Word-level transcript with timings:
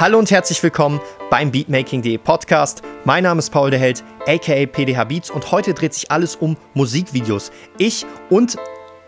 Hallo 0.00 0.16
und 0.16 0.30
herzlich 0.30 0.62
willkommen 0.62 1.00
beim 1.28 1.50
Beatmaking.de 1.50 2.18
Podcast. 2.18 2.82
Mein 3.04 3.24
Name 3.24 3.40
ist 3.40 3.50
Paul 3.50 3.72
der 3.72 3.80
Held, 3.80 4.04
aka 4.28 4.64
PDH 4.64 5.02
Beats, 5.02 5.28
und 5.28 5.50
heute 5.50 5.74
dreht 5.74 5.92
sich 5.92 6.08
alles 6.12 6.36
um 6.36 6.56
Musikvideos. 6.74 7.50
Ich 7.78 8.06
und 8.30 8.56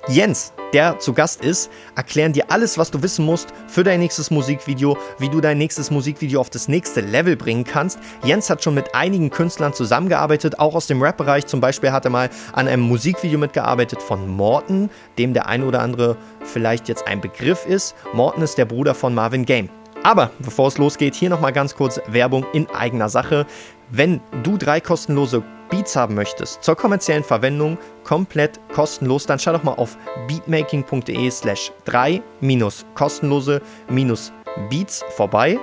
Jens, 0.09 0.53
der 0.73 0.99
zu 0.99 1.13
Gast 1.13 1.45
ist, 1.45 1.71
erklären 1.95 2.33
dir 2.33 2.51
alles, 2.51 2.77
was 2.77 2.91
du 2.91 3.05
wissen 3.05 3.25
musst 3.25 3.51
für 3.69 3.85
dein 3.85 4.01
nächstes 4.01 4.33
Musikvideo, 4.33 4.99
wie 5.21 5.29
du 5.29 5.41
dein 5.41 5.59
nächstes 5.59 5.93
Musikvideo 5.93 6.41
auf 6.41 6.51
das 6.51 6.67
nächste 6.67 7.03
Level 7.03 7.37
bringen 7.37 7.63
kannst. 7.63 8.01
Jens 8.25 8.51
hat 8.51 8.65
schon 8.65 8.75
mit 8.75 8.93
einigen 8.93 9.31
Künstlern 9.31 9.73
zusammengearbeitet, 9.73 10.59
auch 10.59 10.75
aus 10.75 10.89
dem 10.89 11.01
Rap-Bereich. 11.01 11.47
Zum 11.47 11.61
Beispiel 11.61 11.93
hat 11.93 12.05
er 12.05 12.11
mal 12.11 12.31
an 12.53 12.67
einem 12.67 12.83
Musikvideo 12.83 13.39
mitgearbeitet 13.39 14.03
von 14.03 14.27
Morten, 14.27 14.91
dem 15.19 15.35
der 15.35 15.47
ein 15.47 15.63
oder 15.63 15.83
andere 15.83 16.17
vielleicht 16.43 16.89
jetzt 16.89 17.07
ein 17.07 17.21
Begriff 17.21 17.65
ist. 17.65 17.95
Morten 18.13 18.43
ist 18.43 18.59
der 18.59 18.65
Bruder 18.65 18.97
von 18.97 19.15
Marvin 19.15 19.45
Game. 19.45 19.69
Aber 20.03 20.31
bevor 20.39 20.69
es 20.69 20.79
losgeht, 20.79 21.15
hier 21.15 21.31
nochmal 21.31 21.53
ganz 21.53 21.75
kurz 21.75 22.01
Werbung 22.07 22.47
in 22.53 22.69
eigener 22.71 23.09
Sache. 23.09 23.47
Wenn 23.91 24.21
du 24.43 24.57
drei 24.57 24.81
kostenlose 24.81 25.43
Beats 25.71 25.95
haben 25.95 26.15
möchtest 26.15 26.65
zur 26.65 26.75
kommerziellen 26.75 27.23
Verwendung, 27.23 27.79
komplett 28.03 28.59
kostenlos, 28.73 29.27
dann 29.27 29.39
schau 29.39 29.53
doch 29.53 29.63
mal 29.63 29.75
auf 29.75 29.97
beatmaking.de 30.27 31.31
slash 31.31 31.73
3 31.85 32.23
minus 32.41 32.85
kostenlose 32.95 33.63
minus 33.89 34.33
Beats 34.69 35.05
vorbei 35.17 35.59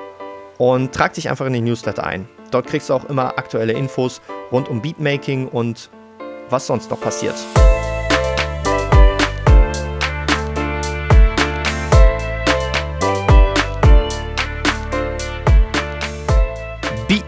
und 0.58 0.94
trag 0.94 1.14
dich 1.14 1.30
einfach 1.30 1.46
in 1.46 1.54
den 1.54 1.66
Newsletter 1.66 2.06
ein. 2.06 2.28
Dort 2.52 2.68
kriegst 2.68 2.90
du 2.90 2.94
auch 2.94 3.06
immer 3.06 3.38
aktuelle 3.38 3.74
Infos 3.74 4.22
rund 4.52 4.70
um 4.70 4.82
Beatmaking 4.82 5.48
und 5.50 5.90
was 6.50 6.68
sonst 6.68 6.90
noch 6.90 7.02
passiert. 7.02 7.36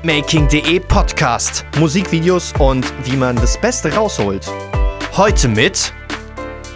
Beatmaking.de 0.01 0.79
Podcast. 0.79 1.65
Musikvideos 1.77 2.53
und 2.59 2.85
wie 3.05 3.17
man 3.17 3.35
das 3.35 3.59
Beste 3.59 3.93
rausholt. 3.93 4.49
Heute 5.17 5.49
mit 5.49 5.93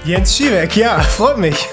Jens 0.03 0.35
Schiebeck, 0.35 0.75
ja, 0.75 0.99
freut 0.99 1.37
mich. 1.37 1.69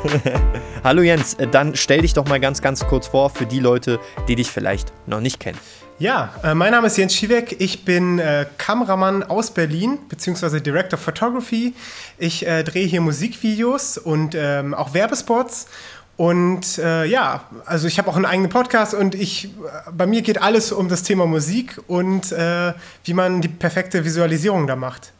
Hallo 0.84 1.02
Jens, 1.02 1.36
dann 1.50 1.74
stell 1.74 2.02
dich 2.02 2.14
doch 2.14 2.26
mal 2.26 2.38
ganz, 2.38 2.62
ganz 2.62 2.86
kurz 2.86 3.08
vor 3.08 3.30
für 3.30 3.46
die 3.46 3.58
Leute, 3.58 3.98
die 4.28 4.36
dich 4.36 4.50
vielleicht 4.50 4.92
noch 5.06 5.20
nicht 5.20 5.40
kennen. 5.40 5.58
Ja, 5.98 6.32
äh, 6.42 6.54
mein 6.54 6.70
Name 6.70 6.86
ist 6.86 6.96
Jens 6.96 7.14
Schiebeck. 7.14 7.56
Ich 7.58 7.84
bin 7.84 8.18
äh, 8.18 8.46
Kameramann 8.56 9.22
aus 9.22 9.50
Berlin, 9.50 9.98
beziehungsweise 10.08 10.62
Director 10.62 10.98
of 10.98 11.04
Photography. 11.04 11.74
Ich 12.16 12.46
äh, 12.46 12.62
drehe 12.64 12.86
hier 12.86 13.02
Musikvideos 13.02 13.98
und 13.98 14.34
ähm, 14.34 14.72
auch 14.72 14.94
Werbespots 14.94 15.66
und 16.20 16.76
äh, 16.76 17.06
ja, 17.06 17.44
also 17.64 17.88
ich 17.88 17.96
habe 17.96 18.10
auch 18.10 18.16
einen 18.16 18.26
eigenen 18.26 18.50
Podcast 18.50 18.92
und 18.92 19.14
ich, 19.14 19.48
bei 19.90 20.06
mir 20.06 20.20
geht 20.20 20.42
alles 20.42 20.70
um 20.70 20.86
das 20.90 21.02
Thema 21.02 21.24
Musik 21.24 21.80
und 21.86 22.30
äh, 22.30 22.74
wie 23.04 23.14
man 23.14 23.40
die 23.40 23.48
perfekte 23.48 24.04
Visualisierung 24.04 24.66
da 24.66 24.76
macht. 24.76 25.14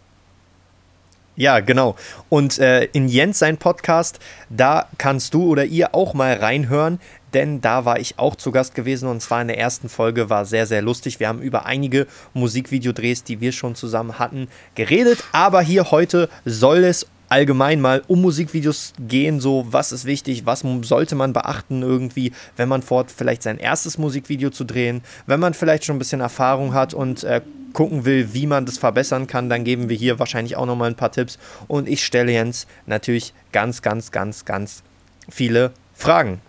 Ja, 1.37 1.61
genau. 1.61 1.97
Und 2.29 2.59
äh, 2.59 2.85
in 2.93 3.09
Jens 3.09 3.39
sein 3.39 3.57
Podcast, 3.57 4.19
da 4.51 4.89
kannst 4.99 5.33
du 5.33 5.45
oder 5.45 5.65
ihr 5.65 5.95
auch 5.95 6.13
mal 6.13 6.35
reinhören, 6.35 7.01
denn 7.33 7.63
da 7.63 7.87
war 7.87 7.99
ich 7.99 8.19
auch 8.19 8.37
zu 8.37 8.53
Gast 8.53 8.75
gewesen 8.75 9.09
und 9.09 9.23
zwar 9.23 9.41
in 9.41 9.49
der 9.49 9.57
ersten 9.57 9.89
Folge 9.89 10.29
war 10.29 10.45
sehr, 10.45 10.67
sehr 10.67 10.83
lustig. 10.83 11.19
Wir 11.19 11.29
haben 11.29 11.41
über 11.41 11.65
einige 11.65 12.09
Musikvideodrehs, 12.35 13.25
die 13.25 13.41
wir 13.41 13.53
schon 13.53 13.75
zusammen 13.75 14.19
hatten, 14.19 14.49
geredet, 14.75 15.25
aber 15.33 15.63
hier 15.63 15.93
heute 15.93 16.29
soll 16.45 16.85
es 16.85 17.07
allgemein 17.31 17.81
mal 17.81 18.03
um 18.09 18.21
Musikvideos 18.21 18.93
gehen, 18.99 19.41
so 19.41 19.67
was 19.71 19.93
ist 19.93 20.05
wichtig, 20.05 20.45
was 20.45 20.65
sollte 20.83 21.15
man 21.15 21.33
beachten 21.33 21.83
irgendwie, 21.83 22.33
wenn 22.57 22.69
man 22.69 22.83
fort 22.83 23.11
vielleicht 23.11 23.43
sein 23.43 23.57
erstes 23.57 23.97
Musikvideo 23.97 24.51
zu 24.51 24.65
drehen, 24.65 25.01
wenn 25.27 25.41
man 25.41 25.55
vielleicht 25.55 25.85
schon 25.85 25.97
ein 25.97 26.01
bisschen 26.01 26.21
Erfahrung 26.21 26.75
hat 26.75 26.93
und 26.93 27.25
äh, 27.25 27.41
gucken 27.73 28.05
will, 28.05 28.35
wie 28.35 28.49
man 28.49 28.67
das 28.67 28.79
verbessern 28.79 29.29
kann, 29.29 29.49
dann 29.49 29.63
geben 29.63 29.89
wir 29.89 29.97
hier 29.97 30.19
wahrscheinlich 30.19 30.57
auch 30.57 30.67
nochmal 30.67 30.91
ein 30.91 30.97
paar 30.97 31.13
Tipps 31.13 31.39
und 31.69 31.89
ich 31.89 32.05
stelle 32.05 32.33
Jens 32.33 32.67
natürlich 32.87 33.33
ganz, 33.53 33.81
ganz, 33.81 34.11
ganz, 34.11 34.45
ganz 34.45 34.83
viele 35.29 35.71
Fragen. 35.95 36.41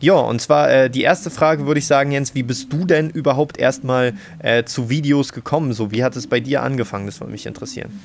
Ja, 0.00 0.14
und 0.14 0.40
zwar 0.40 0.68
äh, 0.70 0.90
die 0.90 1.02
erste 1.02 1.30
Frage 1.30 1.66
würde 1.66 1.78
ich 1.78 1.86
sagen, 1.86 2.10
Jens, 2.10 2.34
wie 2.34 2.42
bist 2.42 2.72
du 2.72 2.84
denn 2.84 3.08
überhaupt 3.08 3.56
erstmal 3.56 4.14
äh, 4.40 4.64
zu 4.64 4.90
Videos 4.90 5.32
gekommen? 5.32 5.72
So, 5.72 5.92
wie 5.92 6.02
hat 6.02 6.16
es 6.16 6.26
bei 6.26 6.40
dir 6.40 6.62
angefangen? 6.62 7.06
Das 7.06 7.20
würde 7.20 7.30
mich 7.30 7.46
interessieren. 7.46 8.00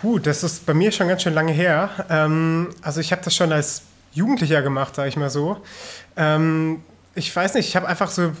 Puh, 0.00 0.18
das 0.18 0.42
ist 0.42 0.66
bei 0.66 0.74
mir 0.74 0.92
schon 0.92 1.08
ganz 1.08 1.22
schön 1.22 1.34
lange 1.34 1.52
her. 1.52 1.90
Ähm, 2.10 2.68
also 2.82 3.00
ich 3.00 3.12
habe 3.12 3.22
das 3.22 3.34
schon 3.34 3.52
als 3.52 3.82
Jugendlicher 4.12 4.62
gemacht, 4.62 4.94
sage 4.94 5.08
ich 5.08 5.16
mal 5.16 5.30
so. 5.30 5.58
Ähm, 6.16 6.82
ich 7.14 7.34
weiß 7.34 7.54
nicht, 7.54 7.68
ich 7.68 7.76
habe 7.76 7.88
einfach 7.88 8.10
so 8.10 8.32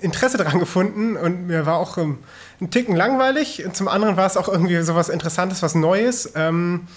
Interesse 0.00 0.38
daran 0.38 0.58
gefunden 0.58 1.16
und 1.16 1.46
mir 1.46 1.66
war 1.66 1.78
auch 1.78 1.98
ähm, 1.98 2.18
ein 2.60 2.70
Ticken 2.70 2.96
langweilig. 2.96 3.64
Und 3.64 3.76
zum 3.76 3.88
anderen 3.88 4.16
war 4.16 4.26
es 4.26 4.36
auch 4.36 4.48
irgendwie 4.48 4.80
so 4.82 4.94
was 4.94 5.08
Interessantes, 5.08 5.62
was 5.62 5.74
Neues. 5.74 6.32
Ähm, 6.34 6.88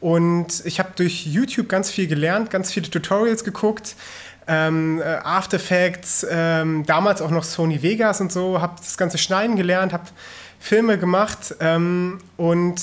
und 0.00 0.64
ich 0.64 0.78
habe 0.78 0.90
durch 0.96 1.26
YouTube 1.26 1.68
ganz 1.68 1.90
viel 1.90 2.06
gelernt, 2.06 2.50
ganz 2.50 2.72
viele 2.72 2.90
Tutorials 2.90 3.44
geguckt. 3.44 3.94
Ähm, 4.48 5.00
äh, 5.00 5.16
After 5.22 5.56
Effects, 5.56 6.26
ähm, 6.30 6.86
damals 6.86 7.20
auch 7.20 7.30
noch 7.30 7.44
Sony 7.44 7.82
Vegas 7.82 8.20
und 8.20 8.32
so, 8.32 8.60
habe 8.60 8.74
das 8.78 8.96
ganze 8.96 9.18
Schneiden 9.18 9.56
gelernt, 9.56 9.92
habe 9.92 10.04
Filme 10.60 10.98
gemacht 10.98 11.54
ähm, 11.60 12.18
und 12.36 12.80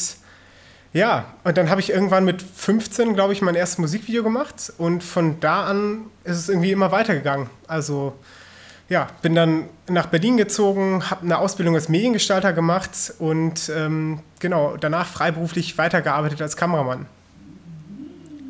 ja, 0.94 1.26
und 1.44 1.58
dann 1.58 1.70
habe 1.72 1.82
ich 1.82 1.90
irgendwann 1.90 2.24
mit 2.24 2.42
15, 2.42 3.16
glaube 3.16 3.34
ich, 3.34 3.42
mein 3.42 3.56
erstes 3.56 3.80
Musikvideo 3.80 4.22
gemacht 4.22 4.72
und 4.78 5.04
von 5.04 5.40
da 5.40 5.66
an 5.66 6.06
ist 6.24 6.38
es 6.38 6.50
irgendwie 6.50 6.72
immer 6.72 6.92
weitergegangen. 6.92 7.50
Also 7.68 8.14
ja, 8.90 9.08
bin 9.24 9.34
dann 9.34 9.70
nach 9.90 10.06
Berlin 10.06 10.38
gezogen, 10.38 11.10
habe 11.10 11.24
eine 11.24 11.40
Ausbildung 11.40 11.74
als 11.74 11.90
Mediengestalter 11.90 12.54
gemacht 12.54 13.14
und 13.18 13.72
ähm, 13.76 14.20
genau, 14.40 14.78
danach 14.80 15.08
freiberuflich 15.08 15.78
weitergearbeitet 15.80 16.42
als 16.44 16.56
Kameramann. 16.56 17.08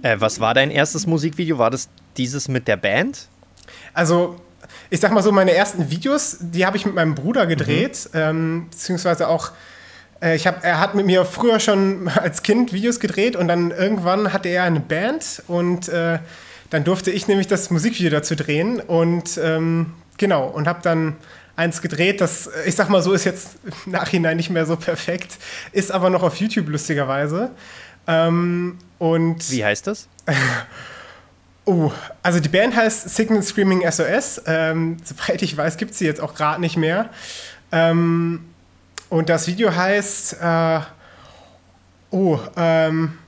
Äh, 0.02 0.20
was 0.20 0.42
war 0.42 0.54
dein 0.54 0.70
erstes 0.70 1.08
Musikvideo? 1.08 1.58
War 1.58 1.72
das 1.72 1.88
dieses 2.18 2.50
mit 2.50 2.68
der 2.68 2.76
Band? 2.76 3.30
Also 3.94 4.36
ich 4.90 5.00
sag 5.00 5.12
mal 5.12 5.24
so, 5.24 5.32
meine 5.32 5.54
ersten 5.54 5.90
Videos, 5.90 6.38
die 6.42 6.66
habe 6.66 6.76
ich 6.76 6.86
mit 6.86 6.94
meinem 6.96 7.16
Bruder 7.16 7.46
gedreht, 7.46 8.10
mhm. 8.12 8.20
ähm, 8.20 8.68
beziehungsweise 8.70 9.30
auch 9.30 9.52
ich 10.24 10.48
hab, 10.48 10.64
er 10.64 10.80
hat 10.80 10.96
mit 10.96 11.06
mir 11.06 11.26
früher 11.26 11.60
schon 11.60 12.08
als 12.08 12.44
Kind 12.44 12.74
Videos 12.74 13.00
gedreht 13.00 13.36
und 13.36 13.48
dann 13.48 13.72
irgendwann 13.72 14.34
hatte 14.34 14.50
er 14.50 14.64
eine 14.64 14.80
Band 14.80 15.44
und 15.48 15.90
äh, 15.90 16.20
dann 16.70 16.84
durfte 16.84 17.12
ich 17.12 17.28
nämlich 17.28 17.48
das 17.48 17.70
Musikvideo 17.70 18.10
dazu 18.10 18.36
drehen 18.36 18.80
und 18.80 19.38
ähm, 19.38 19.94
genau 20.18 20.48
und 20.48 20.68
habe 20.68 20.80
dann 20.82 21.18
eins 21.56 21.82
gedreht, 21.82 22.22
das 22.22 22.50
ich 22.66 22.76
sag 22.76 22.90
mal 22.90 23.02
so 23.02 23.14
ist 23.14 23.26
jetzt 23.26 23.58
im 23.86 23.92
Nachhinein 23.92 24.38
nicht 24.38 24.50
mehr 24.50 24.66
so 24.66 24.76
perfekt, 24.76 25.38
ist 25.72 25.92
aber 25.92 26.10
noch 26.10 26.24
auf 26.24 26.38
YouTube 26.38 26.70
lustigerweise. 26.70 27.52
Ähm, 28.08 28.78
und 28.98 29.52
wie 29.52 29.64
heißt 29.64 29.88
das? 29.88 30.08
Oh, 31.66 31.94
also 32.22 32.42
die 32.42 32.50
Band 32.50 32.76
heißt 32.76 33.10
Signal 33.10 33.42
Screaming 33.42 33.90
SOS. 33.90 34.42
Ähm, 34.46 34.98
soweit 35.02 35.42
ich 35.42 35.56
weiß, 35.56 35.78
gibt 35.78 35.92
es 35.92 36.00
sie 36.00 36.06
jetzt 36.06 36.20
auch 36.20 36.36
gerade 36.36 36.60
nicht 36.60 36.76
mehr. 36.76 37.10
Ähm, 37.72 38.53
und 39.14 39.30
das 39.30 39.46
Video 39.48 39.74
heißt, 39.74 40.38
äh, 40.42 40.80
oh, 42.10 42.40
ähm, 42.58 43.20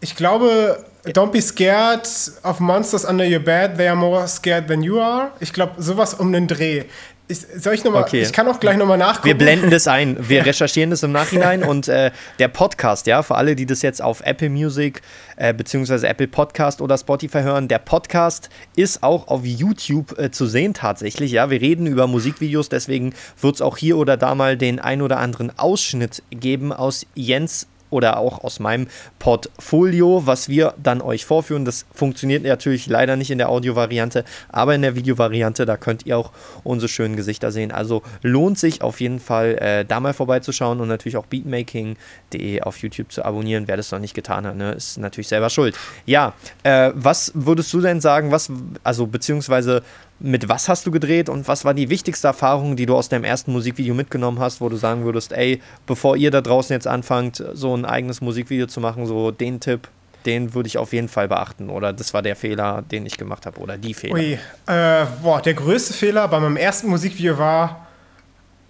ich 0.00 0.14
glaube, 0.14 0.84
Don't 1.04 1.32
be 1.32 1.42
scared 1.42 2.06
of 2.44 2.60
monsters 2.60 3.04
under 3.04 3.24
your 3.24 3.40
bed, 3.40 3.76
they 3.76 3.88
are 3.88 3.96
more 3.96 4.28
scared 4.28 4.68
than 4.68 4.82
you 4.82 5.00
are. 5.00 5.32
Ich 5.40 5.52
glaube, 5.52 5.82
sowas 5.82 6.14
um 6.14 6.32
den 6.32 6.46
Dreh. 6.46 6.84
Ich, 7.30 7.40
soll 7.62 7.74
ich 7.74 7.84
nochmal, 7.84 8.04
okay. 8.04 8.22
ich 8.22 8.32
kann 8.32 8.48
auch 8.48 8.58
gleich 8.58 8.78
nochmal 8.78 8.96
nachgucken. 8.96 9.26
Wir 9.26 9.36
blenden 9.36 9.70
das 9.70 9.86
ein. 9.86 10.16
Wir 10.28 10.46
recherchieren 10.46 10.88
das 10.88 11.02
im 11.02 11.12
Nachhinein 11.12 11.62
und 11.62 11.86
äh, 11.86 12.10
der 12.38 12.48
Podcast, 12.48 13.06
ja, 13.06 13.22
für 13.22 13.34
alle, 13.34 13.54
die 13.54 13.66
das 13.66 13.82
jetzt 13.82 14.00
auf 14.00 14.22
Apple 14.22 14.48
Music 14.48 15.02
äh, 15.36 15.52
beziehungsweise 15.52 16.08
Apple 16.08 16.26
Podcast 16.26 16.80
oder 16.80 16.96
Spotify 16.96 17.42
hören, 17.42 17.68
der 17.68 17.80
Podcast 17.80 18.48
ist 18.76 19.02
auch 19.02 19.28
auf 19.28 19.44
YouTube 19.44 20.18
äh, 20.18 20.30
zu 20.30 20.46
sehen 20.46 20.72
tatsächlich, 20.72 21.30
ja. 21.32 21.50
Wir 21.50 21.60
reden 21.60 21.86
über 21.86 22.06
Musikvideos, 22.06 22.70
deswegen 22.70 23.12
wird 23.40 23.56
es 23.56 23.60
auch 23.60 23.76
hier 23.76 23.98
oder 23.98 24.16
da 24.16 24.34
mal 24.34 24.56
den 24.56 24.80
ein 24.80 25.02
oder 25.02 25.18
anderen 25.18 25.56
Ausschnitt 25.58 26.22
geben 26.30 26.72
aus 26.72 27.04
Jens 27.14 27.66
oder 27.90 28.18
auch 28.18 28.44
aus 28.44 28.60
meinem 28.60 28.88
Portfolio, 29.18 30.22
was 30.26 30.48
wir 30.48 30.74
dann 30.82 31.00
euch 31.00 31.24
vorführen. 31.24 31.64
Das 31.64 31.86
funktioniert 31.92 32.44
natürlich 32.44 32.86
leider 32.86 33.16
nicht 33.16 33.30
in 33.30 33.38
der 33.38 33.48
Audio-Variante, 33.48 34.24
aber 34.48 34.74
in 34.74 34.82
der 34.82 34.94
Video-Variante, 34.94 35.66
da 35.66 35.76
könnt 35.76 36.06
ihr 36.06 36.18
auch 36.18 36.32
unsere 36.64 36.88
schönen 36.88 37.16
Gesichter 37.16 37.50
sehen. 37.50 37.72
Also 37.72 38.02
lohnt 38.22 38.58
sich 38.58 38.82
auf 38.82 39.00
jeden 39.00 39.20
Fall, 39.20 39.58
äh, 39.58 39.84
da 39.84 40.00
mal 40.00 40.14
vorbeizuschauen 40.14 40.80
und 40.80 40.88
natürlich 40.88 41.16
auch 41.16 41.26
beatmaking.de 41.26 42.62
auf 42.62 42.78
YouTube 42.78 43.12
zu 43.12 43.24
abonnieren. 43.24 43.68
Wer 43.68 43.76
das 43.76 43.90
noch 43.90 43.98
nicht 43.98 44.14
getan 44.14 44.46
hat, 44.46 44.56
ne, 44.56 44.72
ist 44.72 44.98
natürlich 44.98 45.28
selber 45.28 45.50
schuld. 45.50 45.76
Ja, 46.06 46.34
äh, 46.62 46.90
was 46.94 47.32
würdest 47.34 47.72
du 47.72 47.80
denn 47.80 48.00
sagen, 48.00 48.30
was, 48.30 48.50
also 48.84 49.06
beziehungsweise 49.06 49.82
mit 50.20 50.48
was 50.48 50.68
hast 50.68 50.86
du 50.86 50.90
gedreht 50.90 51.28
und 51.28 51.46
was 51.46 51.64
war 51.64 51.74
die 51.74 51.90
wichtigste 51.90 52.26
Erfahrung, 52.26 52.76
die 52.76 52.86
du 52.86 52.96
aus 52.96 53.08
deinem 53.08 53.24
ersten 53.24 53.52
Musikvideo 53.52 53.94
mitgenommen 53.94 54.40
hast, 54.40 54.60
wo 54.60 54.68
du 54.68 54.76
sagen 54.76 55.04
würdest, 55.04 55.32
ey, 55.32 55.62
bevor 55.86 56.16
ihr 56.16 56.30
da 56.30 56.40
draußen 56.40 56.74
jetzt 56.74 56.86
anfangt, 56.86 57.42
so 57.52 57.74
ein 57.76 57.84
eigenes 57.84 58.20
Musikvideo 58.20 58.66
zu 58.66 58.80
machen, 58.80 59.06
so 59.06 59.30
den 59.30 59.60
Tipp, 59.60 59.88
den 60.26 60.54
würde 60.54 60.66
ich 60.66 60.76
auf 60.76 60.92
jeden 60.92 61.08
Fall 61.08 61.28
beachten. 61.28 61.70
Oder 61.70 61.92
das 61.92 62.12
war 62.12 62.22
der 62.22 62.34
Fehler, 62.34 62.82
den 62.82 63.06
ich 63.06 63.16
gemacht 63.16 63.46
habe. 63.46 63.60
Oder 63.60 63.78
die 63.78 63.94
Fehler. 63.94 64.14
Ui, 64.14 64.38
äh, 64.66 65.06
boah, 65.22 65.40
der 65.40 65.54
größte 65.54 65.94
Fehler 65.94 66.26
bei 66.26 66.40
meinem 66.40 66.56
ersten 66.56 66.88
Musikvideo 66.88 67.38
war, 67.38 67.86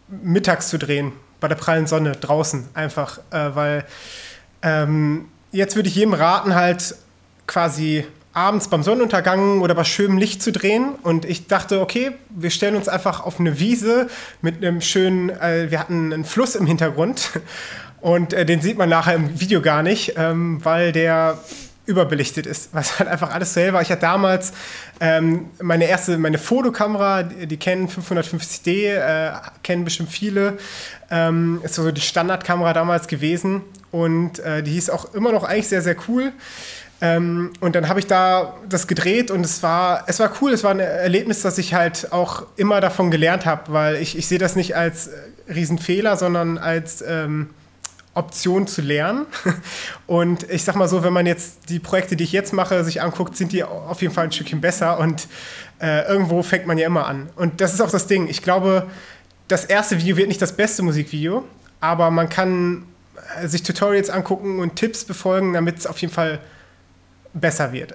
mittags 0.08 0.68
zu 0.68 0.78
drehen. 0.78 1.12
Bei 1.40 1.48
der 1.48 1.56
prallen 1.56 1.86
Sonne 1.86 2.12
draußen 2.12 2.68
einfach. 2.74 3.18
Äh, 3.30 3.54
weil 3.54 3.84
ähm, 4.62 5.28
jetzt 5.50 5.76
würde 5.76 5.88
ich 5.88 5.94
jedem 5.94 6.14
raten, 6.14 6.54
halt 6.54 6.94
quasi 7.46 8.06
abends 8.38 8.68
beim 8.68 8.82
Sonnenuntergang 8.82 9.60
oder 9.60 9.74
bei 9.74 9.84
schönem 9.84 10.16
Licht 10.16 10.42
zu 10.42 10.52
drehen. 10.52 10.94
Und 11.02 11.24
ich 11.24 11.46
dachte, 11.48 11.80
okay, 11.80 12.12
wir 12.30 12.50
stellen 12.50 12.76
uns 12.76 12.88
einfach 12.88 13.24
auf 13.24 13.40
eine 13.40 13.58
Wiese 13.58 14.08
mit 14.42 14.64
einem 14.64 14.80
schönen, 14.80 15.30
äh, 15.30 15.70
wir 15.70 15.80
hatten 15.80 16.12
einen 16.12 16.24
Fluss 16.24 16.54
im 16.54 16.66
Hintergrund. 16.66 17.30
Und 18.00 18.32
äh, 18.32 18.46
den 18.46 18.60
sieht 18.60 18.78
man 18.78 18.88
nachher 18.88 19.14
im 19.14 19.40
Video 19.40 19.60
gar 19.60 19.82
nicht, 19.82 20.14
ähm, 20.16 20.64
weil 20.64 20.92
der 20.92 21.38
überbelichtet 21.86 22.46
ist, 22.46 22.68
was 22.72 22.98
halt 22.98 23.08
einfach 23.08 23.34
alles 23.34 23.54
selber. 23.54 23.80
Ich 23.80 23.90
hatte 23.90 24.02
damals 24.02 24.52
ähm, 25.00 25.46
meine 25.60 25.86
erste, 25.86 26.18
meine 26.18 26.38
Fotokamera, 26.38 27.22
die 27.24 27.56
kennen 27.56 27.88
550D, 27.88 28.94
äh, 28.94 29.32
kennen 29.62 29.84
bestimmt 29.84 30.10
viele. 30.10 30.58
Ähm, 31.10 31.60
ist 31.64 31.74
so 31.74 31.90
die 31.90 32.00
Standardkamera 32.00 32.74
damals 32.74 33.08
gewesen 33.08 33.62
und 33.90 34.38
äh, 34.40 34.62
die 34.62 34.72
hieß 34.72 34.90
auch 34.90 35.14
immer 35.14 35.32
noch 35.32 35.44
eigentlich 35.44 35.68
sehr, 35.68 35.82
sehr 35.82 35.96
cool. 36.08 36.32
Ähm, 37.00 37.52
und 37.60 37.76
dann 37.76 37.88
habe 37.88 38.00
ich 38.00 38.06
da 38.06 38.54
das 38.68 38.88
gedreht 38.88 39.30
und 39.30 39.44
es 39.44 39.62
war, 39.62 40.04
es 40.08 40.18
war 40.18 40.32
cool, 40.40 40.52
es 40.52 40.64
war 40.64 40.72
ein 40.72 40.80
Erlebnis, 40.80 41.42
dass 41.42 41.56
ich 41.58 41.74
halt 41.74 42.12
auch 42.12 42.46
immer 42.56 42.80
davon 42.80 43.10
gelernt 43.10 43.46
habe, 43.46 43.72
weil 43.72 43.96
ich, 43.96 44.18
ich 44.18 44.26
sehe 44.26 44.38
das 44.38 44.56
nicht 44.56 44.74
als 44.74 45.06
äh, 45.06 45.12
Riesenfehler, 45.52 46.16
sondern 46.16 46.58
als 46.58 47.02
ähm, 47.06 47.50
Option 48.14 48.66
zu 48.66 48.82
lernen. 48.82 49.26
Und 50.08 50.50
ich 50.50 50.64
sag 50.64 50.74
mal 50.74 50.88
so, 50.88 51.04
wenn 51.04 51.12
man 51.12 51.24
jetzt 51.24 51.70
die 51.70 51.78
Projekte, 51.78 52.16
die 52.16 52.24
ich 52.24 52.32
jetzt 52.32 52.52
mache, 52.52 52.82
sich 52.82 53.00
anguckt, 53.00 53.36
sind 53.36 53.52
die 53.52 53.62
auf 53.62 54.02
jeden 54.02 54.12
Fall 54.12 54.24
ein 54.24 54.32
Stückchen 54.32 54.60
besser 54.60 54.98
und 54.98 55.28
äh, 55.80 56.04
irgendwo 56.08 56.42
fängt 56.42 56.66
man 56.66 56.78
ja 56.78 56.86
immer 56.86 57.06
an. 57.06 57.28
Und 57.36 57.60
das 57.60 57.72
ist 57.74 57.80
auch 57.80 57.90
das 57.90 58.08
Ding. 58.08 58.26
Ich 58.26 58.42
glaube, 58.42 58.88
das 59.46 59.64
erste 59.64 59.98
Video 60.00 60.16
wird 60.16 60.26
nicht 60.26 60.42
das 60.42 60.52
beste 60.52 60.82
Musikvideo, 60.82 61.44
aber 61.80 62.10
man 62.10 62.28
kann 62.28 62.84
äh, 63.40 63.46
sich 63.46 63.62
Tutorials 63.62 64.10
angucken 64.10 64.58
und 64.58 64.74
Tipps 64.74 65.04
befolgen, 65.04 65.52
damit 65.52 65.78
es 65.78 65.86
auf 65.86 65.98
jeden 65.98 66.12
Fall 66.12 66.40
besser 67.34 67.72
wird. 67.72 67.94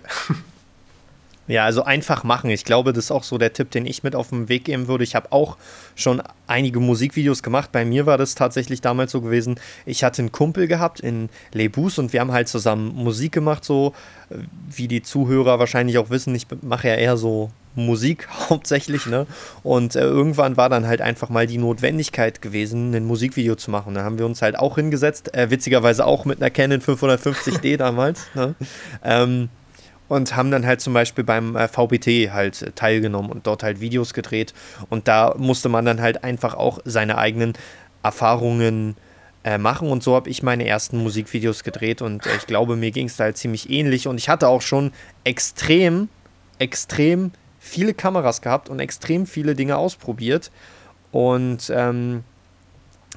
Ja, 1.45 1.65
also 1.65 1.83
einfach 1.83 2.23
machen. 2.23 2.49
Ich 2.49 2.63
glaube, 2.63 2.93
das 2.93 3.05
ist 3.05 3.11
auch 3.11 3.23
so 3.23 3.37
der 3.37 3.51
Tipp, 3.51 3.69
den 3.69 3.85
ich 3.85 4.01
mit 4.01 4.15
auf 4.15 4.29
den 4.29 4.47
Weg 4.47 4.63
geben 4.63 4.87
würde. 4.87 5.03
Ich 5.03 5.13
habe 5.13 5.31
auch 5.33 5.57
schon 5.93 6.23
einige 6.47 6.79
Musikvideos 6.79 7.43
gemacht. 7.43 7.73
Bei 7.73 7.83
mir 7.83 8.05
war 8.05 8.17
das 8.17 8.35
tatsächlich 8.35 8.79
damals 8.79 9.11
so 9.11 9.19
gewesen. 9.19 9.59
Ich 9.85 10.05
hatte 10.05 10.21
einen 10.21 10.31
Kumpel 10.31 10.67
gehabt 10.67 11.01
in 11.01 11.29
Lebus 11.51 11.99
und 11.99 12.13
wir 12.13 12.21
haben 12.21 12.31
halt 12.31 12.47
zusammen 12.47 12.95
Musik 12.95 13.33
gemacht, 13.33 13.65
so 13.65 13.93
wie 14.69 14.87
die 14.87 15.03
Zuhörer 15.03 15.59
wahrscheinlich 15.59 15.97
auch 15.97 16.09
wissen. 16.09 16.33
Ich 16.33 16.47
mache 16.61 16.87
ja 16.87 16.95
eher 16.95 17.17
so 17.17 17.51
Musik 17.75 18.27
hauptsächlich, 18.49 19.05
ne? 19.05 19.25
Und 19.63 19.95
äh, 19.95 20.01
irgendwann 20.01 20.57
war 20.57 20.69
dann 20.69 20.87
halt 20.87 21.01
einfach 21.01 21.29
mal 21.29 21.47
die 21.47 21.57
Notwendigkeit 21.57 22.41
gewesen, 22.41 22.93
ein 22.93 23.05
Musikvideo 23.05 23.55
zu 23.55 23.71
machen. 23.71 23.93
Da 23.93 24.03
haben 24.03 24.17
wir 24.17 24.25
uns 24.25 24.41
halt 24.41 24.57
auch 24.57 24.75
hingesetzt, 24.75 25.33
äh, 25.33 25.49
witzigerweise 25.49 26.05
auch 26.05 26.25
mit 26.25 26.41
einer 26.41 26.49
Canon 26.49 26.81
550D 26.81 27.77
damals, 27.77 28.27
ne? 28.35 28.55
Ähm, 29.03 29.49
und 30.09 30.35
haben 30.35 30.51
dann 30.51 30.65
halt 30.65 30.81
zum 30.81 30.93
Beispiel 30.93 31.23
beim 31.23 31.55
äh, 31.55 31.67
VBT 31.67 32.31
halt 32.31 32.75
teilgenommen 32.75 33.31
und 33.31 33.47
dort 33.47 33.63
halt 33.63 33.79
Videos 33.79 34.13
gedreht. 34.13 34.53
Und 34.89 35.07
da 35.07 35.33
musste 35.37 35.69
man 35.69 35.85
dann 35.85 36.01
halt 36.01 36.23
einfach 36.23 36.53
auch 36.53 36.79
seine 36.85 37.17
eigenen 37.17 37.53
Erfahrungen 38.03 38.95
äh, 39.43 39.57
machen. 39.57 39.89
Und 39.89 40.03
so 40.03 40.15
habe 40.15 40.29
ich 40.29 40.43
meine 40.43 40.67
ersten 40.67 40.97
Musikvideos 40.97 41.63
gedreht 41.63 42.01
und 42.01 42.25
äh, 42.25 42.35
ich 42.37 42.47
glaube, 42.47 42.75
mir 42.75 42.91
ging 42.91 43.07
es 43.07 43.17
da 43.17 43.25
halt 43.25 43.37
ziemlich 43.37 43.69
ähnlich. 43.69 44.07
Und 44.07 44.17
ich 44.17 44.29
hatte 44.29 44.47
auch 44.47 44.61
schon 44.61 44.91
extrem, 45.23 46.09
extrem 46.59 47.31
viele 47.63 47.93
Kameras 47.93 48.41
gehabt 48.41 48.69
und 48.69 48.79
extrem 48.79 49.25
viele 49.25 49.55
Dinge 49.55 49.77
ausprobiert. 49.77 50.51
Und 51.11 51.71
ähm, 51.73 52.23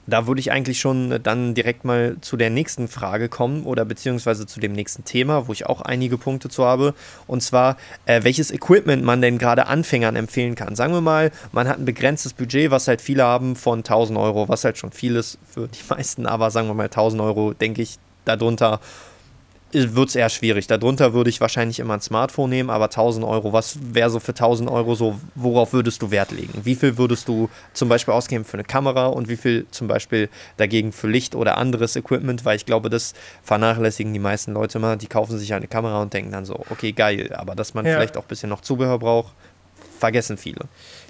da 0.07 0.29
würde 0.29 0.41
ich 0.41 0.53
eigentlich 0.53 0.79
schon 0.79 1.21
dann 1.23 1.55
direkt 1.55 1.85
mal 1.85 2.17
zu 2.21 2.37
der 2.37 2.51
nächsten 2.51 2.87
Frage 2.87 3.29
kommen 3.29 3.65
oder 3.65 3.85
beziehungsweise 3.85 4.47
zu 4.47 4.61
dem 4.61 4.73
nächsten 4.73 5.05
Thema, 5.05 5.49
wo 5.49 5.53
ich 5.53 5.67
auch 5.67 5.81
einige 5.81 6.17
Punkte 6.17 6.49
zu 6.49 6.65
habe. 6.65 6.95
Und 7.27 7.43
zwar, 7.43 7.77
äh, 8.05 8.23
welches 8.23 8.53
Equipment 8.53 9.03
man 9.03 9.21
denn 9.21 9.39
gerade 9.39 9.67
Anfängern 9.67 10.15
empfehlen 10.15 10.55
kann. 10.55 10.77
Sagen 10.77 10.93
wir 10.93 11.01
mal, 11.01 11.33
man 11.51 11.69
hat 11.69 11.79
ein 11.79 11.85
begrenztes 11.85 12.33
Budget, 12.33 12.71
was 12.71 12.87
halt 12.87 13.01
viele 13.01 13.25
haben 13.25 13.57
von 13.57 13.81
1000 13.81 14.17
Euro, 14.17 14.49
was 14.49 14.65
halt 14.65 14.79
schon 14.79 14.93
viel 14.93 15.17
ist 15.17 15.39
für 15.51 15.67
die 15.67 15.81
meisten, 15.89 16.27
aber 16.27 16.53
sagen 16.53 16.69
wir 16.69 16.75
mal 16.75 16.85
1000 16.85 17.21
Euro, 17.21 17.53
denke 17.53 17.83
ich, 17.83 17.99
darunter 18.25 18.81
wird 19.73 20.09
es 20.09 20.15
eher 20.15 20.29
schwierig. 20.29 20.67
Darunter 20.67 21.13
würde 21.13 21.29
ich 21.29 21.41
wahrscheinlich 21.41 21.81
immer 21.81 21.95
ein 21.95 22.01
Smartphone 22.01 22.51
nehmen, 22.51 22.71
aber 22.71 22.85
1000 22.85 23.25
Euro, 23.25 23.53
was 23.53 23.79
wäre 23.83 24.11
so 24.11 24.21
für 24.21 24.33
1000 24.33 24.71
Euro 24.71 24.95
so, 24.95 25.19
worauf 25.35 25.73
würdest 25.73 26.01
du 26.03 26.11
Wert 26.11 26.31
legen? 26.31 26.61
Wie 26.65 26.75
viel 26.75 26.97
würdest 26.97 27.29
du 27.29 27.51
zum 27.73 27.89
Beispiel 27.89 28.15
ausgeben 28.15 28.45
für 28.45 28.55
eine 28.55 28.65
Kamera 28.65 29.07
und 29.07 29.29
wie 29.29 29.37
viel 29.37 29.67
zum 29.71 29.89
Beispiel 29.89 30.29
dagegen 30.57 30.93
für 30.93 31.09
Licht 31.09 31.35
oder 31.35 31.59
anderes 31.59 31.97
Equipment? 31.97 32.45
Weil 32.45 32.57
ich 32.57 32.67
glaube, 32.67 32.91
das 32.91 33.15
vernachlässigen 33.43 34.13
die 34.13 34.19
meisten 34.19 34.53
Leute 34.53 34.79
immer. 34.79 34.97
Die 34.97 35.09
kaufen 35.09 35.39
sich 35.39 35.53
eine 35.53 35.67
Kamera 35.67 36.01
und 36.01 36.13
denken 36.13 36.33
dann 36.33 36.45
so, 36.45 36.65
okay, 36.71 36.93
geil, 36.93 37.33
aber 37.35 37.55
dass 37.55 37.75
man 37.75 37.85
ja. 37.85 37.95
vielleicht 37.95 38.17
auch 38.17 38.23
ein 38.23 38.29
bisschen 38.29 38.51
noch 38.51 38.61
Zubehör 38.61 38.99
braucht, 38.99 39.33
vergessen 39.99 40.37
viele. 40.37 40.61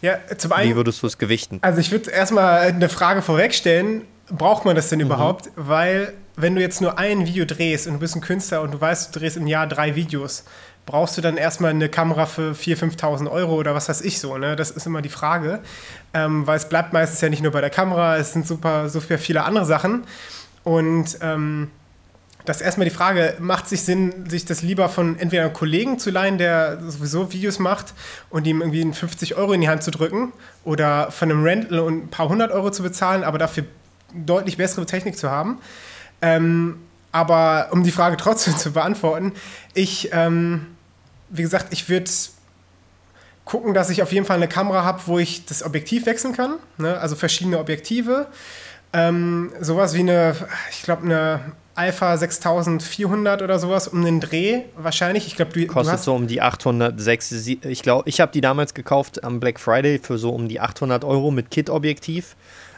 Ja, 0.01 0.19
zum 0.37 0.53
einen. 0.53 0.71
Wie 0.71 0.77
würdest 0.77 1.03
du 1.03 1.07
es 1.07 1.19
gewichten? 1.19 1.59
Also, 1.63 1.81
ich 1.81 1.91
würde 1.91 2.11
erstmal 2.11 2.61
eine 2.61 2.89
Frage 2.89 3.23
vorwegstellen. 3.23 4.03
Braucht 4.29 4.65
man 4.65 4.75
das 4.75 4.89
denn 4.89 4.99
mhm. 4.99 5.07
überhaupt? 5.07 5.51
Weil 5.57 6.15
wenn 6.37 6.55
du 6.55 6.61
jetzt 6.61 6.81
nur 6.81 6.99
ein 6.99 7.27
Video 7.27 7.45
drehst 7.45 7.87
und 7.87 7.95
du 7.95 7.99
bist 7.99 8.15
ein 8.15 8.21
Künstler 8.21 8.63
und 8.63 8.73
du 8.73 8.81
weißt, 8.81 9.15
du 9.15 9.19
drehst 9.19 9.37
im 9.37 9.47
Jahr 9.47 9.67
drei 9.67 9.97
Videos, 9.97 10.45
brauchst 10.85 11.17
du 11.17 11.23
dann 11.23 11.37
erstmal 11.37 11.71
eine 11.71 11.89
Kamera 11.89 12.27
für 12.27 12.53
4.000, 12.53 12.99
5.000 12.99 13.31
Euro 13.31 13.55
oder 13.55 13.75
was 13.75 13.89
weiß 13.89 14.03
ich 14.03 14.21
so? 14.21 14.37
Ne? 14.39 14.55
Das 14.55 14.71
ist 14.71 14.87
immer 14.87 15.03
die 15.03 15.09
Frage. 15.09 15.61
Ähm, 16.15 16.47
weil 16.47 16.57
es 16.57 16.69
bleibt 16.69 16.93
meistens 16.93 17.21
ja 17.21 17.29
nicht 17.29 17.43
nur 17.43 17.53
bei 17.53 17.61
der 17.61 17.71
Kamera, 17.71 18.17
es 18.17 18.33
sind 18.33 18.47
super, 18.47 18.89
super 18.89 19.19
viele 19.19 19.45
andere 19.45 19.65
Sachen. 19.65 20.05
Und 20.63 21.19
ähm, 21.23 21.71
das 22.45 22.59
ist 22.59 22.63
erstmal 22.63 22.89
die 22.89 22.95
Frage, 22.95 23.35
macht 23.41 23.69
sich 23.69 23.83
Sinn, 23.83 24.29
sich 24.29 24.45
das 24.45 24.63
lieber 24.63 24.89
von 24.89 25.19
entweder 25.19 25.43
einem 25.43 25.53
Kollegen 25.53 25.99
zu 25.99 26.11
leihen, 26.11 26.39
der 26.39 26.79
sowieso 26.87 27.33
Videos 27.33 27.59
macht 27.59 27.93
und 28.31 28.47
ihm 28.47 28.61
irgendwie 28.61 28.93
50 28.93 29.35
Euro 29.37 29.53
in 29.53 29.61
die 29.61 29.69
Hand 29.69 29.83
zu 29.83 29.91
drücken 29.91 30.33
oder 30.65 31.11
von 31.11 31.31
einem 31.31 31.43
Rental 31.43 31.81
und 31.81 32.05
ein 32.05 32.09
paar 32.09 32.29
hundert 32.29 32.53
Euro 32.53 32.71
zu 32.71 32.85
bezahlen, 32.85 33.25
aber 33.25 33.39
dafür 33.39 33.65
deutlich 34.15 34.57
bessere 34.57 34.87
Technik 34.87 35.19
zu 35.19 35.31
haben. 35.31 35.59
Ähm, 36.23 36.79
aber 37.13 37.69
um 37.71 37.83
die 37.83 37.91
Frage 37.91 38.17
trotzdem 38.17 38.57
zu 38.57 38.73
beantworten, 38.73 39.33
ich, 39.75 40.11
ähm, 40.13 40.67
wie 41.31 41.43
gesagt, 41.43 41.69
ich 41.71 41.89
würde 41.89 42.11
gucken, 43.45 43.73
dass 43.75 43.91
ich 43.91 44.03
auf 44.03 44.13
jeden 44.13 44.27
Fall 44.27 44.37
eine 44.37 44.49
Kamera 44.49 44.85
habe, 44.85 45.01
wo 45.07 45.19
ich 45.19 45.47
das 45.47 45.63
Objektiv 45.63 46.05
wechseln 46.05 46.35
kann. 46.35 46.57
Ne? 46.79 46.99
Also 46.99 47.17
verschiedene 47.17 47.59
Objektive. 47.59 48.27
Ähm, 48.93 49.53
sowas 49.61 49.95
wie 49.95 50.01
eine, 50.01 50.35
ich 50.71 50.83
glaube, 50.83 51.05
eine 51.05 51.41
Alpha 51.77 52.17
6400 52.17 53.43
oder 53.43 53.59
sowas 53.59 53.87
um 53.87 54.05
den 54.05 54.21
Dreh 54.21 54.63
wahrscheinlich. 54.77 55.27
Ich 55.27 55.37
glaube, 55.37 55.53
du 55.53 55.67
kostet 55.67 55.99
du 55.99 56.03
so 56.03 56.15
um 56.15 56.27
die 56.27 56.41
806. 56.41 57.33
Ich 57.47 57.83
glaube, 57.83 58.09
ich 58.09 58.21
habe 58.21 58.33
die 58.33 58.41
damals 58.41 58.73
gekauft 58.75 59.23
am 59.23 59.41
Black 59.41 59.61
Friday 59.61 59.99
für 59.99 60.17
so 60.19 60.31
um 60.31 60.49
die 60.49 60.59
800 60.59 61.05
Euro 61.05 61.31
mit 61.31 61.51
Kit-Objektiv. 61.51 62.35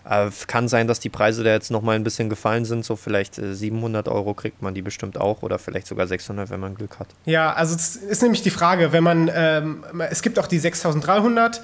Äh, 0.09 0.31
kann 0.47 0.69
sein, 0.69 0.87
dass 0.87 1.01
die 1.01 1.11
Preise 1.11 1.45
da 1.45 1.51
jetzt 1.51 1.71
nochmal 1.71 1.97
ein 1.97 2.05
bisschen 2.05 2.31
gefallen 2.31 2.65
sind. 2.65 2.85
So 2.85 2.97
vielleicht 2.97 3.39
äh, 3.39 3.55
700 3.55 4.09
Euro 4.09 4.33
kriegt 4.33 4.63
man 4.63 4.75
die 4.75 4.83
bestimmt 4.83 5.21
auch 5.21 5.43
oder 5.43 5.59
vielleicht 5.59 5.87
sogar 5.87 6.07
600, 6.07 6.49
wenn 6.51 6.61
man 6.61 6.75
Glück 6.75 6.99
hat. 6.99 7.09
Ja, 7.27 7.53
also 7.53 7.75
es 7.75 7.97
ist 7.97 8.23
nämlich 8.23 8.43
die 8.43 8.51
Frage, 8.51 8.93
wenn 8.93 9.05
man, 9.05 9.31
ähm, 9.35 9.85
es 10.11 10.23
gibt 10.23 10.39
auch 10.39 10.47
die 10.47 10.59
6300 10.59 11.61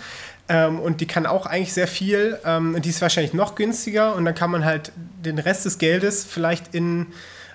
ähm, 0.49 0.79
und 0.79 1.01
die 1.01 1.07
kann 1.07 1.25
auch 1.25 1.47
eigentlich 1.47 1.73
sehr 1.73 1.89
viel. 1.89 2.39
Ähm, 2.45 2.77
die 2.83 2.91
ist 2.91 3.01
wahrscheinlich 3.01 3.33
noch 3.33 3.55
günstiger 3.55 4.15
und 4.15 4.27
dann 4.27 4.35
kann 4.35 4.51
man 4.51 4.65
halt 4.65 4.93
den 5.25 5.39
Rest 5.39 5.65
des 5.65 5.79
Geldes 5.79 6.25
vielleicht 6.25 6.75
in 6.75 7.07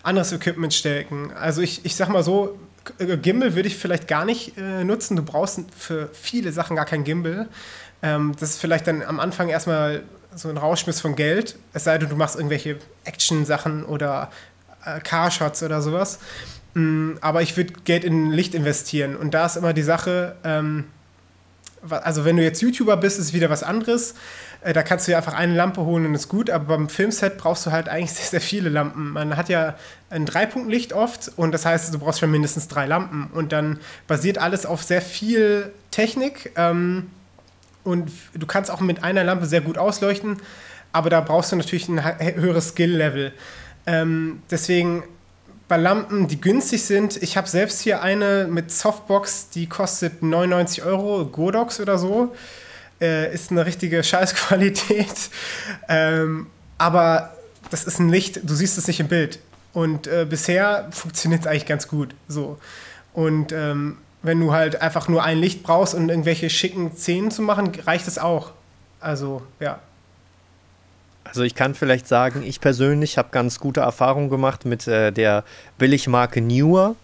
anderes 0.02 0.32
Equipment 0.32 0.74
stecken. 0.74 1.32
Also 1.40 1.62
ich, 1.62 1.86
ich 1.86 1.96
sag 1.96 2.10
mal 2.10 2.24
so, 2.24 2.58
Gimbal 2.98 3.54
würde 3.54 3.68
ich 3.68 3.78
vielleicht 3.78 4.08
gar 4.08 4.26
nicht 4.26 4.58
äh, 4.58 4.84
nutzen. 4.84 5.16
Du 5.16 5.22
brauchst 5.22 5.60
für 5.78 6.10
viele 6.14 6.52
Sachen 6.52 6.76
gar 6.76 6.86
kein 6.86 7.04
Gimbal. 7.04 7.48
Ähm, 8.02 8.34
das 8.40 8.52
ist 8.52 8.62
vielleicht 8.62 8.88
dann 8.88 9.04
am 9.04 9.20
Anfang 9.20 9.50
erstmal 9.50 10.04
so 10.36 10.50
ein 10.50 10.58
Rauschmiss 10.58 11.02
von 11.02 11.16
Geld, 11.16 11.58
es 11.74 11.84
sei 11.84 11.98
denn, 11.98 12.10
du 12.10 12.16
machst 12.16 12.36
irgendwelche 12.36 12.78
Action-Sachen 13.04 13.84
oder 13.84 14.30
äh, 14.86 15.00
Carshots 15.00 15.64
oder 15.64 15.82
sowas. 15.82 16.20
Mm, 16.74 17.14
aber 17.22 17.42
ich 17.42 17.58
würde 17.58 17.74
Geld 17.84 18.04
in 18.04 18.32
Licht 18.32 18.54
investieren. 18.54 19.16
Und 19.16 19.34
da 19.34 19.46
ist 19.46 19.58
immer 19.58 19.74
die 19.74 19.82
Sache, 19.82 20.36
ähm, 20.44 20.86
also 21.90 22.26
wenn 22.26 22.38
du 22.38 22.44
jetzt 22.44 22.62
YouTuber 22.62 22.98
bist, 22.98 23.20
ist 23.20 23.34
wieder 23.34 23.50
was 23.50 23.64
anderes. 23.64 24.14
Äh, 24.62 24.74
da 24.74 24.84
kannst 24.84 25.08
du 25.08 25.12
ja 25.12 25.18
einfach 25.18 25.34
eine 25.34 25.56
Lampe 25.56 25.82
holen 25.82 26.06
und 26.06 26.16
ist 26.16 26.28
gut, 26.28 26.50
aber 26.50 26.78
beim 26.78 26.90
Filmset 26.90 27.38
brauchst 27.38 27.66
du 27.66 27.72
halt 27.72 27.90
eigentlich 27.90 28.12
sehr, 28.14 28.26
sehr 28.26 28.42
viele 28.42 28.70
Lampen. 28.70 29.12
Man 29.12 29.36
hat 29.38 29.50
ja 29.50 29.76
ein 30.10 30.26
Dreipunktlicht 30.26 30.94
oft 30.94 31.32
und 31.38 31.52
das 31.52 31.66
heißt, 31.66 31.94
du 31.94 32.00
brauchst 32.00 32.20
schon 32.20 32.32
mindestens 32.32 32.68
drei 32.68 32.86
Lampen. 32.86 33.30
Und 33.34 33.52
dann 33.52 33.80
basiert 34.08 34.38
alles 34.38 34.66
auf 34.66 34.84
sehr 34.84 35.02
viel 35.02 35.72
Technik. 35.92 36.52
Ähm, 36.56 37.10
und 37.84 38.12
du 38.34 38.46
kannst 38.46 38.72
auch 38.72 38.80
mit 38.80 39.04
einer 39.04 39.24
Lampe 39.24 39.46
sehr 39.46 39.62
gut 39.62 39.78
ausleuchten, 39.78 40.38
aber 40.92 41.10
da 41.10 41.22
brauchst 41.22 41.52
du 41.52 41.56
natürlich 41.56 41.88
ein 41.88 42.02
höheres 42.36 42.70
Skill-Level. 42.70 43.34
Ähm, 43.86 44.42
deswegen 44.50 45.04
bei 45.68 45.78
Lampen, 45.78 46.28
die 46.28 46.42
günstig 46.42 46.84
sind. 46.84 47.22
Ich 47.22 47.38
habe 47.38 47.48
selbst 47.48 47.82
hier 47.82 48.02
eine 48.02 48.48
mit 48.50 48.72
Softbox, 48.72 49.50
die 49.52 49.68
kostet 49.68 50.24
99 50.24 50.84
Euro, 50.84 51.26
Godox 51.26 51.80
oder 51.80 51.98
so. 51.98 52.36
Äh, 53.00 53.34
ist 53.34 53.52
eine 53.52 53.66
richtige 53.66 54.04
Scheißqualität. 54.04 55.30
ähm, 55.88 56.48
aber 56.78 57.36
das 57.70 57.84
ist 57.84 58.00
ein 58.00 58.10
Licht, 58.10 58.42
du 58.44 58.56
siehst 58.56 58.78
es 58.78 58.88
nicht 58.88 59.00
im 59.00 59.08
Bild. 59.08 59.40
Und 59.72 60.08
äh, 60.08 60.26
bisher 60.28 60.88
funktioniert 60.92 61.42
es 61.42 61.48
eigentlich 61.48 61.68
ganz 61.68 61.88
gut. 61.88 62.16
So. 62.28 62.58
Und 63.14 63.52
ähm, 63.52 63.98
wenn 64.22 64.40
du 64.40 64.52
halt 64.52 64.82
einfach 64.82 65.08
nur 65.08 65.24
ein 65.24 65.38
Licht 65.38 65.64
brauchst 65.64 65.94
und 65.94 66.04
um 66.04 66.10
irgendwelche 66.10 66.50
schicken 66.50 66.96
Szenen 66.96 67.32
zu 67.32 67.42
machen, 67.42 67.72
reicht 67.86 68.08
es 68.08 68.18
auch. 68.18 68.52
Also, 69.00 69.42
ja. 69.60 69.80
Also 71.24 71.44
ich 71.44 71.56
kann 71.56 71.76
vielleicht 71.76 72.08
sagen, 72.08 72.44
ich 72.44 72.60
persönlich 72.60 73.18
habe 73.18 73.30
ganz 73.32 73.60
gute 73.60 73.82
Erfahrungen 73.82 74.30
gemacht 74.30 74.66
mit 74.66 74.88
äh, 74.88 75.12
der 75.12 75.44
Billigmarke 75.78 76.42
Newer. 76.42 76.96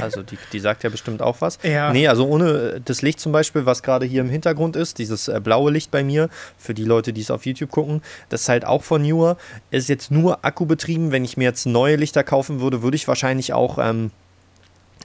Also 0.00 0.22
die, 0.22 0.38
die 0.52 0.60
sagt 0.60 0.84
ja 0.84 0.90
bestimmt 0.90 1.20
auch 1.20 1.40
was. 1.40 1.58
Ja. 1.64 1.92
Nee, 1.92 2.06
also 2.06 2.26
ohne 2.28 2.74
äh, 2.76 2.80
das 2.84 3.02
Licht 3.02 3.18
zum 3.18 3.32
Beispiel, 3.32 3.66
was 3.66 3.82
gerade 3.82 4.06
hier 4.06 4.20
im 4.20 4.30
Hintergrund 4.30 4.76
ist, 4.76 4.98
dieses 4.98 5.26
äh, 5.26 5.40
blaue 5.42 5.72
Licht 5.72 5.90
bei 5.90 6.04
mir, 6.04 6.28
für 6.58 6.74
die 6.74 6.84
Leute, 6.84 7.12
die 7.12 7.20
es 7.20 7.30
auf 7.30 7.44
YouTube 7.44 7.70
gucken, 7.70 8.02
das 8.28 8.42
ist 8.42 8.48
halt 8.48 8.64
auch 8.64 8.84
von 8.84 9.02
Newer. 9.02 9.36
Ist 9.72 9.88
jetzt 9.88 10.12
nur 10.12 10.44
akkubetrieben. 10.44 11.10
Wenn 11.10 11.24
ich 11.24 11.36
mir 11.36 11.44
jetzt 11.44 11.66
neue 11.66 11.96
Lichter 11.96 12.22
kaufen 12.22 12.60
würde, 12.60 12.82
würde 12.82 12.94
ich 12.94 13.08
wahrscheinlich 13.08 13.52
auch 13.52 13.78
ähm, 13.78 14.12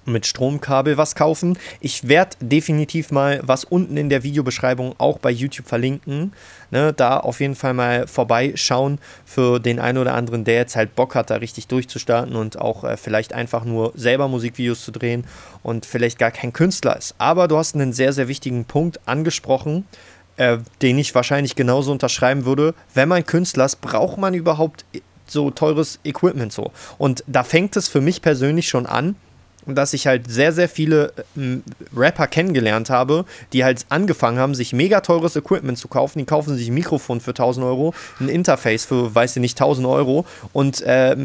mit 0.05 0.25
Stromkabel 0.25 0.97
was 0.97 1.15
kaufen. 1.15 1.57
Ich 1.79 2.07
werde 2.07 2.37
definitiv 2.39 3.11
mal 3.11 3.41
was 3.43 3.63
unten 3.63 3.97
in 3.97 4.09
der 4.09 4.23
Videobeschreibung 4.23 4.95
auch 4.97 5.19
bei 5.19 5.31
YouTube 5.31 5.67
verlinken. 5.67 6.33
Ne, 6.71 6.93
da 6.93 7.19
auf 7.19 7.39
jeden 7.39 7.55
Fall 7.55 7.73
mal 7.73 8.07
vorbeischauen 8.07 8.99
für 9.25 9.59
den 9.59 9.79
einen 9.79 9.99
oder 9.99 10.15
anderen, 10.15 10.43
der 10.43 10.55
jetzt 10.55 10.75
halt 10.75 10.95
Bock 10.95 11.15
hat, 11.15 11.29
da 11.29 11.35
richtig 11.35 11.67
durchzustarten 11.67 12.35
und 12.35 12.59
auch 12.59 12.83
äh, 12.83 12.97
vielleicht 12.97 13.33
einfach 13.33 13.65
nur 13.65 13.91
selber 13.95 14.27
Musikvideos 14.27 14.83
zu 14.83 14.91
drehen 14.91 15.25
und 15.63 15.85
vielleicht 15.85 16.17
gar 16.17 16.31
kein 16.31 16.53
Künstler 16.53 16.97
ist. 16.97 17.15
Aber 17.17 17.47
du 17.47 17.57
hast 17.57 17.75
einen 17.75 17.93
sehr, 17.93 18.13
sehr 18.13 18.27
wichtigen 18.27 18.65
Punkt 18.65 18.99
angesprochen. 19.07 19.85
Äh, 20.37 20.57
den 20.81 20.99
ich 20.99 21.15
wahrscheinlich 21.15 21.55
genauso 21.55 21.93
unterschreiben 21.93 22.43
würde. 22.43 22.73
Wenn 22.93 23.07
man 23.07 23.25
Künstler 23.25 23.63
ist, 23.63 23.79
braucht 23.79 24.17
man 24.17 24.33
überhaupt 24.33 24.83
so 25.27 25.49
teures 25.49 25.99
Equipment 26.03 26.51
so. 26.51 26.71
Und 26.97 27.23
da 27.25 27.43
fängt 27.43 27.77
es 27.77 27.87
für 27.87 28.01
mich 28.01 28.21
persönlich 28.21 28.67
schon 28.67 28.85
an, 28.85 29.15
dass 29.67 29.93
ich 29.93 30.07
halt 30.07 30.29
sehr, 30.29 30.51
sehr 30.51 30.69
viele 30.69 31.13
äh, 31.35 31.57
Rapper 31.95 32.27
kennengelernt 32.27 32.89
habe, 32.89 33.25
die 33.53 33.63
halt 33.63 33.85
angefangen 33.89 34.37
haben, 34.37 34.53
sich 34.53 34.73
mega 34.73 35.01
teures 35.01 35.35
Equipment 35.35 35.77
zu 35.77 35.87
kaufen. 35.87 36.19
Die 36.19 36.25
kaufen 36.25 36.55
sich 36.55 36.67
ein 36.67 36.73
Mikrofon 36.73 37.21
für 37.21 37.31
1000 37.31 37.65
Euro, 37.65 37.93
ein 38.19 38.29
Interface 38.29 38.85
für, 38.85 39.13
weiß 39.13 39.35
ich 39.35 39.41
nicht, 39.41 39.59
1000 39.59 39.87
Euro 39.87 40.25
und 40.53 40.81
äh, 40.81 41.15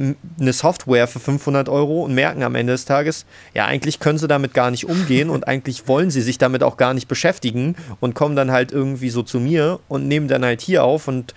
eine 0.41 0.53
Software 0.53 1.07
für 1.07 1.21
500 1.21 1.69
Euro 1.69 2.05
und 2.05 2.15
merken 2.15 2.43
am 2.43 2.55
Ende 2.55 2.73
des 2.73 2.85
Tages, 2.85 3.27
ja, 3.55 3.67
eigentlich 3.67 4.01
können 4.01 4.19
sie 4.19 4.29
damit 4.29 4.55
gar 4.55 4.71
nicht 4.71 4.89
umgehen 4.89 5.31
und 5.31 5.47
eigentlich 5.47 5.87
wollen 5.89 6.11
sie 6.11 6.23
sich 6.23 6.39
damit 6.39 6.63
auch 6.63 6.77
gar 6.77 6.95
nicht 6.95 7.09
beschäftigen 7.09 7.77
und 8.01 8.15
kommen 8.15 8.37
dann 8.37 8.51
halt 8.51 8.73
irgendwie 8.73 9.11
so 9.11 9.23
zu 9.23 9.41
mir 9.41 9.81
und 9.89 10.09
nehmen 10.09 10.29
dann 10.29 10.45
halt 10.45 10.61
hier 10.61 10.85
auf 10.85 11.09
und 11.09 11.35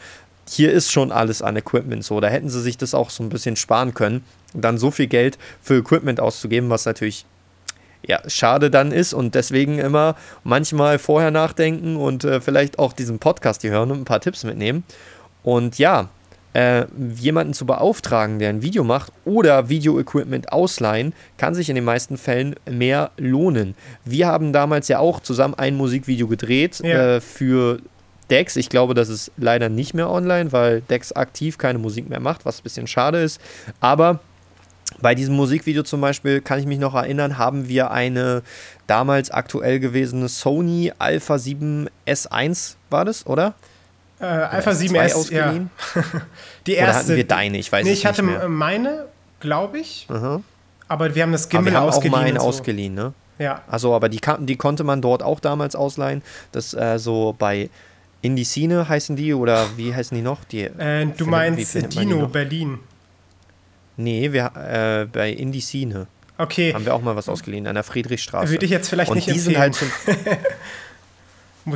hier 0.49 0.71
ist 0.71 0.91
schon 0.91 1.11
alles 1.11 1.41
an 1.41 1.55
Equipment 1.55 2.03
so. 2.03 2.19
Da 2.19 2.27
hätten 2.27 2.49
sie 2.49 2.61
sich 2.61 2.77
das 2.77 2.93
auch 2.93 3.09
so 3.09 3.23
ein 3.23 3.29
bisschen 3.29 3.55
sparen 3.55 3.93
können 3.93 4.23
dann 4.53 4.77
so 4.77 4.91
viel 4.91 5.07
Geld 5.07 5.37
für 5.61 5.77
Equipment 5.77 6.19
auszugeben, 6.19 6.69
was 6.69 6.85
natürlich 6.85 7.25
ja, 8.05 8.19
schade 8.27 8.69
dann 8.69 8.91
ist 8.91 9.13
und 9.13 9.33
deswegen 9.35 9.79
immer 9.79 10.15
manchmal 10.43 10.99
vorher 10.99 11.31
nachdenken 11.31 11.95
und 11.95 12.23
äh, 12.23 12.41
vielleicht 12.41 12.77
auch 12.79 12.93
diesen 12.93 13.19
Podcast 13.19 13.61
hier 13.61 13.71
hören 13.71 13.91
und 13.91 14.01
ein 14.01 14.05
paar 14.05 14.19
Tipps 14.19 14.43
mitnehmen. 14.43 14.83
Und 15.41 15.77
ja, 15.77 16.09
äh, 16.53 16.85
jemanden 17.15 17.53
zu 17.53 17.65
beauftragen, 17.65 18.39
der 18.39 18.49
ein 18.49 18.61
Video 18.61 18.83
macht 18.83 19.11
oder 19.25 19.69
Video-Equipment 19.69 20.51
ausleihen, 20.51 21.13
kann 21.37 21.55
sich 21.55 21.69
in 21.69 21.75
den 21.75 21.83
meisten 21.83 22.17
Fällen 22.17 22.55
mehr 22.69 23.11
lohnen. 23.17 23.75
Wir 24.05 24.27
haben 24.27 24.53
damals 24.53 24.87
ja 24.87 24.99
auch 24.99 25.19
zusammen 25.19 25.55
ein 25.55 25.75
Musikvideo 25.75 26.27
gedreht 26.27 26.79
ja. 26.83 27.15
äh, 27.15 27.21
für 27.21 27.79
Dex. 28.29 28.55
Ich 28.55 28.69
glaube, 28.69 28.93
das 28.93 29.09
ist 29.09 29.31
leider 29.37 29.69
nicht 29.69 29.93
mehr 29.93 30.09
online, 30.09 30.51
weil 30.51 30.81
Dex 30.81 31.11
aktiv 31.11 31.57
keine 31.57 31.79
Musik 31.79 32.09
mehr 32.09 32.19
macht, 32.19 32.45
was 32.45 32.59
ein 32.59 32.63
bisschen 32.63 32.87
schade 32.87 33.21
ist. 33.21 33.41
Aber 33.79 34.19
bei 35.03 35.13
diesem 35.13 35.35
Musikvideo 35.35 35.83
zum 35.83 36.01
Beispiel 36.01 36.41
kann 36.41 36.59
ich 36.59 36.65
mich 36.65 36.79
noch 36.79 36.95
erinnern, 36.95 37.37
haben 37.37 37.67
wir 37.67 37.91
eine 37.91 38.41
damals 38.87 39.29
aktuell 39.29 39.79
gewesene 39.79 40.29
Sony 40.29 40.91
Alpha 40.97 41.37
7 41.37 41.89
S1, 42.07 42.75
war 42.89 43.05
das, 43.05 43.27
oder? 43.27 43.53
Äh, 44.19 44.25
Alpha 44.25 44.71
7S 44.71 45.13
ausgeliehen. 45.13 45.69
Ja. 45.93 46.03
Die 46.65 46.73
erste. 46.73 46.91
Oder 46.91 46.99
hatten 46.99 47.15
wir 47.17 47.27
deine? 47.27 47.57
Ich 47.57 47.71
weiß 47.71 47.85
nee, 47.85 47.91
ich 47.91 48.05
hatte 48.05 48.23
mehr. 48.23 48.47
meine, 48.47 49.05
glaube 49.41 49.79
ich. 49.79 50.07
Uh 50.09 50.39
Aber 50.87 51.13
wir 51.13 51.23
haben 51.23 51.33
das 51.33 51.49
Gimbal 51.49 51.67
aber 51.67 51.71
wir 51.71 51.81
haben 51.81 51.89
ausgeliehen. 51.89 52.15
auch 52.15 52.21
meine 52.21 52.39
so. 52.39 52.45
ausgeliehen, 52.45 52.93
ne? 52.93 53.13
Ja. 53.39 53.61
Also, 53.67 53.93
aber 53.93 54.07
die, 54.09 54.21
die 54.39 54.55
konnte 54.55 54.83
man 54.85 55.01
dort 55.01 55.21
auch 55.21 55.41
damals 55.41 55.75
ausleihen. 55.75 56.21
Das 56.53 56.73
äh, 56.73 56.97
so 56.97 57.35
bei 57.37 57.69
Indicine 58.21 58.87
heißen 58.87 59.17
die 59.17 59.33
oder 59.33 59.65
wie 59.75 59.93
heißen 59.93 60.15
die 60.15 60.23
noch? 60.23 60.45
Die, 60.45 60.61
äh, 60.61 61.05
du 61.05 61.25
meinst 61.25 61.75
Dino 61.93 62.27
Berlin. 62.27 62.79
Nee, 63.97 64.31
wir, 64.31 64.51
äh, 64.55 65.07
bei 65.11 65.31
Indicine. 65.31 66.07
Okay. 66.37 66.73
Haben 66.73 66.85
wir 66.85 66.95
auch 66.95 67.01
mal 67.01 67.15
was 67.15 67.29
ausgeliehen, 67.29 67.67
an 67.67 67.75
der 67.75 67.83
Friedrichstraße. 67.83 68.51
Würde 68.51 68.65
ich 68.65 68.71
jetzt 68.71 68.89
vielleicht 68.89 69.11
Und 69.11 69.17
nicht 69.17 69.29
die 69.29 69.39
sind 69.39 69.57
halt 69.57 69.75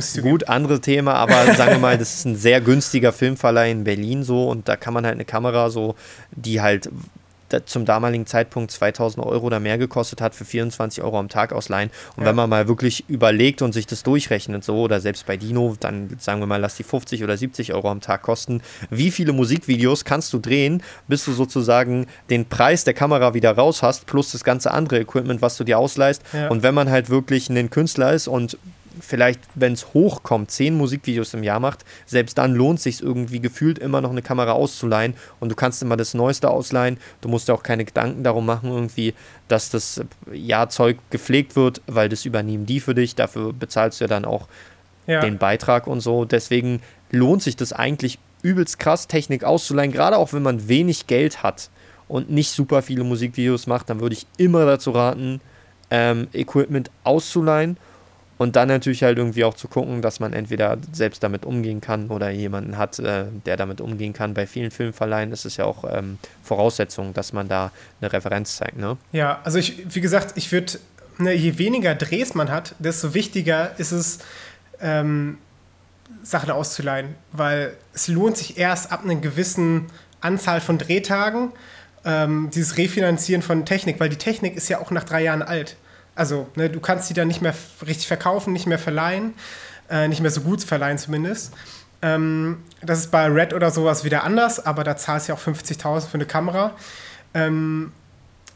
zum 0.00 0.22
Gut, 0.22 0.48
anderes 0.48 0.82
Thema, 0.82 1.14
aber 1.14 1.54
sagen 1.54 1.72
wir 1.72 1.78
mal, 1.78 1.96
das 1.96 2.16
ist 2.16 2.26
ein 2.26 2.36
sehr 2.36 2.60
günstiger 2.60 3.12
Filmverleih 3.12 3.70
in 3.70 3.84
Berlin 3.84 4.22
so 4.22 4.48
und 4.48 4.68
da 4.68 4.76
kann 4.76 4.92
man 4.92 5.06
halt 5.06 5.14
eine 5.14 5.24
Kamera 5.24 5.70
so, 5.70 5.94
die 6.32 6.60
halt 6.60 6.90
zum 7.64 7.84
damaligen 7.84 8.26
Zeitpunkt 8.26 8.70
2000 8.70 9.24
Euro 9.24 9.46
oder 9.46 9.60
mehr 9.60 9.78
gekostet 9.78 10.20
hat, 10.20 10.34
für 10.34 10.44
24 10.44 11.02
Euro 11.02 11.18
am 11.18 11.28
Tag 11.28 11.52
ausleihen. 11.52 11.90
Und 12.16 12.22
ja. 12.22 12.28
wenn 12.28 12.36
man 12.36 12.50
mal 12.50 12.68
wirklich 12.68 13.04
überlegt 13.08 13.62
und 13.62 13.72
sich 13.72 13.86
das 13.86 14.02
durchrechnet, 14.02 14.64
so 14.64 14.80
oder 14.80 15.00
selbst 15.00 15.26
bei 15.26 15.36
Dino, 15.36 15.76
dann 15.80 16.16
sagen 16.18 16.40
wir 16.40 16.46
mal, 16.46 16.60
lass 16.60 16.76
die 16.76 16.82
50 16.82 17.24
oder 17.24 17.36
70 17.36 17.74
Euro 17.74 17.90
am 17.90 18.00
Tag 18.00 18.22
kosten. 18.22 18.62
Wie 18.90 19.10
viele 19.10 19.32
Musikvideos 19.32 20.04
kannst 20.04 20.32
du 20.32 20.38
drehen, 20.38 20.82
bis 21.06 21.24
du 21.24 21.32
sozusagen 21.32 22.06
den 22.30 22.46
Preis 22.46 22.84
der 22.84 22.94
Kamera 22.94 23.34
wieder 23.34 23.52
raus 23.52 23.82
hast, 23.82 24.06
plus 24.06 24.32
das 24.32 24.44
ganze 24.44 24.70
andere 24.70 25.00
Equipment, 25.00 25.42
was 25.42 25.56
du 25.56 25.64
dir 25.64 25.78
ausleihst? 25.78 26.22
Ja. 26.32 26.48
Und 26.48 26.62
wenn 26.62 26.74
man 26.74 26.90
halt 26.90 27.10
wirklich 27.10 27.48
ein 27.48 27.70
Künstler 27.70 28.12
ist 28.12 28.28
und 28.28 28.58
vielleicht, 29.00 29.40
wenn 29.54 29.72
es 29.72 29.94
hochkommt, 29.94 30.50
zehn 30.50 30.74
Musikvideos 30.76 31.34
im 31.34 31.42
Jahr 31.42 31.60
macht, 31.60 31.84
selbst 32.06 32.38
dann 32.38 32.54
lohnt 32.54 32.78
es 32.78 32.84
sich 32.84 33.02
irgendwie 33.02 33.40
gefühlt 33.40 33.78
immer 33.78 34.00
noch 34.00 34.10
eine 34.10 34.22
Kamera 34.22 34.52
auszuleihen 34.52 35.14
und 35.40 35.50
du 35.50 35.54
kannst 35.54 35.82
immer 35.82 35.96
das 35.96 36.14
Neueste 36.14 36.50
ausleihen. 36.50 36.98
Du 37.20 37.28
musst 37.28 37.48
dir 37.48 37.54
auch 37.54 37.62
keine 37.62 37.84
Gedanken 37.84 38.22
darum 38.22 38.46
machen, 38.46 38.70
irgendwie, 38.70 39.14
dass 39.48 39.70
das 39.70 40.02
ja, 40.32 40.68
Zeug 40.68 40.98
gepflegt 41.10 41.56
wird, 41.56 41.80
weil 41.86 42.08
das 42.08 42.24
übernehmen 42.24 42.66
die 42.66 42.80
für 42.80 42.94
dich. 42.94 43.14
Dafür 43.14 43.52
bezahlst 43.52 44.00
du 44.00 44.04
ja 44.04 44.08
dann 44.08 44.24
auch 44.24 44.48
ja. 45.06 45.20
den 45.20 45.38
Beitrag 45.38 45.86
und 45.86 46.00
so. 46.00 46.24
Deswegen 46.24 46.82
lohnt 47.10 47.42
sich 47.42 47.56
das 47.56 47.72
eigentlich 47.72 48.18
übelst 48.42 48.78
krass, 48.78 49.08
Technik 49.08 49.44
auszuleihen, 49.44 49.92
gerade 49.92 50.16
auch 50.16 50.32
wenn 50.32 50.42
man 50.42 50.68
wenig 50.68 51.06
Geld 51.06 51.42
hat 51.42 51.70
und 52.06 52.30
nicht 52.30 52.50
super 52.50 52.82
viele 52.82 53.04
Musikvideos 53.04 53.66
macht, 53.66 53.90
dann 53.90 54.00
würde 54.00 54.14
ich 54.14 54.26
immer 54.36 54.64
dazu 54.64 54.92
raten, 54.92 55.40
ähm, 55.90 56.28
Equipment 56.32 56.90
auszuleihen 57.04 57.76
und 58.38 58.56
dann 58.56 58.68
natürlich 58.68 59.02
halt 59.02 59.18
irgendwie 59.18 59.44
auch 59.44 59.54
zu 59.54 59.68
gucken, 59.68 60.00
dass 60.00 60.20
man 60.20 60.32
entweder 60.32 60.78
selbst 60.92 61.22
damit 61.22 61.44
umgehen 61.44 61.80
kann 61.80 62.08
oder 62.08 62.30
jemanden 62.30 62.78
hat, 62.78 62.98
äh, 63.00 63.24
der 63.44 63.56
damit 63.56 63.80
umgehen 63.80 64.12
kann. 64.12 64.34
Bei 64.34 64.46
vielen 64.46 64.70
Filmverleihen 64.70 65.32
ist 65.32 65.44
es 65.44 65.56
ja 65.56 65.64
auch 65.64 65.84
ähm, 65.90 66.18
Voraussetzung, 66.42 67.12
dass 67.14 67.32
man 67.32 67.48
da 67.48 67.72
eine 68.00 68.12
Referenz 68.12 68.56
zeigt. 68.56 68.76
Ne? 68.76 68.96
Ja, 69.12 69.40
also 69.44 69.58
ich, 69.58 69.94
wie 69.94 70.00
gesagt, 70.00 70.32
ich 70.36 70.52
würde, 70.52 70.78
ne, 71.18 71.34
je 71.34 71.58
weniger 71.58 71.94
Drehs 71.94 72.34
man 72.34 72.50
hat, 72.50 72.74
desto 72.78 73.12
wichtiger 73.12 73.72
ist 73.78 73.92
es, 73.92 74.18
ähm, 74.80 75.38
Sachen 76.22 76.50
auszuleihen, 76.50 77.14
weil 77.32 77.76
es 77.92 78.08
lohnt 78.08 78.36
sich 78.36 78.58
erst 78.58 78.92
ab 78.92 79.04
einer 79.04 79.16
gewissen 79.16 79.86
Anzahl 80.20 80.60
von 80.60 80.78
Drehtagen, 80.78 81.52
ähm, 82.04 82.50
dieses 82.54 82.76
Refinanzieren 82.76 83.42
von 83.42 83.64
Technik, 83.64 84.00
weil 84.00 84.08
die 84.08 84.16
Technik 84.16 84.56
ist 84.56 84.68
ja 84.68 84.80
auch 84.80 84.90
nach 84.90 85.04
drei 85.04 85.22
Jahren 85.22 85.42
alt. 85.42 85.76
Also, 86.18 86.48
ne, 86.56 86.68
du 86.68 86.80
kannst 86.80 87.08
die 87.10 87.14
dann 87.14 87.28
nicht 87.28 87.42
mehr 87.42 87.54
richtig 87.86 88.06
verkaufen, 88.06 88.52
nicht 88.52 88.66
mehr 88.66 88.78
verleihen, 88.78 89.34
äh, 89.90 90.08
nicht 90.08 90.20
mehr 90.20 90.30
so 90.30 90.40
gut 90.40 90.62
verleihen 90.62 90.98
zumindest. 90.98 91.52
Ähm, 92.02 92.62
das 92.82 92.98
ist 93.00 93.10
bei 93.10 93.26
Red 93.26 93.54
oder 93.54 93.70
sowas 93.70 94.04
wieder 94.04 94.24
anders, 94.24 94.64
aber 94.64 94.84
da 94.84 94.96
zahlst 94.96 95.28
du 95.28 95.32
ja 95.32 95.38
auch 95.38 95.42
50.000 95.42 96.08
für 96.08 96.14
eine 96.14 96.26
Kamera. 96.26 96.72
Ähm, 97.34 97.92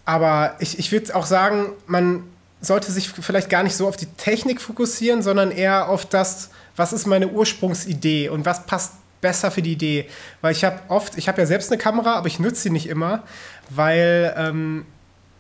aber 0.05 0.57
ich, 0.59 0.79
ich 0.79 0.93
würde 0.93 1.15
auch 1.15 1.27
sagen, 1.27 1.73
man 1.87 2.25
sollte 2.61 2.93
sich 2.93 3.09
vielleicht 3.09 3.51
gar 3.51 3.63
nicht 3.63 3.77
so 3.77 3.89
auf 3.89 3.97
die 3.97 4.07
Technik 4.07 4.61
fokussieren, 4.61 5.23
sondern 5.23 5.51
eher 5.51 5.89
auf 5.89 6.07
das, 6.07 6.51
was 6.77 6.93
ist 6.93 7.07
meine 7.07 7.29
Ursprungsidee 7.29 8.29
und 8.29 8.45
was 8.45 8.67
passt 8.67 8.93
besser 9.21 9.51
für 9.51 9.63
die 9.63 9.73
Idee. 9.73 10.09
Weil 10.41 10.53
ich 10.53 10.65
habe 10.65 10.79
oft, 10.89 11.19
ich 11.19 11.29
habe 11.29 11.41
ja 11.41 11.47
selbst 11.47 11.71
eine 11.71 11.79
Kamera, 11.79 12.15
aber 12.15 12.29
ich 12.29 12.39
nutze 12.39 12.63
sie 12.63 12.71
nicht 12.71 12.89
immer, 12.89 13.25
weil 13.71 14.35
ähm, 14.37 14.87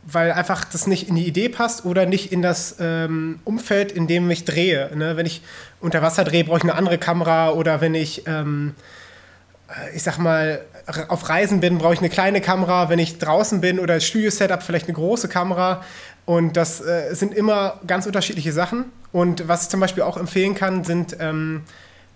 weil 0.05 0.33
einfach 0.33 0.65
das 0.65 0.87
nicht 0.87 1.09
in 1.09 1.15
die 1.15 1.27
Idee 1.27 1.49
passt 1.49 1.85
oder 1.85 2.07
nicht 2.07 2.33
in 2.33 2.43
das 2.43 2.77
ähm, 2.81 3.41
Umfeld, 3.45 3.93
in 3.93 4.07
dem 4.07 4.31
ich 4.31 4.45
drehe. 4.45 4.91
Ne? 4.97 5.17
Wenn 5.17 5.27
ich 5.27 5.43
unter 5.81 6.03
Wasser 6.03 6.25
drehe, 6.25 6.45
brauche 6.45 6.59
ich 6.59 6.65
eine 6.65 6.75
andere 6.75 6.99
Kamera 6.99 7.51
oder 7.51 7.81
wenn 7.81 7.95
ich 7.95 8.27
ähm, 8.27 8.75
ich 9.95 10.03
sag 10.03 10.19
mal, 10.19 10.63
auf 11.09 11.29
Reisen 11.29 11.61
bin, 11.61 11.79
brauche 11.79 11.95
ich 11.95 12.01
eine 12.01 12.11
kleine 12.11 12.41
Kamera. 12.41 12.89
Wenn 12.89 12.99
ich 12.99 13.19
draußen 13.19 13.61
bin 13.61 13.79
oder 13.79 14.01
Studio-Setup, 14.01 14.63
vielleicht 14.63 14.87
eine 14.87 14.95
große 14.95 15.29
Kamera. 15.29 15.85
Und 16.25 16.57
das 16.57 16.81
äh, 16.81 17.15
sind 17.15 17.35
immer 17.35 17.81
ganz 17.87 18.07
unterschiedliche 18.07 18.53
Sachen. 18.53 18.87
Und 19.13 19.49
was 19.49 19.65
ich 19.65 19.69
zum 19.69 19.81
Beispiel 19.81 20.03
auch 20.03 20.17
empfehlen 20.17 20.55
kann, 20.55 20.85
sind 20.85 21.17
ähm, 21.21 21.63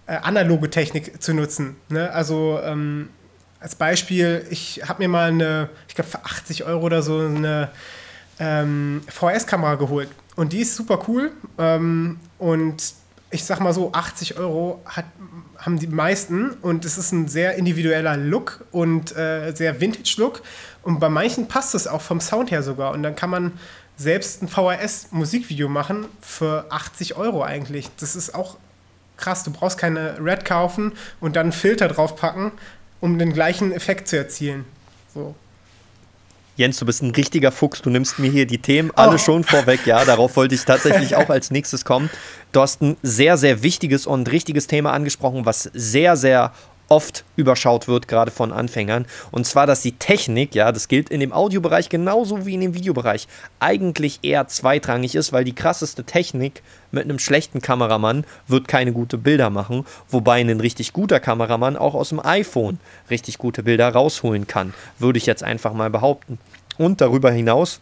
äh, 0.06 0.16
analoge 0.16 0.70
Technik 0.70 1.22
zu 1.22 1.34
nutzen. 1.34 1.76
Ne? 1.88 2.10
Also 2.12 2.60
ähm, 2.62 3.08
als 3.60 3.74
Beispiel, 3.74 4.46
ich 4.50 4.82
habe 4.86 5.02
mir 5.02 5.08
mal 5.08 5.28
eine, 5.28 5.68
ich 5.88 5.94
glaube 5.94 6.10
für 6.10 6.24
80 6.24 6.64
Euro 6.64 6.84
oder 6.86 7.02
so 7.02 7.18
eine 7.18 7.70
ähm, 8.38 9.02
VS-Kamera 9.08 9.76
geholt. 9.76 10.08
Und 10.36 10.52
die 10.52 10.60
ist 10.60 10.76
super 10.76 11.00
cool. 11.08 11.32
Ähm, 11.58 12.20
und 12.38 12.94
ich 13.30 13.44
sag 13.44 13.60
mal 13.60 13.72
so, 13.72 13.92
80 13.92 14.38
Euro 14.38 14.80
hat, 14.84 15.06
haben 15.58 15.78
die 15.78 15.86
meisten 15.86 16.50
und 16.62 16.84
es 16.84 16.96
ist 16.96 17.12
ein 17.12 17.28
sehr 17.28 17.56
individueller 17.56 18.16
Look 18.16 18.64
und 18.70 19.16
äh, 19.16 19.52
sehr 19.52 19.80
Vintage-Look. 19.80 20.42
Und 20.82 21.00
bei 21.00 21.08
manchen 21.08 21.48
passt 21.48 21.74
es 21.74 21.88
auch 21.88 22.02
vom 22.02 22.20
Sound 22.20 22.50
her 22.50 22.62
sogar. 22.62 22.92
Und 22.92 23.02
dann 23.02 23.16
kann 23.16 23.30
man 23.30 23.52
selbst 23.96 24.42
ein 24.42 24.48
VHS-Musikvideo 24.48 25.68
machen 25.68 26.06
für 26.20 26.66
80 26.70 27.16
Euro 27.16 27.42
eigentlich. 27.42 27.88
Das 27.98 28.14
ist 28.14 28.34
auch 28.34 28.58
krass. 29.16 29.42
Du 29.42 29.50
brauchst 29.50 29.78
keine 29.78 30.18
Red 30.22 30.44
kaufen 30.44 30.92
und 31.20 31.36
dann 31.36 31.46
einen 31.46 31.52
Filter 31.52 31.88
draufpacken, 31.88 32.52
um 33.00 33.18
den 33.18 33.32
gleichen 33.32 33.72
Effekt 33.72 34.08
zu 34.08 34.16
erzielen. 34.16 34.64
So. 35.12 35.34
Jens, 36.56 36.78
du 36.78 36.86
bist 36.86 37.02
ein 37.02 37.10
richtiger 37.10 37.52
Fuchs. 37.52 37.82
Du 37.82 37.90
nimmst 37.90 38.18
mir 38.18 38.30
hier 38.30 38.46
die 38.46 38.58
Themen 38.58 38.90
alle 38.94 39.16
oh. 39.16 39.18
schon 39.18 39.44
vorweg. 39.44 39.86
Ja, 39.86 40.04
darauf 40.04 40.36
wollte 40.36 40.54
ich 40.54 40.64
tatsächlich 40.64 41.14
auch 41.16 41.28
als 41.28 41.50
nächstes 41.50 41.84
kommen. 41.84 42.08
Du 42.52 42.60
hast 42.62 42.80
ein 42.80 42.96
sehr, 43.02 43.36
sehr 43.36 43.62
wichtiges 43.62 44.06
und 44.06 44.32
richtiges 44.32 44.66
Thema 44.66 44.92
angesprochen, 44.92 45.44
was 45.44 45.64
sehr, 45.74 46.16
sehr 46.16 46.52
oft 46.88 47.24
überschaut 47.36 47.88
wird, 47.88 48.08
gerade 48.08 48.30
von 48.30 48.52
Anfängern. 48.52 49.06
Und 49.30 49.46
zwar, 49.46 49.66
dass 49.66 49.82
die 49.82 49.92
Technik, 49.92 50.54
ja, 50.54 50.70
das 50.72 50.88
gilt 50.88 51.10
in 51.10 51.20
dem 51.20 51.32
Audiobereich 51.32 51.88
genauso 51.88 52.46
wie 52.46 52.54
in 52.54 52.60
dem 52.60 52.74
Videobereich, 52.74 53.26
eigentlich 53.60 54.20
eher 54.22 54.48
zweitrangig 54.48 55.14
ist, 55.14 55.32
weil 55.32 55.44
die 55.44 55.54
krasseste 55.54 56.04
Technik 56.04 56.62
mit 56.92 57.04
einem 57.04 57.18
schlechten 57.18 57.60
Kameramann 57.60 58.24
wird 58.46 58.68
keine 58.68 58.92
gute 58.92 59.18
Bilder 59.18 59.50
machen, 59.50 59.84
wobei 60.08 60.40
ein 60.40 60.60
richtig 60.60 60.92
guter 60.92 61.20
Kameramann 61.20 61.76
auch 61.76 61.94
aus 61.94 62.10
dem 62.10 62.24
iPhone 62.24 62.78
richtig 63.10 63.38
gute 63.38 63.62
Bilder 63.62 63.88
rausholen 63.88 64.46
kann, 64.46 64.72
würde 64.98 65.18
ich 65.18 65.26
jetzt 65.26 65.42
einfach 65.42 65.72
mal 65.72 65.90
behaupten. 65.90 66.38
Und 66.78 67.00
darüber 67.00 67.30
hinaus 67.30 67.80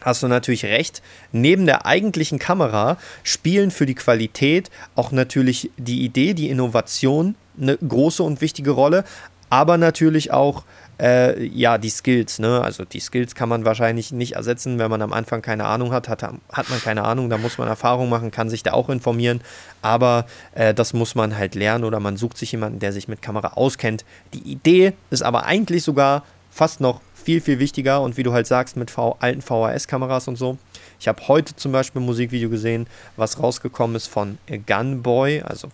hast 0.00 0.22
du 0.22 0.28
natürlich 0.28 0.64
recht. 0.64 1.02
Neben 1.32 1.66
der 1.66 1.86
eigentlichen 1.86 2.38
Kamera 2.38 2.96
spielen 3.22 3.70
für 3.70 3.86
die 3.86 3.94
Qualität 3.94 4.70
auch 4.94 5.12
natürlich 5.12 5.70
die 5.76 6.04
Idee, 6.04 6.34
die 6.34 6.50
Innovation 6.50 7.36
eine 7.62 7.76
große 7.76 8.22
und 8.22 8.40
wichtige 8.40 8.72
Rolle, 8.72 9.04
aber 9.48 9.78
natürlich 9.78 10.32
auch 10.32 10.64
äh, 11.00 11.44
ja, 11.44 11.78
die 11.78 11.90
Skills, 11.90 12.38
ne? 12.38 12.60
Also 12.62 12.84
die 12.84 13.00
Skills 13.00 13.34
kann 13.34 13.48
man 13.48 13.64
wahrscheinlich 13.64 14.12
nicht 14.12 14.36
ersetzen, 14.36 14.78
wenn 14.78 14.90
man 14.90 15.02
am 15.02 15.12
Anfang 15.12 15.42
keine 15.42 15.64
Ahnung 15.64 15.92
hat, 15.92 16.08
hat, 16.08 16.22
hat 16.22 16.70
man 16.70 16.80
keine 16.80 17.04
Ahnung, 17.04 17.28
da 17.28 17.38
muss 17.38 17.58
man 17.58 17.68
Erfahrung 17.68 18.08
machen, 18.08 18.30
kann 18.30 18.48
sich 18.48 18.62
da 18.62 18.72
auch 18.72 18.88
informieren, 18.88 19.40
aber 19.80 20.26
äh, 20.54 20.74
das 20.74 20.92
muss 20.92 21.14
man 21.14 21.36
halt 21.36 21.54
lernen 21.54 21.84
oder 21.84 21.98
man 21.98 22.16
sucht 22.16 22.38
sich 22.38 22.52
jemanden, 22.52 22.78
der 22.78 22.92
sich 22.92 23.08
mit 23.08 23.20
Kamera 23.20 23.54
auskennt. 23.54 24.04
Die 24.32 24.52
Idee 24.52 24.92
ist 25.10 25.22
aber 25.22 25.44
eigentlich 25.44 25.82
sogar 25.82 26.24
fast 26.50 26.80
noch 26.80 27.00
viel, 27.14 27.40
viel 27.40 27.58
wichtiger 27.58 28.00
und 28.02 28.16
wie 28.16 28.22
du 28.22 28.32
halt 28.32 28.46
sagst, 28.46 28.76
mit 28.76 28.90
v 28.90 29.16
alten 29.20 29.42
VHS-Kameras 29.42 30.28
und 30.28 30.36
so. 30.36 30.58
Ich 31.00 31.08
habe 31.08 31.26
heute 31.26 31.56
zum 31.56 31.72
Beispiel 31.72 32.00
ein 32.00 32.06
Musikvideo 32.06 32.48
gesehen, 32.48 32.86
was 33.16 33.40
rausgekommen 33.40 33.96
ist 33.96 34.06
von 34.06 34.38
Gunboy, 34.66 35.42
also 35.42 35.68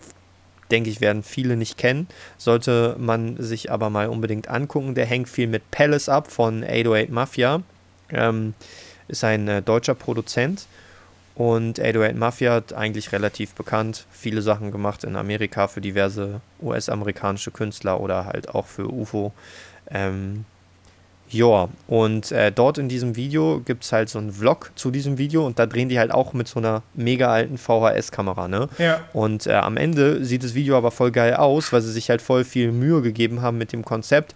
denke 0.71 0.89
ich, 0.89 1.01
werden 1.01 1.23
viele 1.23 1.55
nicht 1.55 1.77
kennen. 1.77 2.07
Sollte 2.37 2.95
man 2.99 3.37
sich 3.41 3.71
aber 3.71 3.89
mal 3.89 4.07
unbedingt 4.07 4.47
angucken. 4.47 4.95
Der 4.95 5.05
hängt 5.05 5.29
viel 5.29 5.47
mit 5.47 5.69
Palace 5.71 6.09
ab 6.09 6.31
von 6.31 6.63
808 6.63 7.09
Mafia. 7.09 7.61
Ähm, 8.11 8.53
ist 9.07 9.23
ein 9.23 9.47
äh, 9.47 9.61
deutscher 9.61 9.95
Produzent. 9.95 10.67
Und 11.35 11.79
808 11.79 12.15
Mafia 12.15 12.53
hat 12.53 12.73
eigentlich 12.73 13.11
relativ 13.11 13.53
bekannt 13.53 14.05
viele 14.11 14.41
Sachen 14.41 14.71
gemacht 14.71 15.05
in 15.05 15.15
Amerika 15.15 15.67
für 15.67 15.79
diverse 15.79 16.41
US-amerikanische 16.61 17.51
Künstler 17.51 18.01
oder 18.01 18.25
halt 18.25 18.49
auch 18.49 18.67
für 18.67 18.91
UFO. 18.91 19.31
Ähm, 19.89 20.45
ja, 21.31 21.69
und 21.87 22.31
äh, 22.31 22.51
dort 22.51 22.79
in 22.79 22.89
diesem 22.89 23.15
Video 23.15 23.61
gibt 23.63 23.83
es 23.83 23.91
halt 23.91 24.09
so 24.09 24.17
einen 24.17 24.31
Vlog 24.31 24.71
zu 24.75 24.89
diesem 24.89 25.19
Video 25.19 25.45
und 25.45 25.59
da 25.59 25.67
drehen 25.67 25.87
die 25.87 25.99
halt 25.99 26.11
auch 26.11 26.33
mit 26.33 26.47
so 26.47 26.59
einer 26.59 26.81
mega 26.95 27.31
alten 27.31 27.59
VHS-Kamera, 27.59 28.47
ne? 28.47 28.67
Ja. 28.79 29.01
Und 29.13 29.45
äh, 29.45 29.53
am 29.53 29.77
Ende 29.77 30.25
sieht 30.25 30.43
das 30.43 30.55
Video 30.55 30.75
aber 30.75 30.89
voll 30.89 31.11
geil 31.11 31.35
aus, 31.35 31.71
weil 31.71 31.81
sie 31.81 31.91
sich 31.91 32.09
halt 32.09 32.23
voll 32.23 32.43
viel 32.43 32.71
Mühe 32.71 33.03
gegeben 33.03 33.43
haben 33.43 33.59
mit 33.59 33.73
dem 33.73 33.85
Konzept. 33.85 34.33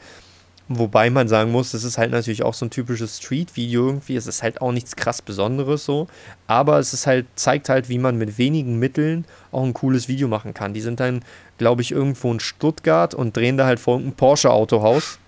Wobei 0.70 1.10
man 1.10 1.28
sagen 1.28 1.52
muss, 1.52 1.72
das 1.72 1.84
ist 1.84 1.98
halt 1.98 2.12
natürlich 2.12 2.44
auch 2.44 2.54
so 2.54 2.66
ein 2.66 2.70
typisches 2.70 3.18
Street-Video 3.18 3.88
irgendwie. 3.88 4.16
Es 4.16 4.28
ist 4.28 4.44
halt 4.44 4.62
auch 4.62 4.72
nichts 4.72 4.96
krass 4.96 5.22
Besonderes 5.22 5.84
so. 5.84 6.08
Aber 6.48 6.80
es 6.80 6.94
ist 6.94 7.06
halt, 7.06 7.26
zeigt 7.36 7.70
halt, 7.70 7.90
wie 7.90 7.98
man 7.98 8.18
mit 8.18 8.38
wenigen 8.38 8.80
Mitteln 8.80 9.26
auch 9.52 9.64
ein 9.64 9.74
cooles 9.74 10.08
Video 10.08 10.28
machen 10.28 10.54
kann. 10.54 10.74
Die 10.74 10.82
sind 10.82 11.00
dann, 11.00 11.26
glaube 11.58 11.82
ich, 11.82 11.92
irgendwo 11.92 12.32
in 12.32 12.40
Stuttgart 12.40 13.14
und 13.14 13.36
drehen 13.36 13.58
da 13.58 13.66
halt 13.66 13.80
vor 13.80 13.96
irgendeinem 13.96 14.16
Porsche-Autohaus 14.16 15.20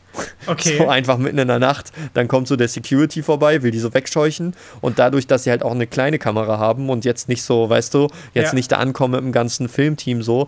Okay. 0.48 0.78
So 0.78 0.90
einfach 0.90 1.18
mitten 1.18 1.38
in 1.38 1.48
der 1.48 1.60
Nacht. 1.60 1.92
Dann 2.14 2.28
kommt 2.28 2.48
so 2.48 2.56
der 2.56 2.68
Security 2.68 3.24
vorbei, 3.24 3.64
will 3.64 3.72
die 3.72 3.80
so 3.80 3.94
wegscheuchen. 3.94 4.54
Und 4.82 5.00
dadurch, 5.00 5.28
dass 5.28 5.44
sie 5.44 5.50
halt 5.50 5.64
auch 5.64 5.72
eine 5.72 5.88
kleine 5.88 6.20
Kamera 6.20 6.58
haben 6.58 6.90
und 6.90 7.06
jetzt 7.06 7.30
nicht 7.30 7.44
so, 7.44 7.70
weißt 7.70 7.94
du, 7.94 8.08
jetzt 8.34 8.50
ja. 8.50 8.54
nicht 8.54 8.72
da 8.72 8.78
ankommen 8.78 9.14
mit 9.14 9.22
dem 9.22 9.32
ganzen 9.32 9.70
Filmteam 9.70 10.22
so, 10.22 10.48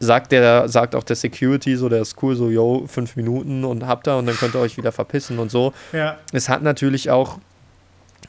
sagt 0.00 0.32
der, 0.32 0.68
sagt 0.68 0.94
auch 0.94 1.04
der 1.04 1.16
Security 1.16 1.76
so, 1.76 1.88
der 1.88 2.02
ist 2.02 2.22
cool, 2.22 2.36
so, 2.36 2.50
yo, 2.50 2.84
fünf 2.86 3.16
Minuten 3.16 3.64
und 3.64 3.86
habt 3.86 4.06
da 4.06 4.18
und 4.18 4.26
dann 4.26 4.36
könnt 4.36 4.54
ihr 4.54 4.60
euch 4.60 4.76
wieder 4.76 4.92
verpissen 4.92 5.38
und 5.38 5.50
so. 5.50 5.72
Ja. 5.92 6.18
Es 6.32 6.48
hat 6.48 6.62
natürlich 6.62 7.10
auch 7.10 7.38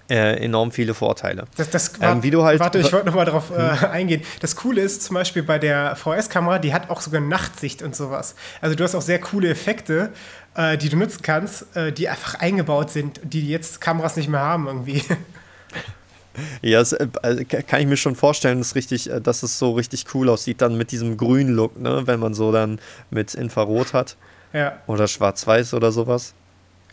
äh, 0.10 0.44
enorm 0.44 0.72
viele 0.72 0.94
Vorteile. 0.94 1.46
Das, 1.58 1.70
das 1.70 1.94
ähm, 2.02 2.22
du 2.22 2.44
halt, 2.44 2.60
warte, 2.60 2.80
ich 2.80 2.92
wollte 2.92 3.08
nochmal 3.08 3.26
darauf 3.26 3.52
äh, 3.52 3.82
hm. 3.82 3.92
eingehen. 3.92 4.22
Das 4.40 4.56
Coole 4.56 4.82
ist 4.82 5.04
zum 5.04 5.16
Beispiel 5.16 5.44
bei 5.44 5.60
der 5.60 5.96
VS-Kamera, 5.96 6.60
die 6.60 6.74
hat 6.74 6.90
auch 6.90 7.02
sogar 7.02 7.22
Nachtsicht 7.22 7.82
und 7.82 7.96
sowas. 7.96 8.36
Also 8.62 8.76
du 8.76 8.84
hast 8.84 8.96
auch 8.96 9.02
sehr 9.02 9.20
coole 9.20 9.50
Effekte, 9.50 10.12
äh, 10.56 10.78
die 10.78 10.90
du 10.90 10.98
nutzen 10.98 11.22
kannst, 11.22 11.76
äh, 11.76 11.92
die 11.92 12.10
einfach 12.10 12.36
eingebaut 12.36 12.92
sind, 12.92 13.20
die 13.24 13.48
jetzt 13.48 13.82
Kameras 13.82 14.16
nicht 14.16 14.30
mehr 14.30 14.42
haben 14.42 14.68
irgendwie. 14.68 15.04
Ja, 16.62 16.80
das, 16.80 16.92
äh, 16.92 17.08
also, 17.22 17.44
kann 17.46 17.80
ich 17.80 17.88
mir 17.88 17.96
schon 17.96 18.16
vorstellen, 18.16 18.58
dass, 18.58 18.76
richtig, 18.76 19.10
dass 19.24 19.42
es 19.42 19.58
so 19.58 19.72
richtig 19.72 20.06
cool 20.14 20.28
aussieht, 20.28 20.62
dann 20.62 20.78
mit 20.78 20.92
diesem 20.92 21.16
grünen 21.16 21.54
Look, 21.54 21.80
ne? 21.80 22.04
wenn 22.08 22.20
man 22.20 22.34
so 22.34 22.52
dann 22.52 22.80
mit 23.10 23.34
Infrarot 23.36 23.94
hat. 23.94 24.18
Ja. 24.52 24.78
Oder 24.88 25.08
schwarz-weiß 25.08 25.74
oder 25.74 25.94
sowas. 25.94 26.34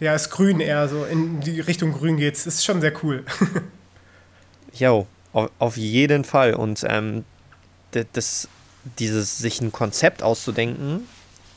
Ja, 0.03 0.17
ist 0.17 0.31
grün 0.31 0.59
eher 0.59 0.89
so, 0.89 1.05
in 1.05 1.39
die 1.39 1.61
Richtung 1.61 1.93
grün 1.93 2.17
geht's. 2.17 2.45
Ist 2.45 2.65
schon 2.65 2.81
sehr 2.81 2.93
cool. 3.05 3.25
Jo, 4.75 5.07
auf, 5.35 5.77
jeden 5.77 6.25
Fall. 6.25 6.55
Und 6.55 6.83
ähm, 6.89 7.25
das, 8.15 8.49
dieses, 8.99 9.37
sich 9.37 9.61
ein 9.61 9.71
Konzept 9.71 10.23
auszudenken, 10.23 11.07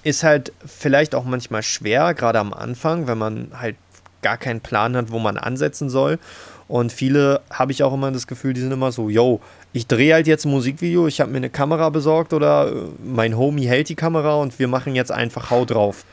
ist 0.04 0.26
halt 0.26 0.52
vielleicht 0.66 1.16
auch 1.16 1.24
manchmal 1.24 1.64
schwer, 1.64 2.14
gerade 2.14 2.40
am 2.40 2.54
Anfang, 2.54 3.08
wenn 3.08 3.18
man 3.18 3.52
halt 3.54 3.78
gar 4.22 4.36
keinen 4.36 4.60
Plan 4.60 4.98
hat, 4.98 5.12
wo 5.12 5.20
man 5.20 5.38
ansetzen 5.38 5.90
soll. 5.90 6.20
Und 6.68 6.92
viele 6.92 7.40
habe 7.50 7.72
ich 7.72 7.84
auch 7.84 7.94
immer 7.94 8.12
das 8.12 8.28
Gefühl, 8.28 8.54
die 8.54 8.60
sind 8.60 8.74
immer 8.74 8.92
so, 8.92 9.10
yo, 9.10 9.40
ich 9.72 9.88
drehe 9.88 10.14
halt 10.14 10.28
jetzt 10.28 10.46
ein 10.46 10.52
Musikvideo, 10.52 11.08
ich 11.08 11.22
habe 11.22 11.32
mir 11.32 11.38
eine 11.38 11.50
Kamera 11.50 11.90
besorgt 11.90 12.34
oder 12.34 12.68
äh, 12.68 12.74
mein 13.02 13.38
Homie 13.38 13.66
hält 13.66 13.88
die 13.88 13.96
Kamera 13.96 14.36
und 14.36 14.60
wir 14.60 14.68
machen 14.68 14.94
jetzt 14.94 15.12
einfach 15.12 15.52
Hau 15.52 15.64
drauf. 15.64 16.04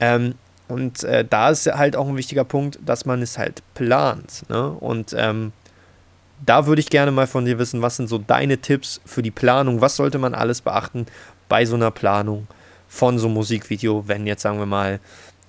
Ähm, 0.00 0.36
und 0.68 1.04
äh, 1.04 1.24
da 1.24 1.50
ist 1.50 1.66
halt 1.66 1.96
auch 1.96 2.08
ein 2.08 2.16
wichtiger 2.16 2.44
Punkt, 2.44 2.78
dass 2.84 3.04
man 3.04 3.22
es 3.22 3.38
halt 3.38 3.62
plant. 3.74 4.42
Ne? 4.48 4.70
Und 4.70 5.14
ähm, 5.16 5.52
da 6.44 6.66
würde 6.66 6.80
ich 6.80 6.90
gerne 6.90 7.12
mal 7.12 7.26
von 7.26 7.44
dir 7.44 7.58
wissen, 7.58 7.82
was 7.82 7.96
sind 7.96 8.08
so 8.08 8.18
deine 8.18 8.58
Tipps 8.58 9.00
für 9.04 9.22
die 9.22 9.30
Planung? 9.30 9.80
Was 9.80 9.96
sollte 9.96 10.18
man 10.18 10.34
alles 10.34 10.60
beachten 10.60 11.06
bei 11.48 11.64
so 11.64 11.76
einer 11.76 11.90
Planung 11.90 12.46
von 12.88 13.18
so 13.18 13.26
einem 13.26 13.34
Musikvideo, 13.34 14.04
wenn 14.06 14.26
jetzt 14.26 14.42
sagen 14.42 14.58
wir 14.58 14.66
mal 14.66 15.00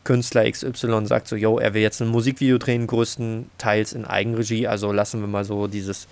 Künstler 0.03 0.49
XY 0.49 1.05
sagt 1.05 1.27
so, 1.27 1.35
yo, 1.35 1.59
er 1.59 1.73
will 1.73 1.81
jetzt 1.81 2.01
ein 2.01 2.07
Musikvideo 2.07 2.57
drehen, 2.57 2.87
größtenteils 2.87 3.93
in 3.93 4.05
Eigenregie, 4.05 4.67
also 4.67 4.91
lassen 4.91 5.19
wir 5.19 5.27
mal 5.27 5.43
so 5.43 5.67
dieses 5.67 6.07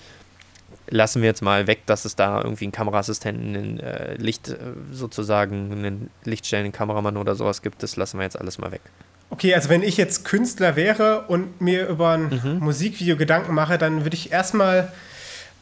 lassen 0.88 1.21
wir 1.21 1.28
jetzt 1.28 1.41
mal 1.41 1.67
weg, 1.67 1.86
dass 1.86 2.06
es 2.06 2.15
da 2.15 2.41
irgendwie 2.41 2.65
einen 2.65 2.71
Kameraassistenten, 2.71 3.56
einen 3.56 3.80
äh, 3.80 4.15
Licht 4.15 4.50
äh, 4.50 4.58
sozusagen, 4.91 5.71
einen 5.71 6.10
lichtstellenden 6.24 6.71
Kameramann 6.71 7.17
oder 7.17 7.36
sowas 7.36 7.62
gibt. 7.62 7.84
Das 7.84 7.95
lassen 7.95 8.17
wir 8.19 8.24
jetzt 8.24 8.39
alles 8.39 8.58
mal 8.58 8.71
weg. 8.71 8.82
Okay, 9.30 9.54
also 9.56 9.69
wenn 9.69 9.84
ich 9.84 9.98
jetzt 9.98 10.24
Künstler 10.24 10.76
wäre 10.76 11.26
und 11.28 11.60
mir 11.60 11.88
über 11.88 12.12
ein 12.12 12.41
mhm. 12.43 12.60
Musikvideo 12.60 13.17
Gedanken 13.17 13.54
mache, 13.54 13.78
dann 13.78 14.06
würde 14.06 14.15
ich 14.15 14.32
erstmal 14.32 14.91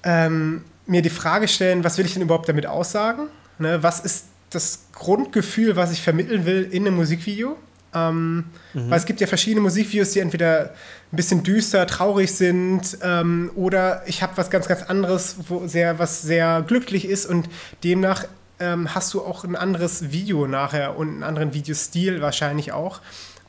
ähm, 0.03 0.65
mir 0.85 1.01
die 1.01 1.09
Frage 1.09 1.47
stellen, 1.47 1.83
was 1.83 1.97
will 1.97 2.05
ich 2.05 2.13
denn 2.13 2.21
überhaupt 2.21 2.49
damit 2.49 2.65
aussagen? 2.65 3.27
Ne, 3.59 3.81
was 3.81 3.99
ist 3.99 4.25
das 4.49 4.87
Grundgefühl, 4.93 5.75
was 5.75 5.91
ich 5.91 6.01
vermitteln 6.01 6.45
will 6.45 6.67
in 6.69 6.85
einem 6.85 6.97
Musikvideo? 6.97 7.57
Ähm, 7.93 8.45
mhm. 8.73 8.89
Weil 8.89 8.97
es 8.97 9.05
gibt 9.05 9.21
ja 9.21 9.27
verschiedene 9.27 9.61
Musikvideos, 9.61 10.11
die 10.11 10.19
entweder 10.19 10.71
ein 11.11 11.15
bisschen 11.15 11.43
düster, 11.43 11.85
traurig 11.85 12.33
sind 12.33 12.97
ähm, 13.03 13.51
oder 13.55 14.01
ich 14.07 14.23
habe 14.23 14.35
was 14.35 14.49
ganz, 14.49 14.67
ganz 14.67 14.81
anderes, 14.83 15.35
wo 15.47 15.67
sehr, 15.67 15.99
was 15.99 16.21
sehr 16.21 16.63
glücklich 16.65 17.07
ist 17.07 17.25
und 17.25 17.49
demnach 17.83 18.25
ähm, 18.59 18.93
hast 18.93 19.13
du 19.13 19.21
auch 19.21 19.43
ein 19.43 19.55
anderes 19.55 20.11
Video 20.11 20.47
nachher 20.47 20.97
und 20.97 21.09
einen 21.09 21.23
anderen 21.23 21.53
Videostil 21.53 22.21
wahrscheinlich 22.21 22.71
auch. 22.71 23.01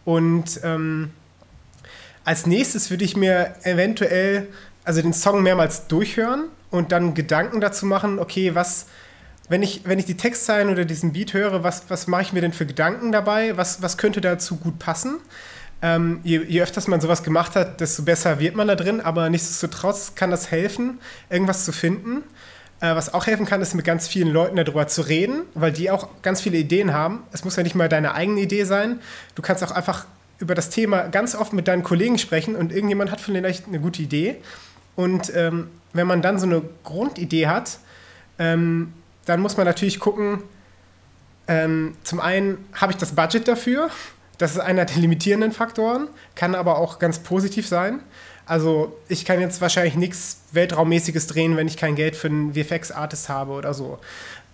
Und 0.04 0.60
ähm, 0.62 1.10
als 2.24 2.46
nächstes 2.46 2.90
würde 2.90 3.04
ich 3.04 3.16
mir 3.16 3.54
eventuell 3.62 4.48
also 4.84 5.00
den 5.00 5.12
Song 5.12 5.42
mehrmals 5.42 5.86
durchhören 5.86 6.44
und 6.70 6.92
dann 6.92 7.14
Gedanken 7.14 7.60
dazu 7.60 7.86
machen, 7.86 8.18
okay, 8.18 8.54
was, 8.54 8.86
wenn 9.48 9.62
ich, 9.62 9.82
wenn 9.84 9.98
ich 9.98 10.06
die 10.06 10.16
Textzeilen 10.16 10.70
oder 10.70 10.84
diesen 10.84 11.12
Beat 11.12 11.34
höre, 11.34 11.62
was, 11.62 11.84
was 11.88 12.06
mache 12.06 12.22
ich 12.22 12.32
mir 12.32 12.40
denn 12.40 12.52
für 12.52 12.66
Gedanken 12.66 13.12
dabei? 13.12 13.56
Was, 13.56 13.82
was 13.82 13.98
könnte 13.98 14.20
dazu 14.20 14.56
gut 14.56 14.78
passen? 14.78 15.20
Ähm, 15.82 16.20
je, 16.24 16.42
je 16.42 16.62
öfters 16.62 16.88
man 16.88 17.00
sowas 17.00 17.22
gemacht 17.22 17.56
hat, 17.56 17.80
desto 17.80 18.04
besser 18.04 18.40
wird 18.40 18.56
man 18.56 18.68
da 18.68 18.74
drin, 18.74 19.00
aber 19.00 19.28
nichtsdestotrotz 19.28 20.14
kann 20.14 20.30
das 20.30 20.50
helfen, 20.50 20.98
irgendwas 21.28 21.64
zu 21.64 21.72
finden. 21.72 22.22
Äh, 22.80 22.94
was 22.94 23.12
auch 23.12 23.26
helfen 23.26 23.44
kann, 23.44 23.60
ist 23.60 23.74
mit 23.74 23.84
ganz 23.84 24.08
vielen 24.08 24.28
Leuten 24.28 24.56
darüber 24.56 24.86
zu 24.86 25.02
reden, 25.02 25.42
weil 25.52 25.72
die 25.72 25.90
auch 25.90 26.08
ganz 26.22 26.40
viele 26.40 26.56
Ideen 26.56 26.94
haben. 26.94 27.22
Es 27.32 27.44
muss 27.44 27.56
ja 27.56 27.62
nicht 27.62 27.74
mal 27.74 27.88
deine 27.88 28.14
eigene 28.14 28.40
Idee 28.40 28.64
sein. 28.64 29.00
Du 29.34 29.42
kannst 29.42 29.62
auch 29.62 29.72
einfach 29.72 30.06
über 30.38 30.54
das 30.54 30.70
Thema 30.70 31.08
ganz 31.08 31.34
oft 31.34 31.52
mit 31.52 31.68
deinen 31.68 31.82
Kollegen 31.82 32.18
sprechen 32.18 32.56
und 32.56 32.72
irgendjemand 32.72 33.10
hat 33.10 33.20
vielleicht 33.20 33.66
eine 33.66 33.78
gute 33.78 34.02
Idee. 34.02 34.36
Und 34.96 35.34
ähm, 35.34 35.68
wenn 35.92 36.06
man 36.06 36.22
dann 36.22 36.38
so 36.38 36.46
eine 36.46 36.62
Grundidee 36.82 37.46
hat, 37.46 37.78
ähm, 38.38 38.92
dann 39.24 39.40
muss 39.40 39.56
man 39.56 39.66
natürlich 39.66 39.98
gucken, 39.98 40.42
ähm, 41.46 41.96
zum 42.04 42.20
einen 42.20 42.66
habe 42.74 42.92
ich 42.92 42.98
das 42.98 43.14
Budget 43.14 43.46
dafür, 43.48 43.90
das 44.38 44.52
ist 44.52 44.60
einer 44.60 44.84
der 44.84 44.96
limitierenden 44.96 45.52
Faktoren, 45.52 46.08
kann 46.34 46.54
aber 46.54 46.78
auch 46.78 46.98
ganz 46.98 47.18
positiv 47.20 47.68
sein. 47.68 48.00
Also 48.46 48.96
ich 49.08 49.24
kann 49.24 49.40
jetzt 49.40 49.60
wahrscheinlich 49.60 49.94
nichts 49.94 50.42
Weltraummäßiges 50.52 51.28
drehen, 51.28 51.56
wenn 51.56 51.66
ich 51.66 51.76
kein 51.76 51.94
Geld 51.94 52.14
für 52.14 52.28
einen 52.28 52.54
VFX-Artist 52.54 53.28
habe 53.28 53.52
oder 53.52 53.72
so. 53.72 53.98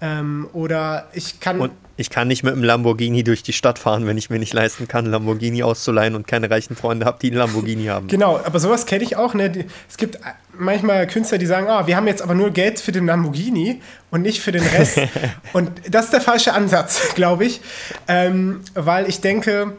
Ähm, 0.00 0.48
oder 0.52 1.08
ich 1.12 1.40
kann. 1.40 1.60
Und 1.60 1.72
ich 1.96 2.08
kann 2.08 2.28
nicht 2.28 2.42
mit 2.42 2.54
einem 2.54 2.64
Lamborghini 2.64 3.22
durch 3.22 3.42
die 3.42 3.52
Stadt 3.52 3.78
fahren, 3.78 4.06
wenn 4.06 4.16
ich 4.16 4.30
mir 4.30 4.38
nicht 4.38 4.54
leisten 4.54 4.88
kann, 4.88 5.04
Lamborghini 5.04 5.62
auszuleihen 5.62 6.14
und 6.14 6.26
keine 6.26 6.50
reichen 6.50 6.74
Freunde 6.74 7.04
habe, 7.04 7.18
die 7.20 7.26
einen 7.26 7.36
Lamborghini 7.36 7.86
haben. 7.86 8.08
Genau, 8.08 8.40
aber 8.42 8.58
sowas 8.58 8.86
kenne 8.86 9.04
ich 9.04 9.16
auch. 9.16 9.34
Ne? 9.34 9.66
Es 9.86 9.98
gibt 9.98 10.18
manchmal 10.58 11.06
Künstler, 11.06 11.36
die 11.36 11.44
sagen, 11.44 11.66
oh, 11.68 11.86
wir 11.86 11.96
haben 11.96 12.06
jetzt 12.06 12.22
aber 12.22 12.34
nur 12.34 12.50
Geld 12.50 12.80
für 12.80 12.92
den 12.92 13.04
Lamborghini 13.04 13.82
und 14.10 14.22
nicht 14.22 14.40
für 14.40 14.50
den 14.50 14.62
Rest. 14.62 14.98
und 15.52 15.70
das 15.90 16.06
ist 16.06 16.14
der 16.14 16.22
falsche 16.22 16.54
Ansatz, 16.54 17.00
glaube 17.14 17.44
ich. 17.44 17.60
Ähm, 18.08 18.62
weil 18.74 19.06
ich 19.06 19.20
denke, 19.20 19.76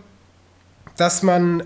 dass 0.98 1.24
man 1.24 1.64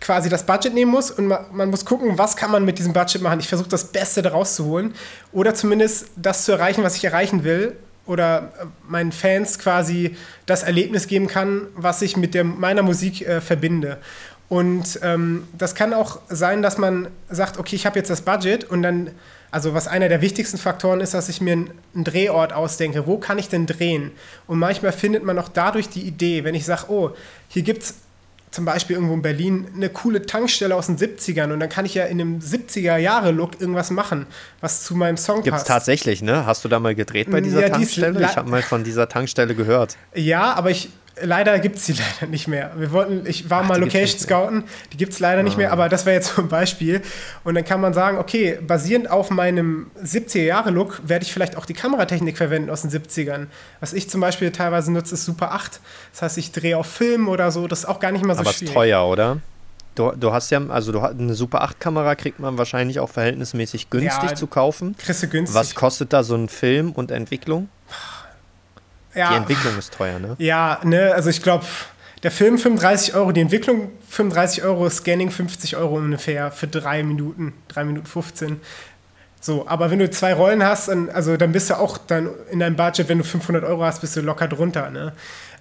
quasi 0.00 0.28
das 0.28 0.44
Budget 0.44 0.74
nehmen 0.74 0.90
muss 0.90 1.10
und 1.10 1.26
man, 1.26 1.40
man, 1.52 1.70
muss 1.70 1.84
gucken, 1.84 2.18
was 2.18 2.36
kann 2.36 2.50
man 2.50 2.64
mit 2.64 2.78
diesem 2.78 2.92
Budget 2.92 3.22
machen. 3.22 3.40
Ich 3.40 3.48
versuche 3.48 3.68
das 3.68 3.84
Beste 3.84 4.22
daraus 4.22 4.54
zu 4.54 4.64
holen 4.66 4.94
oder 5.32 5.54
zumindest 5.54 6.06
das 6.16 6.44
zu 6.44 6.52
erreichen, 6.52 6.82
was 6.82 6.96
ich 6.96 7.04
erreichen 7.04 7.44
will 7.44 7.76
oder 8.06 8.52
äh, 8.60 8.66
meinen 8.88 9.12
Fans 9.12 9.58
quasi 9.58 10.16
das 10.46 10.62
Erlebnis 10.62 11.06
geben 11.06 11.26
kann, 11.26 11.68
was 11.74 12.02
ich 12.02 12.16
mit 12.16 12.34
der, 12.34 12.44
meiner 12.44 12.82
Musik 12.82 13.26
äh, 13.26 13.40
verbinde. 13.40 13.98
Und 14.48 15.00
ähm, 15.02 15.48
das 15.56 15.74
kann 15.74 15.94
auch 15.94 16.20
sein, 16.28 16.62
dass 16.62 16.76
man 16.78 17.08
sagt, 17.30 17.58
okay, 17.58 17.76
ich 17.76 17.86
habe 17.86 17.98
jetzt 17.98 18.10
das 18.10 18.20
Budget 18.20 18.64
und 18.64 18.82
dann, 18.82 19.10
also 19.50 19.72
was 19.72 19.88
einer 19.88 20.08
der 20.08 20.20
wichtigsten 20.20 20.58
Faktoren 20.58 21.00
ist, 21.00 21.14
dass 21.14 21.28
ich 21.28 21.40
mir 21.40 21.52
einen, 21.52 21.70
einen 21.94 22.04
Drehort 22.04 22.52
ausdenke. 22.52 23.06
Wo 23.06 23.16
kann 23.16 23.38
ich 23.38 23.48
denn 23.48 23.66
drehen? 23.66 24.12
Und 24.46 24.58
manchmal 24.58 24.92
findet 24.92 25.24
man 25.24 25.38
auch 25.38 25.48
dadurch 25.48 25.88
die 25.88 26.02
Idee, 26.02 26.44
wenn 26.44 26.54
ich 26.54 26.66
sage, 26.66 26.84
oh, 26.88 27.10
hier 27.48 27.62
gibt 27.62 27.84
es 27.84 27.94
zum 28.54 28.64
Beispiel 28.64 28.94
irgendwo 28.94 29.14
in 29.14 29.22
Berlin 29.22 29.66
eine 29.74 29.90
coole 29.90 30.24
Tankstelle 30.24 30.74
aus 30.74 30.86
den 30.86 30.96
70ern 30.96 31.52
und 31.52 31.60
dann 31.60 31.68
kann 31.68 31.84
ich 31.84 31.94
ja 31.94 32.04
in 32.04 32.20
einem 32.20 32.38
70er-Jahre-Look 32.38 33.60
irgendwas 33.60 33.90
machen, 33.90 34.26
was 34.60 34.84
zu 34.84 34.94
meinem 34.94 35.16
Song 35.16 35.42
Gibt's 35.42 35.50
passt. 35.50 35.66
Gibt 35.66 35.70
es 35.70 35.74
tatsächlich, 35.74 36.22
ne? 36.22 36.46
Hast 36.46 36.64
du 36.64 36.68
da 36.68 36.78
mal 36.78 36.94
gedreht 36.94 37.30
bei 37.30 37.40
dieser 37.40 37.62
ja, 37.62 37.68
Tankstelle? 37.68 38.22
Ich 38.22 38.36
habe 38.36 38.48
mal 38.48 38.62
von 38.62 38.84
dieser 38.84 39.08
Tankstelle 39.08 39.54
gehört. 39.54 39.96
Ja, 40.14 40.54
aber 40.54 40.70
ich, 40.70 40.90
Leider 41.22 41.58
gibt 41.60 41.76
es 41.76 41.86
die 41.86 41.92
leider 42.20 42.30
nicht 42.30 42.48
mehr. 42.48 42.72
Wir 42.76 42.90
wollten, 42.92 43.26
ich 43.26 43.48
war 43.50 43.62
Ach, 43.62 43.68
mal 43.68 43.80
Location 43.80 44.18
Scouten, 44.18 44.64
die 44.92 44.96
gibt 44.96 45.12
es 45.12 45.20
leider 45.20 45.42
nicht 45.42 45.56
mehr, 45.56 45.70
ah. 45.70 45.74
aber 45.74 45.88
das 45.88 46.06
wäre 46.06 46.16
jetzt 46.16 46.34
so 46.34 46.42
ein 46.42 46.48
Beispiel. 46.48 47.02
Und 47.44 47.54
dann 47.54 47.64
kann 47.64 47.80
man 47.80 47.94
sagen, 47.94 48.18
okay, 48.18 48.58
basierend 48.60 49.10
auf 49.10 49.30
meinem 49.30 49.90
70er-Jahre-Look 50.02 51.02
werde 51.04 51.24
ich 51.24 51.32
vielleicht 51.32 51.56
auch 51.56 51.66
die 51.66 51.74
Kameratechnik 51.74 52.36
verwenden 52.36 52.70
aus 52.70 52.82
den 52.82 52.90
70ern. 52.90 53.46
Was 53.80 53.92
ich 53.92 54.10
zum 54.10 54.20
Beispiel 54.20 54.50
teilweise 54.50 54.92
nutze, 54.92 55.14
ist 55.14 55.24
Super 55.24 55.52
8. 55.52 55.80
Das 56.12 56.22
heißt, 56.22 56.38
ich 56.38 56.52
drehe 56.52 56.76
auf 56.76 56.86
Film 56.86 57.28
oder 57.28 57.50
so, 57.50 57.68
das 57.68 57.80
ist 57.80 57.84
auch 57.86 58.00
gar 58.00 58.12
nicht 58.12 58.24
mal 58.24 58.34
so 58.34 58.40
aber 58.40 58.52
schwierig. 58.52 58.74
Aber 58.74 58.84
ist 58.84 58.90
teuer, 58.90 59.06
oder? 59.06 59.38
Du, 59.94 60.10
du, 60.10 60.32
hast 60.32 60.50
ja, 60.50 60.60
also 60.68 60.90
du 60.90 61.02
hast 61.02 61.12
eine 61.12 61.34
Super 61.34 61.62
8 61.62 61.78
Kamera 61.78 62.16
kriegt 62.16 62.40
man 62.40 62.58
wahrscheinlich 62.58 62.98
auch 62.98 63.10
verhältnismäßig 63.10 63.90
günstig 63.90 64.30
ja, 64.30 64.34
zu 64.34 64.48
kaufen. 64.48 64.96
Kriegst 64.98 65.22
du 65.22 65.28
günstig. 65.28 65.54
Was 65.54 65.74
kostet 65.76 66.12
da 66.12 66.24
so 66.24 66.34
ein 66.34 66.48
Film 66.48 66.90
und 66.90 67.12
Entwicklung? 67.12 67.68
Ja, 69.14 69.30
die 69.30 69.36
Entwicklung 69.36 69.78
ist 69.78 69.92
teuer, 69.94 70.18
ne? 70.18 70.34
Ja, 70.38 70.80
ne, 70.84 71.12
also 71.14 71.30
ich 71.30 71.42
glaube, 71.42 71.64
der 72.22 72.30
Film 72.30 72.58
35 72.58 73.14
Euro, 73.14 73.32
die 73.32 73.40
Entwicklung 73.42 73.92
35 74.08 74.64
Euro, 74.64 74.88
Scanning 74.88 75.30
50 75.30 75.76
Euro 75.76 75.96
ungefähr 75.96 76.50
für 76.50 76.66
drei 76.66 77.02
Minuten, 77.02 77.52
drei 77.68 77.84
Minuten 77.84 78.06
15. 78.06 78.60
So, 79.40 79.68
aber 79.68 79.90
wenn 79.90 79.98
du 79.98 80.08
zwei 80.08 80.32
Rollen 80.32 80.64
hast, 80.64 80.88
dann, 80.88 81.10
also 81.10 81.36
dann 81.36 81.52
bist 81.52 81.68
du 81.68 81.78
auch 81.78 81.98
dann 81.98 82.30
in 82.50 82.60
deinem 82.60 82.76
Budget, 82.76 83.10
wenn 83.10 83.18
du 83.18 83.24
500 83.24 83.62
Euro 83.64 83.84
hast, 83.84 84.00
bist 84.00 84.16
du 84.16 84.22
locker 84.22 84.48
drunter, 84.48 84.88
ne? 84.88 85.12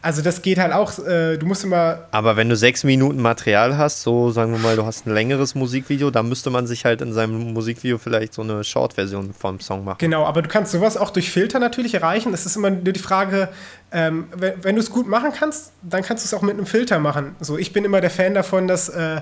Also 0.04 0.22
das 0.22 0.42
geht 0.42 0.60
halt 0.60 0.74
auch, 0.74 1.00
äh, 1.00 1.38
du 1.38 1.46
musst 1.46 1.64
immer. 1.64 2.08
Aber 2.12 2.36
wenn 2.36 2.50
du 2.50 2.58
sechs 2.58 2.84
Minuten 2.84 3.22
Material 3.22 3.78
hast, 3.78 4.02
so 4.02 4.32
sagen 4.32 4.52
wir 4.52 4.60
mal, 4.60 4.76
du 4.76 4.86
hast 4.86 5.08
ein 5.08 5.14
längeres 5.14 5.56
Musikvideo, 5.56 6.12
dann 6.12 6.28
müsste 6.28 6.50
man 6.50 6.68
sich 6.68 6.84
halt 6.84 7.02
in 7.02 7.14
seinem 7.14 7.54
Musikvideo 7.54 7.98
vielleicht 7.98 8.34
so 8.34 8.42
eine 8.42 8.66
Short-Version 8.66 9.34
vom 9.34 9.62
Song 9.62 9.86
machen. 9.86 10.00
Genau, 10.00 10.26
aber 10.26 10.42
du 10.42 10.50
kannst 10.50 10.74
sowas 10.74 10.98
auch 10.98 11.10
durch 11.10 11.32
Filter 11.32 11.58
natürlich 11.60 11.94
erreichen. 11.94 12.34
Es 12.34 12.46
ist 12.46 12.58
immer 12.58 12.70
nur 12.70 12.82
die 12.82 13.00
Frage, 13.00 13.48
ähm, 13.94 14.28
wenn, 14.36 14.62
wenn 14.62 14.76
du 14.76 14.82
es 14.82 14.90
gut 14.90 15.08
machen 15.08 15.32
kannst, 15.34 15.72
dann 15.82 16.04
kannst 16.04 16.26
du 16.26 16.28
es 16.28 16.34
auch 16.34 16.42
mit 16.44 16.58
einem 16.58 16.66
Filter 16.66 17.00
machen. 17.00 17.38
So, 17.40 17.58
ich 17.58 17.72
bin 17.72 17.86
immer 17.86 18.02
der 18.02 18.10
Fan 18.10 18.34
davon, 18.34 18.68
das 18.68 18.90
äh, 18.90 19.22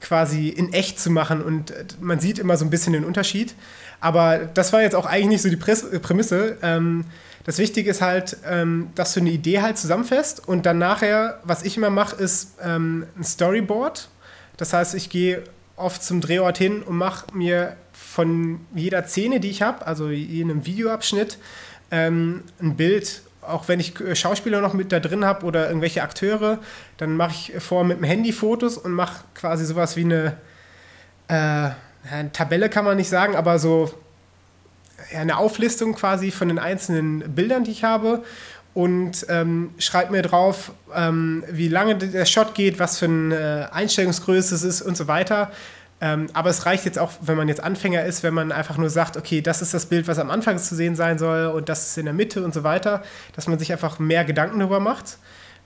quasi 0.00 0.48
in 0.48 0.72
echt 0.72 1.00
zu 1.00 1.10
machen 1.10 1.42
und 1.42 1.72
äh, 1.72 1.84
man 2.00 2.20
sieht 2.20 2.38
immer 2.38 2.56
so 2.56 2.64
ein 2.64 2.70
bisschen 2.70 2.92
den 2.92 3.04
Unterschied. 3.04 3.56
Aber 4.00 4.38
das 4.38 4.72
war 4.72 4.80
jetzt 4.80 4.94
auch 4.94 5.06
eigentlich 5.06 5.26
nicht 5.26 5.42
so 5.42 5.48
die 5.48 5.56
Prämisse. 5.98 6.56
Ähm, 6.62 7.04
das 7.44 7.58
Wichtige 7.58 7.90
ist 7.90 8.02
halt, 8.02 8.36
ähm, 8.46 8.90
dass 8.94 9.14
du 9.14 9.20
eine 9.20 9.30
Idee 9.30 9.62
halt 9.62 9.78
zusammenfasst 9.78 10.46
und 10.46 10.66
dann 10.66 10.78
nachher, 10.78 11.40
was 11.44 11.62
ich 11.62 11.76
immer 11.76 11.90
mache, 11.90 12.16
ist 12.16 12.56
ähm, 12.62 13.06
ein 13.16 13.24
Storyboard. 13.24 14.08
Das 14.56 14.72
heißt, 14.72 14.94
ich 14.94 15.08
gehe 15.08 15.44
oft 15.76 16.02
zum 16.02 16.20
Drehort 16.20 16.58
hin 16.58 16.82
und 16.82 16.96
mache 16.96 17.34
mir 17.34 17.76
von 17.92 18.60
jeder 18.74 19.04
Szene, 19.04 19.40
die 19.40 19.50
ich 19.50 19.62
habe, 19.62 19.86
also 19.86 20.10
jedem 20.10 20.66
Videoabschnitt, 20.66 21.38
ähm, 21.90 22.44
ein 22.60 22.76
Bild. 22.76 23.22
Auch 23.40 23.68
wenn 23.68 23.80
ich 23.80 23.98
äh, 24.00 24.14
Schauspieler 24.14 24.60
noch 24.60 24.74
mit 24.74 24.92
da 24.92 25.00
drin 25.00 25.24
habe 25.24 25.46
oder 25.46 25.68
irgendwelche 25.68 26.02
Akteure, 26.02 26.58
dann 26.98 27.16
mache 27.16 27.32
ich 27.32 27.62
vor 27.62 27.84
mit 27.84 27.96
dem 27.96 28.04
Handy 28.04 28.32
Fotos 28.32 28.76
und 28.76 28.92
mache 28.92 29.24
quasi 29.34 29.64
sowas 29.64 29.96
wie 29.96 30.04
eine, 30.04 30.36
äh, 31.28 31.70
eine 32.12 32.32
Tabelle, 32.32 32.68
kann 32.68 32.84
man 32.84 32.98
nicht 32.98 33.08
sagen, 33.08 33.34
aber 33.34 33.58
so 33.58 33.94
eine 35.16 35.36
Auflistung 35.36 35.94
quasi 35.94 36.30
von 36.30 36.48
den 36.48 36.58
einzelnen 36.58 37.34
Bildern, 37.34 37.64
die 37.64 37.72
ich 37.72 37.84
habe 37.84 38.22
und 38.72 39.26
ähm, 39.28 39.70
schreibe 39.78 40.12
mir 40.12 40.22
drauf, 40.22 40.72
ähm, 40.94 41.44
wie 41.50 41.68
lange 41.68 41.96
der 41.96 42.24
Shot 42.24 42.54
geht, 42.54 42.78
was 42.78 42.98
für 42.98 43.06
eine 43.06 43.70
Einstellungsgröße 43.72 44.54
es 44.54 44.62
ist 44.62 44.82
und 44.82 44.96
so 44.96 45.08
weiter. 45.08 45.50
Ähm, 46.00 46.28
aber 46.32 46.48
es 46.50 46.64
reicht 46.64 46.84
jetzt 46.86 46.98
auch, 46.98 47.12
wenn 47.20 47.36
man 47.36 47.48
jetzt 47.48 47.62
Anfänger 47.62 48.04
ist, 48.04 48.22
wenn 48.22 48.32
man 48.32 48.52
einfach 48.52 48.78
nur 48.78 48.88
sagt, 48.88 49.16
okay, 49.16 49.42
das 49.42 49.60
ist 49.60 49.74
das 49.74 49.86
Bild, 49.86 50.08
was 50.08 50.18
am 50.18 50.30
Anfang 50.30 50.56
zu 50.56 50.74
sehen 50.74 50.96
sein 50.96 51.18
soll 51.18 51.46
und 51.46 51.68
das 51.68 51.88
ist 51.88 51.98
in 51.98 52.06
der 52.06 52.14
Mitte 52.14 52.42
und 52.42 52.54
so 52.54 52.62
weiter, 52.62 53.02
dass 53.36 53.48
man 53.48 53.58
sich 53.58 53.70
einfach 53.72 53.98
mehr 53.98 54.24
Gedanken 54.24 54.60
darüber 54.60 54.80
macht. 54.80 55.18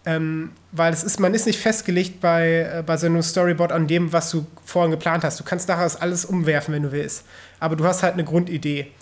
Ähm, 0.07 0.51
weil 0.73 0.93
es 0.93 1.03
ist, 1.03 1.19
man 1.19 1.33
ist 1.33 1.47
nicht 1.47 1.59
festgelegt 1.59 2.21
bei, 2.21 2.69
äh, 2.79 2.83
bei 2.85 2.97
so 2.97 3.07
einem 3.07 3.23
Storyboard 3.23 3.73
an 3.73 3.87
dem, 3.87 4.13
was 4.13 4.31
du 4.31 4.47
vorhin 4.65 4.91
geplant 4.91 5.25
hast. 5.25 5.41
Du 5.41 5.45
kannst 5.45 5.69
daraus 5.69 5.97
alles 5.97 6.27
umwerfen, 6.27 6.75
wenn 6.75 6.83
du 6.83 6.93
willst. 6.93 7.25
Aber 7.59 7.75
du 7.75 7.87
hast 7.87 8.03
halt 8.03 8.15
eine 8.15 8.25
Grundidee. 8.25 8.93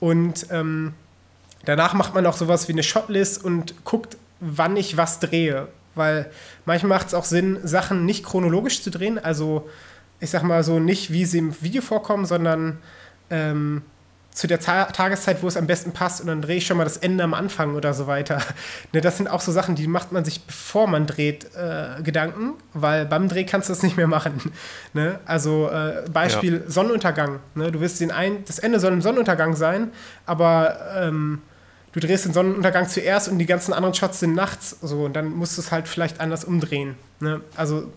Und 0.00 0.46
ähm, 0.50 0.94
danach 1.64 1.94
macht 1.94 2.14
man 2.14 2.26
auch 2.26 2.36
sowas 2.36 2.66
wie 2.68 2.72
eine 2.72 2.82
Shotlist 2.82 3.44
und 3.44 3.84
guckt, 3.84 4.16
wann 4.40 4.76
ich 4.76 4.96
was 4.96 5.20
drehe. 5.20 5.68
Weil 5.94 6.30
manchmal 6.64 6.98
macht 6.98 7.08
es 7.08 7.14
auch 7.14 7.24
Sinn, 7.24 7.58
Sachen 7.62 8.06
nicht 8.06 8.24
chronologisch 8.24 8.82
zu 8.82 8.90
drehen. 8.90 9.18
Also 9.18 9.68
ich 10.18 10.30
sag 10.30 10.42
mal 10.42 10.64
so 10.64 10.78
nicht, 10.78 11.12
wie 11.12 11.24
sie 11.24 11.38
im 11.38 11.62
Video 11.62 11.82
vorkommen, 11.82 12.26
sondern 12.26 12.78
ähm, 13.28 13.82
zu 14.32 14.46
der 14.46 14.60
Ta 14.60 14.84
Tageszeit, 14.86 15.42
wo 15.42 15.48
es 15.48 15.56
am 15.56 15.66
besten 15.66 15.92
passt 15.92 16.20
und 16.20 16.28
dann 16.28 16.40
drehe 16.40 16.56
ich 16.56 16.66
schon 16.66 16.76
mal 16.76 16.84
das 16.84 16.96
Ende 16.96 17.24
am 17.24 17.34
Anfang 17.34 17.74
oder 17.74 17.94
so 17.94 18.06
weiter. 18.06 18.40
ne, 18.92 19.00
das 19.00 19.16
sind 19.16 19.28
auch 19.28 19.40
so 19.40 19.52
Sachen, 19.52 19.74
die 19.74 19.86
macht 19.86 20.12
man 20.12 20.24
sich, 20.24 20.42
bevor 20.42 20.86
man 20.86 21.06
dreht, 21.06 21.46
äh, 21.56 22.02
Gedanken, 22.02 22.54
weil 22.72 23.06
beim 23.06 23.28
Dreh 23.28 23.44
kannst 23.44 23.68
du 23.68 23.72
das 23.72 23.82
nicht 23.82 23.96
mehr 23.96 24.06
machen. 24.06 24.52
ne? 24.92 25.18
Also 25.26 25.68
äh, 25.68 26.08
Beispiel 26.12 26.62
ja. 26.64 26.70
Sonnenuntergang. 26.70 27.40
Ne? 27.54 27.72
Du 27.72 27.80
wirst 27.80 28.00
den 28.00 28.12
ein, 28.12 28.44
das 28.44 28.58
Ende 28.58 28.78
soll 28.78 28.92
ein 28.92 29.02
Sonnenuntergang 29.02 29.56
sein, 29.56 29.90
aber 30.26 30.76
ähm, 30.96 31.42
du 31.92 32.00
drehst 32.00 32.24
den 32.24 32.32
Sonnenuntergang 32.32 32.88
zuerst 32.88 33.28
und 33.28 33.38
die 33.38 33.46
ganzen 33.46 33.72
anderen 33.72 33.94
Shots 33.94 34.20
sind 34.20 34.34
nachts 34.34 34.76
so 34.80 35.04
und 35.04 35.14
dann 35.14 35.30
musst 35.30 35.56
du 35.56 35.62
es 35.62 35.72
halt 35.72 35.88
vielleicht 35.88 36.20
anders 36.20 36.44
umdrehen. 36.44 36.94
Ne? 37.18 37.40
Also 37.56 37.92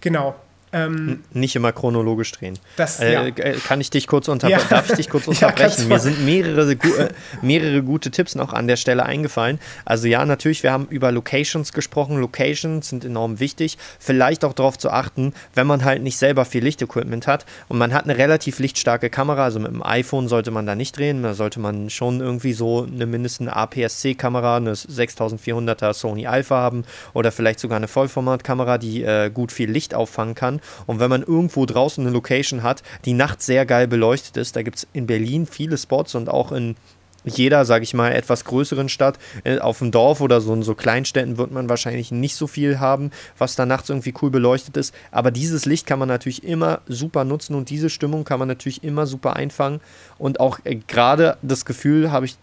genau. 0.00 0.36
Ähm, 0.74 1.22
nicht 1.32 1.54
immer 1.54 1.72
chronologisch 1.72 2.32
drehen. 2.32 2.58
Das, 2.76 2.98
äh, 3.00 3.12
ja. 3.12 3.26
Äh, 3.26 3.58
kann 3.66 3.80
ich 3.82 3.90
dich 3.90 4.06
kurz 4.06 4.28
unterbrechen? 4.28 4.66
Ja. 4.70 4.76
Darf 4.76 4.88
ich 4.88 4.96
dich 4.96 5.10
kurz 5.10 5.26
unterbrechen? 5.28 5.88
Mir 5.88 5.98
sind 5.98 6.24
mehrere, 6.24 6.72
äh, 6.72 7.08
mehrere 7.42 7.82
gute 7.82 8.10
Tipps 8.10 8.34
noch 8.34 8.54
an 8.54 8.68
der 8.68 8.76
Stelle 8.76 9.04
eingefallen. 9.04 9.58
Also 9.84 10.08
ja, 10.08 10.24
natürlich, 10.24 10.62
wir 10.62 10.72
haben 10.72 10.86
über 10.88 11.12
Locations 11.12 11.74
gesprochen. 11.74 12.18
Locations 12.18 12.88
sind 12.88 13.04
enorm 13.04 13.38
wichtig. 13.38 13.76
Vielleicht 13.98 14.46
auch 14.46 14.54
darauf 14.54 14.78
zu 14.78 14.88
achten, 14.88 15.34
wenn 15.54 15.66
man 15.66 15.84
halt 15.84 16.02
nicht 16.02 16.16
selber 16.16 16.46
viel 16.46 16.64
Lichtequipment 16.64 17.26
hat 17.26 17.44
und 17.68 17.76
man 17.76 17.92
hat 17.92 18.04
eine 18.04 18.16
relativ 18.16 18.58
lichtstarke 18.58 19.10
Kamera, 19.10 19.44
also 19.44 19.60
mit 19.60 19.72
dem 19.72 19.82
iPhone 19.82 20.26
sollte 20.26 20.50
man 20.50 20.64
da 20.64 20.74
nicht 20.74 20.96
drehen. 20.96 21.22
Da 21.22 21.34
sollte 21.34 21.60
man 21.60 21.90
schon 21.90 22.20
irgendwie 22.20 22.54
so 22.54 22.88
eine 22.90 23.04
mindestens 23.04 23.48
APS-C-Kamera, 23.48 24.56
eine 24.56 24.72
6400er 24.72 25.92
Sony 25.92 26.26
Alpha 26.26 26.56
haben 26.56 26.84
oder 27.12 27.30
vielleicht 27.30 27.60
sogar 27.60 27.76
eine 27.76 27.88
Vollformatkamera, 27.88 28.78
die 28.78 29.02
äh, 29.02 29.30
gut 29.30 29.52
viel 29.52 29.70
Licht 29.70 29.94
auffangen 29.94 30.34
kann. 30.34 30.61
Und 30.86 31.00
wenn 31.00 31.10
man 31.10 31.22
irgendwo 31.22 31.66
draußen 31.66 32.04
eine 32.04 32.12
Location 32.12 32.62
hat, 32.62 32.82
die 33.04 33.12
nachts 33.12 33.46
sehr 33.46 33.66
geil 33.66 33.88
beleuchtet 33.88 34.36
ist, 34.36 34.56
da 34.56 34.62
gibt 34.62 34.78
es 34.78 34.86
in 34.92 35.06
Berlin 35.06 35.46
viele 35.46 35.78
Spots 35.78 36.14
und 36.14 36.28
auch 36.28 36.52
in 36.52 36.76
jeder, 37.24 37.64
sage 37.64 37.84
ich 37.84 37.94
mal, 37.94 38.12
etwas 38.12 38.44
größeren 38.44 38.88
Stadt, 38.88 39.18
äh, 39.44 39.58
auf 39.58 39.78
dem 39.78 39.90
Dorf 39.90 40.20
oder 40.20 40.40
so 40.40 40.52
in 40.52 40.62
so 40.62 40.74
Kleinstädten 40.74 41.38
wird 41.38 41.52
man 41.52 41.68
wahrscheinlich 41.68 42.10
nicht 42.10 42.34
so 42.34 42.46
viel 42.46 42.80
haben, 42.80 43.10
was 43.38 43.54
da 43.54 43.66
nachts 43.66 43.90
irgendwie 43.90 44.14
cool 44.22 44.30
beleuchtet 44.30 44.76
ist. 44.76 44.94
Aber 45.10 45.30
dieses 45.30 45.64
Licht 45.64 45.86
kann 45.86 45.98
man 45.98 46.08
natürlich 46.08 46.44
immer 46.44 46.80
super 46.88 47.24
nutzen 47.24 47.54
und 47.54 47.70
diese 47.70 47.90
Stimmung 47.90 48.24
kann 48.24 48.38
man 48.38 48.48
natürlich 48.48 48.82
immer 48.82 49.06
super 49.06 49.36
einfangen. 49.36 49.80
Und 50.18 50.40
auch 50.40 50.58
äh, 50.64 50.76
gerade 50.76 51.36
das 51.42 51.64
Gefühl 51.64 52.10
habe 52.10 52.26
ich 52.26 52.36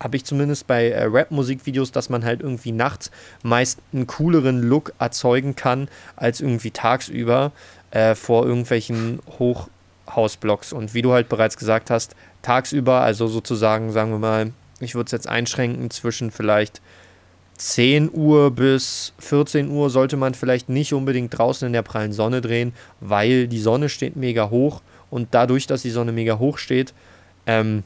habe 0.00 0.16
ich 0.16 0.24
zumindest 0.24 0.66
bei 0.66 0.90
äh, 0.90 1.04
Rap-Musikvideos, 1.04 1.92
dass 1.92 2.08
man 2.08 2.24
halt 2.24 2.40
irgendwie 2.42 2.72
nachts 2.72 3.10
meist 3.42 3.80
einen 3.92 4.06
cooleren 4.06 4.62
Look 4.62 4.92
erzeugen 4.98 5.56
kann 5.56 5.88
als 6.16 6.40
irgendwie 6.40 6.70
tagsüber 6.70 7.52
äh, 7.90 8.14
vor 8.14 8.46
irgendwelchen 8.46 9.20
Hochhausblocks. 9.38 10.72
Und 10.72 10.94
wie 10.94 11.02
du 11.02 11.12
halt 11.12 11.28
bereits 11.28 11.56
gesagt 11.56 11.90
hast, 11.90 12.14
tagsüber, 12.42 13.00
also 13.00 13.26
sozusagen, 13.26 13.90
sagen 13.92 14.10
wir 14.10 14.18
mal, 14.18 14.52
ich 14.80 14.94
würde 14.94 15.06
es 15.06 15.12
jetzt 15.12 15.28
einschränken 15.28 15.90
zwischen 15.90 16.30
vielleicht 16.30 16.82
10 17.58 18.10
Uhr 18.12 18.50
bis 18.50 19.14
14 19.18 19.70
Uhr 19.70 19.88
sollte 19.88 20.16
man 20.18 20.34
vielleicht 20.34 20.68
nicht 20.68 20.92
unbedingt 20.92 21.36
draußen 21.36 21.66
in 21.66 21.72
der 21.72 21.82
prallen 21.82 22.12
Sonne 22.12 22.42
drehen, 22.42 22.74
weil 23.00 23.48
die 23.48 23.58
Sonne 23.58 23.88
steht 23.88 24.16
mega 24.16 24.50
hoch 24.50 24.82
und 25.10 25.28
dadurch, 25.30 25.66
dass 25.66 25.82
die 25.82 25.90
Sonne 25.90 26.12
mega 26.12 26.38
hoch 26.38 26.58
steht, 26.58 26.92
ähm, 27.46 27.82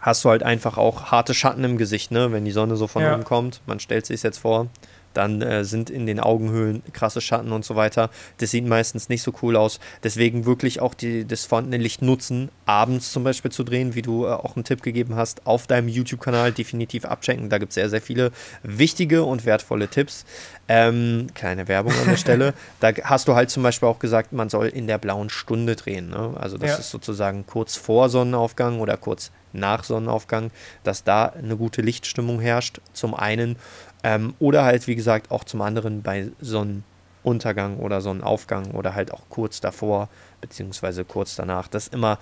hast 0.00 0.24
du 0.24 0.30
halt 0.30 0.42
einfach 0.42 0.78
auch 0.78 1.06
harte 1.06 1.34
Schatten 1.34 1.64
im 1.64 1.78
Gesicht, 1.78 2.10
ne? 2.10 2.32
Wenn 2.32 2.44
die 2.44 2.50
Sonne 2.50 2.76
so 2.76 2.86
von 2.86 3.02
ja. 3.02 3.14
oben 3.14 3.24
kommt. 3.24 3.60
Man 3.66 3.80
stellt 3.80 4.06
sich 4.06 4.22
jetzt 4.22 4.38
vor, 4.38 4.68
dann 5.18 5.42
äh, 5.42 5.64
sind 5.64 5.90
in 5.90 6.06
den 6.06 6.20
Augenhöhlen 6.20 6.82
krasse 6.92 7.20
Schatten 7.20 7.50
und 7.50 7.64
so 7.64 7.74
weiter. 7.74 8.08
Das 8.38 8.52
sieht 8.52 8.66
meistens 8.66 9.08
nicht 9.08 9.22
so 9.22 9.32
cool 9.42 9.56
aus. 9.56 9.80
Deswegen 10.04 10.46
wirklich 10.46 10.80
auch 10.80 10.94
die, 10.94 11.26
das 11.26 11.44
vorhandene 11.44 11.82
Licht 11.82 12.02
nutzen, 12.02 12.50
abends 12.66 13.10
zum 13.12 13.24
Beispiel 13.24 13.50
zu 13.50 13.64
drehen, 13.64 13.96
wie 13.96 14.02
du 14.02 14.26
äh, 14.26 14.28
auch 14.28 14.54
einen 14.54 14.64
Tipp 14.64 14.80
gegeben 14.80 15.16
hast, 15.16 15.46
auf 15.46 15.66
deinem 15.66 15.88
YouTube-Kanal 15.88 16.52
definitiv 16.52 17.04
abchecken. 17.04 17.50
Da 17.50 17.58
gibt 17.58 17.70
es 17.70 17.74
sehr, 17.74 17.90
sehr 17.90 18.00
viele 18.00 18.30
wichtige 18.62 19.24
und 19.24 19.44
wertvolle 19.44 19.88
Tipps. 19.88 20.24
Ähm, 20.68 21.26
kleine 21.34 21.66
Werbung 21.66 21.92
an 21.92 22.06
der 22.06 22.16
Stelle. 22.18 22.54
Da 22.78 22.92
hast 23.02 23.26
du 23.26 23.34
halt 23.34 23.50
zum 23.50 23.64
Beispiel 23.64 23.88
auch 23.88 23.98
gesagt, 23.98 24.32
man 24.32 24.48
soll 24.48 24.68
in 24.68 24.86
der 24.86 24.98
blauen 24.98 25.30
Stunde 25.30 25.74
drehen. 25.74 26.10
Ne? 26.10 26.34
Also 26.38 26.58
das 26.58 26.70
ja. 26.70 26.76
ist 26.76 26.90
sozusagen 26.90 27.44
kurz 27.44 27.74
vor 27.74 28.08
Sonnenaufgang 28.08 28.78
oder 28.78 28.96
kurz 28.96 29.32
nach 29.52 29.84
Sonnenaufgang, 29.84 30.50
dass 30.84 31.04
da 31.04 31.26
eine 31.26 31.56
gute 31.56 31.82
Lichtstimmung 31.82 32.40
herrscht, 32.40 32.80
zum 32.92 33.14
einen. 33.14 33.56
Ähm, 34.02 34.34
oder 34.38 34.64
halt, 34.64 34.86
wie 34.86 34.96
gesagt, 34.96 35.30
auch 35.30 35.44
zum 35.44 35.60
anderen 35.60 36.02
bei 36.02 36.30
Sonnenuntergang 36.40 37.78
oder 37.78 38.00
Sonnenaufgang 38.00 38.70
oder 38.72 38.94
halt 38.94 39.12
auch 39.12 39.22
kurz 39.28 39.60
davor, 39.60 40.08
beziehungsweise 40.40 41.04
kurz 41.04 41.36
danach. 41.36 41.68
Das 41.68 41.84
ist 41.84 41.94
immer 41.94 42.18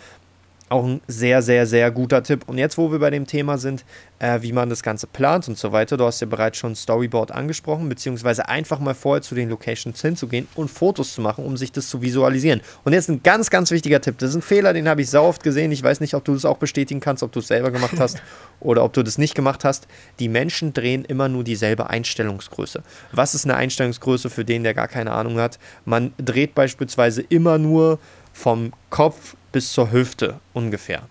auch 0.68 0.84
ein 0.84 1.00
sehr, 1.06 1.42
sehr, 1.42 1.66
sehr 1.66 1.90
guter 1.92 2.22
Tipp. 2.22 2.44
Und 2.48 2.58
jetzt, 2.58 2.76
wo 2.76 2.90
wir 2.90 2.98
bei 2.98 3.10
dem 3.10 3.26
Thema 3.26 3.56
sind, 3.56 3.84
äh, 4.18 4.42
wie 4.42 4.52
man 4.52 4.68
das 4.68 4.82
Ganze 4.82 5.06
plant 5.06 5.46
und 5.48 5.56
so 5.56 5.70
weiter, 5.70 5.96
du 5.96 6.04
hast 6.04 6.20
ja 6.20 6.26
bereits 6.26 6.58
schon 6.58 6.74
Storyboard 6.74 7.30
angesprochen, 7.30 7.88
beziehungsweise 7.88 8.48
einfach 8.48 8.80
mal 8.80 8.94
vorher 8.94 9.22
zu 9.22 9.36
den 9.36 9.48
Locations 9.48 10.00
hinzugehen 10.00 10.48
und 10.56 10.68
Fotos 10.68 11.14
zu 11.14 11.20
machen, 11.20 11.44
um 11.44 11.56
sich 11.56 11.70
das 11.70 11.88
zu 11.88 12.02
visualisieren. 12.02 12.62
Und 12.82 12.94
jetzt 12.94 13.08
ein 13.08 13.22
ganz, 13.22 13.50
ganz 13.50 13.70
wichtiger 13.70 14.00
Tipp. 14.00 14.18
Das 14.18 14.30
ist 14.30 14.36
ein 14.36 14.42
Fehler, 14.42 14.72
den 14.72 14.88
habe 14.88 15.02
ich 15.02 15.10
sau 15.10 15.28
oft 15.28 15.44
gesehen. 15.44 15.70
Ich 15.70 15.82
weiß 15.82 16.00
nicht, 16.00 16.14
ob 16.14 16.24
du 16.24 16.34
das 16.34 16.44
auch 16.44 16.58
bestätigen 16.58 16.98
kannst, 17.00 17.22
ob 17.22 17.30
du 17.30 17.38
es 17.38 17.46
selber 17.46 17.70
gemacht 17.70 18.00
hast 18.00 18.20
oder 18.60 18.82
ob 18.82 18.92
du 18.92 19.04
das 19.04 19.18
nicht 19.18 19.36
gemacht 19.36 19.64
hast. 19.64 19.86
Die 20.18 20.28
Menschen 20.28 20.72
drehen 20.72 21.04
immer 21.04 21.28
nur 21.28 21.44
dieselbe 21.44 21.90
Einstellungsgröße. 21.90 22.82
Was 23.12 23.36
ist 23.36 23.44
eine 23.44 23.54
Einstellungsgröße 23.54 24.30
für 24.30 24.44
den, 24.44 24.64
der 24.64 24.74
gar 24.74 24.88
keine 24.88 25.12
Ahnung 25.12 25.38
hat? 25.38 25.60
Man 25.84 26.12
dreht 26.18 26.56
beispielsweise 26.56 27.22
immer 27.22 27.58
nur 27.58 28.00
vom 28.36 28.72
Kopf 28.90 29.34
bis 29.50 29.72
zur 29.72 29.90
Hüfte 29.90 30.38
ungefähr. 30.52 31.02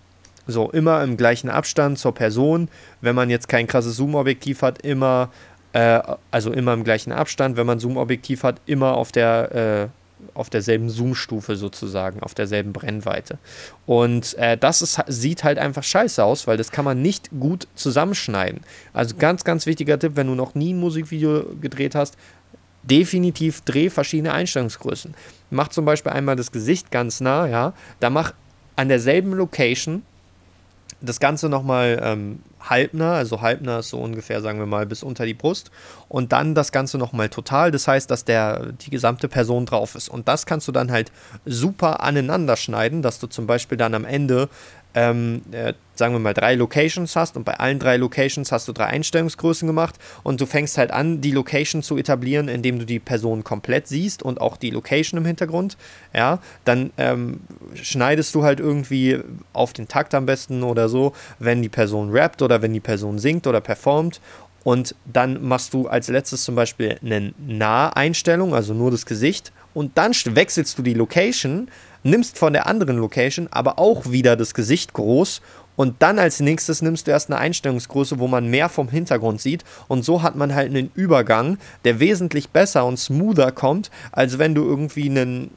So, 0.46 0.70
immer 0.70 1.04
im 1.04 1.18
gleichen 1.18 1.50
Abstand 1.50 1.98
zur 1.98 2.14
Person. 2.14 2.70
Wenn 3.02 3.16
man 3.16 3.32
jetzt 3.32 3.50
kein 3.50 3.66
krasses 3.66 3.96
Zoom-Objektiv 3.96 4.62
hat, 4.62 4.84
immer, 4.84 5.32
äh, 5.74 6.00
also 6.30 6.52
immer 6.52 6.74
im 6.74 6.84
gleichen 6.84 7.12
Abstand. 7.12 7.58
Wenn 7.58 7.66
man 7.66 7.80
Zoom-Objektiv 7.80 8.44
hat, 8.44 8.62
immer 8.68 8.96
auf 8.96 9.12
der, 9.12 9.90
äh, 9.92 10.38
auf 10.38 10.52
derselben 10.52 10.92
Zoom-Stufe 10.92 11.56
sozusagen, 11.56 12.22
auf 12.22 12.36
derselben 12.36 12.74
Brennweite. 12.74 13.40
Und 13.88 14.36
äh, 14.36 14.56
das 14.56 14.84
ist, 14.84 15.02
sieht 15.08 15.44
halt 15.44 15.58
einfach 15.58 15.84
scheiße 15.84 16.24
aus, 16.24 16.46
weil 16.46 16.58
das 16.58 16.72
kann 16.72 16.86
man 16.86 17.02
nicht 17.02 17.32
gut 17.40 17.68
zusammenschneiden. 17.74 18.62
Also 18.94 19.16
ganz, 19.18 19.44
ganz 19.44 19.66
wichtiger 19.66 19.98
Tipp, 19.98 20.12
wenn 20.14 20.28
du 20.28 20.36
noch 20.36 20.54
nie 20.54 20.74
ein 20.74 20.80
Musikvideo 20.80 21.56
gedreht 21.60 21.96
hast, 21.96 22.18
definitiv 22.84 23.62
dreh 23.62 23.90
verschiedene 23.90 24.32
Einstellungsgrößen. 24.32 25.16
Mach 25.56 25.70
zum 25.70 25.86
Beispiel 25.86 26.12
einmal 26.12 26.36
das 26.36 26.52
Gesicht 26.52 26.91
ganz 26.91 27.22
nah, 27.22 27.48
ja, 27.48 27.74
da 28.00 28.10
mach 28.10 28.34
an 28.76 28.89
derselben 28.89 29.34
Location 29.34 30.04
das 31.02 31.20
Ganze 31.20 31.50
nochmal 31.50 32.00
ähm, 32.02 32.39
halbnah, 32.62 33.15
also 33.15 33.41
halbnah 33.41 33.80
ist 33.80 33.89
so 33.89 34.00
ungefähr, 34.00 34.41
sagen 34.41 34.60
wir 34.60 34.65
mal, 34.65 34.86
bis 34.86 35.04
unter 35.04 35.26
die 35.26 35.34
Brust. 35.34 35.72
Und 36.08 36.32
dann 36.32 36.56
das 36.56 36.72
Ganze 36.72 36.98
nochmal 36.98 37.30
total, 37.30 37.72
das 37.72 37.88
heißt, 37.88 38.10
dass 38.10 38.26
der, 38.26 38.72
die 38.74 38.89
gesamte 38.89 39.28
Person 39.28 39.65
drauf 39.65 39.96
ist. 39.96 40.10
Und 40.10 40.28
das 40.28 40.46
kannst 40.46 40.68
du 40.68 40.72
dann 40.72 40.91
halt 40.91 41.12
super 41.46 42.02
aneinander 42.02 42.56
schneiden, 42.56 43.02
dass 43.02 43.20
du 43.20 43.28
zum 43.28 43.46
Beispiel 43.46 43.78
dann 43.78 43.94
am 43.94 44.06
Ende 44.06 44.50
ähm, 44.95 45.41
äh, 45.51 45.73
sagen 45.93 46.13
wir 46.13 46.19
mal, 46.19 46.34
drei 46.34 46.55
Locations 46.55 47.15
hast 47.15 47.38
und 47.38 47.43
bei 47.43 47.60
allen 47.60 47.79
drei 47.79 47.97
Locations 47.97 48.51
hast 48.51 48.67
du 48.67 48.73
drei 48.73 48.86
Einstellungsgrößen 48.86 49.67
gemacht 49.67 49.95
und 50.23 50.41
du 50.41 50.45
fängst 50.45 50.77
halt 50.77 50.91
an, 50.91 51.21
die 51.21 51.31
Location 51.31 51.84
zu 51.84 51.97
etablieren, 51.97 52.47
indem 52.47 52.79
du 52.79 52.86
die 52.86 52.99
Person 52.99 53.43
komplett 53.43 53.88
siehst 53.88 54.23
und 54.23 54.41
auch 54.41 54.58
die 54.58 54.71
Location 54.71 55.19
im 55.19 55.25
Hintergrund. 55.25 55.77
Ja, 56.13 56.39
dann 56.63 56.91
ähm, 56.97 57.41
schneidest 57.75 58.34
du 58.36 58.43
halt 58.43 58.60
irgendwie 58.60 59.19
auf 59.53 59.73
den 59.73 59.88
Takt 59.88 60.13
am 60.13 60.25
besten 60.25 60.63
oder 60.63 60.89
so, 60.89 61.13
wenn 61.39 61.62
die 61.62 61.69
Person 61.69 62.10
rappt 62.10 62.41
oder 62.41 62.62
wenn 62.62 62.73
die 62.73 62.79
Person 62.79 63.19
singt 63.19 63.47
oder 63.47 63.62
performt 63.62 64.21
und 64.65 64.95
dann 65.05 65.43
machst 65.43 65.75
du 65.75 65.88
als 65.88 66.08
letztes 66.08 66.43
zum 66.43 66.55
Beispiel 66.55 66.97
eine 67.03 67.34
Naheinstellung, 67.38 68.55
also 68.55 68.73
nur 68.73 68.89
das 68.89 69.05
Gesicht. 69.05 69.51
Und 69.75 69.95
dann 69.95 70.12
wechselst 70.12 70.75
du 70.79 70.81
die 70.81 70.95
Location 70.95 71.67
nimmst 72.06 72.38
von 72.38 72.54
der 72.54 72.68
anderen 72.68 72.98
Location 72.98 73.48
aber 73.52 73.80
auch 73.80 74.10
wieder 74.12 74.36
das 74.36 74.54
Gesicht 74.54 74.94
groß 74.94 75.41
und 75.76 75.96
dann 76.00 76.20
als 76.20 76.39
nächstes 76.39 76.82
nimmst 76.82 77.08
du 77.08 77.12
erst 77.12 77.30
eine 77.30 77.39
Einstellungsgröße, 77.39 78.20
wo 78.20 78.28
man 78.28 78.48
mehr 78.50 78.70
vom 78.70 78.89
Hintergrund 78.89 79.41
sieht. 79.41 79.63
Und 79.88 80.06
so 80.06 80.24
hat 80.24 80.36
man 80.36 80.56
halt 80.56 80.70
einen 80.70 80.91
Übergang, 80.96 81.58
der 81.84 82.00
wesentlich 82.00 82.50
besser 82.50 82.86
und 82.86 82.98
smoother 82.98 83.52
kommt, 83.52 83.91
als 84.12 84.38
wenn 84.38 84.56
du 84.56 84.63
irgendwie 84.63 85.10
einen 85.10 85.52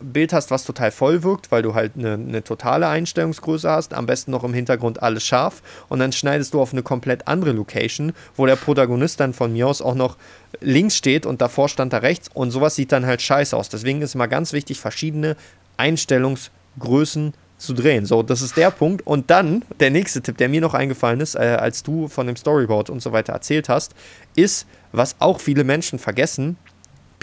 Bild 0.00 0.32
hast, 0.32 0.50
was 0.50 0.64
total 0.64 0.90
voll 0.90 1.22
wirkt, 1.22 1.50
weil 1.50 1.62
du 1.62 1.74
halt 1.74 1.92
eine, 1.96 2.14
eine, 2.14 2.44
totale 2.44 2.88
Einstellungsgröße 2.88 3.70
hast, 3.70 3.94
am 3.94 4.06
besten 4.06 4.32
noch 4.32 4.44
im 4.44 4.52
Hintergrund 4.52 5.02
alles 5.02 5.24
scharf 5.24 5.62
und 5.88 5.98
dann 5.98 6.12
schneidest 6.12 6.52
du 6.52 6.60
auf 6.60 6.72
eine 6.72 6.82
komplett 6.82 7.26
andere 7.26 7.52
Location, 7.52 8.12
wo 8.36 8.44
der 8.44 8.56
Protagonist 8.56 9.20
dann 9.20 9.32
von 9.32 9.52
mir 9.52 9.66
aus 9.66 9.80
auch 9.80 9.94
noch 9.94 10.18
links 10.60 10.96
steht 10.96 11.24
und 11.24 11.40
davor 11.40 11.70
stand 11.70 11.92
er 11.92 12.02
rechts 12.02 12.28
und 12.34 12.50
sowas 12.50 12.74
sieht 12.74 12.92
dann 12.92 13.06
halt 13.06 13.22
scheiße 13.22 13.56
aus. 13.56 13.70
Deswegen 13.70 14.02
ist 14.02 14.14
immer 14.14 14.28
ganz 14.28 14.52
wichtig, 14.52 14.78
verschiedene 14.78 15.36
Einstellungsgrößen 15.76 17.34
zu 17.58 17.72
drehen. 17.72 18.04
So, 18.06 18.22
das 18.22 18.42
ist 18.42 18.56
der 18.56 18.70
Punkt. 18.70 19.06
Und 19.06 19.30
dann 19.30 19.64
der 19.80 19.90
nächste 19.90 20.20
Tipp, 20.20 20.36
der 20.36 20.48
mir 20.48 20.60
noch 20.60 20.74
eingefallen 20.74 21.20
ist, 21.20 21.34
äh, 21.34 21.38
als 21.38 21.82
du 21.82 22.08
von 22.08 22.26
dem 22.26 22.36
Storyboard 22.36 22.90
und 22.90 23.00
so 23.00 23.12
weiter 23.12 23.32
erzählt 23.32 23.68
hast, 23.68 23.94
ist, 24.36 24.66
was 24.92 25.16
auch 25.18 25.40
viele 25.40 25.64
Menschen 25.64 25.98
vergessen, 25.98 26.56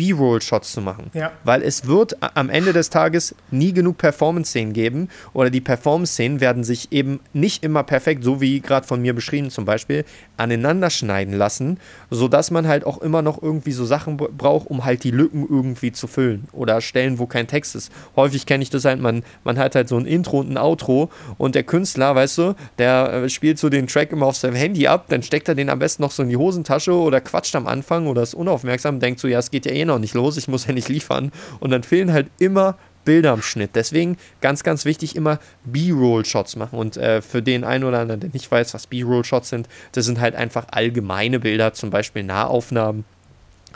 B-Roll-Shots 0.01 0.71
zu 0.71 0.81
machen. 0.81 1.11
Ja. 1.13 1.31
Weil 1.43 1.61
es 1.61 1.85
wird 1.85 2.17
am 2.35 2.49
Ende 2.49 2.73
des 2.73 2.89
Tages 2.89 3.35
nie 3.51 3.71
genug 3.71 3.99
Performance-Szenen 3.99 4.73
geben 4.73 5.09
oder 5.33 5.51
die 5.51 5.61
Performance-Szenen 5.61 6.41
werden 6.41 6.63
sich 6.63 6.91
eben 6.91 7.19
nicht 7.33 7.63
immer 7.63 7.83
perfekt, 7.83 8.23
so 8.23 8.41
wie 8.41 8.61
gerade 8.61 8.87
von 8.87 8.99
mir 8.99 9.13
beschrieben 9.13 9.51
zum 9.51 9.65
Beispiel, 9.65 10.03
aneinander 10.37 10.89
schneiden 10.89 11.35
lassen, 11.35 11.77
sodass 12.09 12.49
man 12.49 12.67
halt 12.67 12.83
auch 12.83 12.97
immer 12.99 13.21
noch 13.21 13.43
irgendwie 13.43 13.73
so 13.73 13.85
Sachen 13.85 14.17
braucht, 14.17 14.71
um 14.71 14.85
halt 14.85 15.03
die 15.03 15.11
Lücken 15.11 15.45
irgendwie 15.47 15.91
zu 15.91 16.07
füllen 16.07 16.47
oder 16.51 16.81
Stellen, 16.81 17.19
wo 17.19 17.27
kein 17.27 17.45
Text 17.45 17.75
ist. 17.75 17.91
Häufig 18.15 18.47
kenne 18.47 18.63
ich 18.63 18.71
das 18.71 18.85
halt, 18.85 18.99
man, 18.99 19.21
man 19.43 19.59
hat 19.59 19.75
halt 19.75 19.87
so 19.87 19.97
ein 19.97 20.05
Intro 20.05 20.39
und 20.39 20.49
ein 20.49 20.57
Outro 20.57 21.11
und 21.37 21.53
der 21.53 21.63
Künstler, 21.63 22.15
weißt 22.15 22.39
du, 22.39 22.55
der 22.79 23.13
äh, 23.13 23.29
spielt 23.29 23.59
so 23.59 23.69
den 23.69 23.85
Track 23.85 24.11
immer 24.11 24.25
auf 24.25 24.35
seinem 24.35 24.55
Handy 24.55 24.87
ab, 24.87 25.05
dann 25.09 25.21
steckt 25.21 25.47
er 25.47 25.53
den 25.53 25.69
am 25.69 25.77
besten 25.77 26.01
noch 26.01 26.11
so 26.11 26.23
in 26.23 26.29
die 26.29 26.37
Hosentasche 26.37 26.93
oder 26.93 27.21
quatscht 27.21 27.55
am 27.55 27.67
Anfang 27.67 28.07
oder 28.07 28.23
ist 28.23 28.33
unaufmerksam, 28.33 28.99
denkt 28.99 29.19
so, 29.19 29.27
ja, 29.27 29.37
es 29.37 29.51
geht 29.51 29.67
ja 29.67 29.71
eh 29.71 29.85
noch 29.85 29.90
auch 29.91 29.99
nicht 29.99 30.13
los, 30.13 30.37
ich 30.37 30.47
muss 30.47 30.67
ja 30.67 30.73
nicht 30.73 30.89
liefern. 30.89 31.31
Und 31.59 31.71
dann 31.71 31.83
fehlen 31.83 32.11
halt 32.11 32.29
immer 32.39 32.77
Bilder 33.05 33.31
am 33.31 33.41
Schnitt. 33.41 33.71
Deswegen 33.75 34.17
ganz, 34.41 34.63
ganz 34.63 34.85
wichtig 34.85 35.15
immer 35.15 35.39
B-Roll-Shots 35.65 36.55
machen. 36.55 36.77
Und 36.77 36.97
äh, 36.97 37.21
für 37.21 37.41
den 37.41 37.63
einen 37.63 37.83
oder 37.83 37.99
anderen, 37.99 38.19
der 38.19 38.29
nicht 38.31 38.51
weiß, 38.51 38.73
was 38.73 38.87
B-Roll-Shots 38.87 39.49
sind, 39.49 39.67
das 39.93 40.05
sind 40.05 40.19
halt 40.19 40.35
einfach 40.35 40.65
allgemeine 40.71 41.39
Bilder, 41.39 41.73
zum 41.73 41.89
Beispiel 41.89 42.23
Nahaufnahmen 42.23 43.05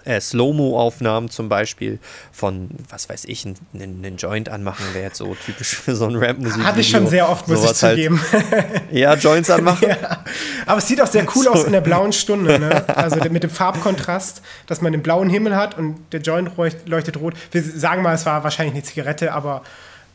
äh, 0.06 0.22
Slow-Mo-Aufnahmen 0.22 1.30
zum 1.30 1.50
Beispiel 1.50 2.00
von, 2.32 2.70
was 2.89 3.10
weiß 3.10 3.26
ich, 3.26 3.46
einen, 3.46 4.18
Joint 4.18 4.50
anmachen 4.50 4.86
wäre 4.94 5.06
jetzt 5.06 5.18
so 5.18 5.36
typisch 5.36 5.76
für 5.76 5.96
so 5.96 6.06
ein 6.06 6.15
Rap-Musik. 6.15 6.63
Hatte 6.63 6.80
ich 6.80 6.89
schon 6.89 7.08
sehr 7.08 7.30
oft, 7.30 7.48
muss 7.48 7.62
Sowas 7.62 7.78
ich 7.78 7.84
halt 7.84 7.96
zugeben. 7.96 8.22
Halt, 8.32 8.65
ja, 8.91 9.15
Joints 9.15 9.50
anmachen. 9.50 9.89
ja. 9.89 10.24
Aber 10.65 10.78
es 10.78 10.88
sieht 10.88 11.02
auch 11.02 11.08
sehr 11.08 11.26
cool 11.36 11.44
so. 11.46 11.52
aus 11.52 11.63
in 11.63 11.72
der 11.72 11.82
blauen 11.82 12.13
Stunde. 12.13 12.60
Ne? 12.60 12.88
Also 12.96 13.18
mit 13.30 13.44
dem 13.44 13.50
Farbkontrast, 13.50 14.41
dass 14.68 14.82
man 14.82 14.91
den 14.91 15.02
blauen 15.02 15.30
Himmel 15.30 15.56
hat 15.56 15.78
und 15.78 15.98
der 16.12 16.22
Joint 16.22 16.52
leuchtet 16.86 17.18
rot. 17.18 17.34
Wir 17.52 17.63
sagen 17.63 18.02
mal, 18.02 18.13
es 18.13 18.26
war 18.26 18.44
wahrscheinlich 18.44 18.76
eine 18.76 18.84
Zigarette, 18.84 19.34
aber 19.34 19.63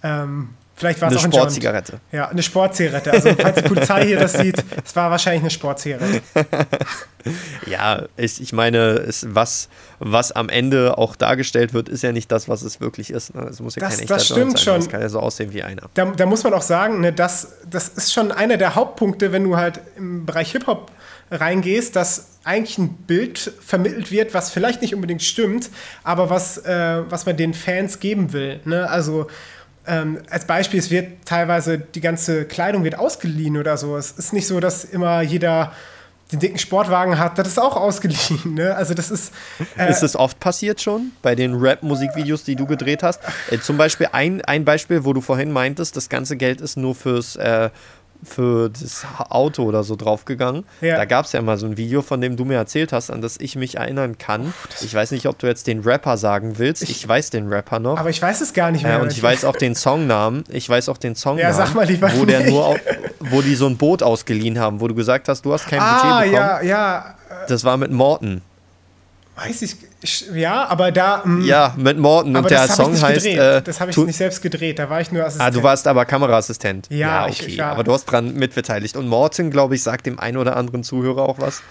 ähm, 0.03 0.51
Vielleicht 0.81 1.03
war 1.03 1.11
es 1.11 1.19
auch 1.19 1.25
eine 1.25 1.33
Sportzigarette. 1.35 2.01
Ja, 2.11 2.29
eine 2.29 2.43
Sportzigarette. 2.43 3.13
Also 3.13 3.35
falls 3.39 3.57
die 3.57 3.69
Polizei 3.69 4.07
hier 4.07 4.19
das 4.19 4.33
sieht, 4.33 4.65
es 4.83 4.97
war 4.97 5.11
wahrscheinlich 5.11 5.43
eine 5.43 5.51
Sportzigarette. 5.51 6.23
ja, 7.67 8.05
ich, 8.17 8.41
ich 8.41 8.53
meine, 8.53 8.79
es, 8.79 9.27
was, 9.31 9.69
was 9.99 10.33
am 10.33 10.49
Ende 10.49 10.99
auch 10.99 11.17
dargestellt 11.17 11.75
wird, 11.75 11.89
ist 11.89 12.03
ja 12.03 12.13
nicht 12.13 12.31
das, 12.33 12.49
was 12.49 12.63
es 12.63 12.81
wirklich 12.81 13.11
ist. 13.11 13.35
Ne? 13.35 13.43
Es 13.43 13.61
muss 13.61 13.77
ja 13.77 13.81
das, 13.81 13.99
kein 13.99 14.07
das 14.07 14.27
stimmt 14.27 14.59
sein. 14.59 14.65
schon. 14.65 14.75
Das 14.77 14.89
kann 14.89 15.01
ja 15.01 15.09
so 15.09 15.21
aussehen 15.21 15.53
wie 15.53 15.63
einer. 15.63 15.83
Da, 15.95 16.07
da 16.07 16.27
muss 16.27 16.45
man 16.45 16.55
auch 16.55 16.63
sagen, 16.63 17.01
ne, 17.01 17.13
das, 17.13 17.53
das 17.69 17.89
ist 17.89 18.13
schon 18.13 18.33
einer 18.33 18.57
der 18.57 18.75
Hauptpunkte, 18.75 19.33
wenn 19.33 19.45
du 19.45 19.57
halt 19.57 19.81
im 19.97 20.27
Bereich 20.27 20.53
Hip-Hop 20.53 20.91
reingehst, 21.31 21.95
dass 21.95 22.39
eigentlich 22.45 22.79
ein 22.79 22.95
Bild 23.07 23.53
vermittelt 23.61 24.11
wird, 24.11 24.35
was 24.35 24.51
vielleicht 24.51 24.83
nicht 24.83 24.95
unbedingt 24.95 25.23
stimmt, 25.23 25.71
aber 26.03 26.31
was, 26.31 26.59
äh, 26.59 27.03
was 27.09 27.27
man 27.27 27.37
den 27.37 27.55
Fans 27.55 28.01
geben 28.01 28.33
will. 28.33 28.61
Ne? 28.65 28.89
Also 28.89 29.27
ähm, 29.87 30.19
als 30.31 30.47
Beispiel, 30.47 30.81
es 30.81 30.91
wird 30.91 31.25
teilweise 31.25 31.79
die 31.79 32.01
ganze 32.01 32.45
Kleidung 32.45 32.85
wird 32.85 32.99
ausgeliehen 32.99 33.57
oder 33.57 33.77
so. 33.77 33.97
Es 33.97 34.13
ist 34.13 34.33
nicht 34.33 34.47
so, 34.47 34.61
dass 34.61 34.85
immer 34.85 35.21
jeder 35.23 35.73
den 36.33 36.41
dicken 36.41 36.59
Sportwagen 36.59 37.19
hat, 37.19 37.39
das 37.39 37.49
ist 37.49 37.59
auch 37.59 37.77
ausgeliehen. 37.77 38.55
Ne? 38.55 38.75
Also 38.75 38.95
das 38.95 39.11
ist. 39.11 39.33
Äh 39.77 39.91
ist 39.91 40.03
es 40.03 40.17
oft 40.17 40.39
passiert 40.41 40.81
schon 40.81 41.13
bei 41.23 41.35
den 41.35 41.55
Rap-Musikvideos, 41.55 42.45
die 42.45 42.57
du 42.57 42.67
gedreht 42.67 43.03
hast? 43.03 43.21
Äh, 43.51 43.59
zum 43.59 43.77
Beispiel 43.77 44.09
ein, 44.13 44.41
ein 44.43 44.65
Beispiel, 44.65 45.05
wo 45.05 45.13
du 45.13 45.21
vorhin 45.21 45.53
meintest, 45.53 45.97
das 45.97 46.09
ganze 46.09 46.37
Geld 46.37 46.61
ist 46.61 46.77
nur 46.77 46.95
fürs 46.95 47.37
äh, 47.37 47.71
für 48.23 48.69
das 48.69 49.07
Auto 49.29 49.65
oder 49.65 49.83
so 49.83 49.97
draufgegangen. 49.97 50.65
Ja. 50.81 50.97
Da 50.97 51.05
gab 51.05 51.25
es 51.25 51.33
ja 51.33 51.43
mal 51.43 51.57
so 51.57 51.67
ein 51.67 51.77
Video, 51.77 52.03
von 52.03 52.21
dem 52.21 52.37
du 52.37 52.45
mir 52.45 52.57
erzählt 52.57 52.93
hast, 52.93 53.11
an 53.11 53.23
das 53.23 53.37
ich 53.39 53.57
mich 53.57 53.77
erinnern 53.77 54.19
kann. 54.19 54.53
Ich 54.83 54.95
weiß 54.95 55.11
nicht, 55.13 55.27
ob 55.27 55.39
du 55.39 55.47
jetzt 55.47 55.67
den 55.67 55.81
Rapper 55.81 56.17
sagen 56.17 56.59
willst. 56.59 56.83
Ich, 56.83 56.91
ich 56.91 57.09
weiß 57.09 57.31
den 57.31 57.49
Rapper 57.49 57.79
noch. 57.79 57.99
Aber 57.99 58.11
ich 58.11 58.21
weiß 58.21 58.41
es 58.41 58.53
gar 58.53 58.71
nicht 58.71 58.85
mehr. 58.85 58.99
Äh, 58.99 59.03
und 59.03 59.13
ich 59.13 59.23
weiß 59.23 59.45
auch 59.45 59.57
den 59.61 59.75
Songnamen. 59.75 60.45
Ich 60.49 60.69
weiß 60.69 60.89
auch 60.89 60.99
den 60.99 61.15
Songnamen. 61.15 61.51
Ja, 61.51 61.55
sag 61.55 61.75
mal 61.75 61.87
lieber 61.87 62.11
wo 62.15 62.25
der 62.25 62.49
nur, 62.51 62.77
wo 63.21 63.43
die 63.43 63.55
so 63.55 63.67
ein 63.67 63.77
Boot 63.77 64.03
ausgeliehen 64.03 64.59
haben, 64.59 64.81
wo 64.81 64.89
du 64.89 64.95
gesagt 64.95 65.29
hast, 65.29 65.45
du 65.45 65.53
hast 65.53 65.67
kein 65.67 65.81
ah, 65.81 66.21
Budget 66.21 66.33
bekommen. 66.33 66.35
ja, 66.35 66.63
ja. 66.63 67.15
Das 67.49 67.65
war 67.65 67.77
mit 67.77 67.91
Morten. 67.91 68.43
Weiß 69.37 69.63
ich, 69.63 69.77
ja, 70.35 70.67
aber 70.67 70.93
da. 70.93 71.23
Mh, 71.25 71.35
mm, 71.35 71.45
ja, 71.47 71.75
mit 71.77 71.99
Morten 71.99 72.37
und 72.37 72.51
der 72.51 72.69
Song 72.69 73.01
heißt. 73.01 73.27
Äh, 73.27 73.63
das 73.63 73.81
habe 73.81 73.91
ich 73.91 73.97
nicht 73.97 74.17
selbst 74.17 74.41
gedreht, 74.43 74.79
da 74.79 74.89
war 74.89 75.01
ich 75.01 75.13
nur 75.13 75.25
Assistent. 75.25 75.49
Ah, 75.49 75.51
du 75.51 75.63
warst 75.63 75.87
aber 75.87 76.05
Kameraassistent. 76.05 76.87
Ja, 76.91 76.97
ja 76.97 77.27
okay. 77.27 77.47
Ich, 77.47 77.63
aber 77.63 77.85
du 77.85 77.93
hast 77.93 78.07
dran 78.07 78.35
mitbeteiligt. 78.35 78.97
Und 78.97 79.09
Morten, 79.09 79.51
glaube 79.51 79.75
ich, 79.75 79.83
sagt 79.83 80.07
dem 80.07 80.19
einen 80.19 80.37
oder 80.37 80.57
anderen 80.57 80.83
Zuhörer 80.83 81.23
auch 81.23 81.39
was. 81.39 81.63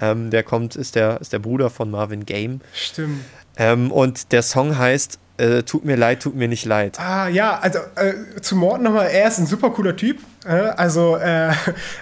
Ähm, 0.00 0.30
der 0.30 0.42
kommt, 0.42 0.76
ist 0.76 0.94
der, 0.94 1.20
ist 1.20 1.32
der 1.32 1.38
Bruder 1.38 1.70
von 1.70 1.90
Marvin 1.90 2.24
Game. 2.24 2.60
Stimmt. 2.72 3.24
Ähm, 3.56 3.90
und 3.90 4.32
der 4.32 4.42
Song 4.42 4.78
heißt 4.78 5.18
äh, 5.38 5.62
Tut 5.62 5.84
mir 5.84 5.96
leid, 5.96 6.20
tut 6.20 6.34
mir 6.34 6.48
nicht 6.48 6.64
leid. 6.64 6.98
Ah, 6.98 7.28
ja, 7.28 7.58
also 7.58 7.78
äh, 7.94 8.40
zu 8.40 8.56
Morten 8.56 8.84
nochmal, 8.84 9.08
er 9.08 9.28
ist 9.28 9.38
ein 9.38 9.46
super 9.46 9.70
cooler 9.70 9.96
Typ. 9.96 10.18
Äh, 10.44 10.50
also, 10.50 11.16
äh, 11.16 11.50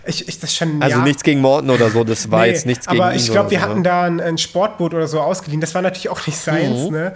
ich, 0.06 0.28
ich 0.28 0.40
das 0.40 0.54
schon. 0.54 0.82
Also 0.82 0.98
ja. 0.98 1.04
nichts 1.04 1.22
gegen 1.22 1.40
Morten 1.40 1.70
oder 1.70 1.90
so, 1.90 2.04
das 2.04 2.30
war 2.30 2.42
nee, 2.42 2.52
jetzt 2.52 2.66
nichts 2.66 2.86
gegen 2.86 3.00
Aber 3.00 3.14
ich 3.14 3.30
glaube, 3.30 3.50
wir 3.50 3.58
so, 3.58 3.64
hatten 3.64 3.78
ne? 3.78 3.82
da 3.82 4.02
ein, 4.02 4.20
ein, 4.20 4.38
Sportboot 4.38 4.94
oder 4.94 5.06
so 5.06 5.20
ausgeliehen. 5.20 5.60
Das 5.60 5.74
war 5.74 5.82
natürlich 5.82 6.08
auch 6.08 6.26
nicht 6.26 6.38
seins, 6.38 6.86
mhm. 6.86 6.92
ne? 6.92 7.12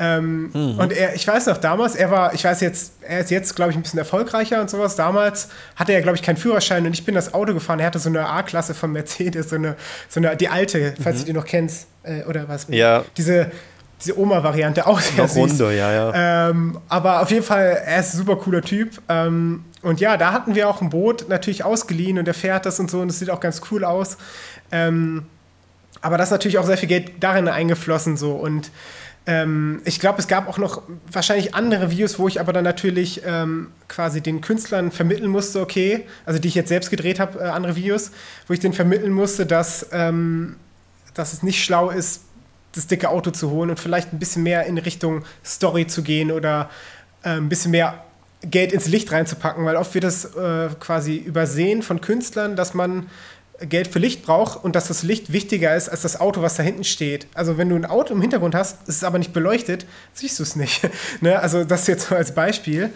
Ähm, 0.00 0.50
mhm. 0.52 0.78
Und 0.78 0.92
er, 0.92 1.14
ich 1.14 1.26
weiß 1.26 1.46
noch, 1.46 1.56
damals, 1.56 1.96
er 1.96 2.10
war, 2.10 2.32
ich 2.32 2.44
weiß 2.44 2.60
jetzt, 2.60 2.92
er 3.02 3.20
ist 3.20 3.30
jetzt, 3.30 3.56
glaube 3.56 3.72
ich, 3.72 3.76
ein 3.76 3.82
bisschen 3.82 3.98
erfolgreicher 3.98 4.60
und 4.60 4.70
sowas. 4.70 4.94
Damals 4.94 5.48
hatte 5.74 5.92
er, 5.92 6.02
glaube 6.02 6.16
ich, 6.16 6.22
keinen 6.22 6.36
Führerschein 6.36 6.86
und 6.86 6.92
ich 6.92 7.04
bin 7.04 7.14
das 7.14 7.34
Auto 7.34 7.52
gefahren. 7.52 7.80
Er 7.80 7.86
hatte 7.86 7.98
so 7.98 8.08
eine 8.08 8.26
A-Klasse 8.26 8.74
von 8.74 8.92
Mercedes, 8.92 9.50
so 9.50 9.56
eine, 9.56 9.74
so 10.08 10.20
eine, 10.20 10.36
die 10.36 10.48
alte, 10.48 10.94
falls 11.02 11.16
mhm. 11.16 11.20
du 11.20 11.26
die 11.26 11.32
noch 11.32 11.46
kennst, 11.46 11.88
äh, 12.04 12.22
oder 12.24 12.48
was? 12.48 12.66
Ja. 12.70 13.04
Diese, 13.16 13.50
diese 14.00 14.18
Oma-Variante 14.18 14.86
auch 14.86 15.00
sehr 15.00 15.24
Noch 15.24 15.28
süß. 15.28 15.60
Runde, 15.60 15.76
ja, 15.76 15.92
ja. 15.92 16.50
Ähm, 16.50 16.78
aber 16.88 17.22
auf 17.22 17.30
jeden 17.30 17.44
Fall, 17.44 17.82
er 17.84 18.00
ist 18.00 18.14
ein 18.14 18.18
super 18.18 18.36
cooler 18.36 18.62
Typ. 18.62 19.00
Ähm, 19.08 19.64
und 19.82 20.00
ja, 20.00 20.16
da 20.16 20.32
hatten 20.32 20.54
wir 20.54 20.68
auch 20.68 20.80
ein 20.80 20.90
Boot 20.90 21.28
natürlich 21.28 21.64
ausgeliehen 21.64 22.18
und 22.18 22.26
er 22.26 22.34
fährt 22.34 22.66
das 22.66 22.80
und 22.80 22.90
so 22.90 23.00
und 23.00 23.10
es 23.10 23.18
sieht 23.18 23.30
auch 23.30 23.40
ganz 23.40 23.60
cool 23.70 23.84
aus. 23.84 24.16
Ähm, 24.70 25.26
aber 26.00 26.16
da 26.16 26.24
ist 26.24 26.30
natürlich 26.30 26.58
auch 26.58 26.66
sehr 26.66 26.78
viel 26.78 26.88
Geld 26.88 27.12
darin 27.20 27.48
eingeflossen 27.48 28.16
so 28.16 28.32
und 28.32 28.70
ähm, 29.26 29.82
ich 29.84 30.00
glaube, 30.00 30.18
es 30.20 30.26
gab 30.26 30.48
auch 30.48 30.56
noch 30.56 30.82
wahrscheinlich 31.12 31.54
andere 31.54 31.90
Videos, 31.90 32.18
wo 32.18 32.28
ich 32.28 32.40
aber 32.40 32.54
dann 32.54 32.64
natürlich 32.64 33.22
ähm, 33.26 33.68
quasi 33.86 34.22
den 34.22 34.40
Künstlern 34.40 34.90
vermitteln 34.90 35.30
musste, 35.30 35.60
okay, 35.60 36.06
also 36.24 36.40
die 36.40 36.48
ich 36.48 36.54
jetzt 36.54 36.68
selbst 36.68 36.88
gedreht 36.88 37.20
habe, 37.20 37.38
äh, 37.38 37.42
andere 37.42 37.76
Videos, 37.76 38.10
wo 38.46 38.54
ich 38.54 38.60
denen 38.60 38.72
vermitteln 38.72 39.12
musste, 39.12 39.44
dass, 39.44 39.86
ähm, 39.92 40.56
dass 41.12 41.34
es 41.34 41.42
nicht 41.42 41.62
schlau 41.62 41.90
ist, 41.90 42.22
das 42.72 42.86
dicke 42.86 43.08
Auto 43.08 43.30
zu 43.30 43.50
holen 43.50 43.70
und 43.70 43.80
vielleicht 43.80 44.12
ein 44.12 44.18
bisschen 44.18 44.42
mehr 44.42 44.66
in 44.66 44.78
Richtung 44.78 45.24
Story 45.44 45.86
zu 45.86 46.02
gehen 46.02 46.30
oder 46.30 46.70
äh, 47.22 47.30
ein 47.30 47.48
bisschen 47.48 47.70
mehr 47.70 48.04
Geld 48.42 48.72
ins 48.72 48.86
Licht 48.86 49.10
reinzupacken, 49.10 49.64
weil 49.64 49.76
oft 49.76 49.94
wird 49.94 50.04
das 50.04 50.24
äh, 50.36 50.68
quasi 50.78 51.16
übersehen 51.16 51.82
von 51.82 52.00
Künstlern, 52.00 52.54
dass 52.54 52.72
man 52.72 53.08
Geld 53.60 53.88
für 53.88 53.98
Licht 53.98 54.22
braucht 54.22 54.62
und 54.64 54.76
dass 54.76 54.88
das 54.88 55.02
Licht 55.02 55.32
wichtiger 55.32 55.74
ist 55.74 55.88
als 55.88 56.02
das 56.02 56.20
Auto, 56.20 56.42
was 56.42 56.56
da 56.56 56.62
hinten 56.62 56.84
steht. 56.84 57.26
Also 57.34 57.58
wenn 57.58 57.68
du 57.68 57.74
ein 57.74 57.84
Auto 57.84 58.14
im 58.14 58.20
Hintergrund 58.20 58.54
hast, 58.54 58.88
ist 58.88 58.96
es 58.96 59.04
aber 59.04 59.18
nicht 59.18 59.32
beleuchtet, 59.32 59.86
siehst 60.12 60.38
du 60.38 60.44
es 60.44 60.54
nicht. 60.56 60.88
ne? 61.20 61.40
Also 61.40 61.64
das 61.64 61.86
jetzt 61.86 62.08
so 62.08 62.14
als 62.14 62.34
Beispiel. 62.34 62.90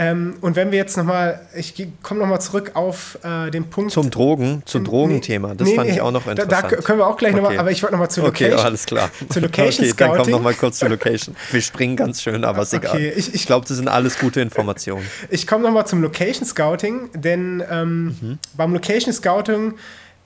Ähm, 0.00 0.36
und 0.40 0.54
wenn 0.54 0.70
wir 0.70 0.78
jetzt 0.78 0.96
nochmal, 0.96 1.40
ich 1.56 1.74
komme 2.04 2.20
nochmal 2.20 2.40
zurück 2.40 2.70
auf 2.74 3.18
äh, 3.24 3.50
den 3.50 3.68
Punkt. 3.68 3.90
Zum 3.90 4.10
Drogen, 4.10 4.62
zum 4.64 4.84
Drogenthema, 4.84 5.56
das 5.56 5.66
nee, 5.66 5.74
fand 5.74 5.90
ich 5.90 6.00
auch 6.00 6.12
noch 6.12 6.24
interessant. 6.28 6.52
Da, 6.52 6.62
da 6.62 6.82
können 6.82 7.00
wir 7.00 7.06
auch 7.08 7.16
gleich 7.16 7.32
okay. 7.32 7.42
nochmal, 7.42 7.58
aber 7.58 7.72
ich 7.72 7.82
wollte 7.82 7.94
nochmal 7.94 8.10
zu 8.10 8.20
Location. 8.22 8.54
Okay, 8.54 8.64
alles 8.64 8.86
klar. 8.86 9.10
Zu 9.28 9.40
Location 9.40 9.84
okay, 9.84 9.92
Scouting. 9.92 10.14
dann 10.14 10.22
komm 10.22 10.30
nochmal 10.30 10.54
kurz 10.54 10.78
zu 10.78 10.86
Location. 10.86 11.34
Wir 11.50 11.60
springen 11.62 11.96
ganz 11.96 12.22
schön, 12.22 12.44
aber 12.44 12.62
ist 12.62 12.74
egal. 12.74 12.94
Okay, 12.94 13.08
ich, 13.10 13.28
ich, 13.28 13.34
ich 13.34 13.46
glaube, 13.46 13.66
das 13.66 13.76
sind 13.76 13.88
alles 13.88 14.20
gute 14.20 14.40
Informationen. 14.40 15.04
Ich 15.30 15.48
komme 15.48 15.64
nochmal 15.64 15.86
zum 15.88 16.00
Location 16.00 16.46
Scouting, 16.46 17.10
denn 17.14 17.64
ähm, 17.68 18.16
mhm. 18.20 18.38
beim 18.56 18.72
Location 18.72 19.12
Scouting 19.12 19.74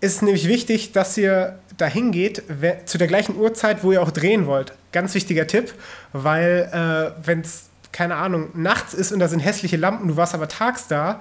ist 0.03 0.21
nämlich 0.21 0.49
wichtig, 0.49 0.91
dass 0.93 1.17
ihr 1.17 1.61
dahin 1.77 2.11
geht 2.11 2.43
zu 2.87 2.99
der 2.99 3.07
gleichen 3.07 3.37
Uhrzeit, 3.37 3.85
wo 3.85 3.93
ihr 3.93 4.03
auch 4.03 4.11
drehen 4.11 4.47
wollt. 4.47 4.73
Ganz 4.91 5.15
wichtiger 5.15 5.47
Tipp, 5.47 5.73
weil 6.12 6.69
äh, 6.73 7.27
wenn 7.27 7.41
es, 7.41 7.71
keine 7.93 8.17
Ahnung, 8.17 8.51
nachts 8.55 8.95
ist 8.95 9.12
und 9.12 9.21
da 9.21 9.29
sind 9.29 9.41
hässliche 9.41 9.77
Lampen, 9.77 10.09
du 10.09 10.17
warst 10.17 10.35
aber 10.35 10.49
tags 10.49 10.88
da, 10.88 11.21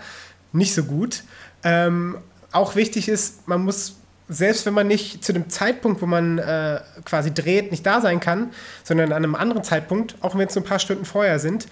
nicht 0.51 0.73
so 0.73 0.83
gut. 0.83 1.23
Ähm, 1.63 2.17
auch 2.51 2.75
wichtig 2.75 3.07
ist, 3.07 3.47
man 3.47 3.63
muss, 3.63 3.97
selbst 4.27 4.65
wenn 4.65 4.73
man 4.73 4.87
nicht 4.87 5.23
zu 5.23 5.31
dem 5.31 5.47
Zeitpunkt, 5.49 6.01
wo 6.01 6.07
man 6.07 6.39
äh, 6.39 6.81
quasi 7.05 7.31
dreht, 7.31 7.69
nicht 7.69 7.85
da 7.85 8.01
sein 8.01 8.19
kann, 8.19 8.49
sondern 8.83 9.11
an 9.11 9.23
einem 9.23 9.35
anderen 9.35 9.63
Zeitpunkt, 9.63 10.15
auch 10.21 10.35
wenn 10.35 10.47
es 10.47 10.55
nur 10.55 10.63
ein 10.63 10.67
paar 10.67 10.79
Stunden 10.79 11.05
vorher 11.05 11.37
sind, 11.37 11.67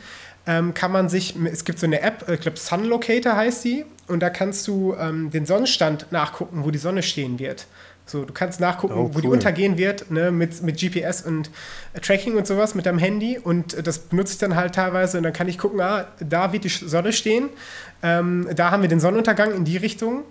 ähm, 0.50 0.74
kann 0.74 0.92
man 0.92 1.10
sich, 1.10 1.36
es 1.46 1.64
gibt 1.64 1.78
so 1.78 1.86
eine 1.86 2.02
App, 2.02 2.28
äh, 2.28 2.34
ich 2.34 2.42
glaube 2.42 2.58
Sun 2.58 2.86
Locator 2.86 3.36
heißt 3.36 3.64
die, 3.64 3.86
und 4.08 4.20
da 4.22 4.32
kannst 4.32 4.68
du 4.68 4.96
ähm, 5.00 5.30
den 5.30 5.46
Sonnenstand 5.46 6.12
nachgucken, 6.12 6.64
wo 6.66 6.72
die 6.72 6.80
Sonne 6.80 7.04
stehen 7.04 7.38
wird. 7.38 7.68
So, 8.08 8.26
du 8.26 8.34
kannst 8.34 8.60
nachgucken, 8.60 8.96
oh, 8.96 9.04
cool. 9.04 9.12
wo 9.14 9.20
die 9.22 9.28
untergehen 9.28 9.78
wird, 9.78 10.10
ne, 10.10 10.32
mit, 10.32 10.64
mit 10.64 10.80
GPS 10.80 11.22
und 11.22 11.52
äh, 11.94 12.00
Tracking 12.00 12.36
und 12.36 12.48
sowas 12.48 12.74
mit 12.74 12.88
deinem 12.88 12.98
Handy. 12.98 13.38
Und 13.38 13.76
äh, 13.76 13.84
das 13.84 14.00
benutze 14.00 14.34
ich 14.34 14.40
dann 14.40 14.56
halt 14.56 14.74
teilweise 14.74 15.18
und 15.18 15.24
dann 15.24 15.34
kann 15.34 15.48
ich 15.48 15.60
gucken, 15.60 15.80
ah, 15.82 16.08
da 16.20 16.52
wird 16.52 16.64
die 16.64 16.70
Sonne 16.70 17.14
stehen. 17.14 17.50
Ähm, 18.02 18.50
da 18.56 18.72
haben 18.72 18.82
wir 18.82 18.90
den 18.90 19.00
Sonnenuntergang 19.00 19.54
in 19.54 19.66
die 19.66 19.78
Richtung. 19.78 20.24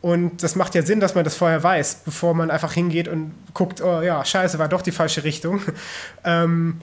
Und 0.00 0.42
das 0.42 0.56
macht 0.56 0.74
ja 0.74 0.80
Sinn, 0.80 1.00
dass 1.00 1.14
man 1.14 1.24
das 1.24 1.34
vorher 1.34 1.62
weiß, 1.62 2.02
bevor 2.06 2.32
man 2.32 2.50
einfach 2.50 2.72
hingeht 2.72 3.08
und 3.08 3.34
guckt, 3.52 3.82
oh 3.82 4.00
ja, 4.00 4.24
scheiße, 4.24 4.58
war 4.58 4.68
doch 4.68 4.80
die 4.80 4.92
falsche 4.92 5.22
Richtung. 5.24 5.60
ähm, 6.24 6.80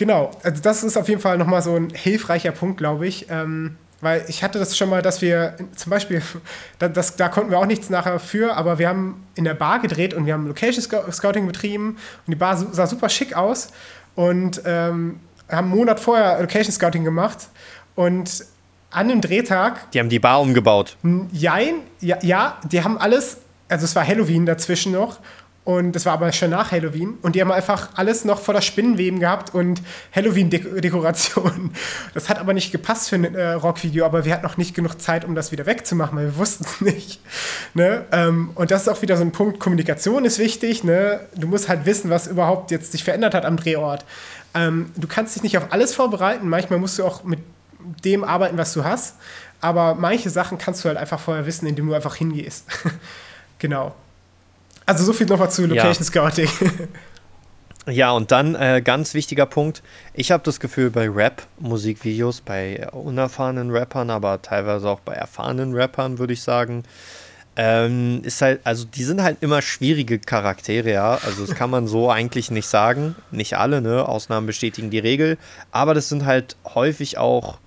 Genau, 0.00 0.30
also 0.42 0.62
das 0.62 0.82
ist 0.82 0.96
auf 0.96 1.10
jeden 1.10 1.20
Fall 1.20 1.36
nochmal 1.36 1.60
so 1.60 1.76
ein 1.76 1.90
hilfreicher 1.90 2.52
Punkt, 2.52 2.78
glaube 2.78 3.06
ich. 3.06 3.26
Ähm, 3.28 3.76
weil 4.00 4.24
ich 4.28 4.42
hatte 4.42 4.58
das 4.58 4.74
schon 4.74 4.88
mal, 4.88 5.02
dass 5.02 5.20
wir 5.20 5.56
zum 5.76 5.90
Beispiel, 5.90 6.22
das, 6.78 6.92
das, 6.94 7.16
da 7.16 7.28
konnten 7.28 7.50
wir 7.50 7.58
auch 7.58 7.66
nichts 7.66 7.90
nachher 7.90 8.18
für, 8.18 8.56
aber 8.56 8.78
wir 8.78 8.88
haben 8.88 9.26
in 9.34 9.44
der 9.44 9.52
Bar 9.52 9.78
gedreht 9.78 10.14
und 10.14 10.24
wir 10.24 10.32
haben 10.32 10.46
Location 10.46 10.82
Scouting 11.12 11.46
betrieben 11.46 11.98
und 12.26 12.30
die 12.30 12.34
Bar 12.34 12.56
sah 12.56 12.86
super 12.86 13.10
schick 13.10 13.36
aus 13.36 13.72
und 14.14 14.62
ähm, 14.64 15.20
haben 15.50 15.66
einen 15.66 15.76
Monat 15.76 16.00
vorher 16.00 16.40
Location 16.40 16.72
Scouting 16.72 17.04
gemacht 17.04 17.48
und 17.94 18.46
an 18.90 19.08
dem 19.08 19.20
Drehtag. 19.20 19.90
Die 19.90 19.98
haben 19.98 20.08
die 20.08 20.18
Bar 20.18 20.40
umgebaut. 20.40 20.96
Jein, 21.30 21.82
ja, 22.00 22.16
ja, 22.22 22.58
die 22.72 22.82
haben 22.82 22.96
alles, 22.96 23.36
also 23.68 23.84
es 23.84 23.94
war 23.94 24.06
Halloween 24.06 24.46
dazwischen 24.46 24.92
noch 24.92 25.18
Und 25.62 25.92
das 25.92 26.06
war 26.06 26.14
aber 26.14 26.32
schon 26.32 26.50
nach 26.50 26.72
Halloween. 26.72 27.18
Und 27.20 27.34
die 27.36 27.42
haben 27.42 27.52
einfach 27.52 27.90
alles 27.94 28.24
noch 28.24 28.40
voller 28.40 28.62
Spinnenweben 28.62 29.20
gehabt 29.20 29.54
und 29.54 29.82
Halloween-Dekorationen. 30.14 31.72
Das 32.14 32.28
hat 32.28 32.38
aber 32.38 32.54
nicht 32.54 32.72
gepasst 32.72 33.10
für 33.10 33.16
ein 33.16 33.34
äh, 33.34 33.52
Rockvideo, 33.52 34.04
aber 34.04 34.24
wir 34.24 34.32
hatten 34.32 34.44
noch 34.44 34.56
nicht 34.56 34.74
genug 34.74 35.00
Zeit, 35.00 35.24
um 35.24 35.34
das 35.34 35.52
wieder 35.52 35.66
wegzumachen, 35.66 36.16
weil 36.16 36.26
wir 36.26 36.36
wussten 36.36 36.64
es 36.64 36.80
nicht. 36.94 37.20
Ne? 37.74 38.04
Ähm, 38.10 38.50
und 38.54 38.70
das 38.70 38.82
ist 38.82 38.88
auch 38.88 39.02
wieder 39.02 39.16
so 39.16 39.22
ein 39.22 39.32
Punkt, 39.32 39.60
Kommunikation 39.60 40.24
ist 40.24 40.38
wichtig. 40.38 40.82
Ne? 40.82 41.20
Du 41.36 41.46
musst 41.46 41.68
halt 41.68 41.84
wissen, 41.86 42.10
was 42.10 42.26
überhaupt 42.26 42.70
jetzt 42.70 42.92
sich 42.92 43.04
verändert 43.04 43.34
hat 43.34 43.44
am 43.44 43.56
Drehort. 43.56 44.04
Ähm, 44.54 44.90
du 44.96 45.06
kannst 45.06 45.36
dich 45.36 45.42
nicht 45.42 45.58
auf 45.58 45.72
alles 45.72 45.94
vorbereiten. 45.94 46.48
Manchmal 46.48 46.78
musst 46.78 46.98
du 46.98 47.04
auch 47.04 47.22
mit 47.22 47.40
dem 48.04 48.24
arbeiten, 48.24 48.56
was 48.56 48.72
du 48.72 48.84
hast. 48.84 49.16
Aber 49.60 49.94
manche 49.94 50.30
Sachen 50.30 50.58
kannst 50.58 50.84
du 50.84 50.88
halt 50.88 50.98
einfach 50.98 51.20
vorher 51.20 51.46
wissen, 51.46 51.66
indem 51.66 51.86
du 51.86 51.94
einfach 51.94 52.16
hingehst. 52.16 52.64
genau. 53.58 53.94
Also 54.86 55.04
so 55.04 55.12
viel 55.12 55.26
nochmal 55.26 55.50
zu 55.50 55.66
Location. 55.66 56.04
Scouting. 56.04 56.48
Ja, 57.86 58.12
und 58.12 58.30
dann 58.30 58.54
äh, 58.54 58.82
ganz 58.84 59.14
wichtiger 59.14 59.46
Punkt. 59.46 59.82
Ich 60.12 60.30
habe 60.30 60.42
das 60.44 60.60
Gefühl, 60.60 60.90
bei 60.90 61.08
Rap-Musikvideos, 61.08 62.42
bei 62.42 62.86
unerfahrenen 62.90 63.70
Rappern, 63.70 64.10
aber 64.10 64.42
teilweise 64.42 64.88
auch 64.88 65.00
bei 65.00 65.14
erfahrenen 65.14 65.74
Rappern, 65.74 66.18
würde 66.18 66.34
ich 66.34 66.42
sagen, 66.42 66.84
ähm, 67.56 68.20
ist 68.22 68.42
halt, 68.42 68.60
also 68.64 68.84
die 68.84 69.02
sind 69.02 69.22
halt 69.22 69.38
immer 69.40 69.60
schwierige 69.62 70.18
Charaktere, 70.18 70.92
ja. 70.92 71.18
Also 71.24 71.44
das 71.46 71.56
kann 71.56 71.70
man 71.70 71.86
so 71.86 72.10
eigentlich 72.10 72.50
nicht 72.50 72.66
sagen. 72.66 73.16
Nicht 73.30 73.56
alle, 73.56 73.80
ne? 73.80 74.06
Ausnahmen 74.06 74.46
bestätigen 74.46 74.90
die 74.90 74.98
Regel. 74.98 75.38
Aber 75.72 75.94
das 75.94 76.08
sind 76.08 76.26
halt 76.26 76.56
häufig 76.74 77.18
auch, 77.18 77.58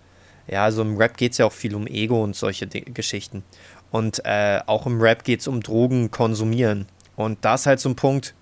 ja, 0.47 0.63
also 0.63 0.83
im 0.83 0.97
Rap 0.97 1.17
geht 1.17 1.33
es 1.33 1.39
ja 1.39 1.47
auch 1.47 1.51
viel 1.51 1.75
um 1.75 1.87
Ego 1.87 2.23
und 2.23 2.35
solche 2.35 2.67
D 2.67 2.81
Geschichten. 2.81 3.43
Und 3.91 4.25
äh, 4.25 4.61
auch 4.65 4.85
im 4.87 5.01
Rap 5.01 5.23
geht 5.23 5.41
es 5.41 5.47
um 5.47 5.61
Drogen 5.61 6.11
konsumieren. 6.11 6.87
Und 7.15 7.39
da 7.41 7.55
ist 7.55 7.65
halt 7.65 7.79
so 7.79 7.89
ein 7.89 7.95
Punkt, 7.95 8.33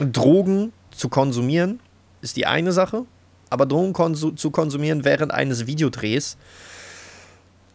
Drogen 0.00 0.72
zu 0.90 1.08
konsumieren 1.08 1.80
ist 2.20 2.36
die 2.36 2.46
eine 2.46 2.72
Sache, 2.72 3.04
aber 3.50 3.66
Drogen 3.66 3.92
konsu 3.92 4.30
zu 4.30 4.50
konsumieren 4.50 5.04
während 5.04 5.32
eines 5.32 5.66
Videodrehs, 5.66 6.36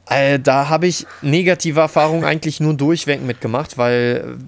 äh, 0.09 0.39
da 0.39 0.69
habe 0.69 0.87
ich 0.87 1.05
negative 1.21 1.79
Erfahrungen 1.79 2.25
eigentlich 2.25 2.59
nur 2.59 2.73
durchweg 2.73 3.21
mitgemacht, 3.21 3.77
weil 3.77 4.39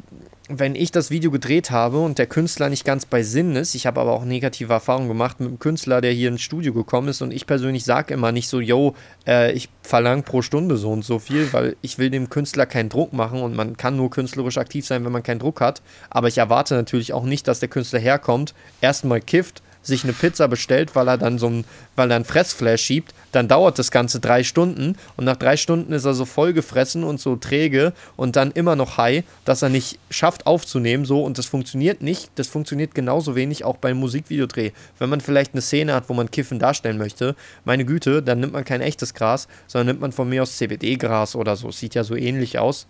wenn 0.60 0.76
ich 0.76 0.92
das 0.92 1.12
Video 1.12 1.32
gedreht 1.32 1.72
habe 1.72 2.00
und 2.00 2.18
der 2.18 2.28
Künstler 2.28 2.70
nicht 2.70 2.86
ganz 2.86 3.06
bei 3.06 3.24
Sinn 3.24 3.56
ist, 3.56 3.76
ich 3.76 3.86
habe 3.86 4.00
aber 4.00 4.14
auch 4.14 4.26
negative 4.26 4.74
Erfahrungen 4.74 5.08
gemacht 5.08 5.40
mit 5.40 5.50
einem 5.50 5.60
Künstler, 5.60 6.02
der 6.02 6.12
hier 6.12 6.30
ins 6.30 6.42
Studio 6.42 6.74
gekommen 6.74 7.10
ist 7.10 7.22
und 7.22 7.32
ich 7.32 7.48
persönlich 7.48 7.84
sage 7.84 8.14
immer 8.14 8.32
nicht 8.32 8.48
so, 8.48 8.60
yo, 8.60 8.96
äh, 9.28 9.52
ich 9.54 9.70
verlange 9.84 10.24
pro 10.24 10.42
Stunde 10.42 10.78
so 10.78 10.92
und 10.92 11.04
so 11.04 11.20
viel, 11.20 11.52
weil 11.54 11.76
ich 11.82 11.98
will 11.98 12.10
dem 12.10 12.30
Künstler 12.30 12.66
keinen 12.66 12.90
Druck 12.90 13.14
machen 13.14 13.42
und 13.42 13.56
man 13.56 13.78
kann 13.78 13.96
nur 13.96 14.10
künstlerisch 14.10 14.58
aktiv 14.58 14.86
sein, 14.86 15.06
wenn 15.06 15.12
man 15.12 15.24
keinen 15.24 15.40
Druck 15.40 15.62
hat. 15.62 15.82
Aber 16.10 16.28
ich 16.28 16.38
erwarte 16.38 16.76
natürlich 16.76 17.14
auch 17.14 17.26
nicht, 17.26 17.48
dass 17.48 17.60
der 17.60 17.70
Künstler 17.70 18.00
herkommt, 18.00 18.54
erstmal 18.82 19.22
kifft, 19.22 19.62
sich 19.82 20.04
eine 20.04 20.14
Pizza 20.14 20.48
bestellt, 20.48 20.96
weil 20.96 21.08
er 21.08 21.18
dann 21.18 21.40
so 21.40 21.48
ein, 21.48 21.66
weil 21.96 22.12
er 22.12 22.18
ein 22.18 22.26
Fressflash 22.26 22.82
schiebt, 22.82 23.14
dann 23.32 23.48
dauert 23.48 23.80
das 23.80 23.92
Ganze 23.92 24.20
drei 24.20 24.44
Stunden 24.44 24.96
und 25.18 25.26
nach 25.26 25.38
drei 25.38 25.58
Stunden 25.58 25.94
ist 25.94 26.06
er 26.06 26.14
so 26.14 26.26
voll 26.26 26.54
gefressen 26.54 27.04
und 27.04 27.20
so 27.20 27.36
träge 27.36 27.94
und 28.16 28.36
dann 28.36 28.52
immer 28.52 28.76
noch 28.76 28.98
high, 28.98 29.24
dass 29.46 29.62
er 29.62 29.70
nicht 29.70 30.00
schafft 30.10 30.46
aufzunehmen, 30.46 31.06
so 31.06 31.24
und 31.24 31.38
das 31.38 31.46
funktioniert 31.46 32.02
nicht. 32.02 32.32
Das 32.36 32.48
funktioniert 32.48 32.94
genauso 32.94 33.36
wenig 33.36 33.64
auch 33.64 33.78
beim 33.78 33.98
Musikvideodreh. 33.98 34.72
Wenn 35.00 35.10
man 35.10 35.22
vielleicht 35.22 35.54
eine 35.54 35.62
Szene 35.62 35.94
hat, 35.94 36.10
wo 36.10 36.14
man 36.14 36.30
Kiffen 36.30 36.60
darstellen 36.60 36.98
möchte, 36.98 37.36
meine 37.66 37.86
Güte, 37.86 38.22
dann 38.22 38.40
nimmt 38.40 38.54
man 38.54 38.66
kein 38.66 38.82
echtes 38.82 39.14
Gras, 39.14 39.48
sondern 39.68 39.88
nimmt 39.88 40.02
man 40.02 40.12
von 40.12 40.30
mir 40.30 40.44
aus 40.44 40.58
CBD-Gras 40.58 41.36
oder 41.36 41.56
so. 41.56 41.72
Sieht 41.72 41.96
ja 41.96 42.04
so 42.04 42.16
ähnlich 42.16 42.60
aus. 42.60 42.88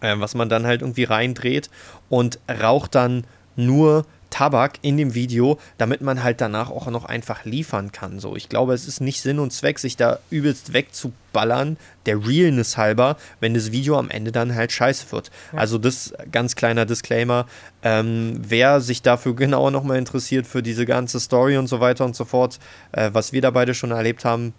Äh, 0.00 0.18
was 0.18 0.34
man 0.34 0.48
dann 0.48 0.66
halt 0.66 0.82
irgendwie 0.82 1.04
reindreht 1.04 1.70
und 2.08 2.38
raucht 2.48 2.94
dann 2.94 3.24
nur 3.56 4.04
Tabak 4.36 4.74
in 4.82 4.98
dem 4.98 5.14
Video, 5.14 5.58
damit 5.78 6.02
man 6.02 6.22
halt 6.22 6.42
danach 6.42 6.68
auch 6.68 6.88
noch 6.88 7.06
einfach 7.06 7.46
liefern 7.46 7.90
kann. 7.90 8.20
So, 8.20 8.36
ich 8.36 8.50
glaube, 8.50 8.74
es 8.74 8.86
ist 8.86 9.00
nicht 9.00 9.22
Sinn 9.22 9.38
und 9.38 9.50
Zweck, 9.50 9.78
sich 9.78 9.96
da 9.96 10.18
übelst 10.28 10.74
wegzuballern, 10.74 11.78
der 12.04 12.18
Realness 12.26 12.76
halber, 12.76 13.16
wenn 13.40 13.54
das 13.54 13.72
Video 13.72 13.98
am 13.98 14.10
Ende 14.10 14.32
dann 14.32 14.54
halt 14.54 14.72
scheiße 14.72 15.10
wird. 15.10 15.30
Ja. 15.52 15.60
Also 15.60 15.78
das 15.78 16.12
ganz 16.32 16.54
kleiner 16.54 16.84
Disclaimer. 16.84 17.46
Ähm, 17.82 18.38
wer 18.46 18.82
sich 18.82 19.00
dafür 19.00 19.34
genauer 19.36 19.70
nochmal 19.70 19.96
interessiert, 19.96 20.46
für 20.46 20.62
diese 20.62 20.84
ganze 20.84 21.18
Story 21.18 21.56
und 21.56 21.68
so 21.68 21.80
weiter 21.80 22.04
und 22.04 22.14
so 22.14 22.26
fort, 22.26 22.58
äh, 22.92 23.08
was 23.14 23.32
wir 23.32 23.40
da 23.40 23.50
beide 23.50 23.72
schon 23.72 23.90
erlebt 23.90 24.26
haben, 24.26 24.52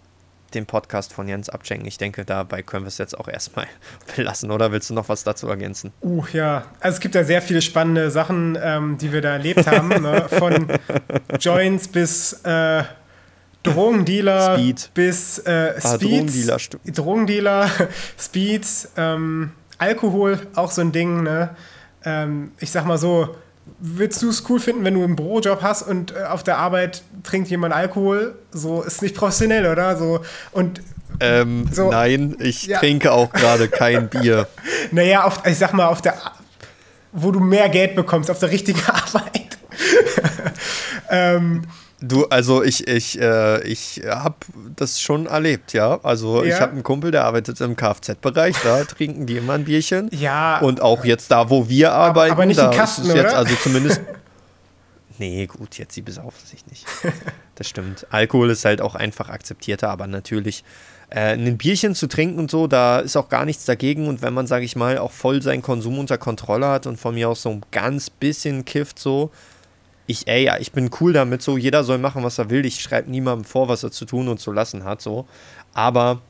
den 0.54 0.66
Podcast 0.66 1.12
von 1.12 1.28
Jens 1.28 1.48
abschenken. 1.48 1.86
Ich 1.86 1.98
denke, 1.98 2.24
dabei 2.24 2.62
können 2.62 2.84
wir 2.84 2.88
es 2.88 2.98
jetzt 2.98 3.18
auch 3.18 3.28
erstmal 3.28 3.66
belassen. 4.16 4.50
Oder 4.50 4.72
willst 4.72 4.90
du 4.90 4.94
noch 4.94 5.08
was 5.08 5.24
dazu 5.24 5.48
ergänzen? 5.48 5.92
Uh, 6.02 6.24
ja. 6.32 6.64
Also 6.80 6.96
es 6.96 7.00
gibt 7.00 7.14
ja 7.14 7.24
sehr 7.24 7.42
viele 7.42 7.62
spannende 7.62 8.10
Sachen, 8.10 8.58
ähm, 8.60 8.98
die 8.98 9.12
wir 9.12 9.20
da 9.20 9.32
erlebt 9.32 9.66
haben. 9.66 9.88
ne? 9.88 10.26
Von 10.28 10.68
Joints 11.40 11.88
bis 11.88 12.32
äh, 12.44 12.84
Drogendealer 13.62 14.54
Speed. 14.54 14.90
bis 14.94 15.38
äh, 15.40 15.74
ah, 15.82 15.96
Drogendealer, 15.96 16.58
Drogendealer, 16.86 17.70
Speed, 18.18 18.66
ähm, 18.96 19.52
Alkohol, 19.78 20.38
auch 20.54 20.70
so 20.70 20.80
ein 20.80 20.92
Ding. 20.92 21.22
Ne? 21.22 21.50
Ähm, 22.04 22.52
ich 22.58 22.70
sag 22.70 22.86
mal 22.86 22.98
so, 22.98 23.36
Willst 23.80 24.22
du 24.22 24.30
es 24.30 24.48
cool 24.48 24.58
finden, 24.58 24.84
wenn 24.84 24.94
du 24.94 25.04
einen 25.04 25.14
Bürojob 25.14 25.62
hast 25.62 25.82
und 25.82 26.14
äh, 26.14 26.24
auf 26.24 26.42
der 26.42 26.58
Arbeit 26.58 27.02
trinkt 27.22 27.48
jemand 27.48 27.74
Alkohol? 27.74 28.36
So 28.50 28.82
ist 28.82 29.02
nicht 29.02 29.14
professionell, 29.14 29.66
oder? 29.66 29.96
So 29.96 30.20
und 30.52 30.80
ähm, 31.20 31.68
so, 31.70 31.90
nein, 31.90 32.36
ich 32.38 32.66
ja. 32.66 32.78
trinke 32.78 33.12
auch 33.12 33.32
gerade 33.32 33.68
kein 33.68 34.08
Bier. 34.10 34.48
Naja, 34.90 35.24
auf, 35.24 35.42
ich 35.46 35.58
sag 35.58 35.72
mal, 35.72 35.86
auf 35.86 36.02
der, 36.02 36.14
wo 37.12 37.30
du 37.30 37.40
mehr 37.40 37.68
Geld 37.68 37.94
bekommst, 37.96 38.30
auf 38.30 38.38
der 38.38 38.50
richtigen 38.50 38.82
Arbeit. 38.86 39.58
ähm, 41.10 41.62
Du, 42.00 42.26
also 42.26 42.62
ich, 42.62 42.86
ich, 42.86 43.20
äh, 43.20 43.60
ich 43.62 44.02
habe 44.06 44.36
das 44.76 45.00
schon 45.00 45.26
erlebt, 45.26 45.72
ja. 45.72 45.98
Also 46.04 46.44
ja. 46.44 46.54
ich 46.54 46.60
habe 46.60 46.72
einen 46.72 46.84
Kumpel, 46.84 47.10
der 47.10 47.24
arbeitet 47.24 47.60
im 47.60 47.74
Kfz-Bereich, 47.74 48.54
da 48.62 48.84
trinken 48.84 49.26
die 49.26 49.36
immer 49.36 49.54
ein 49.54 49.64
Bierchen. 49.64 50.08
Ja. 50.12 50.60
Und 50.60 50.80
auch 50.80 51.04
jetzt 51.04 51.30
da, 51.30 51.50
wo 51.50 51.68
wir 51.68 51.92
arbeiten, 51.92 52.32
aber, 52.32 52.42
aber 52.42 52.46
nicht 52.46 52.60
da 52.60 52.70
Kasten, 52.70 53.02
ist 53.02 53.08
es 53.08 53.14
jetzt 53.14 53.34
also 53.34 53.52
zumindest. 53.56 54.00
nee, 55.18 55.46
gut, 55.46 55.76
jetzt 55.78 55.94
sie 55.94 56.02
besaufen 56.02 56.46
sich 56.46 56.64
nicht. 56.66 56.86
Das 57.56 57.68
stimmt. 57.68 58.06
Alkohol 58.10 58.50
ist 58.50 58.64
halt 58.64 58.80
auch 58.80 58.94
einfach 58.94 59.28
akzeptierter, 59.28 59.90
aber 59.90 60.06
natürlich 60.06 60.62
äh, 61.10 61.32
ein 61.32 61.58
Bierchen 61.58 61.96
zu 61.96 62.06
trinken 62.06 62.38
und 62.38 62.50
so, 62.50 62.68
da 62.68 63.00
ist 63.00 63.16
auch 63.16 63.28
gar 63.28 63.44
nichts 63.44 63.64
dagegen. 63.64 64.06
Und 64.06 64.22
wenn 64.22 64.34
man, 64.34 64.46
sage 64.46 64.64
ich 64.64 64.76
mal, 64.76 64.98
auch 64.98 65.10
voll 65.10 65.42
seinen 65.42 65.62
Konsum 65.62 65.98
unter 65.98 66.18
Kontrolle 66.18 66.68
hat 66.68 66.86
und 66.86 66.98
von 66.98 67.14
mir 67.14 67.28
aus 67.28 67.42
so 67.42 67.50
ein 67.50 67.62
ganz 67.72 68.08
bisschen 68.08 68.64
kifft 68.64 69.00
so, 69.00 69.32
ich, 70.08 70.26
ey, 70.26 70.44
ja, 70.44 70.56
ich 70.58 70.72
bin 70.72 70.90
cool 71.00 71.12
damit, 71.12 71.42
so, 71.42 71.58
jeder 71.58 71.84
soll 71.84 71.98
machen, 71.98 72.24
was 72.24 72.38
er 72.38 72.48
will. 72.48 72.64
Ich 72.64 72.80
schreibe 72.80 73.10
niemandem 73.10 73.44
vor, 73.44 73.68
was 73.68 73.84
er 73.84 73.92
zu 73.92 74.06
tun 74.06 74.28
und 74.28 74.40
zu 74.40 74.50
lassen 74.52 74.84
hat, 74.84 75.02
so. 75.02 75.28
Aber 75.74 76.22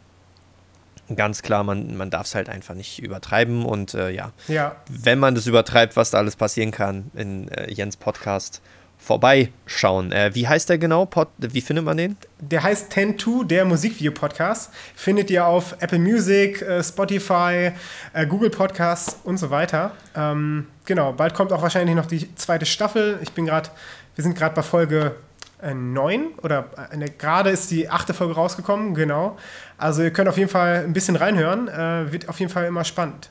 ganz 1.14 1.43
klar, 1.43 1.62
man, 1.62 1.97
man 1.97 2.11
darf 2.11 2.26
es 2.26 2.35
halt 2.35 2.49
einfach 2.49 2.74
nicht 2.74 2.99
übertreiben 2.99 3.64
und 3.64 3.95
äh, 3.95 4.11
ja. 4.11 4.33
ja, 4.49 4.76
wenn 4.91 5.20
man 5.20 5.37
das 5.37 5.47
übertreibt, 5.47 5.97
was 5.97 6.11
da 6.11 6.18
alles 6.18 6.35
passieren 6.35 6.72
kann 6.72 7.11
in 7.14 7.49
äh, 7.49 7.72
Jens 7.72 7.97
Podcast, 7.97 8.61
vorbeischauen. 8.99 10.13
Äh, 10.13 10.35
wie 10.35 10.47
heißt 10.47 10.69
der 10.69 10.77
genau? 10.77 11.07
Pod, 11.07 11.29
wie 11.39 11.61
findet 11.61 11.85
man 11.85 11.97
den? 11.97 12.17
Der 12.41 12.63
heißt 12.63 12.93
10 12.93 13.17
der 13.47 13.65
Musikvideo-Podcast. 13.65 14.71
Findet 14.95 15.31
ihr 15.31 15.47
auf 15.47 15.77
Apple 15.81 15.99
Music, 15.99 16.61
äh, 16.61 16.83
Spotify, 16.83 17.73
äh, 18.13 18.27
Google 18.27 18.51
Podcasts 18.51 19.19
und 19.25 19.39
so 19.39 19.51
weiter. 19.51 19.93
Ähm, 20.15 20.67
genau, 20.85 21.13
bald 21.13 21.35
kommt 21.35 21.53
auch 21.53 21.63
wahrscheinlich 21.63 21.97
noch 21.97 22.07
die 22.07 22.35
zweite 22.35 22.67
Staffel. 22.67 23.19
Ich 23.23 23.33
bin 23.33 23.47
gerade, 23.47 23.71
wir 24.15 24.25
sind 24.25 24.37
gerade 24.37 24.55
bei 24.55 24.63
Folge 24.63 25.15
äh, 25.63 25.73
9 25.73 26.35
oder 26.43 26.69
äh, 26.91 27.09
gerade 27.17 27.51
ist 27.51 27.71
die 27.71 27.89
achte 27.89 28.13
Folge 28.13 28.35
rausgekommen, 28.35 28.95
genau. 28.95 29.39
Also 29.79 30.03
ihr 30.03 30.13
könnt 30.13 30.29
auf 30.29 30.37
jeden 30.37 30.51
Fall 30.51 30.85
ein 30.85 30.93
bisschen 30.93 31.17
reinhören. 31.17 31.69
Äh, 31.69 32.13
wird 32.13 32.29
auf 32.29 32.39
jeden 32.41 32.53
Fall 32.53 32.67
immer 32.67 32.85
spannend. 32.85 33.31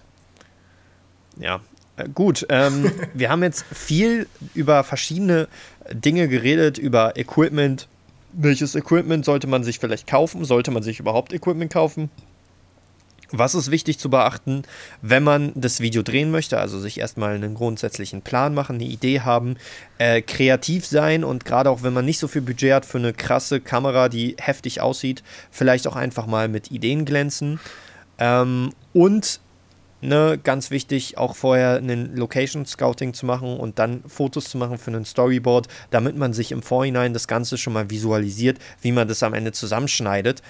Ja, 1.37 1.59
gut, 2.13 2.45
ähm, 2.49 2.91
wir 3.13 3.29
haben 3.29 3.43
jetzt 3.43 3.65
viel 3.73 4.27
über 4.53 4.83
verschiedene 4.83 5.47
Dinge 5.91 6.27
geredet, 6.27 6.77
über 6.77 7.17
Equipment. 7.17 7.87
Welches 8.33 8.75
Equipment 8.75 9.25
sollte 9.25 9.47
man 9.47 9.63
sich 9.63 9.79
vielleicht 9.79 10.07
kaufen? 10.07 10.45
Sollte 10.45 10.71
man 10.71 10.83
sich 10.83 10.99
überhaupt 10.99 11.33
Equipment 11.33 11.71
kaufen? 11.71 12.09
Was 13.31 13.55
ist 13.55 13.71
wichtig 13.71 13.99
zu 13.99 14.09
beachten, 14.09 14.63
wenn 15.01 15.23
man 15.23 15.51
das 15.55 15.81
Video 15.81 16.01
drehen 16.01 16.31
möchte? 16.31 16.59
Also 16.59 16.79
sich 16.79 16.99
erstmal 16.99 17.35
einen 17.35 17.55
grundsätzlichen 17.55 18.21
Plan 18.21 18.53
machen, 18.53 18.75
eine 18.75 18.85
Idee 18.85 19.19
haben, 19.19 19.57
äh, 19.97 20.21
kreativ 20.21 20.85
sein 20.85 21.25
und 21.25 21.43
gerade 21.43 21.69
auch 21.69 21.83
wenn 21.83 21.91
man 21.91 22.05
nicht 22.05 22.19
so 22.19 22.29
viel 22.29 22.41
Budget 22.41 22.73
hat 22.73 22.85
für 22.85 22.99
eine 22.99 23.11
krasse 23.11 23.59
Kamera, 23.59 24.07
die 24.07 24.37
heftig 24.39 24.79
aussieht, 24.79 25.23
vielleicht 25.51 25.87
auch 25.87 25.97
einfach 25.97 26.25
mal 26.25 26.47
mit 26.47 26.71
Ideen 26.71 27.03
glänzen. 27.03 27.59
Ähm, 28.17 28.71
und 28.93 29.41
ne, 30.01 30.39
ganz 30.43 30.71
wichtig, 30.71 31.17
auch 31.17 31.35
vorher 31.35 31.77
einen 31.77 32.15
Location 32.15 32.65
Scouting 32.65 33.13
zu 33.13 33.25
machen 33.25 33.57
und 33.57 33.79
dann 33.79 34.03
Fotos 34.07 34.49
zu 34.49 34.57
machen 34.57 34.77
für 34.77 34.91
einen 34.91 35.05
Storyboard, 35.05 35.67
damit 35.91 36.17
man 36.17 36.33
sich 36.33 36.51
im 36.51 36.61
Vorhinein 36.61 37.13
das 37.13 37.27
Ganze 37.27 37.57
schon 37.57 37.73
mal 37.73 37.89
visualisiert, 37.89 38.59
wie 38.81 38.91
man 38.91 39.07
das 39.07 39.23
am 39.23 39.33
Ende 39.33 39.51
zusammenschneidet. 39.51 40.41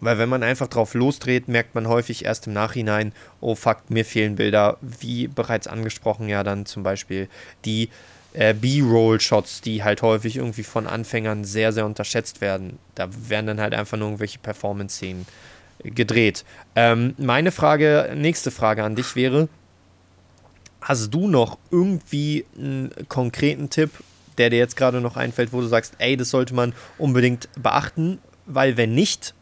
Weil 0.00 0.18
wenn 0.18 0.28
man 0.28 0.42
einfach 0.42 0.68
drauf 0.68 0.94
losdreht, 0.94 1.48
merkt 1.48 1.74
man 1.74 1.88
häufig 1.88 2.24
erst 2.24 2.46
im 2.46 2.52
Nachhinein, 2.52 3.12
oh 3.40 3.54
fuck, 3.54 3.88
mir 3.88 4.04
fehlen 4.04 4.36
Bilder, 4.36 4.76
wie 4.80 5.28
bereits 5.28 5.66
angesprochen, 5.66 6.28
ja 6.28 6.42
dann 6.42 6.66
zum 6.66 6.82
Beispiel 6.82 7.28
die 7.64 7.90
äh, 8.34 8.52
B-Roll-Shots, 8.52 9.60
die 9.60 9.84
halt 9.84 10.02
häufig 10.02 10.36
irgendwie 10.36 10.64
von 10.64 10.86
Anfängern 10.86 11.44
sehr, 11.44 11.72
sehr 11.72 11.86
unterschätzt 11.86 12.40
werden. 12.40 12.78
Da 12.96 13.08
werden 13.28 13.46
dann 13.46 13.60
halt 13.60 13.74
einfach 13.74 13.96
nur 13.96 14.08
irgendwelche 14.08 14.40
Performance-Szenen 14.40 15.26
gedreht. 15.84 16.44
Ähm, 16.74 17.14
meine 17.18 17.52
Frage, 17.52 18.12
nächste 18.14 18.50
Frage 18.50 18.84
an 18.84 18.96
dich 18.96 19.16
wäre, 19.16 19.48
hast 20.80 21.12
du 21.12 21.28
noch 21.28 21.58
irgendwie 21.70 22.44
einen 22.56 22.90
konkreten 23.08 23.70
Tipp, 23.70 23.90
der 24.38 24.50
dir 24.50 24.58
jetzt 24.58 24.76
gerade 24.76 25.00
noch 25.00 25.16
einfällt, 25.16 25.52
wo 25.52 25.60
du 25.60 25.66
sagst, 25.66 25.94
ey, 25.98 26.16
das 26.16 26.30
sollte 26.30 26.54
man 26.54 26.74
unbedingt 26.98 27.48
beachten, 27.60 28.18
weil 28.46 28.76
wenn 28.76 28.94
nicht, 28.94 29.34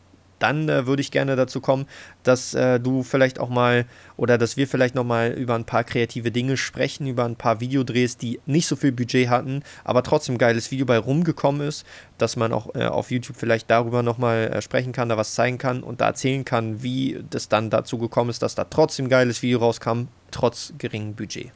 dann 0.43 0.69
äh, 0.69 0.87
würde 0.87 1.01
ich 1.01 1.11
gerne 1.11 1.37
dazu 1.37 1.61
kommen, 1.61 1.87
dass 2.23 2.55
äh, 2.55 2.81
du 2.81 3.03
vielleicht 3.03 3.39
auch 3.39 3.49
mal 3.49 3.85
oder 4.17 4.39
dass 4.39 4.57
wir 4.57 4.67
vielleicht 4.67 4.95
noch 4.95 5.05
mal 5.05 5.31
über 5.31 5.55
ein 5.55 5.65
paar 5.65 5.85
kreative 5.85 6.31
Dinge 6.31 6.57
sprechen, 6.57 7.07
über 7.07 7.25
ein 7.25 7.37
paar 7.37 7.61
Videodrehs, 7.61 8.17
die 8.17 8.41
nicht 8.47 8.67
so 8.67 8.77
viel 8.77 8.93
Budget 8.93 9.29
hatten, 9.29 9.63
aber 9.85 10.03
trotzdem 10.03 10.39
geiles 10.39 10.71
Video 10.71 10.87
bei 10.87 10.99
rumgekommen 10.99 11.67
ist, 11.67 11.87
dass 12.19 12.37
man 12.37 12.53
auch 12.53 12.75
äh, 12.75 12.87
auf 12.87 13.11
YouTube 13.11 13.37
vielleicht 13.37 13.71
darüber 13.71 14.03
noch 14.03 14.19
mal 14.19 14.49
äh, 14.49 14.63
sprechen 14.63 14.93
kann, 14.93 15.09
da 15.09 15.17
was 15.17 15.35
zeigen 15.35 15.59
kann 15.59 15.83
und 15.83 16.01
da 16.01 16.07
erzählen 16.07 16.45
kann, 16.45 16.83
wie 16.83 17.25
das 17.31 17.49
dann 17.49 17.71
dazu 17.71 17.99
gekommen 17.99 18.31
ist, 18.31 18.43
dass 18.43 18.55
da 18.55 18.65
trotzdem 18.65 19.09
geiles 19.09 19.43
Video 19.43 19.59
rauskam, 19.61 20.09
trotz 20.31 20.73
geringem 20.79 21.15
Budget. 21.15 21.51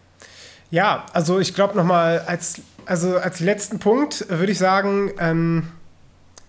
Ja, 0.71 1.07
also 1.13 1.39
ich 1.39 1.55
glaube 1.55 1.77
noch 1.77 1.85
mal 1.85 2.21
als 2.21 2.61
also 2.87 3.17
als 3.17 3.41
letzten 3.41 3.79
Punkt 3.81 4.27
würde 4.29 4.53
ich 4.53 4.59
sagen, 4.59 5.11
ähm, 5.19 5.69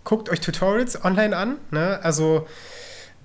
guckt 0.08 0.30
euch 0.30 0.40
Tutorials 0.40 1.04
online 1.04 1.36
an. 1.36 1.58
Ne? 1.70 2.00
Also 2.02 2.48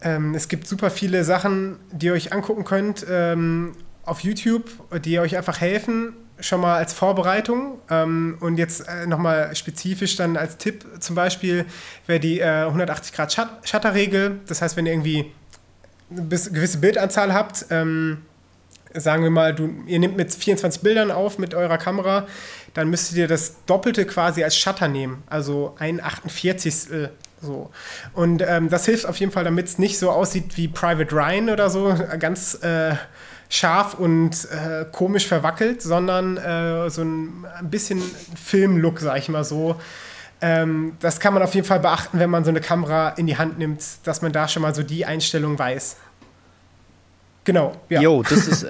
ähm, 0.03 0.35
es 0.35 0.49
gibt 0.49 0.67
super 0.67 0.91
viele 0.91 1.23
Sachen, 1.23 1.79
die 1.93 2.07
ihr 2.07 2.13
euch 2.13 2.33
angucken 2.33 2.65
könnt 2.65 3.07
ähm, 3.09 3.73
auf 4.05 4.21
YouTube, 4.21 4.65
die 5.05 5.21
euch 5.21 5.37
einfach 5.37 5.61
helfen, 5.61 6.17
schon 6.41 6.61
mal 6.61 6.77
als 6.77 6.93
Vorbereitung. 6.93 7.79
Ähm, 7.89 8.37
und 8.41 8.59
jetzt 8.59 8.89
äh, 8.89 9.07
nochmal 9.07 9.55
spezifisch 9.55 10.17
dann 10.17 10.37
als 10.37 10.57
Tipp 10.57 10.85
zum 10.99 11.15
Beispiel 11.15 11.67
wäre 12.09 12.19
die 12.19 12.41
äh, 12.41 12.65
180 12.65 13.13
Grad 13.13 13.33
Shutterregel. 13.63 14.41
Das 14.49 14.61
heißt, 14.61 14.77
wenn 14.77 14.87
ihr 14.87 14.93
irgendwie 14.93 15.31
eine 16.11 16.25
gewisse 16.27 16.79
Bildanzahl 16.79 17.33
habt, 17.33 17.67
ähm, 17.71 18.23
sagen 18.93 19.23
wir 19.23 19.31
mal, 19.31 19.55
du, 19.55 19.73
ihr 19.87 20.01
nehmt 20.01 20.17
mit 20.17 20.35
24 20.35 20.83
Bildern 20.83 21.13
auf 21.13 21.39
mit 21.39 21.55
eurer 21.55 21.79
Kamera, 21.79 22.27
dann 22.75 22.89
müsstet 22.89 23.17
ihr 23.17 23.29
das 23.29 23.65
Doppelte 23.67 24.07
quasi 24.07 24.43
als 24.45 24.57
Shutter 24.57 24.89
nehmen, 24.89 25.23
also 25.29 25.75
ein 25.79 26.03
48. 26.03 27.11
So. 27.41 27.71
Und 28.15 28.43
ähm, 28.47 28.69
das 28.69 28.87
hilft 28.87 29.05
auf 29.07 29.17
jeden 29.17 29.33
Fall, 29.33 29.45
damit 29.45 29.67
es 29.67 29.79
nicht 29.79 29.99
so 29.99 30.11
aussieht 30.11 30.57
wie 30.57 30.69
Private 30.69 31.15
Ryan 31.15 31.51
oder 31.51 31.71
so, 31.71 31.95
ganz 32.19 32.55
äh, 32.63 32.95
scharf 33.49 33.95
und 33.95 34.49
äh, 34.51 34.87
komisch 34.91 35.27
verwackelt, 35.27 35.83
sondern 35.83 36.37
äh, 36.37 36.89
so 36.89 37.03
ein, 37.03 37.45
ein 37.59 37.69
bisschen 37.69 38.01
Film-Look, 38.43 39.01
sag 39.01 39.19
ich 39.19 39.29
mal 39.29 39.45
so. 39.45 39.77
Ähm, 40.41 40.97
das 41.01 41.21
kann 41.21 41.35
man 41.35 41.43
auf 41.43 41.55
jeden 41.55 41.67
Fall 41.67 41.81
beachten, 41.81 42.19
wenn 42.19 42.31
man 42.31 42.45
so 42.45 42.51
eine 42.51 42.61
Kamera 42.61 43.11
in 43.11 43.27
die 43.27 43.37
Hand 43.37 43.59
nimmt, 43.59 43.83
dass 44.05 44.23
man 44.23 44.33
da 44.33 44.49
schon 44.49 44.63
mal 44.63 44.75
so 44.75 44.83
die 44.83 45.05
Einstellung 45.05 45.59
weiß. 45.59 45.97
Genau, 47.45 47.73
ja. 47.89 48.01
Jo, 48.01 48.23
das 48.23 48.47
ist 48.47 48.67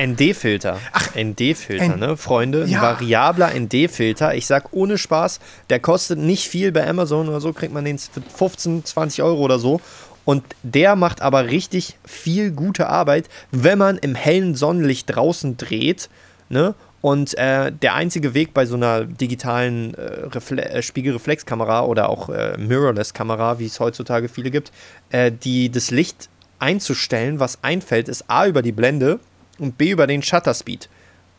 ND-Filter. 0.00 0.78
Ach, 0.92 1.08
ND-Filter, 1.16 1.96
ne, 1.96 2.16
Freunde? 2.16 2.64
Ja. 2.66 2.78
Ein 2.78 2.82
variabler 2.82 3.52
ND-Filter. 3.58 4.34
Ich 4.34 4.46
sag 4.46 4.72
ohne 4.72 4.96
Spaß, 4.96 5.40
der 5.70 5.80
kostet 5.80 6.18
nicht 6.18 6.48
viel 6.48 6.70
bei 6.70 6.86
Amazon 6.86 7.28
oder 7.28 7.40
so, 7.40 7.52
kriegt 7.52 7.72
man 7.72 7.84
den 7.84 7.98
für 7.98 8.22
15, 8.22 8.84
20 8.84 9.22
Euro 9.22 9.40
oder 9.40 9.58
so. 9.58 9.80
Und 10.24 10.44
der 10.62 10.94
macht 10.94 11.20
aber 11.20 11.46
richtig 11.46 11.98
viel 12.04 12.52
gute 12.52 12.88
Arbeit, 12.88 13.28
wenn 13.50 13.78
man 13.78 13.98
im 13.98 14.14
hellen 14.14 14.54
Sonnenlicht 14.54 15.14
draußen 15.14 15.56
dreht, 15.56 16.08
ne? 16.48 16.74
Und 17.00 17.36
äh, 17.36 17.72
der 17.72 17.94
einzige 17.94 18.32
Weg 18.32 18.54
bei 18.54 18.64
so 18.64 18.76
einer 18.76 19.04
digitalen 19.04 19.92
äh, 19.94 20.54
äh, 20.54 20.82
Spiegelreflexkamera 20.82 21.84
oder 21.84 22.08
auch 22.08 22.28
äh, 22.28 22.56
Mirrorless-Kamera, 22.56 23.58
wie 23.58 23.66
es 23.66 23.80
heutzutage 23.80 24.28
viele 24.28 24.52
gibt, 24.52 24.70
äh, 25.10 25.32
die 25.32 25.68
das 25.68 25.90
Licht 25.90 26.28
einzustellen, 26.62 27.40
was 27.40 27.58
einfällt, 27.62 28.08
ist 28.08 28.24
A 28.28 28.46
über 28.46 28.62
die 28.62 28.72
Blende 28.72 29.18
und 29.58 29.76
B 29.76 29.90
über 29.90 30.06
den 30.06 30.22
Shutter 30.22 30.54
Speed. 30.54 30.88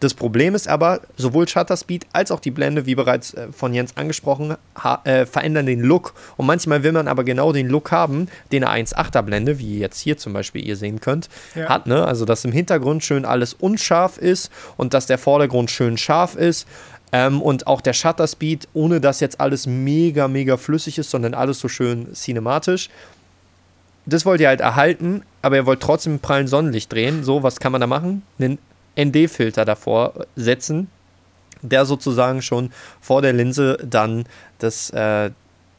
Das 0.03 0.13
Problem 0.13 0.53
ist 0.53 0.67
aber, 0.67 0.99
sowohl 1.15 1.47
Shutter 1.47 1.77
Speed 1.77 2.05
als 2.11 2.29
auch 2.29 2.41
die 2.41 2.51
Blende, 2.51 2.85
wie 2.85 2.93
bereits 2.93 3.33
äh, 3.35 3.47
von 3.53 3.73
Jens 3.73 3.95
angesprochen, 3.95 4.57
äh, 5.05 5.25
verändern 5.25 5.65
den 5.65 5.79
Look. 5.79 6.13
Und 6.35 6.45
manchmal 6.45 6.83
will 6.83 6.91
man 6.91 7.07
aber 7.07 7.23
genau 7.23 7.53
den 7.53 7.69
Look 7.69 7.91
haben, 7.91 8.27
den 8.51 8.65
eine 8.65 8.85
1,8er 8.85 9.21
Blende, 9.21 9.59
wie 9.59 9.79
jetzt 9.79 10.01
hier 10.01 10.17
zum 10.17 10.33
Beispiel 10.33 10.67
ihr 10.67 10.75
sehen 10.75 10.99
könnt, 10.99 11.29
ja. 11.55 11.69
hat. 11.69 11.87
Ne? 11.87 12.05
Also, 12.05 12.25
dass 12.25 12.43
im 12.43 12.51
Hintergrund 12.51 13.05
schön 13.05 13.23
alles 13.23 13.53
unscharf 13.53 14.17
ist 14.17 14.51
und 14.75 14.93
dass 14.93 15.05
der 15.05 15.17
Vordergrund 15.17 15.71
schön 15.71 15.97
scharf 15.97 16.35
ist. 16.35 16.67
Ähm, 17.13 17.41
und 17.41 17.67
auch 17.67 17.79
der 17.79 17.93
Shutter 17.93 18.27
Speed, 18.27 18.67
ohne 18.73 18.99
dass 18.99 19.21
jetzt 19.21 19.39
alles 19.39 19.67
mega, 19.67 20.27
mega 20.27 20.57
flüssig 20.57 20.97
ist, 20.97 21.11
sondern 21.11 21.33
alles 21.33 21.59
so 21.59 21.69
schön 21.69 22.13
cinematisch 22.13 22.89
das 24.05 24.25
wollt 24.25 24.41
ihr 24.41 24.47
halt 24.47 24.61
erhalten, 24.61 25.23
aber 25.41 25.55
ihr 25.55 25.65
wollt 25.65 25.81
trotzdem 25.81 26.19
prallen 26.19 26.47
Sonnenlicht 26.47 26.91
drehen. 26.91 27.23
So, 27.23 27.43
was 27.43 27.59
kann 27.59 27.71
man 27.71 27.81
da 27.81 27.87
machen? 27.87 28.23
Einen 28.39 28.57
ND-Filter 28.99 29.65
davor 29.65 30.25
setzen, 30.35 30.89
der 31.61 31.85
sozusagen 31.85 32.41
schon 32.41 32.71
vor 33.01 33.21
der 33.21 33.33
Linse 33.33 33.77
dann 33.83 34.25
das, 34.59 34.89
äh, 34.89 35.31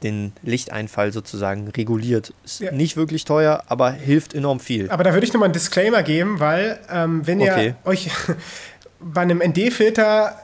den 0.02 0.32
Lichteinfall 0.42 1.12
sozusagen 1.12 1.68
reguliert. 1.68 2.32
Ist 2.44 2.60
ja. 2.60 2.72
nicht 2.72 2.96
wirklich 2.96 3.24
teuer, 3.24 3.62
aber 3.68 3.90
hilft 3.90 4.34
enorm 4.34 4.60
viel. 4.60 4.90
Aber 4.90 5.04
da 5.04 5.12
würde 5.12 5.26
ich 5.26 5.32
nochmal 5.32 5.46
einen 5.46 5.54
Disclaimer 5.54 6.02
geben, 6.02 6.40
weil 6.40 6.78
ähm, 6.90 7.26
wenn 7.26 7.40
ihr 7.40 7.52
okay. 7.52 7.74
euch 7.84 8.10
bei 9.00 9.22
einem 9.22 9.42
ND-Filter 9.42 10.38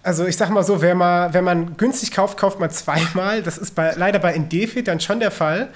also 0.00 0.24
ich 0.26 0.36
sag 0.36 0.48
mal 0.48 0.62
so, 0.62 0.80
wenn 0.80 0.96
man, 0.96 1.34
wenn 1.34 1.44
man 1.44 1.76
günstig 1.76 2.12
kauft, 2.12 2.38
kauft 2.38 2.60
man 2.60 2.70
zweimal. 2.70 3.42
Das 3.42 3.58
ist 3.58 3.74
bei, 3.74 3.92
leider 3.94 4.18
bei 4.18 4.38
ND-Filtern 4.38 5.00
schon 5.00 5.20
der 5.20 5.30
Fall. 5.30 5.68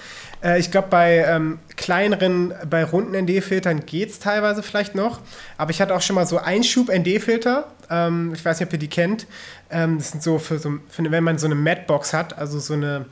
Äh, 0.42 0.58
ich 0.58 0.70
glaube, 0.70 0.88
bei 0.88 1.24
ähm, 1.26 1.58
kleineren, 1.76 2.54
bei 2.68 2.84
runden 2.84 3.14
ND-Filtern 3.14 3.86
geht 3.86 4.10
es 4.10 4.18
teilweise 4.18 4.62
vielleicht 4.62 4.94
noch. 4.94 5.20
Aber 5.56 5.70
ich 5.70 5.80
hatte 5.80 5.94
auch 5.94 6.02
schon 6.02 6.16
mal 6.16 6.26
so 6.26 6.38
Einschub-ND-Filter. 6.38 7.66
Ähm, 7.90 8.32
ich 8.34 8.44
weiß 8.44 8.60
nicht, 8.60 8.68
ob 8.68 8.72
ihr 8.72 8.78
die 8.78 8.88
kennt. 8.88 9.26
Ähm, 9.70 9.98
das 9.98 10.10
sind 10.10 10.22
so 10.22 10.38
für, 10.38 10.58
so 10.58 10.78
für 10.88 11.10
wenn 11.10 11.24
man 11.24 11.38
so 11.38 11.46
eine 11.46 11.54
Matte-Box 11.54 12.12
hat, 12.12 12.36
also 12.38 12.58
so 12.58 12.74
eine 12.74 13.06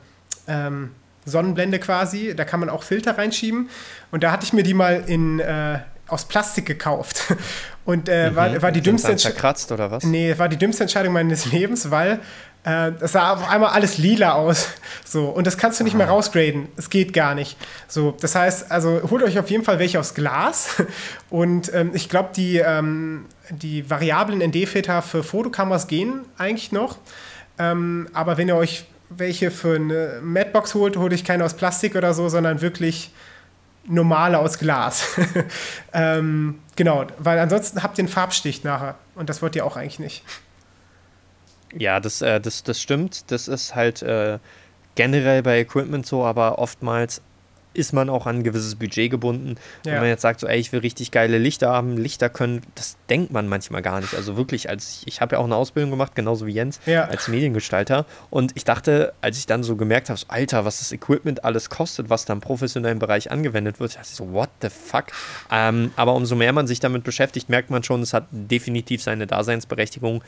ähm, 0.47 0.91
Sonnenblende 1.25 1.79
quasi, 1.79 2.33
da 2.35 2.45
kann 2.45 2.59
man 2.59 2.69
auch 2.69 2.83
Filter 2.83 3.17
reinschieben. 3.17 3.69
Und 4.11 4.23
da 4.23 4.31
hatte 4.31 4.45
ich 4.45 4.53
mir 4.53 4.63
die 4.63 4.73
mal 4.73 5.03
in, 5.05 5.39
äh, 5.39 5.79
aus 6.11 6.25
Plastik 6.25 6.65
gekauft. 6.65 7.23
Und 7.85 8.07
äh, 8.09 8.29
mhm. 8.29 8.35
war, 8.35 8.61
war 8.61 8.71
die 8.71 8.81
dümmste 8.81 9.11
Entscheidung. 9.11 9.73
oder 9.73 9.89
was? 9.89 10.03
Nee, 10.03 10.37
war 10.37 10.49
die 10.49 10.57
dümmste 10.57 10.83
Entscheidung 10.83 11.13
meines 11.13 11.45
Lebens, 11.51 11.89
weil 11.89 12.19
äh, 12.63 12.91
es 13.01 13.13
sah 13.13 13.33
auf 13.33 13.49
einmal 13.49 13.71
alles 13.71 13.97
lila 13.97 14.33
aus. 14.33 14.67
So, 15.03 15.25
und 15.29 15.47
das 15.47 15.57
kannst 15.57 15.79
du 15.79 15.83
nicht 15.83 15.93
Aha. 15.93 16.03
mehr 16.03 16.07
rausgraden. 16.09 16.67
Es 16.77 16.89
geht 16.89 17.11
gar 17.11 17.33
nicht. 17.33 17.57
So, 17.87 18.15
das 18.19 18.35
heißt, 18.35 18.71
also 18.71 19.01
holt 19.09 19.23
euch 19.23 19.39
auf 19.39 19.49
jeden 19.49 19.63
Fall 19.63 19.79
welche 19.79 19.99
aus 19.99 20.13
Glas. 20.13 20.83
Und 21.29 21.73
ähm, 21.73 21.91
ich 21.93 22.07
glaube, 22.07 22.29
die, 22.35 22.57
ähm, 22.57 23.25
die 23.49 23.89
variablen 23.89 24.39
ND-Filter 24.39 25.01
für 25.01 25.23
Fotokameras 25.23 25.87
gehen 25.87 26.25
eigentlich 26.37 26.71
noch. 26.71 26.99
Ähm, 27.57 28.09
aber 28.13 28.37
wenn 28.37 28.47
ihr 28.47 28.55
euch 28.55 28.85
welche 29.09 29.51
für 29.51 29.75
eine 29.75 30.19
Madbox 30.21 30.75
holt, 30.75 30.97
holt 30.97 31.13
euch 31.13 31.23
keine 31.23 31.43
aus 31.43 31.55
Plastik 31.55 31.95
oder 31.95 32.13
so, 32.13 32.29
sondern 32.29 32.61
wirklich 32.61 33.11
normale 33.85 34.39
aus 34.39 34.59
Glas. 34.59 35.17
ähm, 35.93 36.59
genau, 36.75 37.05
weil 37.17 37.39
ansonsten 37.39 37.83
habt 37.83 37.97
ihr 37.97 38.03
einen 38.03 38.09
Farbstich 38.09 38.63
nachher. 38.63 38.95
Und 39.15 39.29
das 39.29 39.41
wollt 39.41 39.55
ihr 39.55 39.65
auch 39.65 39.77
eigentlich 39.77 39.99
nicht. 39.99 40.23
Ja, 41.73 41.99
das, 41.99 42.21
äh, 42.21 42.39
das, 42.39 42.63
das 42.63 42.81
stimmt. 42.81 43.31
Das 43.31 43.47
ist 43.47 43.75
halt 43.75 44.01
äh, 44.01 44.39
generell 44.95 45.43
bei 45.43 45.59
Equipment 45.59 46.05
so, 46.05 46.25
aber 46.25 46.59
oftmals 46.59 47.21
ist 47.73 47.93
man 47.93 48.09
auch 48.09 48.25
an 48.25 48.37
ein 48.37 48.43
gewisses 48.43 48.75
Budget 48.75 49.09
gebunden. 49.09 49.55
Ja. 49.85 49.93
Wenn 49.93 49.99
man 50.01 50.09
jetzt 50.09 50.21
sagt, 50.21 50.39
so, 50.39 50.47
ey, 50.47 50.59
ich 50.59 50.71
will 50.71 50.81
richtig 50.81 51.11
geile 51.11 51.37
Lichter 51.37 51.69
haben, 51.69 51.97
Lichter 51.97 52.29
können, 52.29 52.61
das 52.75 52.97
denkt 53.09 53.31
man 53.31 53.47
manchmal 53.47 53.81
gar 53.81 54.01
nicht. 54.01 54.13
Also 54.13 54.35
wirklich, 54.37 54.69
als 54.69 55.01
ich, 55.01 55.07
ich 55.07 55.21
habe 55.21 55.35
ja 55.35 55.39
auch 55.39 55.45
eine 55.45 55.55
Ausbildung 55.55 55.91
gemacht, 55.91 56.15
genauso 56.15 56.45
wie 56.45 56.51
Jens, 56.51 56.79
ja. 56.85 57.05
als 57.05 57.27
Mediengestalter. 57.27 58.05
Und 58.29 58.51
ich 58.55 58.65
dachte, 58.65 59.13
als 59.21 59.37
ich 59.37 59.45
dann 59.45 59.63
so 59.63 59.75
gemerkt 59.75 60.09
habe, 60.09 60.19
so, 60.19 60.25
Alter, 60.27 60.65
was 60.65 60.79
das 60.79 60.91
Equipment 60.91 61.45
alles 61.45 61.69
kostet, 61.69 62.09
was 62.09 62.25
da 62.25 62.33
im 62.33 62.41
professionellen 62.41 62.99
Bereich 62.99 63.31
angewendet 63.31 63.79
wird, 63.79 63.95
dachte 63.95 64.07
ich 64.09 64.15
so, 64.15 64.33
what 64.33 64.49
the 64.61 64.69
fuck? 64.69 65.05
Ähm, 65.51 65.91
aber 65.95 66.13
umso 66.13 66.35
mehr 66.35 66.53
man 66.53 66.67
sich 66.67 66.79
damit 66.79 67.03
beschäftigt, 67.03 67.49
merkt 67.49 67.69
man 67.69 67.83
schon, 67.83 68.01
es 68.01 68.13
hat 68.13 68.25
definitiv 68.31 69.01
seine 69.01 69.27
Daseinsberechtigung. 69.27 70.23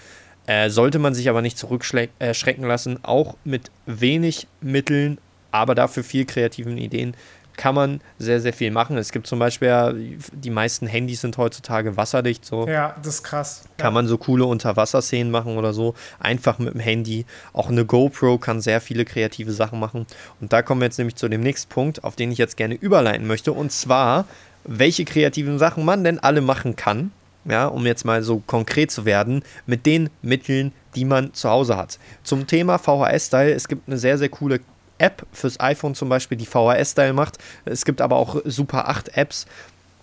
Äh, 0.46 0.70
sollte 0.70 1.00
man 1.00 1.14
sich 1.14 1.30
aber 1.30 1.42
nicht 1.42 1.58
zurückschrecken 1.58 2.64
äh, 2.64 2.68
lassen, 2.68 3.00
auch 3.04 3.38
mit 3.46 3.72
wenig 3.86 4.48
Mitteln, 4.60 5.18
aber 5.54 5.76
dafür 5.76 6.04
viel 6.04 6.26
kreativen 6.26 6.78
Ideen 6.78 7.16
kann 7.58 7.76
man 7.76 8.02
sehr, 8.18 8.42
sehr 8.42 8.54
viel 8.54 8.72
machen. 8.72 8.98
Es 8.98 9.12
gibt 9.12 9.28
zum 9.28 9.40
Beispiel, 9.40 9.68
ja, 9.68 9.94
die 9.94 10.50
meisten 10.50 10.88
Handys 10.88 11.22
sind 11.22 11.38
heutzutage 11.38 11.98
wasserdicht. 11.98 12.46
So. 12.46 12.68
Ja, 12.68 12.96
das 12.98 13.16
ist 13.16 13.24
krass. 13.24 13.64
Kann 13.78 13.88
ja. 13.88 13.92
man 13.92 14.08
so 14.08 14.18
coole 14.18 14.46
Unterwasserszenen 14.46 15.32
machen 15.32 15.58
oder 15.58 15.74
so. 15.74 15.94
Einfach 16.20 16.60
mit 16.60 16.74
dem 16.74 16.80
Handy. 16.80 17.26
Auch 17.54 17.70
eine 17.70 17.86
GoPro 17.86 18.38
kann 18.38 18.62
sehr 18.62 18.82
viele 18.82 19.06
kreative 19.06 19.52
Sachen 19.52 19.80
machen. 19.80 20.06
Und 20.42 20.54
da 20.54 20.62
kommen 20.62 20.82
wir 20.82 20.86
jetzt 20.86 20.98
nämlich 20.98 21.16
zu 21.16 21.28
dem 21.30 21.42
nächsten 21.42 21.70
Punkt, 21.70 22.04
auf 22.04 22.16
den 22.16 22.32
ich 22.32 22.38
jetzt 22.38 22.58
gerne 22.58 22.76
überleiten 22.76 23.28
möchte. 23.28 23.54
Und 23.54 23.72
zwar, 23.72 24.26
welche 24.64 25.06
kreativen 25.06 25.60
Sachen 25.60 25.86
man 25.86 26.04
denn 26.04 26.20
alle 26.20 26.42
machen 26.42 26.76
kann. 26.76 27.12
Ja, 27.46 27.68
um 27.68 27.86
jetzt 27.86 28.06
mal 28.06 28.24
so 28.24 28.42
konkret 28.48 28.90
zu 28.90 29.04
werden, 29.04 29.44
mit 29.66 29.86
den 29.86 30.10
Mitteln, 30.22 30.72
die 30.96 31.04
man 31.04 31.34
zu 31.34 31.50
Hause 31.50 31.76
hat. 31.76 32.00
Zum 32.24 32.48
Thema 32.48 32.78
VHS-Style, 32.78 33.52
es 33.52 33.68
gibt 33.68 33.90
eine 33.90 33.98
sehr, 33.98 34.18
sehr 34.18 34.30
coole 34.30 34.62
App 35.04 35.26
fürs 35.34 35.60
iPhone 35.60 35.96
zum 35.96 36.08
Beispiel, 36.08 36.38
die 36.38 36.46
VHS-Style 36.46 37.14
macht. 37.14 37.38
Es 37.66 37.84
gibt 37.84 38.00
aber 38.00 38.16
auch 38.16 38.38
Super 38.46 38.88
8 38.88 39.18
Apps, 39.18 39.46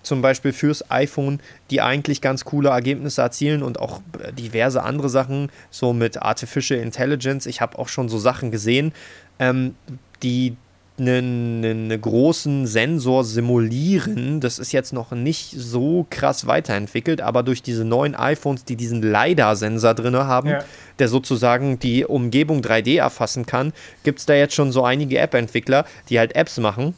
zum 0.02 0.22
Beispiel 0.22 0.52
fürs 0.52 0.90
iPhone, 0.90 1.40
die 1.70 1.80
eigentlich 1.80 2.20
ganz 2.20 2.44
coole 2.44 2.70
Ergebnisse 2.70 3.22
erzielen 3.22 3.62
und 3.62 3.80
auch 3.80 4.00
diverse 4.38 4.82
andere 4.82 5.08
Sachen, 5.08 5.50
so 5.70 5.92
mit 5.92 6.20
Artificial 6.20 6.80
Intelligence. 6.80 7.46
Ich 7.46 7.60
habe 7.60 7.78
auch 7.78 7.88
schon 7.88 8.08
so 8.08 8.18
Sachen 8.18 8.50
gesehen, 8.50 8.92
ähm, 9.38 9.74
die 10.22 10.56
einen, 11.00 11.64
einen 11.64 12.00
großen 12.00 12.66
Sensor 12.66 13.24
simulieren. 13.24 14.40
Das 14.40 14.58
ist 14.58 14.72
jetzt 14.72 14.92
noch 14.92 15.10
nicht 15.12 15.54
so 15.56 16.06
krass 16.10 16.46
weiterentwickelt, 16.46 17.20
aber 17.20 17.42
durch 17.42 17.62
diese 17.62 17.84
neuen 17.84 18.14
iPhones, 18.14 18.64
die 18.64 18.76
diesen 18.76 19.02
LiDAR-Sensor 19.02 19.94
drin 19.94 20.16
haben, 20.16 20.50
ja. 20.50 20.64
der 20.98 21.08
sozusagen 21.08 21.78
die 21.78 22.04
Umgebung 22.04 22.60
3D 22.60 22.98
erfassen 22.98 23.46
kann, 23.46 23.72
gibt 24.04 24.20
es 24.20 24.26
da 24.26 24.34
jetzt 24.34 24.54
schon 24.54 24.72
so 24.72 24.84
einige 24.84 25.18
App-Entwickler, 25.18 25.84
die 26.08 26.18
halt 26.18 26.36
Apps 26.36 26.58
machen 26.58 26.94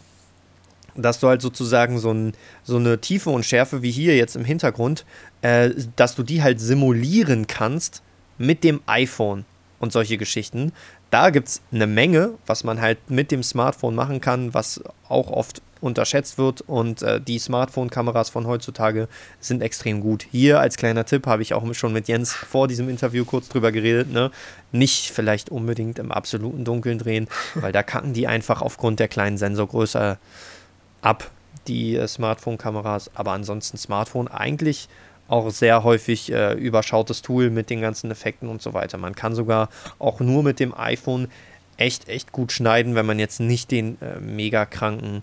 dass 0.95 1.21
du 1.21 1.29
halt 1.29 1.41
sozusagen 1.41 1.99
so, 1.99 2.13
ein, 2.13 2.35
so, 2.65 2.77
eine 2.77 3.01
Tiefe 3.01 3.31
und 3.31 3.47
Schärfe 3.47 3.81
wie 3.81 3.91
hier 3.91 4.15
jetzt 4.15 4.37
im 4.37 4.45
Hintergrund, 4.45 5.07
äh, 5.41 5.71
dass 5.97 6.15
du 6.15 6.23
die 6.23 6.43
halt 6.43 6.61
simulieren 6.61 7.47
kannst 7.47 8.03
mit 8.37 8.63
dem 8.63 8.83
iPhone 8.85 9.47
und 9.79 9.93
solche 9.93 10.19
Geschichten 10.19 10.73
da 11.13 11.29
gibt 11.29 11.49
es 11.49 11.63
eine 11.71 11.87
Menge, 11.87 12.35
was 12.47 12.65
man 12.65 12.81
halt 12.81 13.11
mit 13.11 13.31
dem 13.31 13.43
Smartphone 13.43 13.95
machen 13.95 14.23
kann, 14.23 14.55
was 14.55 14.83
auch 15.11 15.29
oft 15.31 15.61
unterschätzt 15.83 16.39
wird. 16.39 16.63
Und 16.63 17.03
äh, 17.03 17.21
die 17.21 17.39
Smartphone-Kameras 17.39 18.31
von 18.31 18.47
heutzutage 18.47 19.09
sind 19.39 19.61
extrem 19.61 20.01
gut. 20.01 20.27
Hier 20.31 20.59
als 20.59 20.79
kleiner 20.79 21.05
Tipp 21.05 21.27
habe 21.27 21.43
ich 21.43 21.53
auch 21.53 21.75
schon 21.75 21.93
mit 21.93 22.09
Jens 22.09 22.33
vor 22.33 22.67
diesem 22.67 22.89
Interview 22.89 23.27
kurz 23.27 23.51
drüber 23.51 23.73
geredet. 23.73 24.11
Ne? 24.11 24.31
Nicht 24.71 25.11
vielleicht 25.11 25.51
unbedingt 25.51 25.99
im 25.99 26.13
absoluten 26.13 26.65
Dunkeln 26.65 26.99
drehen, 26.99 27.29
weil 27.57 27.73
da 27.73 27.83
kacken 27.83 28.15
die 28.15 28.27
einfach 28.27 28.63
aufgrund 28.63 28.99
der 28.99 29.09
kleinen 29.09 29.37
Sensorgröße 29.37 30.17
ab, 31.03 31.31
die 31.69 31.95
äh, 31.95 32.09
Smartphone-Kameras. 32.09 33.11
Aber 33.15 33.33
ansonsten 33.33 33.77
Smartphone 33.77 34.29
eigentlich 34.29 34.89
auch 35.33 35.51
sehr 35.51 35.83
häufig 35.83 36.31
äh, 36.31 36.53
überschautes 36.53 37.23
Tool 37.23 37.49
mit 37.49 37.71
den 37.71 37.81
ganzen 37.81 38.11
Effekten 38.11 38.49
und 38.49 38.61
so 38.61 38.75
weiter. 38.75 38.99
Man 38.99 39.15
kann 39.15 39.35
sogar 39.35 39.71
auch 39.99 40.21
nur 40.21 40.43
mit 40.43 40.61
dem 40.61 40.75
iPhone 40.77 41.29
echt, 41.79 42.09
echt 42.09 42.33
gut 42.33 42.53
schneiden, 42.53 42.95
wenn 42.95 43.07
man 43.07 43.19
jetzt 43.19 43.41
nicht 43.41 43.71
den 43.71 43.97
äh, 44.03 44.21
mega 44.21 44.67
kranken 44.67 45.23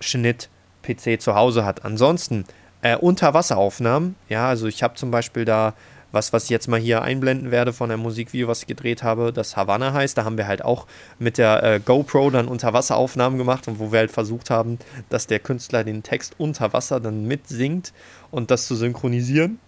Schnitt-PC 0.00 1.20
zu 1.20 1.34
Hause 1.34 1.64
hat. 1.64 1.82
Ansonsten 1.84 2.44
äh, 2.82 2.94
Unterwasseraufnahmen, 2.96 4.16
ja, 4.28 4.48
also 4.48 4.66
ich 4.66 4.82
habe 4.82 4.94
zum 4.94 5.10
Beispiel 5.10 5.46
da 5.46 5.72
was, 6.12 6.32
was 6.32 6.44
ich 6.44 6.50
jetzt 6.50 6.68
mal 6.68 6.78
hier 6.78 7.02
einblenden 7.02 7.50
werde 7.50 7.72
von 7.72 7.90
einem 7.90 8.02
Musikvideo, 8.02 8.46
was 8.48 8.60
ich 8.60 8.66
gedreht 8.66 9.02
habe, 9.02 9.32
das 9.32 9.56
Havanna 9.56 9.92
heißt. 9.92 10.16
Da 10.16 10.24
haben 10.24 10.36
wir 10.36 10.46
halt 10.46 10.64
auch 10.64 10.86
mit 11.18 11.38
der 11.38 11.62
äh, 11.62 11.80
GoPro 11.80 12.30
dann 12.30 12.48
Unterwasseraufnahmen 12.48 13.38
gemacht 13.38 13.66
und 13.66 13.78
wo 13.78 13.90
wir 13.90 14.00
halt 14.00 14.12
versucht 14.12 14.50
haben, 14.50 14.78
dass 15.08 15.26
der 15.26 15.40
Künstler 15.40 15.84
den 15.84 16.02
Text 16.02 16.34
unter 16.38 16.72
Wasser 16.72 17.00
dann 17.00 17.26
mitsingt 17.26 17.92
und 18.30 18.50
das 18.50 18.66
zu 18.66 18.76
synchronisieren. 18.76 19.58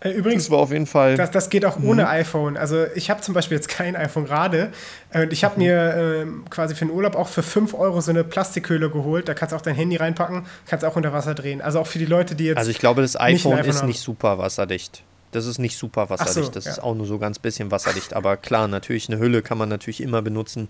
Äh, 0.00 0.10
übrigens, 0.10 0.44
das 0.44 0.50
war 0.50 0.58
auf 0.58 0.70
jeden 0.70 0.86
Fall. 0.86 1.16
Das, 1.16 1.30
das 1.30 1.50
geht 1.50 1.64
auch 1.64 1.76
ohne 1.82 2.02
mhm. 2.02 2.08
iPhone. 2.08 2.56
Also 2.56 2.86
ich 2.94 3.10
habe 3.10 3.20
zum 3.20 3.34
Beispiel 3.34 3.56
jetzt 3.56 3.68
kein 3.68 3.96
iPhone 3.96 4.26
gerade 4.26 4.70
und 5.12 5.32
ich 5.32 5.42
habe 5.42 5.56
mhm. 5.56 5.66
mir 5.66 5.94
äh, 5.94 6.26
quasi 6.50 6.74
für 6.74 6.84
den 6.84 6.94
Urlaub 6.94 7.16
auch 7.16 7.28
für 7.28 7.42
5 7.42 7.74
Euro 7.74 8.00
so 8.00 8.10
eine 8.10 8.22
Plastikhöhle 8.22 8.90
geholt. 8.90 9.28
Da 9.28 9.34
kannst 9.34 9.52
du 9.52 9.56
auch 9.56 9.60
dein 9.60 9.74
Handy 9.74 9.96
reinpacken, 9.96 10.46
kannst 10.66 10.84
auch 10.84 10.94
unter 10.94 11.12
Wasser 11.12 11.34
drehen. 11.34 11.60
Also 11.60 11.80
auch 11.80 11.86
für 11.86 11.98
die 11.98 12.06
Leute, 12.06 12.36
die 12.36 12.44
jetzt. 12.44 12.58
Also 12.58 12.70
ich 12.70 12.78
glaube, 12.78 13.02
das 13.02 13.18
iPhone, 13.18 13.54
iPhone 13.54 13.70
ist 13.70 13.80
haben. 13.80 13.88
nicht 13.88 14.00
super 14.00 14.38
wasserdicht. 14.38 15.02
Das 15.32 15.46
ist 15.46 15.58
nicht 15.58 15.76
super 15.76 16.10
wasserdicht, 16.10 16.46
so, 16.46 16.50
das 16.50 16.64
ja. 16.64 16.72
ist 16.72 16.78
auch 16.82 16.94
nur 16.94 17.06
so 17.06 17.18
ganz 17.18 17.38
bisschen 17.38 17.70
wasserdicht. 17.70 18.14
Aber 18.14 18.36
klar, 18.36 18.68
natürlich, 18.68 19.08
eine 19.08 19.18
Hülle 19.18 19.42
kann 19.42 19.58
man 19.58 19.68
natürlich 19.68 20.00
immer 20.02 20.22
benutzen. 20.22 20.68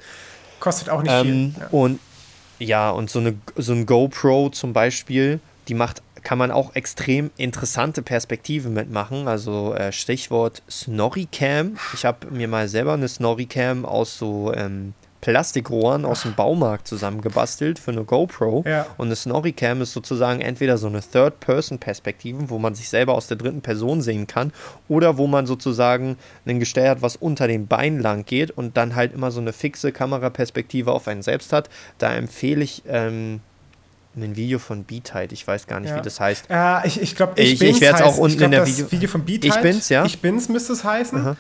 Kostet 0.61 0.91
auch 0.91 1.03
nicht 1.03 1.13
ähm, 1.13 1.55
viel. 1.55 1.63
Ja. 1.63 1.69
Und 1.71 2.01
ja, 2.59 2.91
und 2.91 3.09
so, 3.09 3.21
eine, 3.21 3.37
so 3.57 3.73
ein 3.73 3.87
GoPro 3.87 4.51
zum 4.51 4.73
Beispiel, 4.73 5.39
die 5.69 5.75
macht, 5.75 6.03
kann 6.23 6.39
man 6.39 6.51
auch 6.51 6.75
extrem 6.75 7.31
interessante 7.37 8.03
Perspektiven 8.03 8.73
mitmachen. 8.73 9.29
Also 9.29 9.75
äh, 9.75 9.93
Stichwort 9.93 10.63
Snorri-Cam. 10.69 11.77
Ich 11.95 12.05
habe 12.05 12.27
mir 12.31 12.49
mal 12.49 12.69
selber 12.69 12.95
eine 12.95 13.07
Snorri-Cam 13.07 13.85
aus 13.85 14.19
so 14.19 14.53
ähm, 14.55 14.95
Plastikrohren 15.21 16.05
aus 16.05 16.23
dem 16.23 16.35
Baumarkt 16.35 16.87
zusammengebastelt 16.87 17.79
für 17.79 17.91
eine 17.91 18.05
GoPro. 18.05 18.65
Ja. 18.67 18.87
Und 18.97 19.09
eine 19.09 19.17
Snorri-Cam 19.17 19.83
ist 19.83 19.93
sozusagen 19.93 20.41
entweder 20.41 20.79
so 20.79 20.87
eine 20.87 21.01
Third-Person-Perspektive, 21.01 22.51
wo 22.51 22.59
man 22.59 22.75
sich 22.75 22.89
selber 22.89 23.15
aus 23.15 23.27
der 23.27 23.37
dritten 23.37 23.61
Person 23.61 24.01
sehen 24.01 24.27
kann, 24.27 24.53
oder 24.89 25.19
wo 25.19 25.27
man 25.27 25.47
sozusagen 25.47 26.17
ein 26.47 26.61
Gestell 26.61 26.89
hat, 26.89 27.03
was 27.03 27.17
unter 27.17 27.49
den 27.49 27.67
Beinen 27.67 28.01
lang 28.01 28.25
geht 28.25 28.51
und 28.51 28.77
dann 28.77 28.95
halt 28.95 29.13
immer 29.13 29.31
so 29.31 29.41
eine 29.41 29.53
fixe 29.53 29.93
Kameraperspektive 29.93 30.93
auf 30.93 31.09
einen 31.09 31.23
selbst 31.23 31.53
hat. 31.53 31.69
Da 31.99 32.15
empfehle 32.15 32.63
ich. 32.63 32.83
Ähm, 32.87 33.41
ein 34.17 34.35
Video 34.37 34.59
von 34.59 34.83
Beatheit, 34.83 35.33
ich 35.33 35.47
weiß 35.47 35.69
gar 35.69 35.79
nicht, 35.79 35.91
ja. 35.91 35.97
wie 35.97 36.03
das 36.03 36.19
heißt. 36.19 36.47
Ja, 36.51 36.83
ich, 36.85 37.01
ich 37.01 37.15
glaube, 37.15 37.41
ich, 37.41 37.53
ich 37.53 37.59
bin's. 37.61 37.77
Ich 37.77 37.81
werde 37.83 37.99
es 37.99 38.03
auch 38.03 38.19
unten 38.19 38.39
glaub, 38.39 38.47
in 38.47 38.51
der 38.51 38.67
Video. 38.67 38.91
Video 38.91 39.09
von 39.09 39.25
Beatheit. 39.25 39.55
Ich 39.55 39.63
bin's, 39.63 39.89
ja. 39.91 40.05
Ich 40.05 40.21
bin's 40.21 40.49
müsste 40.49 40.73
es 40.73 40.83
heißen. 40.83 41.21
Aha. 41.21 41.37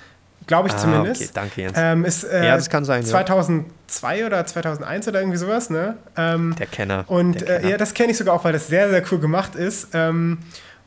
Glaube 0.48 0.68
ich 0.68 0.74
ah, 0.74 0.78
zumindest. 0.78 1.20
Okay, 1.20 1.30
danke 1.34 1.60
Jens. 1.60 1.74
Ähm, 1.76 2.04
ist, 2.04 2.24
äh, 2.24 2.46
ja, 2.46 2.56
das 2.56 2.68
kann 2.70 2.84
sein. 2.84 3.04
2002 3.04 4.18
ja. 4.18 4.26
oder 4.26 4.44
2001 4.44 5.06
oder 5.06 5.20
irgendwie 5.20 5.38
sowas, 5.38 5.70
ne? 5.70 5.98
Ähm, 6.16 6.56
der 6.58 6.66
Kenner. 6.66 7.04
Und 7.06 7.42
der 7.42 7.46
Kenner. 7.46 7.64
Äh, 7.64 7.70
ja, 7.72 7.76
das 7.76 7.94
kenne 7.94 8.12
ich 8.12 8.18
sogar 8.18 8.34
auch, 8.34 8.44
weil 8.44 8.54
das 8.54 8.66
sehr, 8.66 8.88
sehr 8.88 9.04
cool 9.12 9.20
gemacht 9.20 9.54
ist. 9.54 9.88
Ähm, 9.92 10.38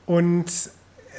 und 0.08 0.52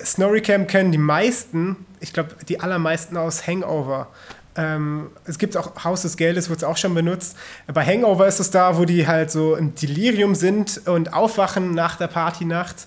Snorricam 0.05 0.67
kennen 0.67 0.91
die 0.91 0.99
meisten, 0.99 1.87
ich 2.01 2.13
glaube, 2.13 2.31
die 2.49 2.61
allermeisten 2.61 3.17
aus 3.17 3.47
Hangover. 3.47 4.09
Ähm, 4.57 5.11
es 5.25 5.39
gibt 5.39 5.57
auch 5.57 5.85
Haus 5.85 6.03
des 6.03 6.17
Geldes, 6.17 6.51
wird 6.51 6.59
es 6.59 6.65
auch 6.65 6.77
schon 6.77 6.95
benutzt. 6.95 7.37
Bei 7.73 7.87
Hangover 7.87 8.27
ist 8.27 8.41
es 8.41 8.51
da, 8.51 8.77
wo 8.77 8.85
die 8.85 9.07
halt 9.07 9.31
so 9.31 9.55
im 9.55 9.75
Delirium 9.75 10.35
sind 10.35 10.83
und 10.87 11.15
aufwachen 11.15 11.75
nach 11.75 11.97
der 11.97 12.09
Partynacht 12.09 12.87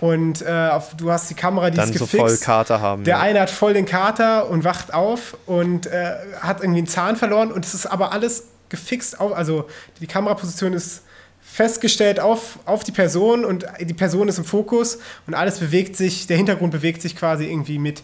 und 0.00 0.42
äh, 0.42 0.68
auf, 0.70 0.94
du 0.96 1.10
hast 1.10 1.30
die 1.30 1.34
Kamera, 1.34 1.70
die 1.70 1.76
Dann 1.76 1.88
ist 1.88 1.92
gefixt. 1.92 2.12
so 2.12 2.18
voll 2.18 2.36
Kater 2.38 2.80
haben. 2.80 3.04
Der 3.04 3.16
ja. 3.16 3.22
eine 3.22 3.40
hat 3.40 3.50
voll 3.50 3.74
den 3.74 3.86
Kater 3.86 4.48
und 4.48 4.64
wacht 4.64 4.92
auf 4.92 5.36
und 5.46 5.86
äh, 5.86 6.14
hat 6.40 6.60
irgendwie 6.60 6.78
einen 6.78 6.86
Zahn 6.86 7.16
verloren 7.16 7.50
und 7.50 7.64
es 7.64 7.74
ist 7.74 7.86
aber 7.86 8.12
alles 8.12 8.44
gefixt 8.68 9.20
auf, 9.20 9.34
also 9.34 9.66
die 10.00 10.06
Kameraposition 10.06 10.72
ist 10.72 11.02
festgestellt 11.40 12.20
auf, 12.20 12.58
auf 12.66 12.84
die 12.84 12.92
Person 12.92 13.44
und 13.44 13.64
die 13.80 13.94
Person 13.94 14.28
ist 14.28 14.36
im 14.36 14.44
Fokus 14.44 14.98
und 15.26 15.34
alles 15.34 15.58
bewegt 15.58 15.96
sich, 15.96 16.26
der 16.26 16.36
Hintergrund 16.36 16.72
bewegt 16.72 17.00
sich 17.00 17.16
quasi 17.16 17.46
irgendwie 17.46 17.78
mit. 17.78 18.02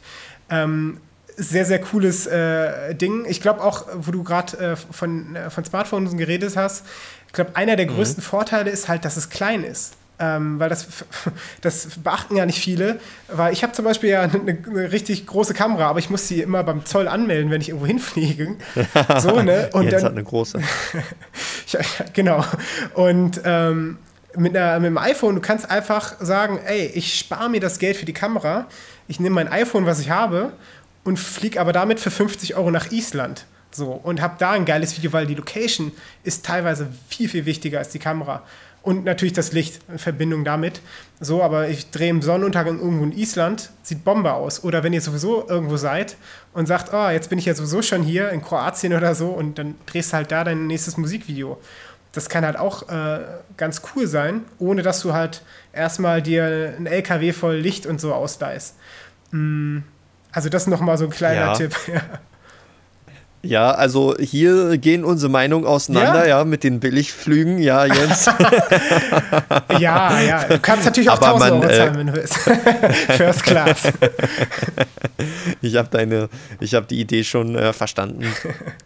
Ähm, 0.49 0.99
sehr, 1.37 1.65
sehr 1.65 1.81
cooles 1.81 2.27
äh, 2.27 2.95
Ding. 2.95 3.25
Ich 3.27 3.41
glaube 3.41 3.63
auch, 3.63 3.87
wo 3.95 4.11
du 4.11 4.23
gerade 4.23 4.57
äh, 4.59 4.77
von, 4.77 5.35
äh, 5.35 5.51
von 5.51 5.65
Smartphones 5.65 6.17
geredet 6.17 6.57
hast, 6.57 6.85
ich 7.27 7.33
glaube, 7.33 7.57
einer 7.57 7.77
der 7.77 7.91
mhm. 7.91 7.97
größten 7.97 8.23
Vorteile 8.23 8.71
ist 8.71 8.89
halt, 8.89 9.05
dass 9.05 9.17
es 9.17 9.31
klein 9.31 9.65
ist. 9.65 9.95
Ähm, 10.23 10.61
weil 10.61 10.69
das, 10.69 10.87
das 11.63 11.89
beachten 12.03 12.37
ja 12.37 12.47
nicht 12.47 12.61
viele. 12.61 13.01
Weil 13.27 13.53
ich 13.53 13.65
habe 13.65 13.73
zum 13.73 13.85
Beispiel 13.85 14.11
ja 14.11 14.23
eine, 14.23 14.39
eine, 14.39 14.93
richtig 14.93 15.27
große 15.27 15.53
Kamera, 15.53 15.89
aber 15.89 15.99
ich 15.99 16.11
muss 16.11 16.29
sie 16.29 16.41
immer 16.41 16.63
beim 16.63 16.85
Zoll 16.85 17.09
anmelden, 17.09 17.51
wenn 17.51 17.61
ich 17.61 17.71
irgendwo 17.71 17.87
hinfliege. 17.93 18.55
so, 19.19 19.41
ne? 19.43 19.71
Und 19.73 19.85
Jetzt 19.85 19.95
dann, 19.95 20.05
hat 20.05 20.13
eine 20.13 20.23
große. 20.23 20.61
ja, 21.69 21.81
genau. 22.13 22.45
Und 22.95 23.41
ähm, 23.45 23.99
mit, 24.37 24.57
einer, 24.57 24.79
mit 24.79 24.91
dem 24.91 24.99
iPhone, 24.99 25.35
du 25.35 25.41
kannst 25.41 25.69
einfach 25.69 26.15
sagen, 26.21 26.61
ey, 26.65 26.87
ich 26.95 27.19
spare 27.19 27.51
mir 27.51 27.61
das 27.61 27.81
Geld 27.81 27.97
für 27.97 28.07
die 28.07 28.13
Kamera, 28.13 28.67
ich 29.09 29.19
nehme 29.19 29.35
mein 29.35 29.49
iPhone, 29.49 29.87
was 29.87 29.99
ich 29.99 30.11
habe, 30.11 30.53
und 31.03 31.19
fliege 31.19 31.61
aber 31.61 31.73
damit 31.73 31.99
für 31.99 32.13
50 32.13 32.55
Euro 32.55 32.71
nach 32.71 32.93
Island. 32.93 33.45
So, 33.73 33.91
und 33.91 34.21
habe 34.21 34.37
da 34.39 34.53
ein 34.53 34.67
geiles 34.67 34.97
Video, 34.97 35.13
weil 35.13 35.27
die 35.27 35.35
Location 35.35 35.91
ist 36.23 36.45
teilweise 36.45 36.89
viel, 37.09 37.29
viel 37.29 37.45
wichtiger 37.45 37.79
als 37.79 37.89
die 37.89 37.99
Kamera. 37.99 38.43
Und 38.83 39.05
natürlich 39.05 39.33
das 39.33 39.53
Licht 39.53 39.81
in 39.89 39.99
Verbindung 39.99 40.45
damit. 40.45 40.81
So, 41.21 41.43
aber 41.43 41.69
ich 41.69 41.91
drehe 41.91 42.11
im 42.11 42.21
Sonnenuntergang 42.21 42.81
irgendwo 42.81 43.05
in 43.05 43.13
Island, 43.13 43.71
sieht 43.83 44.03
Bombe 44.03 44.33
aus. 44.33 44.65
Oder 44.65 44.83
wenn 44.83 44.93
ihr 44.93 45.01
sowieso 45.01 45.49
irgendwo 45.49 45.77
seid 45.77 46.17
und 46.53 46.67
sagt, 46.67 46.93
oh, 46.93 47.09
jetzt 47.09 47.31
bin 47.31 47.39
ich 47.39 47.45
ja 47.45 47.55
sowieso 47.55 47.81
schon 47.81 48.03
hier 48.03 48.31
in 48.31 48.43
Kroatien 48.43 48.93
oder 48.93 49.15
so 49.15 49.29
und 49.29 49.59
dann 49.59 49.77
drehst 49.87 50.13
du 50.13 50.17
halt 50.17 50.33
da 50.33 50.43
dein 50.43 50.67
nächstes 50.67 50.97
Musikvideo. 50.97 51.59
Das 52.11 52.29
kann 52.29 52.45
halt 52.45 52.59
auch 52.59 52.89
äh, 52.89 53.21
ganz 53.57 53.83
cool 53.95 54.07
sein, 54.07 54.43
ohne 54.59 54.83
dass 54.83 55.01
du 55.01 55.13
halt 55.13 55.43
erstmal 55.73 56.21
dir 56.21 56.75
ein 56.77 56.87
LKW 56.87 57.33
voll 57.33 57.57
Licht 57.57 57.87
und 57.87 58.01
so 58.01 58.13
ausleihst. 58.13 58.77
Mm, 59.31 59.79
also 60.33 60.49
das 60.49 60.67
nochmal 60.67 60.99
so 60.99 61.05
ein 61.05 61.11
kleiner 61.11 61.41
ja. 61.41 61.53
Tipp. 61.55 61.77
Ja, 63.45 63.73
also 63.73 64.15
hier 64.21 64.79
gehen 64.79 65.05
unsere 65.05 65.31
Meinungen 65.31 65.67
auseinander, 65.67 66.23
ja, 66.23 66.39
ja 66.39 66.45
mit 66.45 66.63
den 66.63 66.79
Billigflügen, 66.79 67.59
ja, 67.59 67.85
Jens. 67.87 68.27
ja, 69.81 70.21
ja, 70.21 70.45
du 70.45 70.61
kannst 70.61 70.85
natürlich 70.85 71.11
auch 71.11 71.21
Aber 71.21 71.45
1000 71.45 71.51
man, 71.51 71.61
Euro 71.61 71.77
zahlen, 71.77 71.95
äh, 71.95 71.99
wenn 71.99 72.07
du 72.07 72.15
willst. 72.15 72.35
First 73.17 73.43
Class. 73.43 73.93
ich 75.61 75.75
habe 75.75 75.89
deine, 75.91 76.29
ich 76.61 76.75
habe 76.75 76.87
die 76.87 77.01
Idee 77.01 77.25
schon 77.25 77.57
äh, 77.57 77.73
verstanden, 77.73 78.25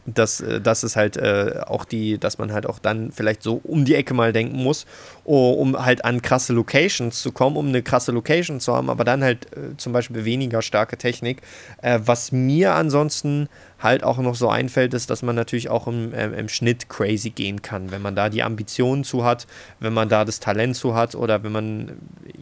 dass 0.07 0.41
äh, 0.41 0.59
das 0.59 0.85
ist 0.85 0.97
halt 0.97 1.19
äh, 1.19 1.61
auch 1.67 1.85
die, 1.85 2.19
dass 2.19 2.39
man 2.39 2.51
halt 2.55 2.65
auch 2.65 2.79
dann 2.79 3.13
vielleicht 3.13 3.43
so 3.43 3.61
um 3.63 3.85
die 3.85 3.95
Ecke 3.95 4.15
mal 4.15 4.33
denken 4.33 4.63
muss, 4.63 4.87
um 5.27 5.85
halt 5.85 6.05
an 6.05 6.23
krasse 6.23 6.53
Locations 6.53 7.21
zu 7.21 7.33
kommen, 7.33 7.57
um 7.57 7.69
eine 7.69 7.83
krasse 7.83 8.13
Location 8.13 8.61
zu 8.61 8.75
haben, 8.75 8.89
aber 8.89 9.05
dann 9.05 9.25
halt 9.25 9.53
äh, 9.53 9.77
zum 9.77 9.93
Beispiel 9.93 10.25
weniger 10.25 10.63
starke 10.63 10.97
Technik. 10.97 11.43
Äh, 11.83 11.99
was 12.05 12.33
mir 12.33 12.75
ansonsten 12.75 13.49
halt 13.81 14.05
auch 14.05 14.19
noch 14.19 14.37
so 14.37 14.49
einfällt, 14.49 14.95
ist, 14.95 15.11
dass 15.11 15.23
man 15.23 15.35
natürlich 15.35 15.69
auch 15.69 15.87
im, 15.89 16.15
äh, 16.15 16.27
im 16.27 16.49
Schnitt 16.49 16.89
crazy 16.89 17.31
gehen 17.31 17.61
kann, 17.61 17.91
wenn 17.91 18.03
man 18.03 18.15
da 18.15 18.29
die 18.29 18.43
Ambitionen 18.43 19.05
zu 19.05 19.25
hat, 19.25 19.47
wenn 19.81 19.93
man 19.93 20.09
da 20.09 20.25
das 20.25 20.39
Talent 20.39 20.77
zu 20.77 20.95
hat 20.95 21.15
oder 21.15 21.43
wenn 21.43 21.53
man 21.53 21.93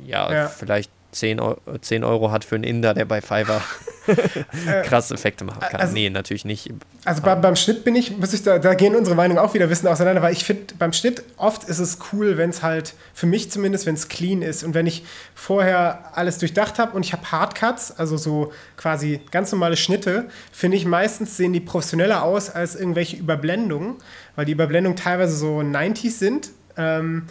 ja, 0.07 0.33
ja. 0.33 0.49
vielleicht 0.49 0.91
10 1.15 1.41
Euro, 1.41 1.59
10 1.81 2.05
Euro 2.05 2.31
hat 2.31 2.45
für 2.45 2.57
einen 2.57 2.65
Inder, 2.65 2.93
der 2.93 3.05
bei 3.05 3.21
Fiverr 3.21 3.63
äh, 4.07 4.83
krasse 4.83 5.15
Effekte 5.15 5.45
machen 5.45 5.61
kann. 5.61 5.81
Also, 5.81 5.95
nee, 5.95 6.11
natürlich 6.11 6.45
nicht. 6.45 6.71
Also 7.05 7.23
bei, 7.23 7.35
beim 7.37 7.57
Schnitt 7.57 7.85
bin 7.85 7.95
ich, 7.95 8.17
muss 8.17 8.33
ich 8.33 8.43
da, 8.43 8.59
da 8.59 8.75
gehen 8.75 8.97
unsere 8.97 9.17
Meinungen 9.17 9.39
auch 9.39 9.55
wieder 9.55 9.67
ein 9.67 9.69
bisschen 9.69 9.89
auseinander, 9.89 10.23
weil 10.23 10.33
ich 10.33 10.45
finde, 10.45 10.75
beim 10.79 10.93
Schnitt 10.93 11.23
oft 11.37 11.65
ist 11.65 11.79
es 11.79 11.99
cool, 12.13 12.37
wenn 12.37 12.51
es 12.51 12.63
halt, 12.63 12.95
für 13.15 13.27
mich 13.27 13.51
zumindest, 13.51 13.87
wenn 13.87 13.95
es 13.95 14.09
clean 14.09 14.43
ist 14.43 14.65
und 14.65 14.75
wenn 14.75 14.87
ich 14.87 15.05
vorher 15.35 16.11
alles 16.15 16.39
durchdacht 16.39 16.79
habe 16.79 16.97
und 16.97 17.05
ich 17.05 17.13
habe 17.13 17.31
Hardcuts, 17.31 17.93
also 17.93 18.17
so 18.17 18.53
quasi 18.77 19.21
ganz 19.31 19.53
normale 19.53 19.77
Schnitte, 19.77 20.27
finde 20.53 20.77
ich 20.77 20.85
meistens 20.85 21.37
sehen 21.37 21.53
die 21.53 21.61
professioneller 21.61 22.23
aus 22.23 22.51
als 22.51 22.75
irgendwelche 22.75 23.17
Überblendungen, 23.17 23.97
weil 24.35 24.45
die 24.45 24.53
Überblendungen 24.53 24.97
teilweise 24.97 25.37
so 25.37 25.59
90s 25.59 26.19
sind. 26.19 26.51
Ähm, 26.77 27.27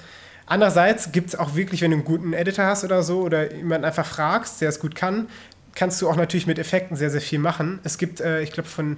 Andererseits 0.54 1.12
gibt 1.12 1.30
es 1.30 1.36
auch 1.36 1.56
wirklich, 1.56 1.82
wenn 1.82 1.90
du 1.90 1.98
einen 1.98 2.06
guten 2.06 2.34
Editor 2.34 2.66
hast 2.66 2.84
oder 2.84 3.02
so 3.02 3.22
oder 3.22 3.56
jemanden 3.56 3.86
einfach 3.86 4.06
fragst, 4.06 4.62
der 4.62 4.70
es 4.70 4.80
gut 4.80 4.94
kann, 4.94 5.28
kannst 5.74 6.00
du 6.00 6.08
auch 6.08 6.16
natürlich 6.16 6.46
mit 6.46 6.60
Effekten 6.60 6.96
sehr, 6.96 7.10
sehr 7.10 7.22
viel 7.22 7.40
machen. 7.40 7.80
Es 7.84 7.98
gibt, 7.98 8.22
äh, 8.22 8.44
ich 8.44 8.52
glaube, 8.52 8.70
von 8.70 8.98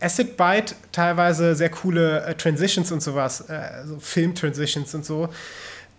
Acid 0.00 0.36
Byte 0.36 0.74
teilweise 0.90 1.54
sehr 1.54 1.70
coole 1.70 2.24
äh, 2.24 2.34
Transitions 2.34 2.90
und 2.90 3.04
sowas, 3.04 3.42
äh, 3.42 3.86
so 3.86 4.00
Film-Transitions 4.00 4.96
und 4.96 5.04
so. 5.04 5.28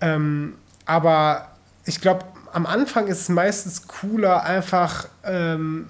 Ähm, 0.02 0.56
aber 0.86 1.54
ich 1.86 2.02
glaube, 2.02 2.26
am 2.52 2.66
Anfang 2.66 3.08
ist 3.08 3.22
es 3.22 3.30
meistens 3.30 3.88
cooler, 3.88 4.44
einfach 4.44 5.08
ähm, 5.24 5.88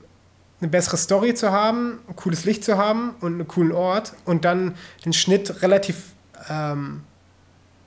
eine 0.62 0.70
bessere 0.70 0.98
Story 0.98 1.34
zu 1.34 1.52
haben, 1.52 2.02
ein 2.08 2.16
cooles 2.16 2.46
Licht 2.46 2.64
zu 2.64 2.78
haben 2.78 3.16
und 3.22 3.34
einen 3.34 3.48
coolen 3.48 3.72
Ort 3.72 4.14
und 4.26 4.46
dann 4.46 4.76
den 5.06 5.14
Schnitt 5.14 5.64
relativ 5.64 6.04
ähm, 6.52 7.02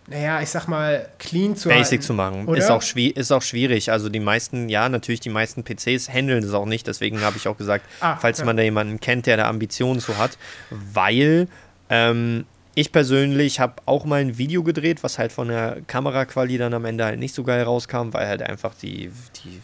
naja, 0.07 0.40
ich 0.40 0.51
sag 0.51 0.66
mal, 0.66 1.09
clean 1.18 1.55
zu 1.55 1.68
Basic 1.68 1.92
halten, 1.92 2.03
zu 2.03 2.14
machen. 2.14 2.48
Ist 2.55 2.70
auch, 2.70 2.82
ist 2.82 3.30
auch 3.30 3.42
schwierig. 3.42 3.92
Also 3.92 4.09
die 4.09 4.20
meisten, 4.20 4.68
ja, 4.68 4.88
natürlich 4.88 5.20
die 5.20 5.30
meisten 5.30 5.62
PCs 5.62 6.09
handeln 6.09 6.42
das 6.42 6.53
auch 6.53 6.66
nicht. 6.66 6.86
Deswegen 6.86 7.20
habe 7.20 7.36
ich 7.36 7.46
auch 7.46 7.57
gesagt, 7.57 7.84
ah, 8.01 8.16
falls 8.16 8.40
ja. 8.40 8.44
man 8.44 8.57
da 8.57 8.62
jemanden 8.62 8.98
kennt, 8.98 9.26
der 9.26 9.36
da 9.36 9.48
Ambitionen 9.48 10.01
zu 10.01 10.18
hat, 10.18 10.36
weil 10.70 11.46
ähm, 11.90 12.44
ich 12.74 12.92
persönlich 12.92 13.61
habe 13.61 13.74
auch 13.86 14.05
mal 14.05 14.20
ein 14.20 14.38
Video 14.38 14.62
gedreht, 14.62 15.03
was 15.03 15.18
halt 15.18 15.32
von 15.32 15.48
der 15.48 15.78
Kameraqualität 15.86 16.61
dann 16.61 16.74
am 16.74 16.84
Ende 16.84 17.05
halt 17.05 17.18
nicht 17.18 17.34
so 17.34 17.44
geil 17.44 17.62
rauskam, 17.62 18.12
weil 18.12 18.26
halt 18.26 18.42
einfach 18.42 18.74
die, 18.74 19.11
die 19.44 19.61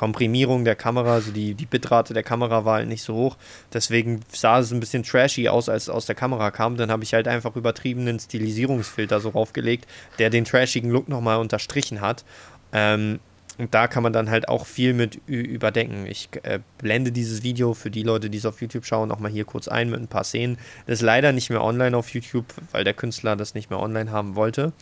Komprimierung 0.00 0.64
der 0.64 0.76
Kamera, 0.76 1.12
also 1.12 1.30
die, 1.30 1.52
die 1.52 1.66
Bitrate 1.66 2.14
der 2.14 2.22
Kamera 2.22 2.64
war 2.64 2.76
halt 2.76 2.88
nicht 2.88 3.02
so 3.02 3.12
hoch. 3.12 3.36
Deswegen 3.70 4.20
sah 4.32 4.60
es 4.60 4.70
ein 4.70 4.80
bisschen 4.80 5.02
trashy 5.02 5.50
aus, 5.50 5.68
als 5.68 5.82
es 5.82 5.88
aus 5.90 6.06
der 6.06 6.14
Kamera 6.14 6.50
kam. 6.50 6.78
Dann 6.78 6.90
habe 6.90 7.04
ich 7.04 7.12
halt 7.12 7.28
einfach 7.28 7.54
übertriebenen 7.54 8.18
Stilisierungsfilter 8.18 9.20
so 9.20 9.28
raufgelegt, 9.28 9.86
der 10.18 10.30
den 10.30 10.46
trashigen 10.46 10.90
Look 10.90 11.10
nochmal 11.10 11.36
unterstrichen 11.36 12.00
hat. 12.00 12.24
Ähm, 12.72 13.20
und 13.58 13.74
da 13.74 13.88
kann 13.88 14.02
man 14.02 14.14
dann 14.14 14.30
halt 14.30 14.48
auch 14.48 14.64
viel 14.64 14.94
mit 14.94 15.20
überdenken. 15.26 16.06
Ich 16.06 16.30
äh, 16.44 16.60
blende 16.78 17.12
dieses 17.12 17.42
Video 17.42 17.74
für 17.74 17.90
die 17.90 18.02
Leute, 18.02 18.30
die 18.30 18.38
es 18.38 18.46
auf 18.46 18.62
YouTube 18.62 18.86
schauen, 18.86 19.12
auch 19.12 19.18
mal 19.18 19.30
hier 19.30 19.44
kurz 19.44 19.68
ein 19.68 19.90
mit 19.90 20.00
ein 20.00 20.08
paar 20.08 20.24
Szenen. 20.24 20.56
Das 20.86 21.00
ist 21.00 21.02
leider 21.02 21.32
nicht 21.32 21.50
mehr 21.50 21.62
online 21.62 21.94
auf 21.94 22.08
YouTube, 22.08 22.46
weil 22.72 22.84
der 22.84 22.94
Künstler 22.94 23.36
das 23.36 23.52
nicht 23.52 23.68
mehr 23.68 23.80
online 23.80 24.10
haben 24.10 24.34
wollte. 24.34 24.72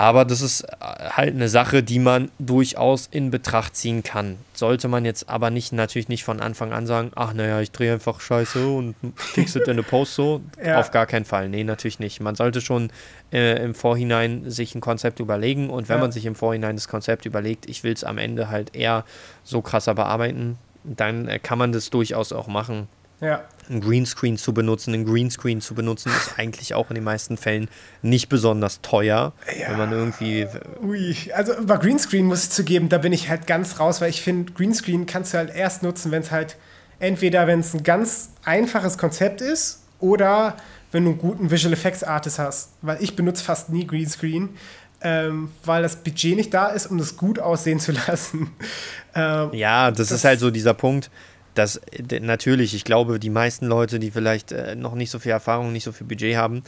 Aber 0.00 0.24
das 0.24 0.40
ist 0.40 0.62
äh, 0.62 0.66
halt 1.10 1.34
eine 1.34 1.50
Sache, 1.50 1.82
die 1.82 1.98
man 1.98 2.30
durchaus 2.38 3.06
in 3.10 3.30
Betracht 3.30 3.76
ziehen 3.76 4.02
kann. 4.02 4.38
Sollte 4.54 4.88
man 4.88 5.04
jetzt 5.04 5.28
aber 5.28 5.50
nicht 5.50 5.74
natürlich 5.74 6.08
nicht 6.08 6.24
von 6.24 6.40
Anfang 6.40 6.72
an 6.72 6.86
sagen, 6.86 7.12
ach 7.16 7.34
naja, 7.34 7.60
ich 7.60 7.70
drehe 7.70 7.92
einfach 7.92 8.18
Scheiße 8.18 8.66
und 8.66 8.94
fixe 9.14 9.58
in 9.58 9.68
eine 9.68 9.82
Post 9.82 10.14
so. 10.14 10.40
Ja. 10.64 10.80
Auf 10.80 10.90
gar 10.90 11.04
keinen 11.04 11.26
Fall. 11.26 11.50
Nee, 11.50 11.64
natürlich 11.64 11.98
nicht. 11.98 12.20
Man 12.20 12.34
sollte 12.34 12.62
schon 12.62 12.90
äh, 13.30 13.62
im 13.62 13.74
Vorhinein 13.74 14.50
sich 14.50 14.74
ein 14.74 14.80
Konzept 14.80 15.20
überlegen 15.20 15.68
und 15.68 15.90
wenn 15.90 15.96
ja. 15.96 16.02
man 16.02 16.12
sich 16.12 16.24
im 16.24 16.34
Vorhinein 16.34 16.76
das 16.76 16.88
Konzept 16.88 17.26
überlegt, 17.26 17.68
ich 17.68 17.84
will 17.84 17.92
es 17.92 18.02
am 18.02 18.16
Ende 18.16 18.48
halt 18.48 18.74
eher 18.74 19.04
so 19.44 19.60
krasser 19.60 19.94
bearbeiten, 19.94 20.56
dann 20.82 21.28
äh, 21.28 21.38
kann 21.38 21.58
man 21.58 21.72
das 21.72 21.90
durchaus 21.90 22.32
auch 22.32 22.46
machen. 22.46 22.88
Ja. 23.20 23.44
Ein 23.68 23.80
Greenscreen 23.80 24.36
zu 24.36 24.52
benutzen, 24.52 24.94
ein 24.94 25.04
Greenscreen 25.04 25.60
zu 25.60 25.74
benutzen, 25.74 26.10
ist 26.10 26.38
eigentlich 26.38 26.74
auch 26.74 26.90
in 26.90 26.96
den 26.96 27.04
meisten 27.04 27.36
Fällen 27.36 27.68
nicht 28.02 28.28
besonders 28.28 28.80
teuer. 28.80 29.32
Ja. 29.58 29.70
Wenn 29.70 29.78
man 29.78 29.92
irgendwie. 29.92 30.46
Ui, 30.82 31.14
also 31.34 31.54
über 31.56 31.78
Greenscreen 31.78 32.26
muss 32.26 32.44
ich 32.44 32.50
zugeben, 32.50 32.88
da 32.88 32.98
bin 32.98 33.12
ich 33.12 33.28
halt 33.28 33.46
ganz 33.46 33.78
raus, 33.78 34.00
weil 34.00 34.10
ich 34.10 34.22
finde, 34.22 34.52
Greenscreen 34.52 35.06
kannst 35.06 35.34
du 35.34 35.38
halt 35.38 35.54
erst 35.54 35.82
nutzen, 35.82 36.10
wenn 36.10 36.22
es 36.22 36.30
halt 36.30 36.56
entweder, 36.98 37.46
wenn 37.46 37.60
es 37.60 37.74
ein 37.74 37.82
ganz 37.82 38.30
einfaches 38.44 38.98
Konzept 38.98 39.40
ist 39.40 39.82
oder 40.00 40.56
wenn 40.92 41.04
du 41.04 41.10
einen 41.10 41.18
guten 41.18 41.50
Visual 41.50 41.72
Effects 41.72 42.02
Artist 42.02 42.38
hast. 42.38 42.70
Weil 42.82 42.98
ich 43.00 43.14
benutze 43.14 43.44
fast 43.44 43.70
nie 43.70 43.86
Greenscreen, 43.86 44.50
ähm, 45.02 45.50
weil 45.64 45.82
das 45.82 45.96
Budget 45.96 46.36
nicht 46.36 46.52
da 46.52 46.68
ist, 46.68 46.86
um 46.86 46.98
das 46.98 47.16
gut 47.16 47.38
aussehen 47.38 47.80
zu 47.80 47.92
lassen. 48.06 48.50
Ähm, 49.14 49.50
ja, 49.52 49.90
das, 49.90 50.08
das, 50.08 50.18
ist 50.18 50.24
halt 50.24 50.40
so 50.40 50.50
dieser 50.50 50.74
Punkt 50.74 51.10
dass 51.60 51.78
natürlich, 52.20 52.74
ich 52.74 52.84
glaube, 52.84 53.20
die 53.20 53.28
meisten 53.28 53.66
Leute, 53.66 53.98
die 53.98 54.10
vielleicht 54.10 54.50
äh, 54.50 54.74
noch 54.74 54.94
nicht 54.94 55.10
so 55.10 55.18
viel 55.18 55.32
Erfahrung, 55.32 55.72
nicht 55.72 55.84
so 55.84 55.92
viel 55.92 56.06
Budget 56.06 56.36
haben, 56.36 56.62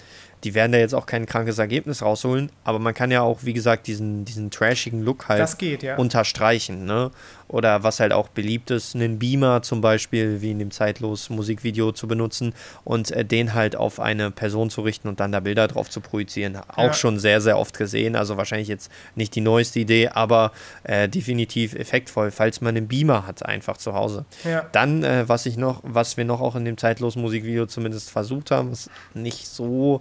die 0.45 0.55
werden 0.55 0.73
da 0.73 0.79
jetzt 0.79 0.95
auch 0.95 1.07
kein 1.07 1.25
krankes 1.25 1.59
Ergebnis 1.59 2.03
rausholen, 2.03 2.51
aber 2.63 2.79
man 2.79 2.93
kann 2.93 3.11
ja 3.11 3.23
auch, 3.23 3.41
wie 3.43 3.55
gesagt, 3.55 3.87
diesen, 3.87 4.27
diesen 4.27 4.51
trashigen 4.51 5.03
Look 5.03 5.29
halt 5.29 5.59
geht, 5.59 5.83
ja. 5.83 5.97
unterstreichen. 5.97 6.85
Ne? 6.85 7.11
Oder 7.53 7.85
was 7.85 8.01
halt 8.01 8.13
auch 8.13 8.29
beliebt 8.29 8.71
ist, 8.71 8.97
einen 8.97 9.19
Beamer 9.19 9.63
zum 9.63 9.81
Beispiel, 9.81 10.41
wie 10.41 10.51
in 10.51 10.59
dem 10.59 10.71
zeitlos 10.71 11.31
Musikvideo 11.31 11.93
zu 11.93 12.09
benutzen 12.09 12.55
und 12.83 13.11
äh, 13.13 13.25
den 13.25 13.55
halt 13.55 13.77
auf 13.77 14.01
eine 14.01 14.31
Person 14.31 14.71
zu 14.71 14.81
richten 14.81 15.07
und 15.07 15.21
dann 15.21 15.31
da 15.31 15.41
Bilder 15.41 15.69
drauf 15.69 15.89
zu 15.91 16.01
projizieren. 16.01 16.57
Auch 16.57 16.85
ja. 16.85 16.95
schon 16.95 17.19
sehr, 17.19 17.41
sehr 17.41 17.59
oft 17.59 17.77
gesehen. 17.77 18.17
Also 18.17 18.37
wahrscheinlich 18.37 18.69
jetzt 18.69 18.91
nicht 19.15 19.35
die 19.35 19.41
neueste 19.41 19.79
Idee, 19.79 20.09
aber 20.09 20.53
äh, 20.83 21.09
definitiv 21.09 21.75
effektvoll, 21.75 22.31
falls 22.31 22.61
man 22.61 22.77
einen 22.77 22.89
Beamer 22.89 23.27
hat, 23.27 23.45
einfach 23.45 23.77
zu 23.77 23.95
Hause. 23.95 24.25
Ja. 24.45 24.67
Dann, 24.73 25.05
äh, 25.05 25.29
was 25.29 25.47
ich 25.47 25.57
noch, 25.57 25.81
was 25.85 26.17
wir 26.17 26.25
noch 26.25 26.41
auch 26.41 26.57
in 26.57 26.65
dem 26.65 26.79
zeitlos 26.79 27.17
Musikvideo 27.17 27.67
zumindest 27.67 28.11
versucht 28.11 28.51
haben, 28.51 28.73
ist 28.73 28.91
nicht 29.15 29.47
so 29.47 30.01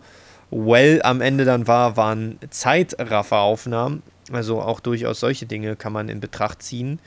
well 0.51 1.01
am 1.03 1.21
Ende 1.21 1.45
dann 1.45 1.67
war, 1.67 1.97
waren 1.97 2.37
Zeitrafferaufnahmen. 2.49 4.03
Also 4.31 4.61
auch 4.61 4.79
durchaus 4.79 5.19
solche 5.19 5.45
Dinge 5.45 5.75
kann 5.75 5.91
man 5.91 6.07
in 6.07 6.19
Betracht 6.19 6.61
ziehen, 6.61 6.99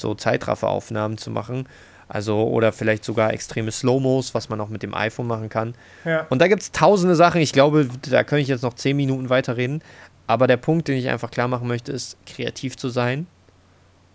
so 0.00 0.14
Zeitrafferaufnahmen 0.14 1.18
zu 1.18 1.30
machen. 1.30 1.68
Also, 2.08 2.42
oder 2.48 2.72
vielleicht 2.72 3.04
sogar 3.04 3.32
extreme 3.32 3.70
Slow-Mos, 3.70 4.34
was 4.34 4.48
man 4.48 4.60
auch 4.60 4.68
mit 4.68 4.82
dem 4.82 4.94
iPhone 4.94 5.28
machen 5.28 5.48
kann. 5.48 5.74
Ja. 6.04 6.26
Und 6.28 6.40
da 6.40 6.48
gibt 6.48 6.62
es 6.62 6.72
tausende 6.72 7.14
Sachen. 7.14 7.40
Ich 7.40 7.52
glaube, 7.52 7.88
da 8.10 8.24
könnte 8.24 8.42
ich 8.42 8.48
jetzt 8.48 8.62
noch 8.62 8.74
zehn 8.74 8.96
Minuten 8.96 9.30
weiterreden. 9.30 9.80
Aber 10.26 10.48
der 10.48 10.56
Punkt, 10.56 10.88
den 10.88 10.96
ich 10.96 11.08
einfach 11.08 11.30
klar 11.30 11.46
machen 11.46 11.68
möchte, 11.68 11.92
ist, 11.92 12.16
kreativ 12.26 12.76
zu 12.76 12.88
sein 12.88 13.26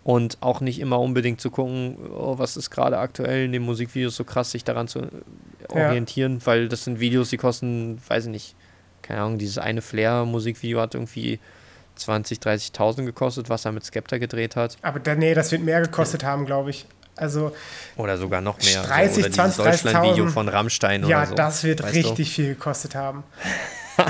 und 0.06 0.38
auch 0.40 0.60
nicht 0.60 0.78
immer 0.78 1.00
unbedingt 1.00 1.40
zu 1.40 1.50
gucken, 1.50 1.96
oh, 2.16 2.38
was 2.38 2.56
ist 2.56 2.70
gerade 2.70 2.96
aktuell 2.98 3.46
in 3.46 3.52
den 3.52 3.62
Musikvideos 3.62 4.14
so 4.14 4.22
krass, 4.22 4.52
sich 4.52 4.62
daran 4.62 4.86
zu 4.86 5.08
orientieren, 5.68 6.34
ja. 6.38 6.46
weil 6.46 6.68
das 6.68 6.84
sind 6.84 7.00
Videos, 7.00 7.30
die 7.30 7.38
kosten, 7.38 8.00
weiß 8.06 8.26
ich 8.26 8.30
nicht, 8.30 8.54
keine 9.02 9.22
Ahnung, 9.22 9.38
dieses 9.38 9.58
eine 9.58 9.82
Flair-Musikvideo 9.82 10.80
hat 10.80 10.94
irgendwie 10.94 11.40
20, 11.96 12.38
30.000 12.38 13.04
gekostet, 13.04 13.48
was 13.48 13.64
er 13.64 13.72
mit 13.72 13.84
Skepta 13.84 14.18
gedreht 14.18 14.56
hat. 14.56 14.76
Aber 14.82 15.00
da, 15.00 15.14
nee, 15.14 15.34
das 15.34 15.52
wird 15.52 15.62
mehr 15.62 15.80
gekostet 15.80 16.24
haben, 16.24 16.46
glaube 16.46 16.70
ich. 16.70 16.86
Also 17.16 17.52
oder 17.96 18.18
sogar 18.18 18.42
noch 18.42 18.58
mehr. 18.58 18.82
30, 18.82 19.14
so, 19.14 19.20
oder 19.20 19.30
20, 19.32 19.64
Deutschland-Video 19.64 20.28
von 20.28 20.48
Rammstein 20.48 21.06
ja, 21.06 21.18
oder 21.18 21.26
so. 21.26 21.32
Ja, 21.32 21.36
das 21.36 21.64
wird 21.64 21.82
richtig 21.84 22.28
du? 22.28 22.32
viel 22.32 22.48
gekostet 22.48 22.94
haben. 22.94 23.24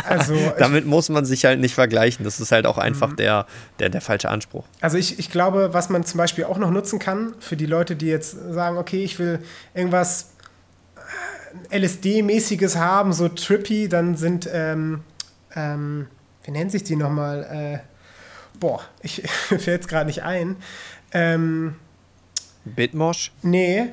Also 0.08 0.34
Damit 0.58 0.84
muss 0.84 1.08
man 1.10 1.24
sich 1.24 1.44
halt 1.44 1.60
nicht 1.60 1.76
vergleichen. 1.76 2.24
Das 2.24 2.40
ist 2.40 2.50
halt 2.50 2.66
auch 2.66 2.76
einfach 2.76 3.10
mhm. 3.10 3.16
der, 3.18 3.46
der, 3.78 3.88
der 3.88 4.00
falsche 4.00 4.28
Anspruch. 4.28 4.64
Also 4.80 4.98
ich, 4.98 5.20
ich 5.20 5.30
glaube, 5.30 5.68
was 5.74 5.90
man 5.90 6.04
zum 6.04 6.18
Beispiel 6.18 6.42
auch 6.42 6.58
noch 6.58 6.72
nutzen 6.72 6.98
kann, 6.98 7.34
für 7.38 7.56
die 7.56 7.66
Leute, 7.66 7.94
die 7.94 8.06
jetzt 8.06 8.36
sagen, 8.52 8.78
okay, 8.78 9.04
ich 9.04 9.20
will 9.20 9.38
irgendwas 9.74 10.30
LSD-mäßiges 11.70 12.76
haben, 12.78 13.12
so 13.12 13.28
trippy, 13.28 13.88
dann 13.88 14.16
sind, 14.16 14.48
ähm, 14.52 15.04
ähm, 15.54 16.08
wie 16.46 16.52
nennt 16.52 16.70
sich 16.70 16.84
die 16.84 16.96
nochmal? 16.96 17.82
Äh, 17.82 18.58
boah, 18.58 18.80
ich 19.02 19.22
fällt 19.48 19.66
jetzt 19.66 19.88
gerade 19.88 20.06
nicht 20.06 20.22
ein. 20.22 20.56
Ähm, 21.12 21.74
Bitmosh? 22.64 23.32
Nee. 23.42 23.90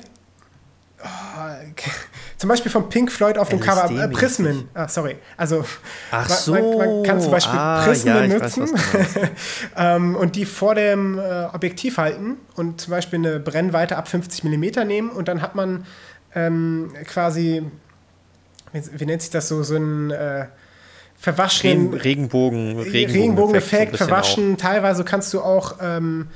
Oh, 1.02 1.06
zum 2.38 2.48
Beispiel 2.48 2.70
von 2.70 2.88
Pink 2.88 3.12
Floyd 3.12 3.36
auf 3.36 3.48
dem 3.48 3.60
Cover 3.60 3.90
äh, 3.90 4.08
Prismen. 4.08 4.68
Ah, 4.72 4.88
sorry. 4.88 5.16
Also 5.36 5.64
Ach 6.10 6.28
so. 6.28 6.52
man, 6.52 6.78
man, 6.78 7.02
kann 7.02 7.20
zum 7.20 7.32
Beispiel 7.32 7.58
ah, 7.58 7.84
Prismen 7.84 8.30
ja, 8.30 8.38
nutzen 8.38 8.70
ähm, 9.76 10.14
und 10.16 10.36
die 10.36 10.46
vor 10.46 10.74
dem 10.74 11.18
äh, 11.18 11.46
Objektiv 11.52 11.98
halten 11.98 12.36
und 12.54 12.80
zum 12.80 12.92
Beispiel 12.92 13.18
eine 13.18 13.40
Brennweite 13.40 13.96
ab 13.96 14.08
50 14.08 14.44
mm 14.44 14.86
nehmen 14.86 15.10
und 15.10 15.28
dann 15.28 15.42
hat 15.42 15.54
man 15.54 15.86
ähm, 16.34 16.92
quasi, 17.04 17.64
wie, 18.72 18.82
wie, 18.92 19.06
nennt 19.06 19.22
sich 19.22 19.30
das 19.30 19.48
so, 19.48 19.62
so 19.62 19.76
ein 19.76 20.10
äh, 20.10 20.46
verwaschenen 21.24 21.94
Regenbogen, 21.94 22.78
Regenbogen-Effekt, 22.78 23.14
Regenbogen 23.14 23.96
verwaschen. 23.96 24.54
Auch. 24.54 24.58
Teilweise 24.58 25.04
kannst 25.04 25.32
du 25.32 25.40
auch 25.40 25.76
ähm, 25.80 26.28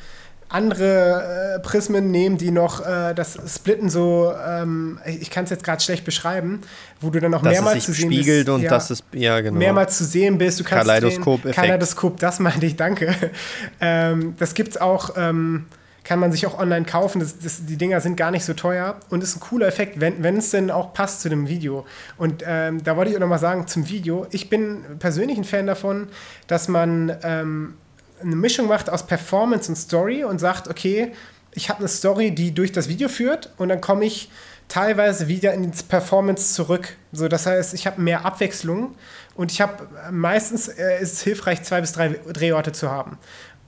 andere 0.48 1.56
äh, 1.56 1.60
Prismen 1.60 2.10
nehmen, 2.10 2.38
die 2.38 2.50
noch 2.50 2.80
äh, 2.80 3.12
das 3.12 3.38
Splitten 3.54 3.90
so, 3.90 4.32
ähm, 4.46 4.98
ich 5.04 5.30
kann 5.30 5.44
es 5.44 5.50
jetzt 5.50 5.62
gerade 5.62 5.82
schlecht 5.82 6.06
beschreiben, 6.06 6.62
wo 7.02 7.10
du 7.10 7.20
dann 7.20 7.32
noch 7.32 7.42
dass 7.42 7.52
mehrmals 7.52 7.78
es 7.80 7.84
zu 7.84 7.92
sehen 7.92 8.08
bist. 8.08 8.48
und 8.48 8.62
ja, 8.62 8.70
dass 8.70 8.88
es 8.88 9.04
ja 9.12 9.38
genau 9.42 9.58
mehrmals 9.58 9.98
zu 9.98 10.06
sehen 10.06 10.38
bist. 10.38 10.58
Du 10.58 10.64
kannst 10.64 10.86
Kaleidoskop, 10.86 11.52
Kaleidoskop, 11.52 12.18
das 12.18 12.38
meinte 12.38 12.64
ich, 12.64 12.76
danke. 12.76 13.14
ähm, 13.82 14.36
das 14.38 14.54
gibt's 14.54 14.78
auch. 14.78 15.10
Ähm, 15.18 15.66
kann 16.08 16.20
man 16.20 16.32
sich 16.32 16.46
auch 16.46 16.58
online 16.58 16.86
kaufen. 16.86 17.20
Das, 17.20 17.38
das, 17.38 17.66
die 17.66 17.76
Dinger 17.76 18.00
sind 18.00 18.16
gar 18.16 18.30
nicht 18.30 18.42
so 18.42 18.54
teuer 18.54 18.98
und 19.10 19.22
ist 19.22 19.36
ein 19.36 19.40
cooler 19.40 19.66
Effekt, 19.66 20.00
wenn 20.00 20.38
es 20.38 20.50
denn 20.50 20.70
auch 20.70 20.94
passt 20.94 21.20
zu 21.20 21.28
dem 21.28 21.48
Video. 21.48 21.84
Und 22.16 22.42
ähm, 22.46 22.82
da 22.82 22.96
wollte 22.96 23.10
ich 23.10 23.16
auch 23.18 23.20
nochmal 23.20 23.38
sagen 23.38 23.66
zum 23.66 23.90
Video. 23.90 24.26
Ich 24.30 24.48
bin 24.48 24.82
persönlich 24.98 25.36
ein 25.36 25.44
Fan 25.44 25.66
davon, 25.66 26.08
dass 26.46 26.66
man 26.66 27.14
ähm, 27.22 27.74
eine 28.22 28.36
Mischung 28.36 28.68
macht 28.68 28.88
aus 28.88 29.06
Performance 29.06 29.70
und 29.70 29.76
Story 29.76 30.24
und 30.24 30.38
sagt, 30.38 30.68
okay, 30.68 31.12
ich 31.52 31.68
habe 31.68 31.80
eine 31.80 31.88
Story, 31.88 32.30
die 32.30 32.54
durch 32.54 32.72
das 32.72 32.88
Video 32.88 33.10
führt 33.10 33.52
und 33.58 33.68
dann 33.68 33.82
komme 33.82 34.06
ich 34.06 34.30
teilweise 34.68 35.28
wieder 35.28 35.52
ins 35.52 35.82
Performance 35.82 36.54
zurück. 36.54 36.96
So, 37.12 37.28
das 37.28 37.46
heißt, 37.46 37.74
ich 37.74 37.86
habe 37.86 38.00
mehr 38.00 38.24
Abwechslung 38.24 38.94
und 39.34 39.50
ich 39.50 39.60
habe 39.60 39.88
meistens 40.10 40.68
äh, 40.68 41.02
ist 41.02 41.14
es 41.14 41.22
hilfreich, 41.22 41.62
zwei 41.62 41.80
bis 41.80 41.92
drei 41.92 42.18
Drehorte 42.32 42.72
zu 42.72 42.90
haben. 42.90 43.18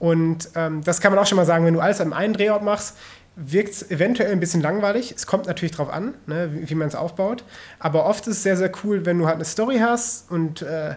Und 0.01 0.49
ähm, 0.55 0.83
das 0.83 0.99
kann 0.99 1.11
man 1.11 1.19
auch 1.19 1.27
schon 1.27 1.35
mal 1.35 1.45
sagen, 1.45 1.63
wenn 1.63 1.75
du 1.75 1.79
alles 1.79 2.01
an 2.01 2.11
einem 2.11 2.33
Drehort 2.33 2.63
machst, 2.63 2.97
wirkt 3.35 3.69
es 3.69 3.91
eventuell 3.91 4.31
ein 4.31 4.39
bisschen 4.39 4.59
langweilig. 4.59 5.13
Es 5.15 5.27
kommt 5.27 5.45
natürlich 5.45 5.73
darauf 5.73 5.93
an, 5.93 6.15
ne, 6.25 6.49
wie, 6.51 6.71
wie 6.71 6.73
man 6.73 6.87
es 6.87 6.95
aufbaut. 6.95 7.43
Aber 7.77 8.07
oft 8.07 8.25
ist 8.25 8.37
es 8.37 8.43
sehr, 8.43 8.57
sehr 8.57 8.71
cool, 8.83 9.05
wenn 9.05 9.19
du 9.19 9.27
halt 9.27 9.35
eine 9.35 9.45
Story 9.45 9.77
hast 9.77 10.31
und 10.31 10.63
äh, 10.63 10.95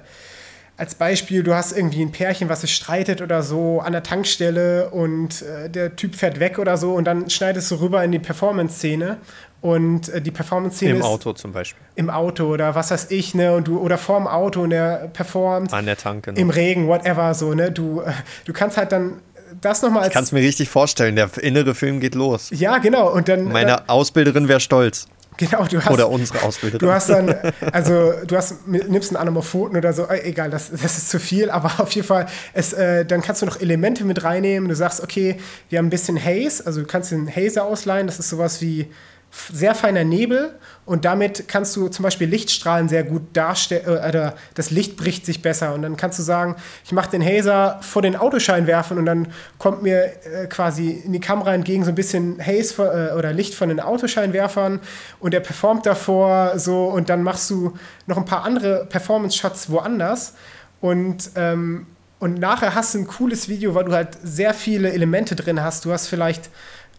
als 0.77 0.95
Beispiel, 0.95 1.43
du 1.43 1.55
hast 1.55 1.77
irgendwie 1.77 2.03
ein 2.03 2.13
Pärchen, 2.13 2.49
was 2.49 2.63
sich 2.63 2.75
streitet 2.75 3.21
oder 3.21 3.43
so 3.43 3.81
an 3.81 3.93
der 3.93 4.03
Tankstelle 4.03 4.89
und 4.89 5.43
äh, 5.43 5.69
der 5.69 5.95
Typ 5.97 6.17
fährt 6.17 6.41
weg 6.41 6.59
oder 6.59 6.79
so 6.79 6.95
und 6.95 7.05
dann 7.05 7.29
schneidest 7.29 7.71
du 7.71 7.77
rüber 7.77 8.03
in 8.03 8.11
die 8.11 8.19
Performance-Szene 8.19 9.19
und 9.65 10.11
äh, 10.11 10.21
die 10.21 10.31
Performance-Szene 10.31 10.97
Im 10.97 11.03
Auto 11.03 11.33
zum 11.33 11.53
Beispiel. 11.53 11.83
Im 11.95 12.11
Auto 12.11 12.45
oder 12.45 12.75
was 12.75 12.91
weiß 12.91 13.11
ich, 13.11 13.35
ne? 13.35 13.55
Und 13.55 13.67
du, 13.67 13.79
oder 13.79 13.97
vorm 13.97 14.27
Auto 14.27 14.61
und 14.61 14.71
der 14.71 15.09
performt. 15.11 15.73
An 15.73 15.87
der 15.87 15.97
Tanke. 15.97 16.35
Genau. 16.35 16.43
Im 16.43 16.51
Regen, 16.51 16.87
whatever, 16.87 17.33
so, 17.33 17.55
ne? 17.55 17.73
Du, 17.73 18.03
äh, 18.03 18.13
du 18.45 18.53
kannst 18.53 18.77
halt 18.77 18.93
dann 18.93 19.23
das 19.63 19.81
nochmal 19.81 20.03
als. 20.03 20.09
Ich 20.09 20.13
kann 20.13 20.25
es 20.25 20.33
mir 20.33 20.41
richtig 20.41 20.69
vorstellen, 20.69 21.17
der 21.17 21.31
innere 21.41 21.75
Film 21.75 22.01
geht 22.01 22.15
los. 22.15 22.51
Ja, 22.53 22.77
genau. 22.77 23.11
Und 23.11 23.27
dann. 23.31 23.45
Meine 23.45 23.77
dann, 23.77 23.89
Ausbilderin 23.89 24.49
wäre 24.49 24.61
stolz. 24.61 25.09
Genau, 25.39 25.65
du 25.65 25.83
hast. 25.83 25.91
Oder 25.91 26.11
unsere 26.11 26.43
Ausbilderin. 26.43 26.87
Du 26.87 26.93
hast 26.93 27.09
dann, 27.09 27.35
also 27.73 28.13
du 28.27 28.37
hast, 28.37 28.69
nimmst 28.69 29.13
einen 29.13 29.17
Anamorphoten 29.17 29.79
oder 29.79 29.95
so, 29.95 30.05
äh, 30.05 30.29
egal, 30.29 30.51
das, 30.51 30.71
das 30.73 30.99
ist 30.99 31.09
zu 31.09 31.19
viel, 31.19 31.49
aber 31.49 31.73
auf 31.81 31.91
jeden 31.93 32.07
Fall, 32.07 32.27
es, 32.53 32.75
äh, 32.75 33.07
dann 33.07 33.23
kannst 33.23 33.41
du 33.41 33.47
noch 33.47 33.59
Elemente 33.59 34.05
mit 34.05 34.25
reinnehmen. 34.25 34.69
Du 34.69 34.77
sagst, 34.77 35.03
okay, 35.03 35.39
wir 35.71 35.79
haben 35.79 35.87
ein 35.87 35.91
bisschen 35.91 36.23
Haze, 36.23 36.67
also 36.67 36.83
du 36.83 36.87
kannst 36.87 37.13
den 37.13 37.35
Haze 37.35 37.65
ausleihen, 37.65 38.07
das 38.07 38.19
ist 38.19 38.29
sowas 38.29 38.61
wie 38.61 38.91
sehr 39.53 39.75
feiner 39.75 40.05
Nebel 40.05 40.55
und 40.85 41.05
damit 41.05 41.49
kannst 41.49 41.75
du 41.77 41.89
zum 41.89 42.03
Beispiel 42.03 42.29
Lichtstrahlen 42.29 42.89
sehr 42.89 43.05
gut 43.05 43.23
darstellen, 43.33 43.85
äh, 43.87 44.09
oder 44.09 44.35
das 44.55 44.71
Licht 44.71 44.97
bricht 44.97 45.27
sich 45.27 45.43
besser 45.43 45.75
und 45.75 45.83
dann 45.83 45.97
kannst 45.97 46.19
du 46.19 46.23
sagen, 46.23 46.57
ich 46.85 46.93
mache 46.93 47.11
den 47.11 47.25
Hazer 47.25 47.79
vor 47.83 48.03
den 48.03 48.17
Autoscheinwerfern 48.17 48.99
und 48.99 49.07
dann 49.07 49.29
kommt 49.59 49.83
mir 49.83 50.05
äh, 50.05 50.47
quasi 50.49 50.91
in 50.91 51.13
die 51.13 51.21
Kamera 51.21 51.55
entgegen 51.55 51.85
so 51.85 51.91
ein 51.91 51.95
bisschen 51.95 52.39
Haze 52.41 53.11
äh, 53.13 53.19
oder 53.19 53.33
Licht 53.33 53.55
von 53.55 53.69
den 53.69 53.81
Autoscheinwerfern 53.81 54.81
und 55.21 55.35
der 55.35 55.41
performt 55.41 55.87
davor 55.87 56.59
so 56.59 56.87
und 56.87 57.09
dann 57.09 57.23
machst 57.23 57.51
du 57.51 57.75
noch 58.07 58.17
ein 58.17 58.25
paar 58.25 58.45
andere 58.45 58.87
Performance-Shots 58.87 59.71
woanders 59.71 60.35
und 60.81 61.31
ähm, 61.37 61.87
und 62.21 62.39
nachher 62.39 62.75
hast 62.75 62.95
du 62.95 63.01
ein 63.01 63.07
cooles 63.07 63.51
Video, 63.51 63.75
weil 63.75 63.85
du 63.85 63.93
halt 63.93 64.17
sehr 64.23 64.55
viele 64.55 64.91
Elemente 64.91 65.37
drin 65.37 65.61
hast. 65.61 65.85
Du 65.85 65.93
hast 65.93 66.07
vielleicht 66.07 66.49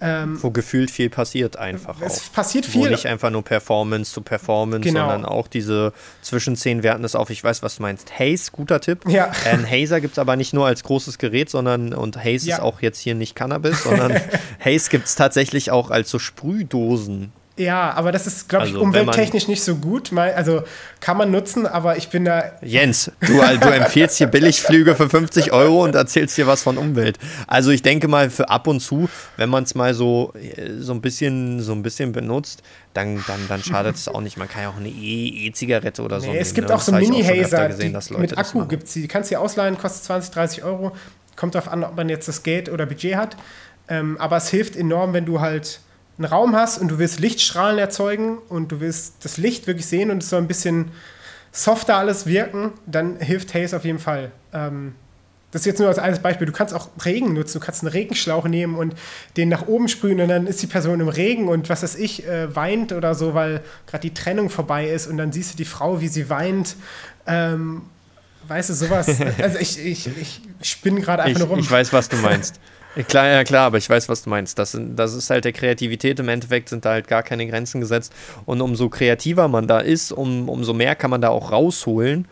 ähm, 0.01 0.41
Wo 0.41 0.51
gefühlt 0.51 0.91
viel 0.91 1.09
passiert 1.09 1.57
einfach. 1.57 2.01
Es 2.01 2.27
auch. 2.27 2.33
passiert 2.33 2.65
viel. 2.65 2.81
Wo 2.81 2.87
nicht 2.87 3.05
einfach 3.05 3.29
nur 3.29 3.43
Performance 3.43 4.11
zu 4.11 4.21
Performance, 4.21 4.81
genau. 4.81 5.01
sondern 5.01 5.25
auch 5.25 5.47
diese 5.47 5.93
Zwischenszenen 6.21 6.83
werten 6.83 7.03
es 7.03 7.15
auf. 7.15 7.29
Ich 7.29 7.43
weiß, 7.43 7.63
was 7.63 7.77
du 7.77 7.81
meinst. 7.81 8.19
Haze, 8.19 8.51
guter 8.51 8.81
Tipp. 8.81 9.07
Ja. 9.07 9.31
Ähm, 9.45 9.65
Hazer 9.69 10.01
gibt 10.01 10.13
es 10.13 10.19
aber 10.19 10.35
nicht 10.35 10.53
nur 10.53 10.65
als 10.65 10.83
großes 10.83 11.17
Gerät, 11.17 11.49
sondern, 11.49 11.93
und 11.93 12.17
Haze 12.17 12.47
ja. 12.47 12.55
ist 12.55 12.61
auch 12.61 12.81
jetzt 12.81 12.99
hier 12.99 13.15
nicht 13.15 13.35
Cannabis, 13.35 13.83
sondern 13.83 14.13
Haze 14.59 14.89
gibt 14.89 15.05
es 15.05 15.15
tatsächlich 15.15 15.71
auch 15.71 15.91
als 15.91 16.09
so 16.09 16.19
Sprühdosen. 16.19 17.31
Ja, 17.57 17.93
aber 17.93 18.11
das 18.11 18.27
ist, 18.27 18.49
glaube 18.49 18.65
ich, 18.65 18.73
also, 18.73 18.83
umwelttechnisch 18.83 19.47
nicht 19.47 19.63
so 19.63 19.75
gut. 19.77 20.11
Also 20.13 20.63
kann 20.99 21.15
man 21.15 21.31
nutzen, 21.31 21.65
aber 21.65 21.95
ich 21.95 22.09
bin 22.09 22.25
da. 22.25 22.51
Jens, 22.61 23.11
du, 23.21 23.33
du 23.33 23.69
empfiehlst 23.69 24.17
hier 24.17 24.27
Billigflüge 24.27 24.93
für 24.95 25.09
50 25.09 25.53
Euro 25.53 25.85
und 25.85 25.95
erzählst 25.95 26.35
hier 26.35 26.47
was 26.47 26.63
von 26.63 26.77
Umwelt. 26.77 27.17
Also 27.47 27.71
ich 27.71 27.81
denke 27.81 28.09
mal, 28.09 28.29
für 28.29 28.49
ab 28.49 28.67
und 28.67 28.81
zu, 28.81 29.07
wenn 29.37 29.49
man 29.49 29.63
es 29.63 29.73
mal 29.73 29.93
so, 29.93 30.33
so, 30.79 30.93
ein 30.93 30.99
bisschen, 30.99 31.61
so 31.61 31.71
ein 31.71 31.81
bisschen 31.81 32.11
benutzt, 32.11 32.61
dann, 32.93 33.23
dann, 33.25 33.47
dann 33.47 33.63
schadet 33.63 33.95
es 33.95 34.09
auch 34.09 34.21
nicht. 34.21 34.35
Man 34.37 34.49
kann 34.49 34.63
ja 34.63 34.69
auch 34.69 34.77
eine 34.77 34.89
E-Zigarette 34.89 36.01
oder 36.01 36.19
so. 36.19 36.31
Nee, 36.31 36.39
es 36.39 36.53
gibt 36.53 36.67
ne? 36.67 36.75
auch 36.75 36.81
so 36.81 36.91
Mini-Hazer 36.91 37.69
mit 38.17 38.37
Akku. 38.37 38.65
Gibt's 38.65 38.91
die. 38.93 39.01
die 39.03 39.07
kannst 39.07 39.31
du 39.31 39.39
ausleihen, 39.39 39.77
kostet 39.77 40.03
20, 40.03 40.33
30 40.33 40.63
Euro. 40.65 40.91
Kommt 41.37 41.55
darauf 41.55 41.71
an, 41.71 41.85
ob 41.85 41.95
man 41.95 42.09
jetzt 42.09 42.27
das 42.27 42.43
Geld 42.43 42.69
oder 42.69 42.85
Budget 42.85 43.15
hat. 43.15 43.37
Ähm, 43.87 44.17
aber 44.17 44.37
es 44.37 44.49
hilft 44.49 44.75
enorm, 44.75 45.13
wenn 45.13 45.25
du 45.25 45.39
halt 45.39 45.79
einen 46.17 46.25
Raum 46.25 46.55
hast 46.55 46.77
und 46.77 46.89
du 46.89 46.99
willst 46.99 47.19
Lichtstrahlen 47.19 47.77
erzeugen 47.77 48.37
und 48.49 48.71
du 48.71 48.79
willst 48.79 49.15
das 49.23 49.37
Licht 49.37 49.67
wirklich 49.67 49.85
sehen 49.85 50.11
und 50.11 50.23
es 50.23 50.29
soll 50.29 50.41
ein 50.41 50.47
bisschen 50.47 50.91
softer 51.51 51.97
alles 51.97 52.25
wirken, 52.25 52.71
dann 52.85 53.17
hilft 53.17 53.53
Haze 53.53 53.75
auf 53.75 53.85
jeden 53.85 53.99
Fall. 53.99 54.31
Ähm, 54.53 54.95
das 55.51 55.61
ist 55.61 55.67
jetzt 55.67 55.79
nur 55.79 55.87
als 55.87 55.99
eines 55.99 56.19
Beispiel. 56.19 56.45
Du 56.45 56.51
kannst 56.51 56.73
auch 56.73 56.89
Regen 57.05 57.31
nutzen. 57.31 57.59
Du 57.59 57.65
kannst 57.65 57.81
einen 57.81 57.91
Regenschlauch 57.93 58.45
nehmen 58.45 58.75
und 58.75 58.93
den 59.37 59.47
nach 59.47 59.67
oben 59.67 59.87
sprühen 59.87 60.19
und 60.19 60.27
dann 60.27 60.47
ist 60.47 60.61
die 60.61 60.67
Person 60.67 60.99
im 60.99 61.07
Regen 61.07 61.47
und 61.47 61.69
was 61.69 61.81
weiß 61.81 61.95
ich, 61.95 62.27
äh, 62.27 62.53
weint 62.53 62.91
oder 62.91 63.15
so, 63.15 63.33
weil 63.33 63.61
gerade 63.87 64.01
die 64.01 64.13
Trennung 64.13 64.49
vorbei 64.49 64.89
ist 64.89 65.07
und 65.07 65.15
dann 65.15 65.31
siehst 65.31 65.53
du 65.53 65.57
die 65.57 65.63
Frau, 65.63 66.01
wie 66.01 66.09
sie 66.09 66.29
weint. 66.29 66.75
Ähm, 67.25 67.83
weißt 68.49 68.69
du, 68.69 68.73
sowas. 68.73 69.07
Also 69.41 69.57
ich, 69.59 69.79
ich, 69.79 70.09
ich 70.17 70.41
spinne 70.61 70.99
gerade 70.99 71.23
einfach 71.23 71.39
ich, 71.39 71.45
nur 71.45 71.55
rum. 71.55 71.59
Ich 71.59 71.71
weiß, 71.71 71.93
was 71.93 72.09
du 72.09 72.17
meinst. 72.17 72.59
Klar, 73.07 73.27
ja 73.27 73.43
klar, 73.43 73.67
aber 73.67 73.77
ich 73.77 73.89
weiß, 73.89 74.07
was 74.09 74.23
du 74.23 74.29
meinst. 74.29 74.57
Das, 74.57 74.77
das 74.79 75.13
ist 75.13 75.29
halt 75.29 75.45
der 75.45 75.53
Kreativität. 75.53 76.19
Im 76.19 76.29
Endeffekt 76.29 76.69
sind 76.69 76.85
da 76.85 76.91
halt 76.91 77.07
gar 77.07 77.23
keine 77.23 77.45
Grenzen 77.47 77.81
gesetzt. 77.81 78.13
Und 78.45 78.61
umso 78.61 78.89
kreativer 78.89 79.47
man 79.47 79.67
da 79.67 79.79
ist, 79.79 80.11
um, 80.11 80.47
umso 80.49 80.73
mehr 80.73 80.95
kann 80.95 81.11
man 81.11 81.21
da 81.21 81.29
auch 81.29 81.51
rausholen. 81.51 82.27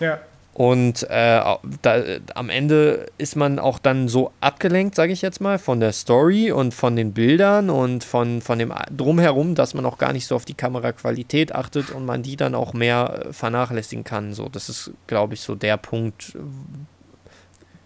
Ja. 0.00 0.20
Und 0.56 1.02
äh, 1.10 1.40
da, 1.82 2.02
am 2.34 2.48
Ende 2.48 3.08
ist 3.18 3.36
man 3.36 3.58
auch 3.58 3.78
dann 3.78 4.08
so 4.08 4.32
abgelenkt, 4.40 4.94
sage 4.94 5.12
ich 5.12 5.20
jetzt 5.20 5.42
mal, 5.42 5.58
von 5.58 5.80
der 5.80 5.92
Story 5.92 6.50
und 6.50 6.72
von 6.72 6.96
den 6.96 7.12
Bildern 7.12 7.68
und 7.68 8.04
von, 8.04 8.40
von 8.40 8.58
dem 8.58 8.72
Drumherum, 8.90 9.54
dass 9.54 9.74
man 9.74 9.84
auch 9.84 9.98
gar 9.98 10.14
nicht 10.14 10.26
so 10.26 10.34
auf 10.34 10.46
die 10.46 10.54
Kameraqualität 10.54 11.54
achtet 11.54 11.90
und 11.90 12.06
man 12.06 12.22
die 12.22 12.36
dann 12.36 12.54
auch 12.54 12.72
mehr 12.72 13.26
vernachlässigen 13.32 14.02
kann. 14.02 14.32
So, 14.32 14.48
das 14.48 14.70
ist, 14.70 14.92
glaube 15.06 15.34
ich, 15.34 15.42
so 15.42 15.56
der 15.56 15.76
Punkt, 15.76 16.32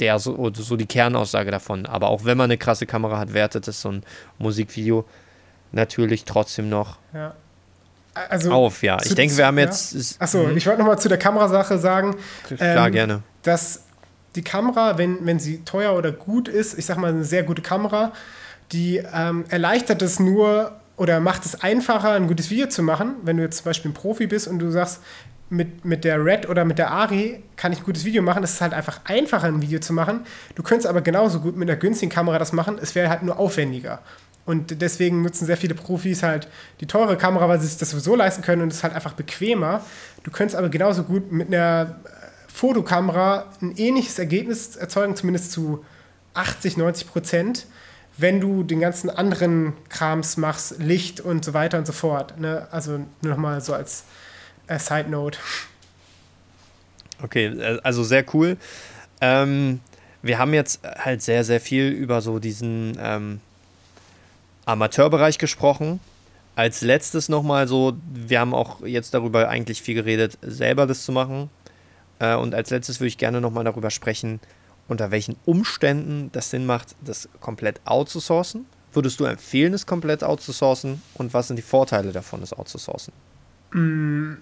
der 0.01 0.18
so, 0.18 0.51
so 0.55 0.76
die 0.76 0.86
Kernaussage 0.86 1.51
davon. 1.51 1.86
Aber 1.86 2.09
auch 2.09 2.24
wenn 2.24 2.36
man 2.36 2.44
eine 2.44 2.59
krasse 2.59 2.86
Kamera 2.86 3.18
hat, 3.18 3.32
wertet 3.34 3.68
es 3.68 3.80
so 3.80 3.92
ein 3.92 4.03
Musikvideo 4.38 5.05
natürlich 5.72 6.24
trotzdem 6.24 6.68
noch 6.68 6.98
ja. 7.14 7.34
also 8.14 8.53
auf. 8.53 8.82
Ja, 8.82 8.98
ich 9.03 9.14
denke, 9.14 9.36
wir 9.36 9.46
haben 9.46 9.59
jetzt. 9.59 9.94
Ja. 9.94 10.01
Achso, 10.20 10.46
hm. 10.46 10.57
ich 10.57 10.66
wollte 10.66 10.80
nochmal 10.80 10.98
zu 10.98 11.09
der 11.09 11.18
Kamerasache 11.18 11.78
sagen. 11.78 12.16
Klar, 12.46 12.86
ähm, 12.86 12.92
gerne. 12.92 13.22
Dass 13.42 13.84
die 14.36 14.42
Kamera, 14.42 14.98
wenn, 14.98 15.24
wenn 15.26 15.38
sie 15.38 15.64
teuer 15.64 15.96
oder 15.96 16.12
gut 16.12 16.48
ist, 16.48 16.78
ich 16.78 16.86
sag 16.86 16.98
mal, 16.98 17.11
eine 17.11 17.24
sehr 17.24 17.42
gute 17.42 17.62
Kamera, 17.62 18.12
die 18.72 19.03
ähm, 19.12 19.44
erleichtert 19.48 20.03
es 20.03 20.20
nur 20.20 20.72
oder 20.96 21.18
macht 21.18 21.46
es 21.46 21.61
einfacher, 21.62 22.12
ein 22.12 22.28
gutes 22.28 22.51
Video 22.51 22.68
zu 22.68 22.82
machen, 22.82 23.16
wenn 23.22 23.38
du 23.38 23.42
jetzt 23.42 23.59
zum 23.59 23.64
Beispiel 23.64 23.90
ein 23.90 23.94
Profi 23.94 24.26
bist 24.26 24.46
und 24.46 24.59
du 24.59 24.70
sagst, 24.70 25.01
mit, 25.51 25.84
mit 25.84 26.05
der 26.05 26.24
Red 26.24 26.48
oder 26.48 26.64
mit 26.64 26.78
der 26.78 26.90
Ari 26.90 27.42
kann 27.57 27.72
ich 27.72 27.80
ein 27.80 27.84
gutes 27.84 28.05
Video 28.05 28.22
machen. 28.22 28.42
Es 28.44 28.55
ist 28.55 28.61
halt 28.61 28.72
einfach 28.72 29.01
einfacher, 29.05 29.48
ein 29.48 29.61
Video 29.61 29.80
zu 29.80 29.92
machen. 29.92 30.20
Du 30.55 30.62
könntest 30.62 30.86
aber 30.86 31.03
genauso 31.03 31.40
gut 31.40 31.57
mit 31.57 31.68
einer 31.68 31.78
günstigen 31.78 32.11
Kamera 32.11 32.38
das 32.38 32.53
machen. 32.53 32.78
Es 32.80 32.94
wäre 32.94 33.11
halt 33.11 33.22
nur 33.22 33.38
aufwendiger. 33.38 34.01
Und 34.46 34.80
deswegen 34.80 35.22
nutzen 35.22 35.46
sehr 35.46 35.57
viele 35.57 35.74
Profis 35.74 36.22
halt 36.22 36.48
die 36.80 36.86
teure 36.86 37.16
Kamera, 37.16 37.48
weil 37.48 37.61
sie 37.61 37.66
sich 37.66 37.78
das 37.78 37.90
sowieso 37.90 38.16
leisten 38.16 38.42
können 38.42 38.62
und 38.62 38.68
es 38.68 38.78
ist 38.78 38.82
halt 38.84 38.94
einfach 38.94 39.12
bequemer. 39.12 39.84
Du 40.22 40.30
könntest 40.30 40.57
aber 40.57 40.70
genauso 40.70 41.05
gut 41.05 41.30
mit 41.30 41.48
einer 41.48 42.01
äh, 42.05 42.09
Fotokamera 42.48 43.46
ein 43.61 43.76
ähnliches 43.76 44.18
Ergebnis 44.18 44.76
erzeugen, 44.76 45.14
zumindest 45.16 45.53
zu 45.53 45.84
80, 46.34 46.76
90 46.76 47.09
Prozent, 47.09 47.66
wenn 48.16 48.40
du 48.40 48.62
den 48.62 48.80
ganzen 48.80 49.11
anderen 49.11 49.74
Krams 49.88 50.36
machst, 50.36 50.78
Licht 50.78 51.20
und 51.20 51.44
so 51.44 51.55
weiter 51.55 51.78
und 51.78 51.86
so 51.86 51.92
fort. 51.92 52.38
Ne? 52.38 52.66
Also 52.70 52.98
nur 53.22 53.32
nochmal 53.32 53.61
so 53.61 53.74
als 53.74 54.05
äh, 54.71 54.79
Side 54.79 55.11
Note. 55.11 55.39
Okay, 57.23 57.47
äh, 57.47 57.81
also 57.83 58.05
sehr 58.05 58.25
cool. 58.35 58.57
Ähm, 59.21 59.81
wir 60.23 60.39
haben 60.39 60.55
jetzt 60.55 60.83
halt 60.85 61.23
sehr, 61.23 61.45
sehr 61.45 61.61
viel 61.61 61.89
über 61.89 62.21
so 62.21 62.39
diesen 62.39 62.97
ähm, 63.01 63.41
Amateurbereich 64.64 65.39
gesprochen. 65.39 66.01
Als 66.57 66.83
letztes 66.83 67.29
nochmal 67.29 67.68
so, 67.68 67.97
wir 68.12 68.41
haben 68.41 68.55
auch 68.55 68.85
jetzt 68.85 69.14
darüber 69.14 69.49
eigentlich 69.49 69.83
viel 69.83 69.95
geredet, 69.95 70.39
selber 70.43 70.87
das 70.87 71.05
zu 71.05 71.12
machen. 71.12 71.51
Äh, 72.18 72.37
und 72.37 72.55
als 72.55 72.71
letztes 72.71 73.01
würde 73.01 73.09
ich 73.09 73.18
gerne 73.18 73.41
nochmal 73.41 73.64
darüber 73.64 73.91
sprechen, 73.91 74.41
unter 74.89 75.11
welchen 75.11 75.37
Umständen 75.47 76.31
das 76.33 76.51
Sinn 76.51 76.66
macht, 76.66 76.97
das 77.05 77.29
komplett 77.41 77.81
outzusourcen. 77.85 78.66
Würdest 78.93 79.21
du 79.21 79.25
empfehlen, 79.25 79.73
es 79.73 79.87
komplett 79.87 80.25
outzusourcen? 80.25 81.01
Und 81.14 81.33
was 81.33 81.47
sind 81.47 81.57
die 81.57 81.62
Vorteile 81.62 82.12
davon, 82.12 82.43
es 82.43 82.53
outzusourcen? 82.53 83.12
Mm. 83.73 84.35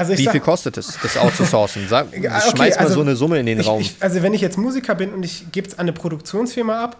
Also 0.00 0.16
Wie 0.16 0.24
sag, 0.24 0.32
viel 0.32 0.40
kostet 0.40 0.78
es, 0.78 0.98
das 1.02 1.18
outzusourcen? 1.18 1.86
Sag, 1.86 2.06
okay, 2.16 2.22
schmeiß 2.22 2.76
mal 2.76 2.82
also 2.82 2.94
so 2.94 3.00
eine 3.02 3.16
Summe 3.16 3.38
in 3.38 3.44
den 3.44 3.60
ich, 3.60 3.66
Raum. 3.66 3.82
Ich, 3.82 3.96
also 4.00 4.22
wenn 4.22 4.32
ich 4.32 4.40
jetzt 4.40 4.56
Musiker 4.56 4.94
bin 4.94 5.12
und 5.12 5.22
ich 5.22 5.52
gebe 5.52 5.68
es 5.68 5.74
an 5.74 5.80
eine 5.80 5.92
Produktionsfirma 5.92 6.82
ab, 6.82 6.96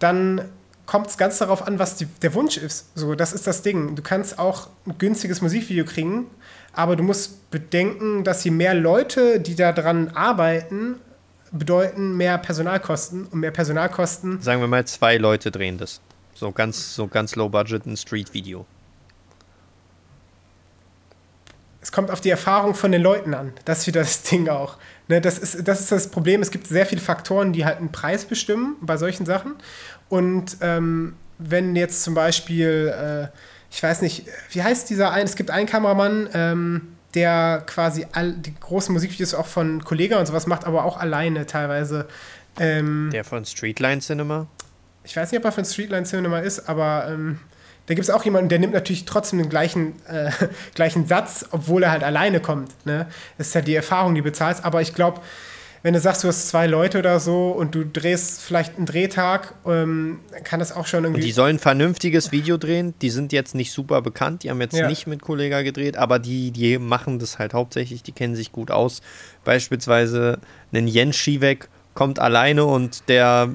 dann 0.00 0.48
kommt 0.84 1.06
es 1.06 1.16
ganz 1.16 1.38
darauf 1.38 1.64
an, 1.64 1.78
was 1.78 1.94
die, 1.94 2.06
der 2.20 2.34
Wunsch 2.34 2.56
ist. 2.56 2.86
So, 2.96 3.14
das 3.14 3.32
ist 3.32 3.46
das 3.46 3.62
Ding. 3.62 3.94
Du 3.94 4.02
kannst 4.02 4.40
auch 4.40 4.70
ein 4.88 4.98
günstiges 4.98 5.40
Musikvideo 5.40 5.84
kriegen, 5.84 6.26
aber 6.72 6.96
du 6.96 7.04
musst 7.04 7.48
bedenken, 7.52 8.24
dass 8.24 8.42
je 8.42 8.50
mehr 8.50 8.74
Leute, 8.74 9.38
die 9.38 9.54
daran 9.54 10.08
arbeiten, 10.08 10.96
bedeuten 11.52 12.16
mehr 12.16 12.38
Personalkosten 12.38 13.26
und 13.26 13.38
mehr 13.38 13.52
Personalkosten. 13.52 14.42
Sagen 14.42 14.60
wir 14.60 14.66
mal, 14.66 14.84
zwei 14.84 15.16
Leute 15.16 15.52
drehen 15.52 15.78
das. 15.78 16.00
So 16.34 16.50
ganz, 16.50 16.96
so 16.96 17.06
ganz 17.06 17.36
low 17.36 17.48
budget 17.48 17.86
ein 17.86 17.96
Street-Video. 17.96 18.66
Es 21.82 21.92
kommt 21.92 22.10
auf 22.10 22.20
die 22.20 22.30
Erfahrung 22.30 22.74
von 22.74 22.92
den 22.92 23.02
Leuten 23.02 23.34
an. 23.34 23.52
Das 23.64 23.80
ist 23.80 23.86
wieder 23.88 24.00
das 24.00 24.22
Ding 24.22 24.48
auch. 24.48 24.78
Ne, 25.08 25.20
das, 25.20 25.38
ist, 25.38 25.66
das 25.66 25.80
ist 25.80 25.92
das 25.92 26.08
Problem. 26.08 26.40
Es 26.40 26.50
gibt 26.50 26.66
sehr 26.66 26.86
viele 26.86 27.00
Faktoren, 27.00 27.52
die 27.52 27.64
halt 27.64 27.78
einen 27.78 27.92
Preis 27.92 28.24
bestimmen 28.24 28.76
bei 28.80 28.96
solchen 28.96 29.26
Sachen. 29.26 29.56
Und 30.08 30.58
ähm, 30.60 31.16
wenn 31.38 31.74
jetzt 31.74 32.04
zum 32.04 32.14
Beispiel 32.14 33.28
äh, 33.32 33.36
ich 33.72 33.82
weiß 33.82 34.02
nicht, 34.02 34.26
wie 34.50 34.62
heißt 34.62 34.90
dieser 34.90 35.12
ein? 35.12 35.24
Es 35.24 35.34
gibt 35.34 35.50
einen 35.50 35.66
Kameramann, 35.66 36.28
ähm, 36.34 36.88
der 37.14 37.64
quasi 37.66 38.06
all, 38.12 38.32
die 38.32 38.54
großen 38.54 38.92
Musikvideos 38.92 39.34
auch 39.34 39.46
von 39.46 39.82
Kollegen 39.82 40.14
und 40.14 40.26
sowas 40.26 40.46
macht, 40.46 40.66
aber 40.66 40.84
auch 40.84 40.98
alleine 40.98 41.46
teilweise. 41.46 42.06
Ähm, 42.60 43.08
der 43.12 43.24
von 43.24 43.46
Streetline 43.46 44.02
Cinema? 44.02 44.46
Ich 45.04 45.16
weiß 45.16 45.32
nicht, 45.32 45.38
ob 45.38 45.46
er 45.46 45.52
von 45.52 45.64
Streetline 45.64 46.04
Cinema 46.04 46.40
ist, 46.40 46.68
aber 46.68 47.06
ähm, 47.08 47.40
da 47.86 47.94
gibt 47.94 48.06
es 48.06 48.10
auch 48.10 48.24
jemanden, 48.24 48.48
der 48.48 48.58
nimmt 48.58 48.74
natürlich 48.74 49.04
trotzdem 49.04 49.38
den 49.38 49.48
gleichen, 49.48 49.94
äh, 50.06 50.30
gleichen 50.74 51.06
Satz, 51.06 51.46
obwohl 51.50 51.82
er 51.82 51.90
halt 51.90 52.04
alleine 52.04 52.40
kommt. 52.40 52.72
Ne? 52.86 53.06
Das 53.38 53.48
ist 53.48 53.54
ja 53.54 53.60
die 53.60 53.74
Erfahrung, 53.74 54.14
die 54.14 54.20
du 54.20 54.24
bezahlst. 54.24 54.64
Aber 54.64 54.80
ich 54.80 54.94
glaube, 54.94 55.20
wenn 55.82 55.94
du 55.94 56.00
sagst, 56.00 56.22
du 56.22 56.28
hast 56.28 56.48
zwei 56.48 56.68
Leute 56.68 57.00
oder 57.00 57.18
so 57.18 57.48
und 57.48 57.74
du 57.74 57.84
drehst 57.84 58.40
vielleicht 58.40 58.76
einen 58.76 58.86
Drehtag, 58.86 59.54
ähm, 59.66 60.20
kann 60.44 60.60
das 60.60 60.70
auch 60.70 60.86
schon 60.86 61.02
irgendwie. 61.02 61.20
Und 61.20 61.26
die 61.26 61.32
sollen 61.32 61.56
ein 61.56 61.58
vernünftiges 61.58 62.30
Video 62.30 62.56
drehen. 62.56 62.94
Die 63.02 63.10
sind 63.10 63.32
jetzt 63.32 63.56
nicht 63.56 63.72
super 63.72 64.00
bekannt. 64.00 64.44
Die 64.44 64.50
haben 64.50 64.60
jetzt 64.60 64.76
ja. 64.76 64.86
nicht 64.86 65.08
mit 65.08 65.22
Kollega 65.22 65.62
gedreht, 65.62 65.96
aber 65.96 66.20
die, 66.20 66.52
die 66.52 66.78
machen 66.78 67.18
das 67.18 67.40
halt 67.40 67.52
hauptsächlich. 67.52 68.04
Die 68.04 68.12
kennen 68.12 68.36
sich 68.36 68.52
gut 68.52 68.70
aus. 68.70 69.02
Beispielsweise 69.44 70.38
einen 70.72 70.86
Jens 70.86 71.16
Schiewek 71.16 71.68
kommt 71.94 72.18
alleine 72.18 72.64
und 72.64 73.08
der 73.08 73.48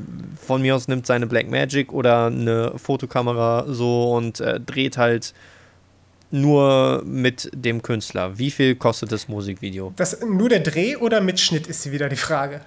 von 0.45 0.61
mir 0.61 0.75
aus 0.75 0.87
nimmt 0.87 1.07
seine 1.07 1.27
Black 1.27 1.49
Magic 1.49 1.91
oder 1.91 2.27
eine 2.27 2.73
Fotokamera 2.77 3.65
so 3.67 4.13
und 4.13 4.39
äh, 4.39 4.59
dreht 4.59 4.97
halt 4.97 5.33
nur 6.29 7.03
mit 7.05 7.49
dem 7.53 7.81
Künstler. 7.81 8.37
Wie 8.37 8.51
viel 8.51 8.75
kostet 8.75 9.11
das 9.11 9.27
Musikvideo? 9.27 9.93
Das, 9.95 10.19
nur 10.21 10.49
der 10.49 10.59
Dreh 10.59 10.97
oder 10.97 11.21
mit 11.21 11.39
Schnitt 11.39 11.67
ist 11.67 11.89
wieder 11.91 12.09
die 12.09 12.17
Frage. 12.17 12.61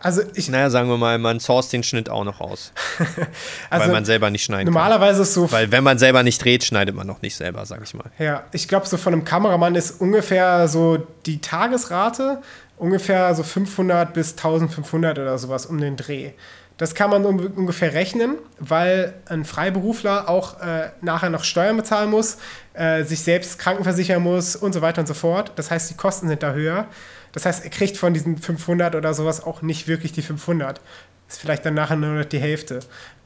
Also 0.00 0.22
ich. 0.34 0.48
Naja, 0.48 0.70
sagen 0.70 0.88
wir 0.88 0.96
mal, 0.96 1.18
man 1.18 1.40
source 1.40 1.70
den 1.70 1.82
Schnitt 1.82 2.08
auch 2.08 2.24
noch 2.24 2.40
aus. 2.40 2.72
also 3.70 3.86
weil 3.86 3.92
man 3.92 4.04
selber 4.04 4.30
nicht 4.30 4.44
schneiden 4.44 4.66
Normalerweise 4.66 5.16
kann. 5.16 5.22
ist 5.22 5.34
so. 5.34 5.50
Weil 5.50 5.72
wenn 5.72 5.82
man 5.82 5.98
selber 5.98 6.22
nicht 6.22 6.42
dreht, 6.42 6.62
schneidet 6.62 6.94
man 6.94 7.06
noch 7.06 7.20
nicht 7.20 7.34
selber, 7.34 7.66
sag 7.66 7.82
ich 7.82 7.94
mal. 7.94 8.10
Ja, 8.18 8.44
ich 8.52 8.68
glaube, 8.68 8.86
so 8.86 8.96
von 8.96 9.12
einem 9.12 9.24
Kameramann 9.24 9.74
ist 9.74 10.00
ungefähr 10.00 10.68
so 10.68 11.04
die 11.26 11.40
Tagesrate 11.40 12.40
ungefähr 12.78 13.34
so 13.34 13.42
500 13.42 14.12
bis 14.12 14.32
1500 14.32 15.18
oder 15.18 15.38
sowas 15.38 15.66
um 15.66 15.78
den 15.78 15.96
Dreh. 15.96 16.32
Das 16.78 16.94
kann 16.94 17.10
man 17.10 17.24
ungefähr 17.24 17.92
rechnen, 17.92 18.36
weil 18.60 19.14
ein 19.26 19.44
Freiberufler 19.44 20.28
auch 20.28 20.60
äh, 20.60 20.90
nachher 21.00 21.28
noch 21.28 21.42
Steuern 21.42 21.76
bezahlen 21.76 22.08
muss, 22.08 22.38
äh, 22.74 23.02
sich 23.02 23.20
selbst 23.20 23.58
krankenversichern 23.58 24.22
muss 24.22 24.54
und 24.54 24.72
so 24.72 24.80
weiter 24.80 25.00
und 25.00 25.08
so 25.08 25.14
fort. 25.14 25.52
Das 25.56 25.72
heißt, 25.72 25.90
die 25.90 25.94
Kosten 25.94 26.28
sind 26.28 26.44
da 26.44 26.52
höher. 26.52 26.86
Das 27.32 27.46
heißt, 27.46 27.64
er 27.64 27.70
kriegt 27.70 27.96
von 27.96 28.14
diesen 28.14 28.38
500 28.38 28.94
oder 28.94 29.12
sowas 29.12 29.42
auch 29.44 29.60
nicht 29.60 29.88
wirklich 29.88 30.12
die 30.12 30.22
500. 30.22 30.80
Ist 31.28 31.40
vielleicht 31.40 31.66
dann 31.66 31.74
nachher 31.74 31.96
nur 31.96 32.14
noch 32.14 32.24
die 32.24 32.38
Hälfte. 32.38 32.78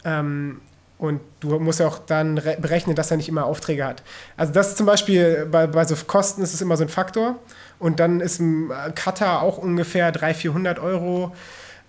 Ähm, 0.02 0.62
und 0.96 1.20
du 1.40 1.58
musst 1.58 1.80
ja 1.80 1.88
auch 1.88 1.98
dann 1.98 2.36
berechnen, 2.36 2.96
dass 2.96 3.10
er 3.10 3.16
nicht 3.18 3.28
immer 3.28 3.44
Aufträge 3.44 3.84
hat. 3.84 4.02
Also 4.36 4.52
das 4.52 4.76
zum 4.76 4.86
Beispiel 4.86 5.46
bei, 5.50 5.66
bei 5.66 5.84
so 5.84 5.96
Kosten 6.06 6.42
ist 6.42 6.54
es 6.54 6.62
immer 6.62 6.76
so 6.76 6.84
ein 6.84 6.88
Faktor. 6.88 7.38
Und 7.82 7.98
dann 7.98 8.20
ist 8.20 8.38
ein 8.38 8.70
Cutter 8.94 9.42
auch 9.42 9.58
ungefähr 9.58 10.12
300, 10.12 10.36
400 10.36 10.78
Euro. 10.78 11.34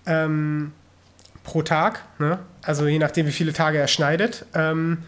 Ähm, 0.06 0.72
pro 1.44 1.62
Tag, 1.62 2.00
ne? 2.18 2.38
also 2.62 2.86
je 2.86 2.98
nachdem, 2.98 3.26
wie 3.26 3.32
viele 3.32 3.52
Tage 3.52 3.78
er 3.78 3.86
schneidet. 3.86 4.46
Ähm, 4.54 4.98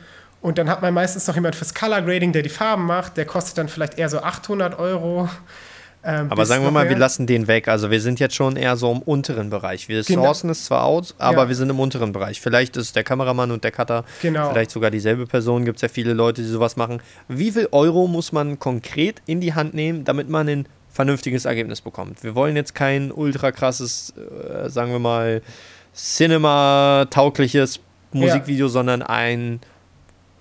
und 0.41 0.59
dann 0.59 0.69
hat 0.69 0.83
man 0.83 0.95
meistens 0.95 1.27
noch 1.27 1.35
jemand 1.35 1.57
fürs 1.57 1.75
Color 1.75 2.03
Grading, 2.03 2.33
der 2.33 2.43
die 2.43 2.51
Farben 2.51 2.87
macht. 2.87 3.17
Der 3.17 3.25
kostet 3.25 3.59
dann 3.59 3.69
vielleicht 3.69 3.99
eher 3.99 4.09
so 4.09 4.21
800 4.21 4.79
Euro. 4.79 5.29
Ähm, 6.05 6.31
aber 6.31 6.47
sagen 6.47 6.63
wir 6.63 6.71
mal, 6.71 6.85
mehr. 6.85 6.91
wir 6.91 6.99
lassen 6.99 7.27
den 7.27 7.49
weg. 7.49 7.67
Also 7.67 7.91
wir 7.91 8.01
sind 8.01 8.21
jetzt 8.21 8.37
schon 8.37 8.55
eher 8.55 8.77
so 8.77 8.93
im 8.93 9.01
unteren 9.01 9.51
Bereich. 9.51 9.89
Wir 9.89 10.05
genau. 10.05 10.23
sourcen 10.23 10.51
es 10.51 10.67
zwar 10.67 10.85
aus, 10.85 11.17
aber 11.19 11.43
ja. 11.43 11.49
wir 11.49 11.57
sind 11.57 11.69
im 11.69 11.81
unteren 11.81 12.13
Bereich. 12.13 12.41
Vielleicht 12.41 12.77
ist 12.77 12.95
der 12.95 13.03
Kameramann 13.03 13.51
und 13.51 13.65
der 13.65 13.73
Cutter 13.73 14.05
genau. 14.23 14.51
vielleicht 14.51 14.71
sogar 14.71 14.93
dieselbe 14.93 15.27
Person. 15.27 15.65
Gibt 15.65 15.77
es 15.77 15.83
ja 15.83 15.89
viele 15.89 16.13
Leute, 16.13 16.43
die 16.43 16.49
sowas 16.49 16.77
machen. 16.77 17.03
Wie 17.27 17.51
viel 17.51 17.67
Euro 17.73 18.07
muss 18.07 18.31
man 18.31 18.61
konkret 18.61 19.21
in 19.27 19.41
die 19.41 19.55
Hand 19.55 19.75
nehmen, 19.75 20.05
damit 20.05 20.29
man 20.29 20.49
ein 20.49 20.69
vernünftiges 20.97 21.45
Ergebnis 21.45 21.81
bekommt? 21.81 22.25
Wir 22.25 22.35
wollen 22.35 22.57
jetzt 22.57 22.75
kein 22.75 23.13
ultra 23.13 23.53
krasses, 23.53 24.15
äh, 24.17 24.69
sagen 24.69 24.91
wir 24.91 24.99
mal, 24.99 25.43
Cinema-taugliches 25.95 27.81
Musikvideo, 28.13 28.67
ja. 28.67 28.73
sondern 28.73 29.03
ein 29.03 29.61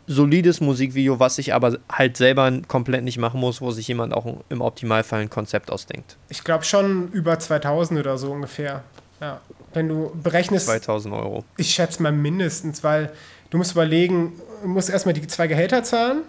solides 0.08 0.62
Musikvideo, 0.62 1.20
was 1.20 1.38
ich 1.38 1.53
aber 1.53 1.78
halt 1.91 2.18
selber 2.18 2.51
komplett 2.68 3.03
nicht 3.03 3.18
machen 3.18 3.39
muss, 3.39 3.62
wo 3.62 3.72
sich 3.72 3.88
jemand 3.88 4.14
auch 4.14 4.26
im 4.49 4.62
Optimalfall 4.62 5.22
ein 5.22 5.30
Konzept 5.30 5.72
ausdenkt. 5.72 6.18
Ich 6.30 6.43
glaube 6.43 6.64
schon 6.64 7.10
über 7.12 7.38
2000 7.38 7.99
oder 7.99 8.18
so 8.18 8.32
ungefähr. 8.32 8.84
Ja. 9.20 9.41
Wenn 9.74 9.89
du 9.89 10.12
berechnest. 10.22 10.68
2000 10.68 11.14
Euro. 11.14 11.43
Ich 11.58 11.72
schätze 11.72 12.01
mal 12.03 12.12
mindestens, 12.12 12.84
weil 12.84 13.12
du 13.49 13.58
musst 13.58 13.72
überlegen, 13.72 14.34
du 14.62 14.68
musst 14.68 14.89
erstmal 14.89 15.14
die 15.14 15.26
zwei 15.28 15.47
Gehälter 15.47 15.84
zahlen 15.84 16.22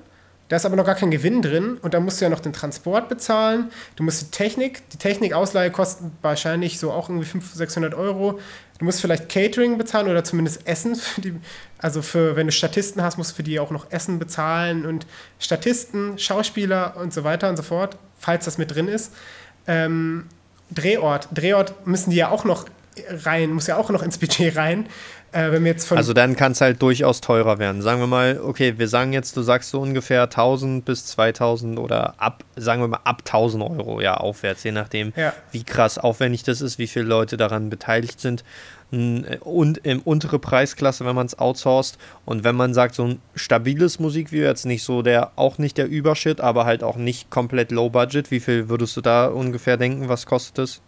da 0.49 0.57
ist 0.57 0.64
aber 0.64 0.76
noch 0.76 0.86
gar 0.86 0.94
kein 0.94 1.11
Gewinn 1.11 1.42
drin 1.42 1.78
und 1.82 1.94
da 1.94 2.01
musst 2.01 2.20
du 2.20 2.24
ja 2.24 2.28
noch 2.28 2.40
den 2.40 2.53
Transport 2.53 3.09
bezahlen. 3.09 3.70
Du 3.97 4.05
musst 4.05 4.22
die 4.22 4.30
Technik, 4.30 4.88
die 4.90 4.97
Technikausleihe 4.97 5.70
kostet 5.70 6.07
wahrscheinlich 6.22 6.78
so 6.78 6.92
auch 6.92 7.09
irgendwie 7.09 7.26
500, 7.26 7.57
600 7.57 7.94
Euro. 7.94 8.38
Du 8.78 8.84
musst 8.84 9.01
vielleicht 9.01 9.28
Catering 9.28 9.78
bezahlen 9.78 10.09
oder 10.09 10.22
zumindest 10.22 10.66
Essen. 10.66 10.94
Für 10.94 11.20
die, 11.20 11.34
also 11.78 12.03
für, 12.03 12.36
wenn 12.36 12.47
du 12.47 12.53
Statisten 12.53 13.03
hast, 13.03 13.16
musst 13.16 13.32
du 13.32 13.36
für 13.36 13.42
die 13.42 13.59
auch 13.59 13.70
noch 13.70 13.90
Essen 13.90 14.18
bezahlen 14.18 14.86
und 14.86 15.07
Statisten, 15.40 16.18
Schauspieler 16.18 16.97
und 16.97 17.12
so 17.12 17.24
weiter 17.24 17.49
und 17.49 17.57
so 17.57 17.62
fort, 17.62 17.97
falls 18.18 18.44
das 18.44 18.59
mit 18.59 18.74
drin 18.74 18.88
ist. 18.88 19.12
Ähm, 19.66 20.26
Drehort. 20.70 21.28
Drehort 21.32 21.86
müssen 21.86 22.11
die 22.11 22.16
ja 22.16 22.30
auch 22.30 22.44
noch 22.44 22.66
rein, 23.09 23.53
muss 23.53 23.66
ja 23.66 23.76
auch 23.76 23.90
noch 23.90 24.03
ins 24.03 24.18
Budget 24.18 24.57
rein. 24.57 24.86
Äh, 25.33 25.53
wenn 25.53 25.64
wir 25.64 25.72
jetzt 25.72 25.87
von 25.87 25.99
also 25.99 26.12
dann 26.12 26.37
kann 26.37 26.53
es 26.53 26.61
halt 26.61 26.81
durchaus 26.81 27.20
teurer 27.20 27.59
werden. 27.59 27.83
Sagen 27.83 28.01
wir 28.01 28.07
mal, 28.07 28.41
okay, 28.43 28.74
wir 28.79 28.89
sagen 28.89 29.12
jetzt, 29.12 29.37
du 29.37 29.43
sagst 29.43 29.70
so 29.70 29.81
ungefähr 29.81 30.22
1000 30.22 30.85
bis 30.85 31.07
2000 31.07 31.79
oder 31.79 32.14
ab, 32.18 32.45
sagen 32.57 32.81
wir 32.81 32.89
mal 32.89 33.01
ab 33.05 33.22
1000 33.27 33.62
Euro, 33.62 34.01
ja, 34.01 34.14
aufwärts, 34.14 34.64
je 34.64 34.72
nachdem, 34.72 35.12
ja. 35.16 35.33
wie 35.53 35.64
krass 35.64 35.99
aufwendig 35.99 36.43
das 36.45 36.61
ist, 36.61 36.79
wie 36.79 36.87
viele 36.87 37.07
Leute 37.07 37.37
daran 37.37 37.70
beteiligt 37.70 38.20
sind. 38.20 38.45
Und 38.93 39.79
im 39.79 40.01
untere 40.03 40.39
Preisklasse, 40.39 41.05
wenn 41.05 41.16
man 41.16 41.27
es 41.27 41.37
outsourced. 41.39 41.99
Und 42.24 42.45
wenn 42.45 42.55
man 42.55 42.72
sagt, 42.72 42.95
so 42.95 43.05
ein 43.05 43.20
stabiles 43.35 43.99
Musikvideo, 43.99 44.47
jetzt 44.47 44.64
nicht 44.64 44.85
so 44.85 45.03
der, 45.03 45.33
auch 45.35 45.59
nicht 45.59 45.77
der 45.77 45.89
Übershit, 45.89 46.41
aber 46.41 46.66
halt 46.66 46.85
auch 46.85 46.97
nicht 46.97 47.29
komplett 47.29 47.72
low 47.72 47.91
budget, 47.91 48.31
wie 48.31 48.39
viel 48.39 48.68
würdest 48.68 48.97
du 48.97 49.01
da 49.01 49.27
ungefähr 49.27 49.77
denken, 49.77 50.09
was 50.09 50.24
kostet 50.24 50.59
es? 50.61 50.83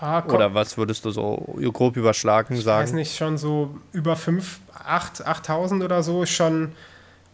Ah, 0.00 0.24
Oder 0.24 0.54
was 0.54 0.78
würdest 0.78 1.04
du 1.04 1.10
so 1.10 1.58
grob 1.72 1.96
überschlagen 1.96 2.54
ich 2.54 2.64
sagen? 2.64 2.84
Ich 2.84 2.88
weiß 2.90 2.94
nicht, 2.94 3.16
schon 3.16 3.36
so 3.36 3.76
über 3.92 4.16
5, 4.16 4.60
8, 4.72 5.26
8000 5.26 5.82
oder 5.82 6.02
so, 6.02 6.24
schon 6.24 6.72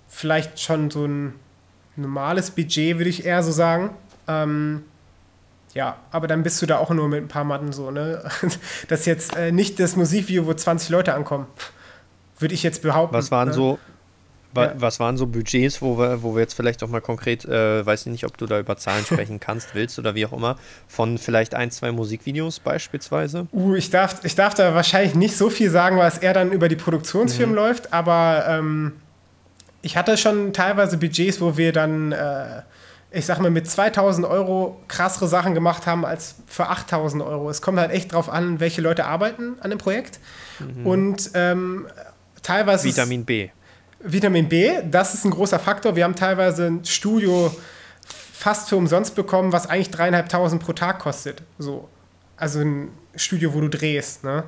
vielleicht 0.09 0.59
schon 0.61 0.91
so 0.91 1.07
ein 1.07 1.35
normales 1.95 2.51
Budget, 2.51 2.99
würde 2.99 3.09
ich 3.09 3.25
eher 3.25 3.43
so 3.43 3.53
sagen. 3.53 3.91
Ähm, 4.27 4.83
ja, 5.75 5.97
aber 6.11 6.27
dann 6.27 6.43
bist 6.43 6.61
du 6.61 6.67
da 6.67 6.79
auch 6.79 6.91
nur 6.91 7.09
mit 7.09 7.23
ein 7.23 7.29
paar 7.29 7.45
Matten 7.45 7.73
so, 7.73 7.91
ne? 7.91 8.25
Das 8.89 9.01
ist 9.01 9.07
jetzt 9.07 9.37
äh, 9.37 9.53
nicht 9.53 9.79
das 9.79 9.95
Musikvideo, 9.95 10.47
wo 10.47 10.55
20 10.55 10.89
Leute 10.89 11.15
ankommen. 11.15 11.47
Würde 12.39 12.55
ich 12.55 12.63
jetzt 12.63 12.83
behaupten. 12.83 13.15
Was 13.15 13.31
waren 13.31 13.49
ne? 13.49 13.55
so, 13.55 13.79
wa, 14.57 14.73
was 14.77 14.99
waren 15.01 15.17
so 15.17 15.27
Budgets, 15.27 15.81
wo 15.83 15.99
wir, 15.99 16.23
wo 16.23 16.35
wir 16.35 16.41
jetzt 16.41 16.55
vielleicht 16.55 16.83
auch 16.83 16.89
mal 16.89 17.01
konkret, 17.01 17.45
äh, 17.45 17.85
weiß 17.85 18.07
ich 18.07 18.13
nicht, 18.13 18.25
ob 18.25 18.37
du 18.37 18.47
da 18.47 18.59
über 18.59 18.77
Zahlen 18.77 19.05
sprechen 19.07 19.41
kannst, 19.41 19.75
willst 19.75 19.99
oder 19.99 20.15
wie 20.15 20.27
auch 20.27 20.33
immer, 20.33 20.57
von 20.89 21.19
vielleicht 21.19 21.55
ein, 21.55 21.71
zwei 21.71 21.93
Musikvideos 21.93 22.61
beispielsweise? 22.61 23.47
Uh, 23.53 23.75
ich 23.75 23.91
darf, 23.91 24.25
ich 24.25 24.35
darf 24.35 24.55
da 24.55 24.75
wahrscheinlich 24.75 25.15
nicht 25.15 25.37
so 25.37 25.51
viel 25.51 25.71
sagen, 25.71 25.97
weil 25.97 26.09
es 26.09 26.19
eher 26.19 26.33
dann 26.33 26.53
über 26.53 26.69
die 26.69 26.77
Produktionsfirmen 26.77 27.55
mhm. 27.55 27.61
läuft, 27.63 27.93
aber 27.93 28.47
ähm, 28.49 28.93
ich 29.83 29.97
hatte 29.97 30.17
schon 30.17 30.53
teilweise 30.53 30.97
Budgets, 30.97 31.41
wo 31.41 31.57
wir 31.57 31.73
dann 31.73 32.13
äh, 32.13 32.63
ich 33.17 33.25
sag 33.25 33.39
mal, 33.41 33.51
mit 33.51 33.69
2000 33.69 34.27
Euro 34.27 34.81
krassere 34.89 35.29
Sachen 35.29 35.55
gemacht 35.55 35.87
haben 35.87 36.05
als 36.05 36.37
für 36.47 36.69
8000 36.69 37.23
Euro. 37.23 37.49
Es 37.49 37.63
kommt 37.63 37.79
halt 37.79 37.91
echt 37.91 38.13
drauf 38.13 38.29
an, 38.29 38.61
welche 38.61 38.83
Leute 38.83 39.07
arbeiten 39.07 39.57
an 39.61 39.71
dem 39.71 39.79
Projekt. 39.79 40.19
Mhm. 40.59 40.87
Und 40.87 41.31
ähm, 41.35 41.87
teilweise. 42.43 42.85
Vitamin 42.85 43.25
B. 43.25 43.49
Vitamin 44.07 44.49
B, 44.49 44.73
das 44.91 45.15
ist 45.15 45.25
ein 45.25 45.31
großer 45.31 45.59
Faktor. 45.59 45.97
Wir 45.97 46.05
haben 46.05 46.15
teilweise 46.15 46.67
ein 46.67 46.85
Studio 46.85 47.55
fast 48.07 48.69
für 48.69 48.77
umsonst 48.77 49.15
bekommen, 49.15 49.53
was 49.53 49.69
eigentlich 49.69 49.91
dreieinhalbtausend 49.91 50.63
pro 50.63 50.73
Tag 50.73 51.01
kostet. 51.01 51.43
So. 51.59 51.89
Also 52.37 52.61
ein 52.61 52.91
Studio, 53.17 53.55
wo 53.55 53.61
du 53.61 53.69
drehst. 53.69 54.25
Ne? 54.25 54.45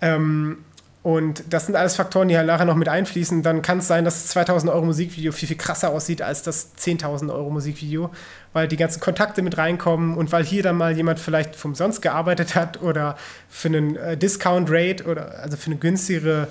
Ähm, 0.00 0.64
und 1.04 1.44
das 1.50 1.66
sind 1.66 1.76
alles 1.76 1.96
Faktoren, 1.96 2.28
die 2.28 2.36
halt 2.38 2.46
nachher 2.46 2.64
noch 2.64 2.76
mit 2.76 2.88
einfließen. 2.88 3.42
Dann 3.42 3.60
kann 3.60 3.80
es 3.80 3.86
sein, 3.86 4.06
dass 4.06 4.22
das 4.22 4.28
2000 4.28 4.72
Euro 4.72 4.86
Musikvideo 4.86 5.32
viel, 5.32 5.48
viel 5.48 5.58
krasser 5.58 5.90
aussieht 5.90 6.22
als 6.22 6.42
das 6.42 6.74
10.000 6.78 7.30
Euro 7.30 7.50
Musikvideo, 7.50 8.10
weil 8.54 8.68
die 8.68 8.78
ganzen 8.78 9.00
Kontakte 9.00 9.42
mit 9.42 9.58
reinkommen 9.58 10.16
und 10.16 10.32
weil 10.32 10.44
hier 10.44 10.62
dann 10.62 10.78
mal 10.78 10.96
jemand 10.96 11.18
vielleicht 11.20 11.56
vom 11.56 11.74
Sonst 11.74 12.00
gearbeitet 12.00 12.54
hat 12.54 12.80
oder 12.80 13.18
für 13.50 13.68
einen 13.68 13.96
äh, 13.96 14.16
Discount 14.16 14.70
Rate 14.70 15.04
oder 15.04 15.40
also 15.40 15.58
für 15.58 15.66
eine 15.66 15.76
günstigere 15.76 16.48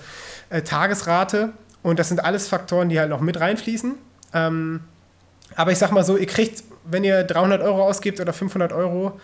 äh, 0.51 0.62
Tagesrate. 0.62 1.54
Und 1.84 2.00
das 2.00 2.08
sind 2.08 2.24
alles 2.24 2.48
Faktoren, 2.48 2.90
die 2.90 3.00
halt 3.00 3.10
noch 3.10 3.22
mit 3.22 3.40
reinfließen. 3.40 3.96
Ähm, 4.34 4.80
aber 5.56 5.72
ich 5.72 5.78
sag 5.78 5.92
mal 5.92 6.04
so, 6.04 6.18
ihr 6.18 6.26
kriegt, 6.26 6.64
wenn 6.86 7.04
ihr 7.04 7.24
300 7.24 7.62
Euro 7.62 7.84
ausgibt 7.84 8.20
oder 8.20 8.34
500 8.34 8.74
Euro, 8.74 9.20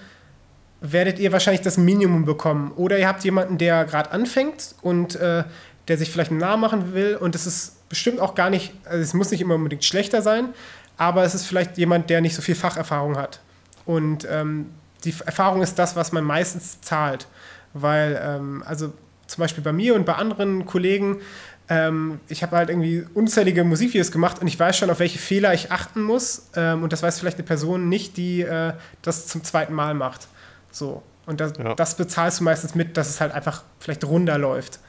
werdet 0.81 1.19
ihr 1.19 1.31
wahrscheinlich 1.31 1.61
das 1.61 1.77
Minimum 1.77 2.25
bekommen. 2.25 2.71
Oder 2.75 2.99
ihr 2.99 3.07
habt 3.07 3.23
jemanden, 3.23 3.57
der 3.57 3.85
gerade 3.85 4.11
anfängt 4.11 4.75
und 4.81 5.15
äh, 5.15 5.43
der 5.87 5.97
sich 5.97 6.11
vielleicht 6.11 6.31
einen 6.31 6.39
Namen 6.39 6.61
machen 6.61 6.93
will 6.93 7.15
und 7.15 7.33
es 7.35 7.47
ist 7.47 7.89
bestimmt 7.89 8.19
auch 8.19 8.35
gar 8.35 8.49
nicht, 8.49 8.73
also 8.85 8.99
es 8.99 9.13
muss 9.13 9.31
nicht 9.31 9.41
immer 9.41 9.55
unbedingt 9.55 9.83
schlechter 9.83 10.21
sein, 10.21 10.49
aber 10.97 11.23
es 11.23 11.33
ist 11.33 11.45
vielleicht 11.45 11.77
jemand, 11.77 12.09
der 12.09 12.21
nicht 12.21 12.35
so 12.35 12.41
viel 12.41 12.55
Facherfahrung 12.55 13.17
hat. 13.17 13.41
Und 13.85 14.27
ähm, 14.29 14.67
die 15.03 15.13
Erfahrung 15.25 15.61
ist 15.61 15.79
das, 15.79 15.95
was 15.95 16.11
man 16.11 16.23
meistens 16.23 16.79
zahlt. 16.81 17.27
Weil, 17.73 18.21
ähm, 18.23 18.63
also 18.65 18.93
zum 19.25 19.41
Beispiel 19.41 19.63
bei 19.63 19.73
mir 19.73 19.95
und 19.95 20.05
bei 20.05 20.13
anderen 20.13 20.65
Kollegen, 20.65 21.21
ähm, 21.69 22.19
ich 22.27 22.41
habe 22.41 22.57
halt 22.57 22.69
irgendwie 22.69 23.05
unzählige 23.13 23.63
Musikvideos 23.63 24.11
gemacht 24.11 24.41
und 24.41 24.47
ich 24.47 24.59
weiß 24.59 24.75
schon, 24.75 24.89
auf 24.89 24.99
welche 24.99 25.19
Fehler 25.19 25.53
ich 25.53 25.71
achten 25.71 26.01
muss. 26.01 26.47
Ähm, 26.55 26.83
und 26.83 26.91
das 26.91 27.03
weiß 27.03 27.19
vielleicht 27.19 27.37
eine 27.37 27.45
Person 27.45 27.87
nicht, 27.89 28.17
die 28.17 28.41
äh, 28.41 28.73
das 29.03 29.27
zum 29.27 29.43
zweiten 29.43 29.73
Mal 29.73 29.93
macht. 29.93 30.27
So. 30.71 31.03
Und 31.27 31.39
das, 31.39 31.53
ja. 31.59 31.75
das 31.75 31.95
bezahlst 31.95 32.39
du 32.39 32.43
meistens 32.43 32.73
mit, 32.73 32.97
dass 32.97 33.07
es 33.07 33.21
halt 33.21 33.31
einfach 33.31 33.63
vielleicht 33.79 34.03
runterläuft. 34.03 34.79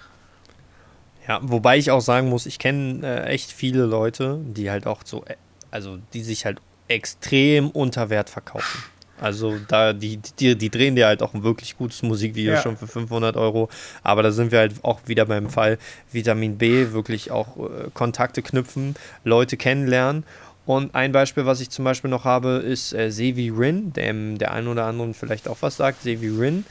Ja, 1.29 1.39
wobei 1.43 1.77
ich 1.77 1.91
auch 1.91 2.01
sagen 2.01 2.31
muss, 2.31 2.47
ich 2.47 2.59
kenne 2.59 3.07
äh, 3.07 3.27
echt 3.27 3.53
viele 3.53 3.85
Leute, 3.85 4.41
die 4.43 4.71
halt 4.71 4.87
auch 4.87 5.03
so, 5.05 5.25
äh, 5.27 5.37
also 5.71 5.99
die 6.15 6.23
sich 6.23 6.47
halt 6.47 6.63
extrem 6.89 7.71
unter 7.71 8.09
Wert 8.09 8.31
verkaufen. 8.31 8.83
Also 9.21 9.57
da, 9.69 9.93
die, 9.93 10.19
die, 10.39 10.57
die 10.57 10.71
drehen 10.71 10.97
dir 10.97 11.07
halt 11.07 11.23
auch 11.23 11.35
ein 11.35 11.43
wirklich 11.43 11.77
gutes 11.77 12.03
Musikvideo 12.03 12.55
ja. 12.55 12.63
schon 12.63 12.77
für 12.77 12.87
500 12.87 13.37
Euro. 13.37 13.69
Aber 14.03 14.23
da 14.23 14.33
sind 14.33 14.51
wir 14.51 14.61
halt 14.61 14.75
auch 14.83 15.01
wieder 15.07 15.27
beim 15.27 15.51
Fall 15.51 15.79
Vitamin 16.11 16.57
B, 16.57 16.93
wirklich 16.93 17.31
auch 17.31 17.57
äh, 17.59 17.91
Kontakte 17.93 18.43
knüpfen, 18.43 18.95
Leute 19.25 19.57
kennenlernen. 19.57 20.25
Und 20.67 20.95
ein 20.95 21.11
Beispiel, 21.11 21.47
was 21.47 21.61
ich 21.61 21.71
zum 21.71 21.85
Beispiel 21.85 22.11
noch 22.11 22.25
habe, 22.25 22.63
ist 22.65 22.93
äh, 22.93 23.11
Sevi 23.11 23.49
Rin, 23.49 23.93
dem 23.93 24.39
der 24.39 24.53
ein 24.53 24.69
oder 24.69 24.85
anderen 24.85 25.15
vielleicht 25.15 25.49
auch 25.49 25.57
was 25.61 25.77
sagt. 25.77 26.03
Sevi 26.03 26.29
Rin. 26.29 26.65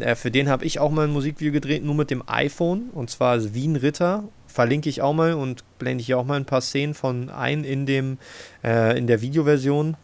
Äh, 0.00 0.14
für 0.14 0.30
den 0.30 0.48
habe 0.48 0.64
ich 0.64 0.78
auch 0.78 0.90
mal 0.90 1.08
ein 1.08 1.12
Musikvideo 1.12 1.52
gedreht, 1.52 1.84
nur 1.84 1.94
mit 1.94 2.10
dem 2.10 2.22
iPhone. 2.28 2.90
Und 2.92 3.10
zwar 3.10 3.52
Wien 3.52 3.76
Ritter. 3.76 4.24
Verlinke 4.46 4.88
ich 4.90 5.00
auch 5.00 5.14
mal 5.14 5.32
und 5.32 5.64
blende 5.78 6.02
ich 6.02 6.14
auch 6.14 6.24
mal 6.24 6.36
ein 6.36 6.44
paar 6.44 6.60
Szenen 6.60 6.92
von 6.92 7.30
ein 7.30 7.64
in, 7.64 7.86
dem, 7.86 8.18
äh, 8.62 8.96
in 8.98 9.06
der 9.06 9.22
Videoversion. 9.22 9.96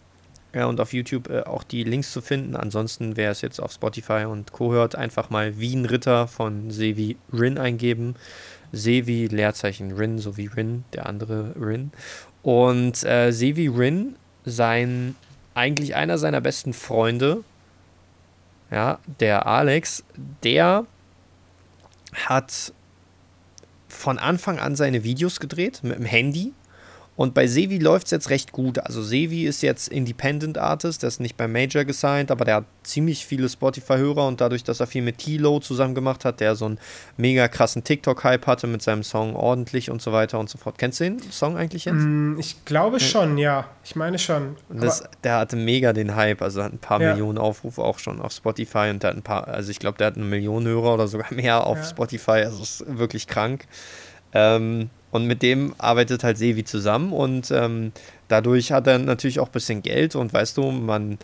Ja, 0.58 0.66
und 0.66 0.80
auf 0.80 0.92
YouTube 0.92 1.30
äh, 1.30 1.42
auch 1.42 1.62
die 1.62 1.84
Links 1.84 2.10
zu 2.10 2.20
finden. 2.20 2.56
Ansonsten, 2.56 3.16
wer 3.16 3.30
es 3.30 3.42
jetzt 3.42 3.60
auf 3.60 3.70
Spotify 3.70 4.24
und 4.24 4.50
Co. 4.50 4.72
hört, 4.72 4.96
einfach 4.96 5.30
mal 5.30 5.60
Wien 5.60 5.84
Ritter 5.84 6.26
von 6.26 6.72
Sevi 6.72 7.16
Rin 7.32 7.58
eingeben. 7.58 8.16
Sevi, 8.72 9.28
Leerzeichen 9.28 9.92
Rin, 9.92 10.18
so 10.18 10.36
wie 10.36 10.46
Rin, 10.46 10.82
der 10.94 11.06
andere 11.06 11.54
Rin. 11.54 11.92
Und 12.42 13.04
äh, 13.04 13.30
Sevi 13.30 13.68
Rin, 13.68 14.16
sein, 14.44 15.14
eigentlich 15.54 15.94
einer 15.94 16.18
seiner 16.18 16.40
besten 16.40 16.72
Freunde, 16.72 17.44
ja, 18.72 18.98
der 19.20 19.46
Alex, 19.46 20.02
der 20.42 20.86
hat 22.26 22.72
von 23.86 24.18
Anfang 24.18 24.58
an 24.58 24.74
seine 24.74 25.04
Videos 25.04 25.38
gedreht 25.38 25.84
mit 25.84 25.98
dem 26.00 26.04
Handy 26.04 26.52
und 27.18 27.34
bei 27.34 27.48
Sevi 27.48 27.78
läuft 27.78 28.06
es 28.06 28.12
jetzt 28.12 28.30
recht 28.30 28.52
gut. 28.52 28.78
Also 28.78 29.02
Sevi 29.02 29.44
ist 29.44 29.60
jetzt 29.62 29.88
Independent 29.88 30.56
Artist, 30.56 31.02
der 31.02 31.08
ist 31.08 31.18
nicht 31.18 31.36
bei 31.36 31.48
Major 31.48 31.84
gesigned, 31.84 32.30
aber 32.30 32.44
der 32.44 32.54
hat 32.54 32.64
ziemlich 32.84 33.26
viele 33.26 33.48
Spotify-Hörer 33.48 34.28
und 34.28 34.40
dadurch, 34.40 34.62
dass 34.62 34.78
er 34.78 34.86
viel 34.86 35.02
mit 35.02 35.18
T-Lo 35.18 35.58
zusammen 35.58 35.96
gemacht 35.96 36.24
hat, 36.24 36.38
der 36.38 36.54
so 36.54 36.66
einen 36.66 36.78
mega 37.16 37.48
krassen 37.48 37.82
TikTok-Hype 37.82 38.46
hatte 38.46 38.68
mit 38.68 38.82
seinem 38.82 39.02
Song 39.02 39.34
ordentlich 39.34 39.90
und 39.90 40.00
so 40.00 40.12
weiter 40.12 40.38
und 40.38 40.48
so 40.48 40.58
fort. 40.58 40.78
Kennst 40.78 41.00
du 41.00 41.04
den 41.10 41.20
Song 41.32 41.56
eigentlich 41.56 41.86
jetzt? 41.86 41.96
Mm, 41.96 42.38
ich 42.38 42.64
glaube 42.64 43.00
schon, 43.00 43.36
ja. 43.36 43.66
Ich 43.82 43.96
meine 43.96 44.20
schon. 44.20 44.54
Das, 44.68 45.02
der 45.24 45.38
hatte 45.38 45.56
mega 45.56 45.92
den 45.92 46.14
Hype, 46.14 46.40
also 46.40 46.62
hat 46.62 46.72
ein 46.72 46.78
paar 46.78 47.02
ja. 47.02 47.10
Millionen 47.10 47.38
Aufrufe 47.38 47.82
auch 47.82 47.98
schon 47.98 48.20
auf 48.20 48.30
Spotify 48.30 48.90
und 48.90 49.02
der 49.02 49.10
hat 49.10 49.16
ein 49.16 49.22
paar, 49.22 49.48
also 49.48 49.72
ich 49.72 49.80
glaube, 49.80 49.98
der 49.98 50.06
hat 50.06 50.14
eine 50.14 50.24
Million 50.24 50.64
Hörer 50.64 50.94
oder 50.94 51.08
sogar 51.08 51.34
mehr 51.34 51.66
auf 51.66 51.78
ja. 51.78 51.84
Spotify, 51.84 52.44
also 52.44 52.62
ist 52.62 52.84
wirklich 52.86 53.26
krank. 53.26 53.66
Ähm, 54.32 54.90
und 55.10 55.26
mit 55.26 55.42
dem 55.42 55.74
arbeitet 55.78 56.24
halt 56.24 56.38
Sevi 56.38 56.64
zusammen 56.64 57.12
und 57.12 57.50
ähm, 57.50 57.92
dadurch 58.28 58.72
hat 58.72 58.86
er 58.86 58.98
natürlich 58.98 59.40
auch 59.40 59.48
ein 59.48 59.52
bisschen 59.52 59.82
Geld 59.82 60.14
und 60.14 60.32
weißt 60.32 60.56
du, 60.56 60.70
man, 60.70 61.18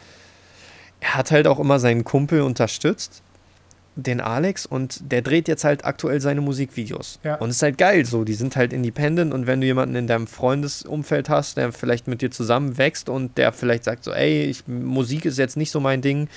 er 1.00 1.14
hat 1.14 1.30
halt 1.30 1.46
auch 1.46 1.58
immer 1.58 1.78
seinen 1.78 2.04
Kumpel 2.04 2.42
unterstützt, 2.42 3.22
den 3.96 4.20
Alex, 4.20 4.66
und 4.66 5.12
der 5.12 5.22
dreht 5.22 5.46
jetzt 5.46 5.62
halt 5.62 5.84
aktuell 5.84 6.20
seine 6.20 6.40
Musikvideos. 6.40 7.20
Ja. 7.22 7.36
Und 7.36 7.50
es 7.50 7.56
ist 7.56 7.62
halt 7.62 7.78
geil 7.78 8.04
so, 8.04 8.24
die 8.24 8.34
sind 8.34 8.56
halt 8.56 8.72
independent 8.72 9.32
und 9.32 9.46
wenn 9.46 9.60
du 9.60 9.66
jemanden 9.66 9.94
in 9.94 10.06
deinem 10.06 10.26
Freundesumfeld 10.26 11.28
hast, 11.28 11.56
der 11.56 11.72
vielleicht 11.72 12.08
mit 12.08 12.22
dir 12.22 12.30
zusammen 12.30 12.76
wächst 12.78 13.08
und 13.08 13.38
der 13.38 13.52
vielleicht 13.52 13.84
sagt 13.84 14.04
so, 14.04 14.12
ey, 14.12 14.44
ich, 14.44 14.66
Musik 14.66 15.24
ist 15.26 15.38
jetzt 15.38 15.56
nicht 15.56 15.70
so 15.70 15.78
mein 15.78 16.02
Ding, 16.02 16.28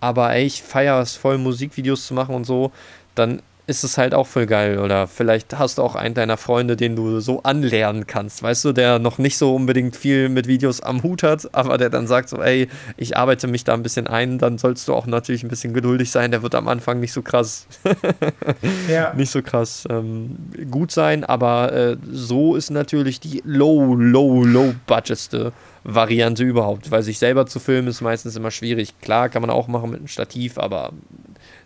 aber 0.00 0.34
ey, 0.34 0.44
ich 0.44 0.62
feiere 0.62 1.00
es 1.00 1.16
voll, 1.16 1.38
Musikvideos 1.38 2.06
zu 2.06 2.14
machen 2.14 2.34
und 2.34 2.44
so, 2.44 2.72
dann 3.14 3.40
ist 3.66 3.82
es 3.82 3.98
halt 3.98 4.14
auch 4.14 4.26
voll 4.26 4.46
geil. 4.46 4.78
Oder 4.78 5.08
vielleicht 5.08 5.58
hast 5.58 5.78
du 5.78 5.82
auch 5.82 5.96
einen 5.96 6.14
deiner 6.14 6.36
Freunde, 6.36 6.76
den 6.76 6.94
du 6.94 7.20
so 7.20 7.42
anlernen 7.42 8.06
kannst, 8.06 8.42
weißt 8.42 8.64
du, 8.64 8.72
der 8.72 8.98
noch 8.98 9.18
nicht 9.18 9.36
so 9.36 9.54
unbedingt 9.54 9.96
viel 9.96 10.28
mit 10.28 10.46
Videos 10.46 10.80
am 10.80 11.02
Hut 11.02 11.22
hat, 11.22 11.52
aber 11.52 11.76
der 11.76 11.90
dann 11.90 12.06
sagt 12.06 12.28
so, 12.28 12.40
ey, 12.40 12.68
ich 12.96 13.16
arbeite 13.16 13.48
mich 13.48 13.64
da 13.64 13.74
ein 13.74 13.82
bisschen 13.82 14.06
ein, 14.06 14.38
dann 14.38 14.58
sollst 14.58 14.86
du 14.86 14.94
auch 14.94 15.06
natürlich 15.06 15.42
ein 15.42 15.48
bisschen 15.48 15.74
geduldig 15.74 16.10
sein. 16.10 16.30
Der 16.30 16.42
wird 16.42 16.54
am 16.54 16.68
Anfang 16.68 17.00
nicht 17.00 17.12
so 17.12 17.22
krass, 17.22 17.66
ja. 18.88 19.12
nicht 19.14 19.30
so 19.30 19.42
krass 19.42 19.84
ähm, 19.90 20.36
gut 20.70 20.92
sein, 20.92 21.24
aber 21.24 21.72
äh, 21.72 21.96
so 22.08 22.54
ist 22.54 22.70
natürlich 22.70 23.18
die 23.18 23.42
low, 23.44 23.94
low, 23.94 24.44
low 24.44 24.74
budgetste 24.86 25.52
Variante 25.82 26.42
überhaupt, 26.42 26.90
weil 26.90 27.02
sich 27.02 27.18
selber 27.18 27.46
zu 27.46 27.60
filmen 27.60 27.88
ist 27.88 28.00
meistens 28.00 28.36
immer 28.36 28.50
schwierig. 28.50 28.98
Klar, 29.00 29.28
kann 29.28 29.42
man 29.42 29.50
auch 29.50 29.68
machen 29.68 29.90
mit 29.90 30.00
einem 30.00 30.08
Stativ, 30.08 30.58
aber 30.58 30.92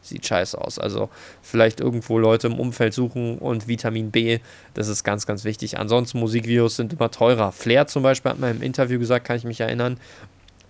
sieht 0.02 0.26
scheiße 0.26 0.58
aus. 0.58 0.78
Also 0.78 1.08
vielleicht 1.42 1.80
irgendwo 1.80 2.18
Leute 2.18 2.46
im 2.46 2.58
Umfeld 2.58 2.94
suchen 2.94 3.38
und 3.38 3.68
Vitamin 3.68 4.10
B, 4.10 4.38
das 4.74 4.88
ist 4.88 5.04
ganz, 5.04 5.26
ganz 5.26 5.44
wichtig. 5.44 5.78
Ansonsten 5.78 6.18
Musikvideos 6.18 6.76
sind 6.76 6.92
immer 6.92 7.10
teurer. 7.10 7.52
Flair 7.52 7.86
zum 7.86 8.02
Beispiel 8.02 8.32
hat 8.32 8.38
mal 8.38 8.50
im 8.50 8.62
Interview 8.62 8.98
gesagt, 8.98 9.26
kann 9.26 9.36
ich 9.36 9.44
mich 9.44 9.60
erinnern, 9.60 9.98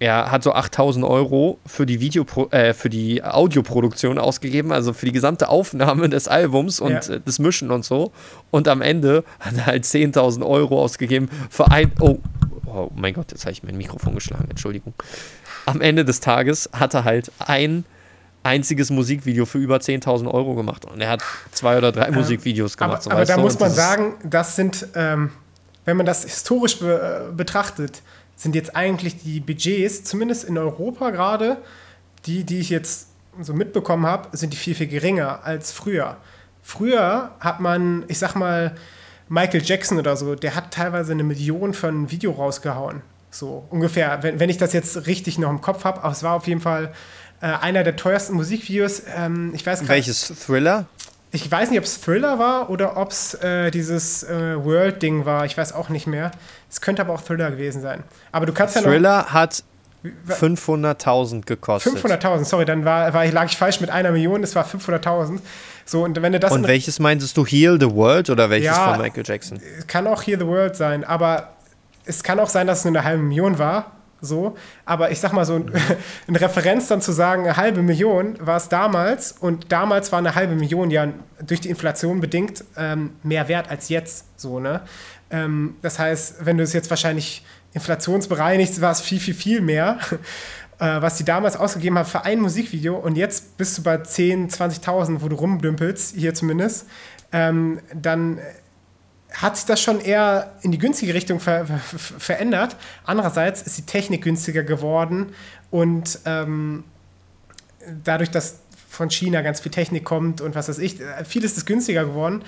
er 0.01 0.31
hat 0.31 0.43
so 0.43 0.55
8000 0.55 1.05
Euro 1.05 1.59
für 1.67 1.85
die 1.85 2.01
Video 2.01 2.25
äh, 2.53 2.73
für 2.73 2.89
die 2.89 3.23
Audioproduktion 3.23 4.19
ausgegeben, 4.19 4.73
also 4.73 4.95
für 4.95 5.05
die 5.05 5.13
gesamte 5.13 5.51
Aufnahme 5.51 6.09
des 6.09 6.27
Albums 6.27 6.81
und 6.81 6.93
ja. 6.93 7.17
äh, 7.17 7.21
das 7.23 7.39
Mischen 7.39 7.71
und 7.71 7.85
so. 7.85 8.11
Und 8.51 8.67
am 8.67 8.81
Ende 8.81 9.25
hat 9.41 9.59
er 9.59 9.67
halt 9.67 9.85
10.000 9.85 10.45
Euro 10.45 10.83
ausgegeben 10.83 11.29
für 11.51 11.71
ein. 11.71 11.93
Oh, 12.01 12.19
oh 12.65 12.91
mein 12.97 13.13
Gott, 13.13 13.31
jetzt 13.31 13.45
habe 13.45 13.53
ich 13.53 13.63
mein 13.63 13.77
Mikrofon 13.77 14.15
geschlagen, 14.15 14.47
Entschuldigung. 14.49 14.95
Am 15.67 15.83
Ende 15.83 16.07
des 16.07 16.21
Tages 16.21 16.71
hat 16.73 16.95
er 16.95 17.05
halt 17.05 17.31
ein 17.39 17.85
einziges 18.43 18.91
Musikvideo 18.91 19.45
für 19.45 19.59
über 19.59 19.77
10.000 19.77 20.33
Euro 20.33 20.55
gemacht. 20.55 20.85
Und 20.85 21.01
er 21.01 21.11
hat 21.11 21.23
zwei 21.53 21.77
oder 21.79 21.93
drei 21.93 22.09
ähm, 22.09 22.15
Musikvideos 22.15 22.77
gemacht. 22.77 23.07
Aber, 23.07 23.17
aber 23.17 23.25
da 23.25 23.37
muss 23.37 23.59
man 23.59 23.71
sagen, 23.71 24.15
das 24.25 24.57
sind, 24.57 24.87
ähm, 24.95 25.31
wenn 25.85 25.97
man 25.97 26.07
das 26.07 26.25
historisch 26.25 26.79
be 26.79 27.29
äh, 27.31 27.35
betrachtet, 27.35 28.03
sind 28.37 28.55
jetzt 28.55 28.75
eigentlich 28.75 29.23
die 29.23 29.41
Budgets, 29.41 30.05
zumindest 30.05 30.45
in 30.45 30.57
Europa 30.57 31.11
gerade, 31.11 31.59
die, 32.27 32.45
die 32.45 32.61
ich 32.61 32.71
jetzt 32.71 33.09
so 33.41 33.53
mitbekommen 33.53 34.07
habe, 34.07 34.35
sind 34.37 34.53
die 34.53 34.57
viel, 34.57 34.75
viel 34.75 34.87
geringer 34.87 35.41
als 35.45 35.73
früher. 35.73 36.17
Früher 36.63 37.33
hat 37.41 37.61
man, 37.61 38.05
ich 38.09 38.19
sag 38.19 38.35
mal, 38.35 38.75
Michael 39.29 39.63
Jackson 39.63 39.99
oder 39.99 40.17
so, 40.17 40.35
der 40.35 40.55
hat 40.57 40.73
teilweise 40.73 41.13
eine 41.13 41.23
Million 41.23 41.75
für 41.75 41.89
ein 41.89 42.11
Video 42.11 42.33
rausgehauen. 42.33 43.03
So 43.31 43.65
ungefähr, 43.71 44.23
wenn, 44.23 44.41
wenn 44.41 44.51
ich 44.51 44.59
das 44.59 44.73
jetzt 44.73 45.07
richtig 45.07 45.39
noch 45.39 45.51
im 45.51 45.61
Kopf 45.61 45.85
habe, 45.85 46.03
aber 46.03 46.13
es 46.13 46.23
war 46.23 46.35
auf 46.35 46.49
jeden 46.49 46.61
Fall 46.61 46.93
äh, 47.41 47.47
einer 47.47 47.83
der 47.85 47.97
teuersten 47.97 48.35
Musikvideos. 48.35 49.03
Ähm, 49.17 49.53
ich 49.55 49.65
weiß 49.65 49.89
Welches 49.89 50.33
Thriller? 50.47 50.87
Ich 51.33 51.49
weiß 51.51 51.71
nicht, 51.71 51.79
ob 51.79 51.85
es 51.85 52.01
Thriller 52.01 52.39
war 52.39 52.71
oder 52.71 52.97
ob 52.97 53.11
es 53.11 53.35
äh, 53.35 53.71
dieses 53.71 54.25
äh, 54.25 54.63
World-Ding 54.63 55.25
war. 55.25 55.45
Ich 55.45 55.57
weiß 55.57 55.73
auch 55.73 55.89
nicht 55.89 56.07
mehr. 56.07 56.33
Es 56.69 56.81
könnte 56.81 57.03
aber 57.03 57.15
auch 57.15 57.23
Thriller 57.23 57.51
gewesen 57.53 57.81
sein. 57.83 58.03
Aber 58.33 58.47
du 58.47 58.53
kannst 58.53 58.75
ja 58.75 58.83
Thriller 58.83 59.33
hat 59.33 59.63
500.000 60.29 61.45
gekostet. 61.45 61.95
500.000, 61.95 62.45
sorry, 62.45 62.65
dann 62.65 62.85
war, 62.85 63.13
war, 63.13 63.27
lag 63.27 63.47
ich 63.47 63.57
falsch 63.57 63.81
mit 63.81 63.91
einer 63.91 64.11
Million, 64.13 64.43
es 64.43 64.55
war 64.55 64.67
500.000. 64.67 65.41
So, 65.85 66.05
und 66.05 66.21
wenn 66.21 66.33
du 66.33 66.41
das 66.41 66.53
und 66.53 66.67
welches 66.67 66.99
meintest 66.99 67.37
du, 67.37 67.45
Heal 67.45 67.79
the 67.79 67.91
World 67.91 68.31
oder 68.31 68.49
welches 68.49 68.67
ja, 68.67 68.93
von 68.93 69.03
Michael 69.03 69.25
Jackson? 69.27 69.61
Kann 69.87 70.07
auch 70.07 70.23
Heal 70.27 70.39
the 70.39 70.47
World 70.47 70.75
sein, 70.75 71.05
aber 71.05 71.53
es 72.05 72.23
kann 72.23 72.41
auch 72.41 72.49
sein, 72.49 72.67
dass 72.67 72.79
es 72.79 72.85
nur 72.85 72.95
eine 72.95 73.05
halbe 73.05 73.23
Million 73.23 73.59
war. 73.59 73.93
So, 74.21 74.57
aber 74.85 75.11
ich 75.11 75.21
sag 75.21 75.33
mal 75.33 75.45
so, 75.45 75.55
eine 76.29 76.41
Referenz 76.41 76.89
dann 76.89 77.01
zu 77.01 77.13
sagen, 77.13 77.45
eine 77.45 77.57
halbe 77.57 77.83
Million 77.83 78.37
war 78.41 78.57
es 78.57 78.69
damals 78.69 79.33
und 79.33 79.73
damals 79.73 80.13
war 80.13 80.19
eine 80.19 80.35
halbe 80.35 80.55
Million 80.55 80.91
ja 80.91 81.09
durch 81.45 81.61
die 81.61 81.71
Inflation 81.71 82.21
bedingt 82.21 82.65
ähm, 82.77 83.13
mehr 83.23 83.49
wert 83.49 83.71
als 83.71 83.89
jetzt. 83.89 84.27
So, 84.37 84.61
ne? 84.61 84.83
Ähm, 85.31 85.77
das 85.83 85.99
heißt, 85.99 86.45
wenn 86.45 86.59
du 86.59 86.65
es 86.65 86.73
jetzt 86.73 86.91
wahrscheinlich 86.91 87.45
inflationsbereinigt, 87.73 88.81
war 88.81 88.93
es 88.93 89.01
viel, 89.01 89.21
viel, 89.21 89.35
viel 89.35 89.61
mehr, 89.61 89.99
äh, 90.79 91.01
was 91.01 91.19
sie 91.19 91.25
damals 91.25 91.57
ausgegeben 91.57 91.99
haben 91.99 92.07
für 92.07 92.25
ein 92.25 92.41
Musikvideo 92.41 92.97
und 92.97 93.17
jetzt 93.17 93.57
bist 93.57 93.79
du 93.79 93.83
bei 93.83 93.97
10.000, 93.97 94.83
20.000, 94.83 95.21
wo 95.21 95.29
du 95.29 95.37
rumdümpelst, 95.37 96.17
hier 96.17 96.35
zumindest, 96.35 96.87
ähm, 97.33 97.81
dann 97.95 98.39
hat 99.35 99.57
sich 99.57 99.67
das 99.67 99.81
schon 99.81 100.01
eher 100.01 100.53
in 100.63 100.73
die 100.73 100.79
günstige 100.79 101.15
Richtung 101.15 101.41
ver 101.41 101.67
ver 101.67 101.79
verändert. 101.99 102.77
Andererseits 103.05 103.63
ist 103.63 103.79
die 103.79 103.87
Technik 103.87 104.23
günstiger 104.23 104.63
geworden 104.63 105.33
und 105.71 106.19
ähm, 106.25 106.85
dadurch, 108.05 108.31
dass 108.31 108.61
von 108.89 109.11
China 109.11 109.43
ganz 109.43 109.61
viel 109.61 109.73
Technik 109.73 110.05
kommt 110.05 110.41
und 110.41 110.55
was 110.55 110.69
weiß 110.69 110.79
ich, 110.79 110.99
vieles 111.25 111.57
ist 111.57 111.67
günstiger 111.67 112.05
geworden. 112.05 112.43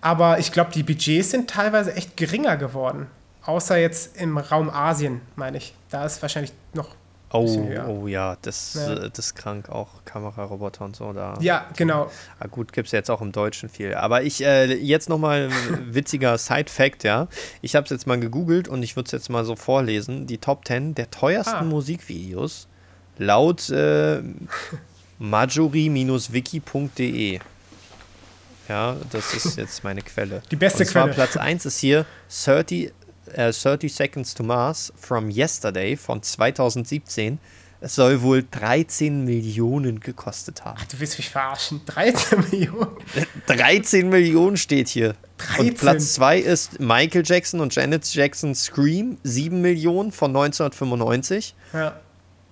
Aber 0.00 0.38
ich 0.38 0.50
glaube, 0.50 0.72
die 0.72 0.82
Budgets 0.82 1.30
sind 1.30 1.48
teilweise 1.48 1.94
echt 1.94 2.16
geringer 2.16 2.56
geworden. 2.56 3.06
Außer 3.44 3.76
jetzt 3.78 4.16
im 4.16 4.36
Raum 4.38 4.68
Asien, 4.70 5.20
meine 5.36 5.58
ich. 5.58 5.74
Da 5.90 6.04
ist 6.04 6.20
wahrscheinlich 6.22 6.52
noch. 6.74 6.96
Oh, 7.32 7.68
oh 7.88 8.06
ja, 8.06 8.36
das, 8.42 8.74
ja. 8.74 8.92
Äh, 8.92 9.10
das 9.10 9.26
ist 9.26 9.34
krank, 9.34 9.70
auch 9.70 9.88
Kameraroboter 10.04 10.84
und 10.84 10.94
so. 10.94 11.12
Da. 11.12 11.36
Ja, 11.40 11.66
genau. 11.76 12.10
Ah, 12.38 12.46
gut, 12.46 12.72
gibt 12.72 12.86
es 12.86 12.92
ja 12.92 12.98
jetzt 12.98 13.10
auch 13.10 13.22
im 13.22 13.32
Deutschen 13.32 13.68
viel. 13.68 13.94
Aber 13.94 14.22
ich, 14.22 14.44
äh, 14.44 14.72
jetzt 14.74 15.08
nochmal 15.08 15.48
ein 15.48 15.86
witziger 15.94 16.36
Side-Fact, 16.36 17.04
ja. 17.04 17.28
Ich 17.62 17.74
habe 17.74 17.84
es 17.84 17.90
jetzt 17.90 18.06
mal 18.06 18.20
gegoogelt 18.20 18.68
und 18.68 18.82
ich 18.82 18.96
würde 18.96 19.06
es 19.06 19.12
jetzt 19.12 19.30
mal 19.30 19.44
so 19.44 19.56
vorlesen. 19.56 20.26
Die 20.26 20.38
Top 20.38 20.66
10 20.66 20.94
der 20.94 21.10
teuersten 21.10 21.54
ah. 21.54 21.62
Musikvideos 21.62 22.68
laut 23.18 23.68
äh, 23.70 24.22
majori-wiki.de. 25.18 27.40
Ja, 28.68 28.96
das 29.10 29.34
ist 29.34 29.56
jetzt 29.56 29.82
meine 29.84 30.02
Quelle. 30.02 30.42
Die 30.50 30.56
beste 30.56 30.84
und 30.84 30.88
zwar 30.88 31.04
Quelle. 31.04 31.14
Platz 31.14 31.36
1 31.36 31.66
ist 31.66 31.78
hier 31.78 32.06
30 32.28 32.92
äh, 33.34 33.52
30 33.52 33.92
Seconds 33.92 34.34
to 34.34 34.42
Mars 34.42 34.92
from 34.96 35.30
Yesterday 35.30 35.96
von 35.96 36.22
2017. 36.22 37.38
Es 37.80 37.96
soll 37.96 38.22
wohl 38.22 38.44
13 38.48 39.24
Millionen 39.24 39.98
gekostet 39.98 40.64
haben. 40.64 40.78
Ach, 40.80 40.84
du 40.86 41.00
willst 41.00 41.18
mich 41.18 41.30
verarschen. 41.30 41.80
13 41.86 42.44
Millionen? 42.50 42.90
13 43.48 44.08
Millionen 44.08 44.56
steht 44.56 44.88
hier. 44.88 45.14
13. 45.38 45.68
Und 45.68 45.78
Platz 45.78 46.14
2 46.14 46.38
ist 46.38 46.78
Michael 46.78 47.24
Jackson 47.24 47.60
und 47.60 47.74
Janet 47.74 48.06
Jackson 48.14 48.54
Scream, 48.54 49.18
7 49.24 49.60
Millionen 49.60 50.12
von 50.12 50.30
1995. 50.30 51.56
Ja. 51.72 52.00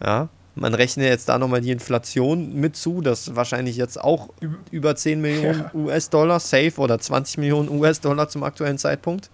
Ja. 0.05 0.29
Man 0.57 0.75
rechnet 0.75 1.07
jetzt 1.07 1.29
da 1.29 1.39
nochmal 1.39 1.61
die 1.61 1.71
Inflation 1.71 2.55
mit 2.55 2.75
zu, 2.75 3.01
das 3.01 3.37
wahrscheinlich 3.37 3.77
jetzt 3.77 4.01
auch 4.01 4.31
über 4.73 4.97
10 4.97 5.21
Millionen 5.21 5.61
ja. 5.61 5.71
US-Dollar 5.75 6.41
safe 6.41 6.73
oder 6.79 6.99
20 6.99 7.39
Millionen 7.39 7.69
US-Dollar 7.69 8.29
zum 8.29 8.43
aktuellen 8.43 8.77
Zeitpunkt. 8.77 9.31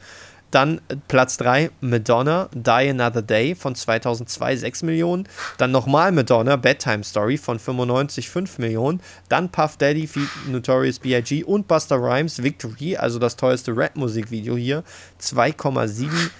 Dann 0.56 0.80
Platz 1.06 1.36
3, 1.36 1.70
Madonna, 1.82 2.48
Die 2.54 2.88
Another 2.88 3.20
Day 3.20 3.54
von 3.54 3.74
2002, 3.74 4.56
6 4.56 4.84
Millionen. 4.84 5.28
Dann 5.58 5.70
nochmal 5.70 6.12
Madonna, 6.12 6.56
Bedtime 6.56 7.04
Story 7.04 7.36
von 7.36 7.58
95, 7.58 8.30
5 8.30 8.58
Millionen. 8.60 9.02
Dann 9.28 9.50
Puff 9.50 9.76
Daddy, 9.76 10.08
Notorious 10.48 10.98
B.I.G. 10.98 11.44
und 11.44 11.68
Buster 11.68 11.96
Rhymes, 11.96 12.42
Victory, 12.42 12.96
also 12.96 13.18
das 13.18 13.36
teuerste 13.36 13.76
Rap-Musikvideo 13.76 14.56
hier, 14.56 14.82
2,7 15.20 16.04
Millionen. 16.04 16.30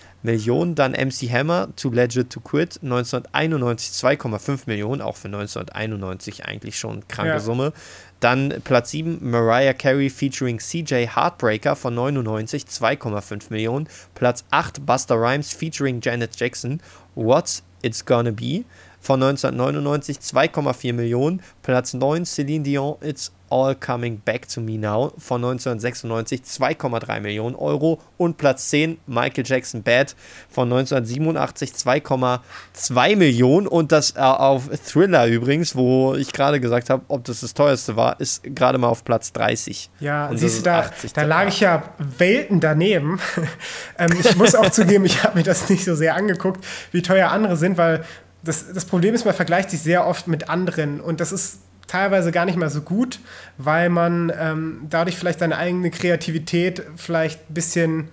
Dann 0.75 0.93
MC 0.93 1.31
Hammer, 1.31 1.69
Too 1.77 1.91
Legit 1.91 2.31
to 2.31 2.41
Quit, 2.41 2.81
1991 2.83 3.91
2,5 3.93 4.61
Millionen, 4.67 5.01
auch 5.01 5.17
für 5.17 5.29
1991 5.29 6.45
eigentlich 6.45 6.79
schon 6.79 7.07
kranke 7.09 7.33
ja. 7.33 7.41
Summe. 7.41 7.73
Dann 8.21 8.61
Platz 8.65 8.91
7 8.91 9.19
Mariah 9.21 9.75
Carey 9.75 10.11
featuring 10.11 10.59
CJ 10.59 11.07
Heartbreaker 11.15 11.77
von 11.77 11.95
99, 11.95 12.65
2,5 12.65 13.45
Millionen. 13.51 13.89
Platz 14.15 14.45
8 14.51 14.85
Buster 14.87 15.17
Rhymes 15.17 15.53
featuring 15.53 16.01
Janet 16.01 16.39
Jackson, 16.39 16.81
What's 17.15 17.63
It's 17.83 18.05
Gonna 18.05 18.31
Be 18.31 18.65
von 19.01 19.23
1999, 19.23 20.19
2,4 20.19 20.93
Millionen. 20.93 21.43
Platz 21.63 21.95
9 21.95 22.25
Celine 22.25 22.65
Dion, 22.65 22.97
It's 23.03 23.33
All 23.51 23.75
Coming 23.75 24.21
Back 24.25 24.49
to 24.49 24.61
Me 24.61 24.79
Now 24.79 25.13
von 25.19 25.45
1996 25.45 26.43
2,3 26.43 27.21
Millionen 27.21 27.55
Euro 27.55 28.01
und 28.17 28.37
Platz 28.37 28.71
10 28.71 28.99
Michael 29.07 29.45
Jackson 29.47 29.83
Bad 29.83 30.15
von 30.49 30.73
1987 30.73 31.71
2,2 31.71 33.17
Millionen 33.17 33.67
und 33.67 33.93
das 33.93 34.17
äh, 34.17 34.21
auf 34.21 34.69
Thriller 34.87 35.27
übrigens, 35.27 35.77
wo 35.77 36.15
ich 36.15 36.33
gerade 36.33 36.61
gesagt 36.61 36.91
habe, 36.91 37.05
ob 37.09 37.25
das 37.25 37.41
das 37.41 37.55
teuerste 37.55 37.97
war, 37.97 38.21
ist 38.21 38.43
gerade 38.43 38.79
mal 38.79 38.89
auf 38.89 39.05
Platz 39.05 39.33
30. 39.33 39.91
Ja, 40.01 40.27
und 40.27 40.39
siehst 40.39 40.59
du, 40.59 40.63
da, 40.63 40.91
da 41.15 41.23
lag 41.23 41.49
ich 41.49 41.61
ja 41.61 41.83
Welten 41.99 42.61
daneben. 42.61 43.21
ähm, 43.99 44.11
ich 44.19 44.37
muss 44.37 44.55
auch 44.55 44.71
zugeben, 44.71 45.05
ich 45.05 45.23
habe 45.23 45.39
mir 45.39 45.45
das 45.45 45.69
nicht 45.69 45.85
so 45.85 45.95
sehr 45.95 46.15
angeguckt, 46.15 46.65
wie 46.93 47.03
teuer 47.03 47.31
andere 47.31 47.57
sind, 47.57 47.77
weil 47.77 48.05
das, 48.43 48.73
das 48.73 48.85
Problem 48.85 49.15
ist, 49.15 49.25
man 49.25 49.35
vergleicht 49.35 49.71
sich 49.71 49.81
sehr 49.81 50.07
oft 50.07 50.29
mit 50.29 50.49
anderen 50.49 51.01
und 51.01 51.21
das 51.21 51.33
ist 51.33 51.59
teilweise 51.87 52.33
gar 52.33 52.45
nicht 52.45 52.57
mehr 52.57 52.71
so 52.71 52.83
gut, 52.83 53.21
weil 53.59 53.89
man 53.89 54.33
ähm, 54.39 54.87
dadurch 54.91 55.17
vielleicht 55.17 55.39
seine 55.39 55.57
eigene 55.57 55.91
Kreativität 55.91 56.83
vielleicht 56.97 57.51
ein 57.51 57.55
bisschen 57.55 58.09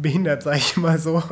behindert, 0.00 0.42
sage 0.44 0.58
ich 0.58 0.76
mal 0.76 0.98
so. 0.98 1.22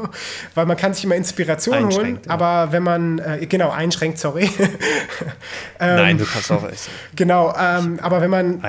Weil 0.55 0.67
man 0.67 0.77
kann 0.77 0.95
sich 0.95 1.05
immer 1.05 1.17
Inspiration 1.17 1.93
holen, 1.93 2.19
ja. 2.25 2.31
aber 2.31 2.73
wenn 2.73 2.83
man, 2.83 3.19
äh, 3.19 3.47
genau, 3.47 3.71
einschränkt, 3.71 4.19
sorry. 4.19 4.45
ähm, 5.81 5.97
Nein, 5.97 6.19
du 6.19 6.25
kannst 6.25 6.51
auch 6.51 6.65
essen. 6.65 6.91
Genau, 7.17 7.55
ähm, 7.59 7.99
aber 8.01 8.21
wenn 8.21 8.31
man 8.31 8.63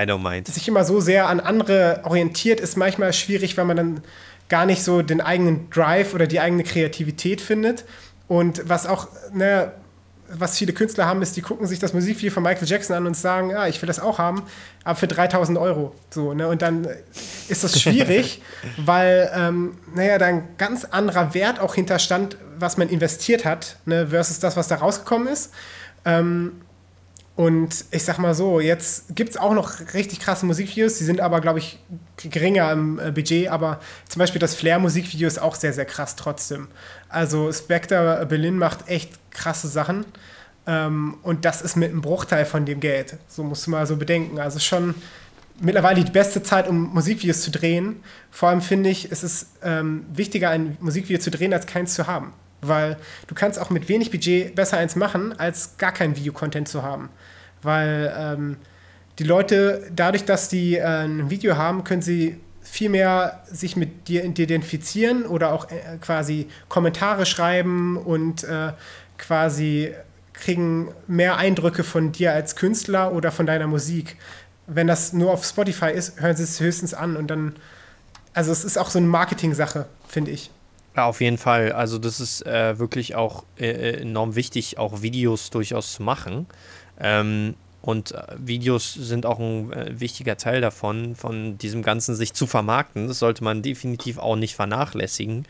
sich 0.45 0.67
immer 0.67 0.83
so 0.83 0.99
sehr 0.99 1.27
an 1.27 1.39
andere 1.39 2.01
orientiert, 2.03 2.59
ist 2.59 2.77
manchmal 2.77 3.13
schwierig, 3.13 3.57
weil 3.57 3.65
man 3.65 3.77
dann 3.77 4.01
gar 4.49 4.65
nicht 4.65 4.83
so 4.83 5.01
den 5.01 5.21
eigenen 5.21 5.69
Drive 5.69 6.13
oder 6.13 6.27
die 6.27 6.39
eigene 6.39 6.63
Kreativität 6.63 7.41
findet. 7.41 7.85
Und 8.27 8.67
was 8.67 8.87
auch, 8.87 9.07
ne, 9.33 9.71
was 10.29 10.57
viele 10.57 10.73
Künstler 10.73 11.05
haben, 11.05 11.21
ist, 11.21 11.35
die 11.35 11.41
gucken 11.41 11.67
sich 11.67 11.79
das 11.79 11.93
Musikvideo 11.93 12.31
von 12.31 12.43
Michael 12.43 12.67
Jackson 12.67 12.95
an 12.95 13.05
und 13.05 13.15
sagen, 13.15 13.51
ja, 13.51 13.67
ich 13.67 13.81
will 13.81 13.87
das 13.87 13.99
auch 13.99 14.17
haben, 14.17 14.43
aber 14.83 14.95
für 14.95 15.07
3000 15.07 15.57
Euro. 15.57 15.93
So, 16.09 16.33
ne? 16.33 16.47
Und 16.47 16.61
dann 16.61 16.87
ist 17.47 17.63
das 17.63 17.79
schwierig, 17.79 18.41
weil, 18.77 19.31
ähm, 19.35 19.77
naja, 19.93 20.17
da 20.17 20.25
ein 20.25 20.47
ganz 20.57 20.85
anderer 20.85 21.33
Wert 21.33 21.59
auch 21.59 21.75
hinterstand, 21.75 22.37
was 22.57 22.77
man 22.77 22.89
investiert 22.89 23.45
hat, 23.45 23.77
ne, 23.85 24.07
versus 24.07 24.39
das, 24.39 24.57
was 24.57 24.67
da 24.67 24.75
rausgekommen 24.75 25.27
ist. 25.27 25.51
Ähm, 26.05 26.53
und 27.35 27.85
ich 27.91 28.03
sag 28.03 28.17
mal 28.17 28.33
so, 28.33 28.61
jetzt 28.61 29.13
gibt 29.13 29.31
es 29.31 29.37
auch 29.37 29.53
noch 29.53 29.93
richtig 29.93 30.21
krasse 30.21 30.45
Musikvideos, 30.45 30.97
die 30.97 31.03
sind 31.03 31.19
aber, 31.19 31.41
glaube 31.41 31.59
ich, 31.59 31.79
geringer 32.17 32.71
im 32.71 32.97
äh, 32.97 33.11
Budget, 33.11 33.49
aber 33.49 33.81
zum 34.07 34.19
Beispiel 34.19 34.39
das 34.39 34.55
Flair-Musikvideo 34.55 35.27
ist 35.27 35.41
auch 35.41 35.55
sehr, 35.55 35.73
sehr 35.73 35.85
krass 35.85 36.15
trotzdem. 36.15 36.69
Also 37.09 37.51
Spectre 37.51 38.25
Berlin 38.27 38.57
macht 38.57 38.87
echt 38.87 39.11
krasse 39.31 39.67
Sachen 39.67 40.05
ähm, 40.65 41.17
und 41.23 41.43
das 41.43 41.61
ist 41.61 41.75
mit 41.75 41.91
einem 41.91 42.01
Bruchteil 42.01 42.45
von 42.45 42.65
dem 42.65 42.79
Geld. 42.79 43.17
So 43.27 43.43
musst 43.43 43.67
du 43.67 43.71
mal 43.71 43.85
so 43.85 43.97
bedenken. 43.97 44.39
Also 44.39 44.59
schon 44.59 44.95
mittlerweile 45.59 46.03
die 46.03 46.11
beste 46.11 46.41
Zeit, 46.41 46.67
um 46.67 46.93
Musikvideos 46.93 47.41
zu 47.41 47.51
drehen. 47.51 47.97
Vor 48.31 48.49
allem 48.49 48.61
finde 48.61 48.89
ich, 48.89 49.11
es 49.11 49.23
ist 49.23 49.57
ähm, 49.61 50.05
wichtiger, 50.13 50.49
ein 50.49 50.77
Musikvideo 50.79 51.19
zu 51.19 51.31
drehen, 51.31 51.53
als 51.53 51.65
keins 51.65 51.93
zu 51.95 52.07
haben. 52.07 52.33
Weil 52.67 52.97
du 53.27 53.35
kannst 53.35 53.59
auch 53.59 53.69
mit 53.69 53.89
wenig 53.89 54.11
Budget 54.11 54.55
besser 54.55 54.77
eins 54.77 54.95
machen, 54.95 55.37
als 55.37 55.77
gar 55.77 55.91
kein 55.91 56.15
Videocontent 56.15 56.67
zu 56.67 56.83
haben. 56.83 57.09
Weil 57.61 58.13
ähm, 58.17 58.57
die 59.19 59.23
Leute, 59.23 59.89
dadurch, 59.95 60.25
dass 60.25 60.49
die 60.49 60.75
äh, 60.75 60.83
ein 60.83 61.29
Video 61.29 61.57
haben, 61.57 61.83
können 61.83 62.01
sie 62.01 62.37
viel 62.61 62.89
mehr 62.89 63.43
sich 63.49 63.75
mit 63.75 64.07
dir 64.07 64.25
identifizieren 64.25 65.25
oder 65.25 65.53
auch 65.53 65.69
äh, 65.69 65.97
quasi 66.01 66.47
Kommentare 66.67 67.25
schreiben 67.25 67.95
und 67.95 68.43
äh, 68.43 68.73
quasi 69.17 69.93
kriegen 70.33 70.89
mehr 71.07 71.37
Eindrücke 71.37 71.83
von 71.83 72.11
dir 72.11 72.33
als 72.33 72.55
Künstler 72.55 73.13
oder 73.13 73.31
von 73.31 73.45
deiner 73.45 73.67
Musik. 73.67 74.17
Wenn 74.67 74.87
das 74.87 75.13
nur 75.13 75.31
auf 75.31 75.45
Spotify 75.45 75.91
ist, 75.91 76.19
hören 76.19 76.35
sie 76.35 76.43
es 76.43 76.59
höchstens 76.59 76.93
an 76.93 77.15
und 77.15 77.27
dann, 77.27 77.55
also 78.33 78.51
es 78.51 78.65
ist 78.65 78.77
auch 78.77 78.89
so 78.89 78.97
eine 78.97 79.07
Marketing-Sache, 79.07 79.85
finde 80.07 80.31
ich. 80.31 80.51
Ja, 80.95 81.05
auf 81.05 81.19
jeden 81.19 81.37
Fall. 81.37 81.73
Also 81.73 81.97
das 81.97 82.19
ist 82.19 82.45
äh, 82.45 82.79
wirklich 82.79 83.15
auch 83.15 83.43
äh, 83.59 84.01
enorm 84.01 84.35
wichtig, 84.35 84.77
auch 84.77 85.01
Videos 85.01 85.49
durchaus 85.49 85.93
zu 85.93 86.03
machen. 86.03 86.47
Ähm, 86.99 87.55
und 87.81 88.13
äh, 88.13 88.23
Videos 88.37 88.93
sind 88.93 89.25
auch 89.25 89.39
ein 89.39 89.73
äh, 89.73 89.99
wichtiger 89.99 90.37
Teil 90.37 90.61
davon, 90.61 91.15
von 91.15 91.57
diesem 91.57 91.83
Ganzen 91.83 92.15
sich 92.15 92.33
zu 92.33 92.47
vermarkten. 92.47 93.07
Das 93.07 93.19
sollte 93.19 93.43
man 93.43 93.61
definitiv 93.61 94.17
auch 94.17 94.37
nicht 94.37 94.55
vernachlässigen. 94.55 95.45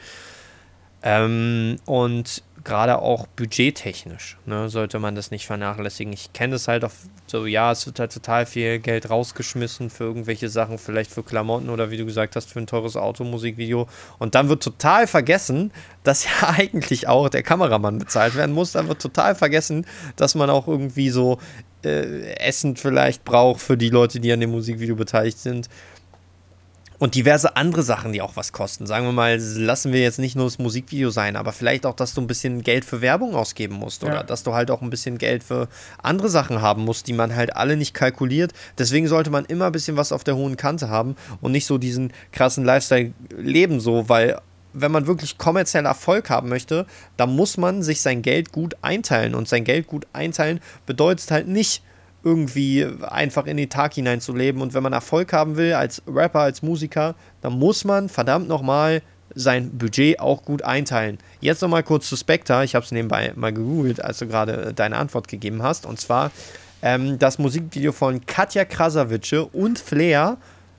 Ähm, 1.04 1.78
und 1.86 2.42
gerade 2.66 3.00
auch 3.00 3.28
budgettechnisch 3.28 4.38
ne, 4.46 4.70
sollte 4.70 5.00
man 5.00 5.16
das 5.16 5.32
nicht 5.32 5.46
vernachlässigen. 5.46 6.12
Ich 6.12 6.34
kenne 6.34 6.56
es 6.56 6.68
halt 6.68 6.84
auch 6.84 6.92
so, 7.28 7.46
ja, 7.46 7.72
es 7.72 7.86
wird 7.86 8.00
halt 8.00 8.12
total 8.12 8.46
viel 8.46 8.80
Geld 8.80 9.10
rausgeschmissen 9.10 9.90
für 9.90 10.04
irgendwelche 10.04 10.50
Sachen, 10.50 10.78
vielleicht 10.78 11.12
für 11.12 11.24
Klamotten 11.24 11.70
oder 11.70 11.92
wie 11.92 11.98
du 11.98 12.06
gesagt 12.06 12.36
hast, 12.36 12.52
für 12.52 12.60
ein 12.60 12.68
teures 12.68 12.98
Automusikvideo. 12.98 13.88
Und 14.20 14.36
dann 14.36 14.50
wird 14.50 14.62
total 14.62 15.08
vergessen, 15.08 15.72
dass 16.04 16.26
ja 16.42 16.50
eigentlich 16.50 17.08
auch 17.08 17.30
der 17.30 17.44
Kameramann 17.44 18.00
bezahlt 18.00 18.36
werden 18.36 18.54
muss. 18.54 18.74
Dann 18.74 18.88
wird 18.88 19.02
total 19.02 19.36
vergessen, 19.36 19.86
dass 20.16 20.36
man 20.36 20.50
auch 20.50 20.68
irgendwie 20.68 21.10
so 21.10 21.40
äh, 21.84 22.36
Essen 22.38 22.76
vielleicht 22.76 23.24
braucht 23.24 23.62
für 23.62 23.78
die 23.78 23.90
Leute, 23.90 24.20
die 24.20 24.32
an 24.32 24.40
dem 24.40 24.52
Musikvideo 24.52 24.96
beteiligt 24.96 25.38
sind 25.38 25.70
und 27.00 27.16
diverse 27.16 27.56
andere 27.56 27.84
Sachen, 27.84 28.14
die 28.14 28.22
auch 28.22 28.36
was 28.36 28.52
kosten. 28.52 28.86
Sagen 28.86 29.06
wir 29.06 29.12
mal, 29.12 29.38
lassen 29.40 29.92
wir 29.92 30.02
jetzt 30.02 30.20
nicht 30.20 30.36
nur 30.36 30.46
das 30.46 30.60
Musikvideo 30.60 31.10
sein, 31.10 31.36
aber 31.36 31.52
vielleicht 31.52 31.86
auch, 31.86 31.96
dass 31.96 32.14
du 32.14 32.22
ein 32.22 32.28
bisschen 32.28 32.62
Geld 32.62 32.86
für 32.86 33.02
Werbung 33.02 33.36
ausgeben 33.36 33.76
musst 33.76 34.04
oder 34.04 34.16
ja. 34.16 34.24
dass 34.24 34.44
du 34.44 34.54
halt 34.54 34.72
auch 34.72 34.82
ein 34.82 34.90
bisschen 34.90 35.18
Geld 35.18 35.44
für 35.44 35.68
andere 36.02 36.30
Sachen 36.30 36.62
haben 36.62 36.84
musst, 36.84 37.08
die 37.08 37.14
man 37.14 37.36
halt 37.36 37.56
alle 37.56 37.78
nicht 37.78 37.94
kalkuliert. 37.94 38.54
Deswegen 38.78 39.08
sollte 39.08 39.30
man 39.30 39.46
immer 39.46 39.68
ein 39.68 39.72
bisschen 39.72 39.98
was 39.98 40.12
auf 40.12 40.24
der 40.24 40.36
hohen 40.36 40.58
Kante 40.58 40.90
haben 40.90 41.16
und 41.42 41.52
nicht 41.52 41.66
so 41.66 41.78
diesen 41.78 42.14
krassen 42.32 42.64
Lifestyle 42.64 43.14
leben, 43.38 43.80
so, 43.80 44.08
weil 44.10 44.40
wenn 44.76 44.92
man 44.92 45.08
wirklich 45.08 45.38
kommerziellen 45.38 45.86
Erfolg 45.86 46.30
haben 46.30 46.50
möchte, 46.50 46.86
dann 47.18 47.36
muss 47.36 47.58
man 47.58 47.82
sich 47.82 48.02
sein 48.02 48.22
Geld 48.22 48.52
gut 48.52 48.76
einteilen. 48.82 49.34
Und 49.34 49.48
sein 49.48 49.64
Geld 49.64 49.88
gut 49.88 50.06
einteilen 50.14 50.60
bedeutet 50.86 51.32
halt 51.32 51.48
nicht, 51.48 51.82
irgendwie 52.26 52.88
einfach 53.04 53.46
in 53.46 53.56
den 53.56 53.70
Tag 53.70 53.94
hineinzuleben. 53.94 54.62
Und 54.62 54.74
wenn 54.74 54.84
man 54.84 54.94
Erfolg 54.94 55.32
haben 55.32 55.56
will 55.56 55.74
als 55.74 56.02
Rapper, 56.08 56.40
als 56.40 56.64
Musiker, 56.64 57.16
dann 57.42 57.54
muss 57.54 57.86
man 57.86 58.10
verdammt 58.10 58.50
nochmal 58.50 59.02
sein 59.36 59.78
Budget 59.78 60.20
auch 60.20 60.44
gut 60.44 60.64
einteilen. 60.64 61.20
Jetzt 61.40 61.62
nochmal 61.62 61.84
kurz 61.84 62.10
zu 62.10 62.16
Spectre. 62.18 62.66
Ich 62.66 62.74
habe 62.74 62.84
es 62.84 62.92
nebenbei 62.92 63.32
mal 63.36 63.54
gegoogelt, 63.54 64.04
als 64.04 64.20
du 64.20 64.28
gerade 64.28 64.74
deine 64.74 64.98
Antwort 64.98 65.28
gegeben 65.28 65.62
hast. 65.62 65.86
Und 65.86 66.00
zwar 66.00 66.32
ähm, 66.82 67.20
das 67.20 67.38
Musikvideo 67.38 67.92
von 67.92 68.26
Katja 68.26 68.66
Krasavice 68.66 69.48
und 69.54 69.78
Flair, 69.78 70.38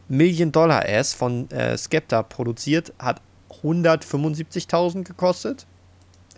Million 0.09 0.51
Dollar 0.51 0.85
Ass 0.89 1.14
von 1.14 1.51
äh, 1.51 1.77
Skepta 1.78 2.23
produziert, 2.23 2.93
hat 2.98 3.20
175.000 3.62 5.05
gekostet. 5.05 5.66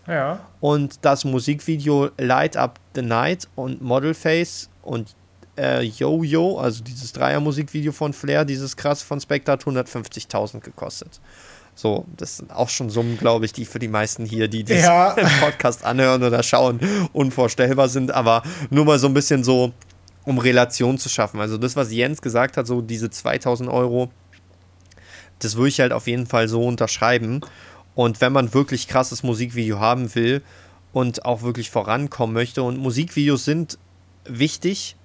Ja. 0.07 0.41
Und 0.61 1.05
das 1.05 1.25
Musikvideo 1.25 2.11
Light 2.19 2.57
Up 2.57 2.81
the 2.95 3.03
Night 3.03 3.49
und 3.55 3.83
Model 3.83 4.15
Face 4.15 4.71
und 4.89 5.15
äh, 5.59 5.83
Yo 5.83 6.23
Yo, 6.23 6.59
also 6.59 6.83
dieses 6.83 7.13
Dreier-Musikvideo 7.13 7.93
von 7.93 8.13
Flair, 8.13 8.45
dieses 8.45 8.77
krass 8.77 9.03
von 9.03 9.21
Spectre, 9.21 9.53
hat 9.53 9.65
150.000 9.65 10.61
gekostet. 10.61 11.21
So, 11.75 12.07
das 12.17 12.39
sind 12.39 12.51
auch 12.51 12.69
schon 12.69 12.91
Summen, 12.91 13.19
glaube 13.19 13.45
ich, 13.45 13.53
die 13.53 13.65
für 13.65 13.79
die 13.79 13.87
meisten 13.87 14.25
hier, 14.25 14.49
die 14.49 14.65
diesen 14.65 14.83
ja. 14.83 15.11
Podcast 15.41 15.85
anhören 15.85 16.23
oder 16.25 16.43
schauen, 16.43 16.81
unvorstellbar 17.13 17.89
sind. 17.89 18.11
Aber 18.11 18.43
nur 18.71 18.85
mal 18.85 18.99
so 18.99 19.07
ein 19.07 19.15
bisschen 19.15 19.45
so, 19.45 19.73
um 20.25 20.39
Relation 20.39 20.99
zu 20.99 21.09
schaffen. 21.09 21.41
Also 21.41 21.57
das, 21.57 21.77
was 21.77 21.93
Jens 21.93 22.21
gesagt 22.21 22.57
hat, 22.57 22.67
so 22.67 22.81
diese 22.81 23.11
2000 23.11 23.71
Euro, 23.71 24.11
das 25.39 25.55
würde 25.55 25.69
ich 25.69 25.79
halt 25.79 25.93
auf 25.93 26.09
jeden 26.09 26.27
Fall 26.27 26.49
so 26.49 26.65
unterschreiben. 26.65 27.43
Und 27.95 28.21
wenn 28.21 28.33
man 28.33 28.55
wirklich 28.55 28.89
krasses 28.89 29.23
Musikvideo 29.23 29.79
haben 29.79 30.15
will 30.17 30.43
und 30.93 31.25
auch 31.25 31.43
wirklich 31.43 31.71
vorankommen 31.71 32.35
möchte, 32.35 32.65
und 32.65 32.79
Musikvideos 32.79 33.45
sind 33.45 33.79
wichtig, 34.29 34.97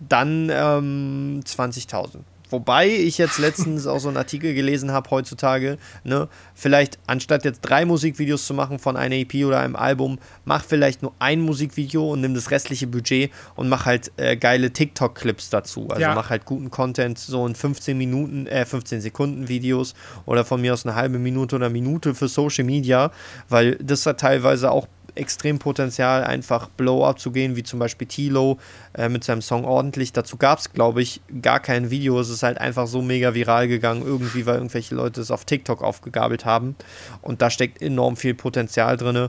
dann 0.00 0.50
ähm, 0.50 1.40
20.000. 1.44 2.20
Wobei 2.52 2.86
ich 2.86 3.16
jetzt 3.16 3.38
letztens 3.38 3.86
auch 3.86 3.98
so 3.98 4.08
einen 4.08 4.18
Artikel 4.18 4.52
gelesen 4.52 4.92
habe 4.92 5.10
heutzutage, 5.10 5.78
ne, 6.04 6.28
vielleicht 6.54 6.98
anstatt 7.06 7.46
jetzt 7.46 7.62
drei 7.62 7.86
Musikvideos 7.86 8.46
zu 8.46 8.52
machen 8.52 8.78
von 8.78 8.98
einer 8.98 9.14
EP 9.14 9.46
oder 9.46 9.60
einem 9.60 9.74
Album, 9.74 10.18
mach 10.44 10.62
vielleicht 10.62 11.00
nur 11.00 11.14
ein 11.18 11.40
Musikvideo 11.40 12.12
und 12.12 12.20
nimm 12.20 12.34
das 12.34 12.50
restliche 12.50 12.86
Budget 12.86 13.30
und 13.56 13.70
mach 13.70 13.86
halt 13.86 14.12
äh, 14.18 14.36
geile 14.36 14.70
TikTok-Clips 14.70 15.48
dazu. 15.48 15.88
Also 15.88 16.02
ja. 16.02 16.14
mach 16.14 16.28
halt 16.28 16.44
guten 16.44 16.70
Content, 16.70 17.18
so 17.18 17.46
in 17.46 17.54
15 17.54 17.96
Minuten, 17.96 18.46
äh, 18.46 18.66
15 18.66 19.00
Sekunden 19.00 19.48
Videos 19.48 19.94
oder 20.26 20.44
von 20.44 20.60
mir 20.60 20.74
aus 20.74 20.84
eine 20.84 20.94
halbe 20.94 21.18
Minute 21.18 21.56
oder 21.56 21.70
Minute 21.70 22.14
für 22.14 22.28
Social 22.28 22.64
Media, 22.64 23.12
weil 23.48 23.76
das 23.76 24.04
hat 24.04 24.20
teilweise 24.20 24.70
auch 24.70 24.88
extrem 25.14 25.58
Potenzial, 25.58 26.24
einfach 26.24 26.68
Blow-up 26.68 27.18
zu 27.18 27.30
gehen, 27.30 27.56
wie 27.56 27.62
zum 27.62 27.78
Beispiel 27.78 28.06
Tilo 28.06 28.58
äh, 28.94 29.08
mit 29.08 29.24
seinem 29.24 29.42
Song 29.42 29.64
ordentlich. 29.64 30.12
Dazu 30.12 30.36
gab 30.36 30.58
es, 30.58 30.72
glaube 30.72 31.02
ich, 31.02 31.20
gar 31.40 31.60
kein 31.60 31.90
Video. 31.90 32.18
Es 32.20 32.28
ist 32.28 32.42
halt 32.42 32.58
einfach 32.58 32.86
so 32.86 33.02
mega 33.02 33.34
viral 33.34 33.68
gegangen, 33.68 34.02
irgendwie, 34.02 34.46
weil 34.46 34.56
irgendwelche 34.56 34.94
Leute 34.94 35.20
es 35.20 35.30
auf 35.30 35.44
TikTok 35.44 35.82
aufgegabelt 35.82 36.44
haben. 36.44 36.76
Und 37.20 37.42
da 37.42 37.50
steckt 37.50 37.82
enorm 37.82 38.16
viel 38.16 38.34
Potenzial 38.34 38.96
drin. 38.96 39.28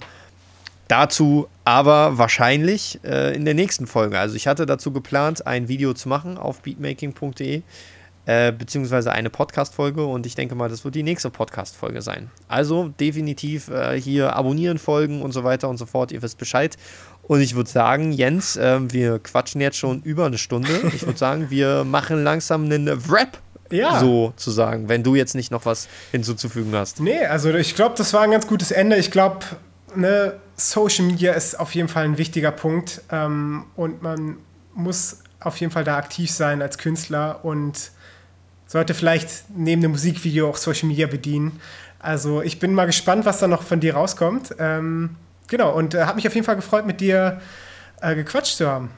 Dazu 0.87 1.47
aber 1.63 2.17
wahrscheinlich 2.17 2.99
äh, 3.03 3.35
in 3.35 3.45
der 3.45 3.53
nächsten 3.53 3.87
Folge. 3.87 4.19
Also 4.19 4.35
ich 4.35 4.47
hatte 4.47 4.65
dazu 4.65 4.91
geplant, 4.91 5.47
ein 5.47 5.67
Video 5.67 5.93
zu 5.93 6.09
machen 6.09 6.37
auf 6.37 6.61
beatmaking.de 6.61 7.63
äh, 8.25 8.51
beziehungsweise 8.51 9.11
eine 9.11 9.29
Podcast-Folge 9.29 10.05
und 10.05 10.25
ich 10.25 10.35
denke 10.35 10.55
mal, 10.55 10.69
das 10.69 10.85
wird 10.85 10.95
die 10.95 11.03
nächste 11.03 11.29
Podcast-Folge 11.29 12.01
sein. 12.01 12.31
Also 12.47 12.89
definitiv 12.99 13.69
äh, 13.69 13.99
hier 13.99 14.35
abonnieren, 14.35 14.77
folgen 14.77 15.21
und 15.21 15.31
so 15.33 15.43
weiter 15.43 15.69
und 15.69 15.77
so 15.77 15.85
fort. 15.85 16.11
Ihr 16.11 16.21
wisst 16.21 16.37
Bescheid. 16.37 16.77
Und 17.23 17.41
ich 17.41 17.55
würde 17.55 17.69
sagen, 17.69 18.11
Jens, 18.11 18.57
äh, 18.57 18.79
wir 18.91 19.19
quatschen 19.19 19.61
jetzt 19.61 19.77
schon 19.77 20.01
über 20.03 20.25
eine 20.25 20.37
Stunde. 20.37 20.69
Ich 20.93 21.05
würde 21.05 21.17
sagen, 21.19 21.49
wir 21.49 21.83
machen 21.83 22.23
langsam 22.23 22.65
einen 22.65 22.87
Wrap 23.09 23.39
ja. 23.71 23.99
sozusagen, 23.99 24.89
wenn 24.89 25.03
du 25.03 25.15
jetzt 25.15 25.35
nicht 25.35 25.51
noch 25.51 25.65
was 25.65 25.87
hinzuzufügen 26.11 26.73
hast. 26.75 26.99
Nee, 26.99 27.25
also 27.25 27.53
ich 27.53 27.75
glaube, 27.75 27.95
das 27.97 28.13
war 28.13 28.21
ein 28.21 28.31
ganz 28.31 28.47
gutes 28.47 28.71
Ende. 28.71 28.97
Ich 28.97 29.11
glaube, 29.11 29.39
ne, 29.95 30.39
Social 30.55 31.05
Media 31.05 31.33
ist 31.33 31.59
auf 31.59 31.73
jeden 31.75 31.87
Fall 31.87 32.05
ein 32.05 32.17
wichtiger 32.17 32.51
Punkt 32.51 33.01
ähm, 33.11 33.65
und 33.75 34.01
man 34.01 34.37
muss 34.73 35.19
auf 35.39 35.57
jeden 35.57 35.71
Fall 35.71 35.83
da 35.83 35.97
aktiv 35.97 36.31
sein 36.31 36.61
als 36.61 36.77
Künstler 36.77 37.43
und 37.43 37.91
sollte 38.67 38.93
vielleicht 38.93 39.45
neben 39.55 39.81
dem 39.81 39.91
Musikvideo 39.91 40.49
auch 40.49 40.57
Social 40.57 40.87
Media 40.87 41.07
bedienen. 41.07 41.59
Also 41.99 42.41
ich 42.41 42.59
bin 42.59 42.73
mal 42.73 42.85
gespannt, 42.85 43.25
was 43.25 43.39
da 43.39 43.47
noch 43.47 43.63
von 43.63 43.79
dir 43.79 43.95
rauskommt. 43.95 44.55
Ähm, 44.59 45.15
genau, 45.47 45.73
und 45.73 45.93
äh, 45.93 46.03
habe 46.03 46.15
mich 46.17 46.27
auf 46.27 46.35
jeden 46.35 46.45
Fall 46.45 46.55
gefreut, 46.55 46.85
mit 46.85 46.99
dir 46.99 47.39
äh, 48.01 48.15
gequatscht 48.15 48.57
zu 48.57 48.67
haben. 48.67 48.89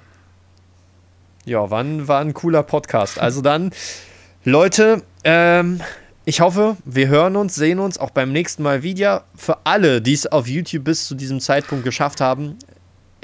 Ja, 1.46 1.70
war 1.70 1.84
ein, 1.84 2.08
war 2.08 2.22
ein 2.22 2.34
cooler 2.34 2.64
Podcast. 2.64 3.20
Also 3.20 3.42
dann, 3.42 3.72
Leute, 4.44 5.04
ähm, 5.24 5.82
ich 6.26 6.42
hoffe, 6.42 6.78
wir 6.86 7.08
hören 7.08 7.36
uns, 7.36 7.54
sehen 7.54 7.80
uns 7.80 8.00
auch 8.00 8.10
beim 8.10 8.32
nächsten 8.32 8.64
Mal 8.64 8.82
wieder. 8.82 9.26
Für 9.36 9.60
alle, 9.66 10.02
die 10.02 10.14
es 10.14 10.26
auf 10.26 10.48
YouTube 10.48 10.86
bis 10.86 11.06
zu 11.06 11.14
diesem 11.14 11.40
Zeitpunkt 11.40 11.84
geschafft 11.84 12.20
haben, 12.20 12.58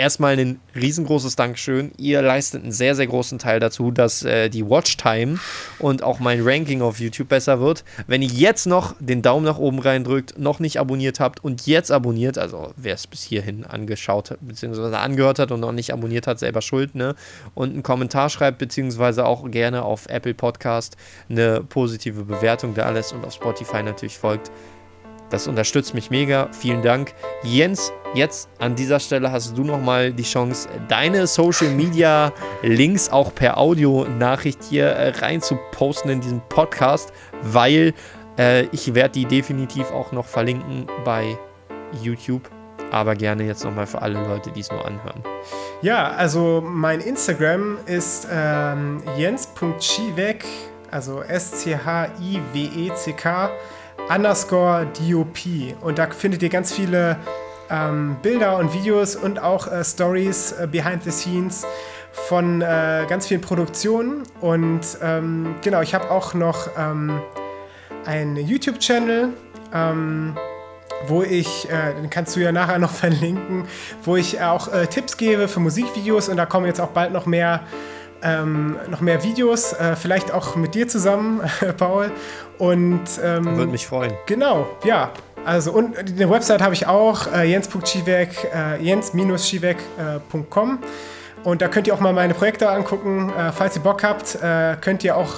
erstmal 0.02 0.38
ein 0.38 0.60
riesengroßes 0.76 1.36
Dankeschön. 1.36 1.92
Ihr 1.98 2.22
leistet 2.24 2.64
einen 2.64 2.72
sehr, 2.72 2.96
sehr 2.96 3.06
großen 3.06 3.38
Teil 3.38 3.60
dazu, 3.60 3.92
dass 3.92 4.24
äh, 4.24 4.50
die 4.50 4.68
Watchtime 4.68 5.40
und 5.78 6.02
auch 6.02 6.20
mein 6.20 6.42
Ranking 6.42 6.82
auf 6.82 7.00
YouTube 7.00 7.30
besser 7.30 7.62
wird. 7.62 7.84
Wenn 8.08 8.24
ihr 8.24 8.30
jetzt 8.30 8.66
noch 8.66 8.96
den 9.00 9.22
Daumen 9.22 9.46
nach 9.46 9.60
oben 9.60 9.80
reindrückt, 9.80 10.40
noch 10.40 10.60
nicht 10.60 10.80
abonniert 10.80 11.20
habt 11.20 11.44
und 11.44 11.68
jetzt 11.68 11.92
abonniert, 11.92 12.40
also 12.40 12.74
wer 12.76 12.96
es 12.96 13.06
bis 13.06 13.22
hierhin 13.22 13.64
angeschaut 13.64 14.32
hat, 14.32 14.40
beziehungsweise 14.42 14.98
angehört 14.98 15.38
hat 15.38 15.52
und 15.52 15.60
noch 15.60 15.72
nicht 15.72 15.94
abonniert 15.94 16.26
hat, 16.26 16.40
selber 16.40 16.64
schuld, 16.64 16.96
ne? 16.96 17.16
Und 17.54 17.72
einen 17.72 17.84
Kommentar 17.84 18.30
schreibt, 18.30 18.58
beziehungsweise 18.58 19.26
auch 19.26 19.50
gerne 19.52 19.84
auf 19.84 20.08
Apple 20.10 20.34
Podcast 20.34 20.98
eine 21.30 21.62
positive 21.62 22.24
Bewertung 22.24 22.74
da 22.74 22.84
alles 22.84 23.14
und 23.14 23.24
auf 23.24 23.34
Spotify 23.34 23.84
natürlich 23.84 24.18
folgt. 24.18 24.52
Das 25.32 25.48
unterstützt 25.48 25.96
mich 25.96 26.12
mega. 26.12 26.50
Vielen 26.52 26.82
Dank. 26.82 27.14
Jens, 27.42 27.94
jetzt 28.14 28.50
an 28.60 28.76
dieser 28.76 29.00
Stelle 29.00 29.32
hast 29.32 29.58
du 29.58 29.64
nochmal 29.64 30.12
die 30.12 30.24
Chance, 30.24 30.68
deine 30.90 31.26
Social 31.26 31.70
Media 31.70 32.34
Links 32.62 33.10
auch 33.10 33.34
per 33.34 33.58
Audio-Nachricht 33.58 34.62
hier 34.70 34.88
äh, 34.88 35.10
rein 35.20 35.42
zu 35.42 35.58
posten 35.72 36.10
in 36.10 36.20
diesem 36.20 36.42
Podcast, 36.50 37.14
weil 37.42 37.94
äh, 38.38 38.64
ich 38.74 38.94
werde 38.94 39.14
die 39.14 39.26
definitiv 39.26 39.90
auch 39.92 40.12
noch 40.12 40.26
verlinken 40.26 40.86
bei 41.06 41.38
YouTube. 42.04 42.50
Aber 42.92 43.16
gerne 43.16 43.44
jetzt 43.46 43.64
nochmal 43.64 43.88
für 43.88 44.02
alle 44.02 44.22
Leute, 44.22 44.52
die 44.52 44.60
es 44.60 44.70
nur 44.70 44.86
anhören. 44.86 45.24
Ja, 45.82 46.10
also 46.10 46.62
mein 46.62 47.00
Instagram 47.00 47.78
ist 47.86 48.28
ähm, 48.30 49.02
jens.chiwek, 49.18 50.44
also 50.92 51.22
S-C-H-I-W-E-C-K 51.22 51.72
underscore 54.10 54.88
DOP. 55.00 55.76
Und 55.82 55.98
da 55.98 56.08
findet 56.10 56.44
ihr 56.44 56.50
ganz 56.50 56.74
viele 56.74 57.18
ähm, 57.70 58.18
Bilder 58.22 58.58
und 58.58 58.74
Videos 58.74 59.16
und 59.16 59.42
auch 59.42 59.68
äh, 59.68 59.84
Stories 59.84 60.52
äh, 60.54 60.68
behind 60.68 61.04
the 61.04 61.12
scenes 61.12 61.66
von 62.12 62.62
äh, 62.62 63.06
ganz 63.08 63.28
vielen 63.28 63.42
Produktionen. 63.42 64.24
Und 64.42 64.82
ähm, 65.02 65.56
genau, 65.62 65.82
ich 65.82 65.94
habe 65.94 66.12
auch 66.12 66.34
noch 66.34 66.70
ähm, 66.78 67.22
einen 68.06 68.36
YouTube-Channel. 68.36 69.30
Ähm, 69.74 70.36
wo 71.08 71.24
ich, 71.24 71.70
äh, 71.70 71.94
den 71.96 72.10
kannst 72.10 72.36
du 72.36 72.42
ja 72.42 72.52
nachher 72.52 72.80
noch 72.80 72.92
verlinken, 72.92 73.66
wo 74.04 74.18
ich 74.18 74.42
auch 74.42 74.72
äh, 74.72 74.88
Tipps 74.88 75.18
gebe 75.18 75.48
für 75.48 75.60
Musikvideos 75.60 76.30
und 76.30 76.38
da 76.38 76.46
kommen 76.46 76.66
jetzt 76.66 76.80
auch 76.80 76.90
bald 76.90 77.12
noch 77.12 77.26
mehr, 77.26 77.62
ähm, 78.24 78.78
noch 78.90 79.02
mehr 79.02 79.24
Videos, 79.24 79.74
äh, 79.74 79.96
vielleicht 79.96 80.32
auch 80.32 80.56
mit 80.56 80.76
dir 80.76 80.88
zusammen, 80.88 81.42
Paul. 81.78 82.12
Und 82.58 83.02
ähm, 83.24 83.58
würde 83.58 83.72
mich 83.72 83.88
freuen. 83.88 84.14
Genau, 84.26 84.68
ja. 84.84 85.12
Also 85.44 85.72
und 85.72 85.98
eine 85.98 86.30
Website 86.30 86.62
habe 86.62 86.76
ich 86.76 86.86
auch, 86.88 87.26
äh, 87.34 87.46
jens.schiwek, 87.46 88.52
äh, 88.54 88.80
jens-schiwek.com 88.84 90.80
und 91.44 91.62
da 91.62 91.68
könnt 91.68 91.88
ihr 91.88 91.94
auch 91.94 92.00
mal 92.00 92.14
meine 92.14 92.34
Projekte 92.34 92.70
angucken. 92.70 93.32
Äh, 93.36 93.52
falls 93.52 93.76
ihr 93.76 93.82
Bock 93.82 94.04
habt, 94.04 94.36
äh, 94.36 94.76
könnt 94.80 95.04
ihr 95.04 95.18
auch 95.18 95.34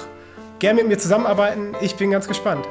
gerne 0.58 0.80
mit 0.80 0.88
mir 0.88 0.98
zusammenarbeiten. 0.98 1.74
Ich 1.80 1.96
bin 1.96 2.10
ganz 2.10 2.28
gespannt. 2.28 2.66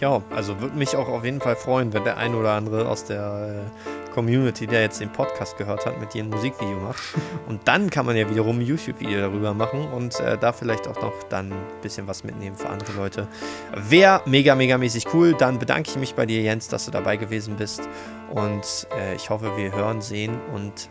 Ja, 0.00 0.22
also 0.34 0.60
würde 0.60 0.76
mich 0.76 0.96
auch 0.96 1.08
auf 1.08 1.24
jeden 1.24 1.40
Fall 1.40 1.56
freuen, 1.56 1.92
wenn 1.92 2.04
der 2.04 2.16
ein 2.16 2.34
oder 2.34 2.52
andere 2.52 2.88
aus 2.88 3.04
der 3.04 3.64
äh, 3.64 4.03
Community, 4.14 4.66
der 4.66 4.82
jetzt 4.82 5.00
den 5.00 5.10
Podcast 5.12 5.58
gehört 5.58 5.84
hat, 5.84 6.00
mit 6.00 6.14
dir 6.14 6.22
ein 6.22 6.30
Musikvideo 6.30 6.78
macht. 6.78 7.02
Und 7.48 7.66
dann 7.66 7.90
kann 7.90 8.06
man 8.06 8.16
ja 8.16 8.28
wiederum 8.30 8.58
ein 8.58 8.62
YouTube-Video 8.62 9.20
darüber 9.20 9.52
machen 9.52 9.86
und 9.92 10.18
äh, 10.20 10.38
da 10.38 10.52
vielleicht 10.52 10.88
auch 10.88 11.00
noch 11.02 11.12
dann 11.28 11.52
ein 11.52 11.80
bisschen 11.82 12.06
was 12.06 12.24
mitnehmen 12.24 12.56
für 12.56 12.68
andere 12.68 12.92
Leute. 12.92 13.28
Wäre 13.74 14.22
mega, 14.24 14.54
mega 14.54 14.78
mäßig 14.78 15.12
cool. 15.12 15.34
Dann 15.34 15.58
bedanke 15.58 15.90
ich 15.90 15.96
mich 15.96 16.14
bei 16.14 16.26
dir, 16.26 16.40
Jens, 16.40 16.68
dass 16.68 16.86
du 16.86 16.90
dabei 16.90 17.16
gewesen 17.16 17.56
bist. 17.56 17.82
Und 18.30 18.86
äh, 18.98 19.14
ich 19.14 19.30
hoffe, 19.30 19.56
wir 19.56 19.72
hören, 19.72 20.00
sehen 20.00 20.38
und 20.54 20.88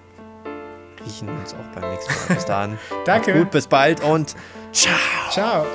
riechen 1.06 1.30
uns 1.30 1.54
auch 1.54 1.80
beim 1.80 1.90
nächsten 1.92 2.14
Mal. 2.14 2.36
Bis 2.36 2.46
dann. 2.46 2.78
Danke. 3.06 3.34
Gut, 3.34 3.52
bis 3.52 3.68
bald 3.68 4.04
und 4.04 4.36
ciao. 4.72 4.96
Ciao. 5.32 5.66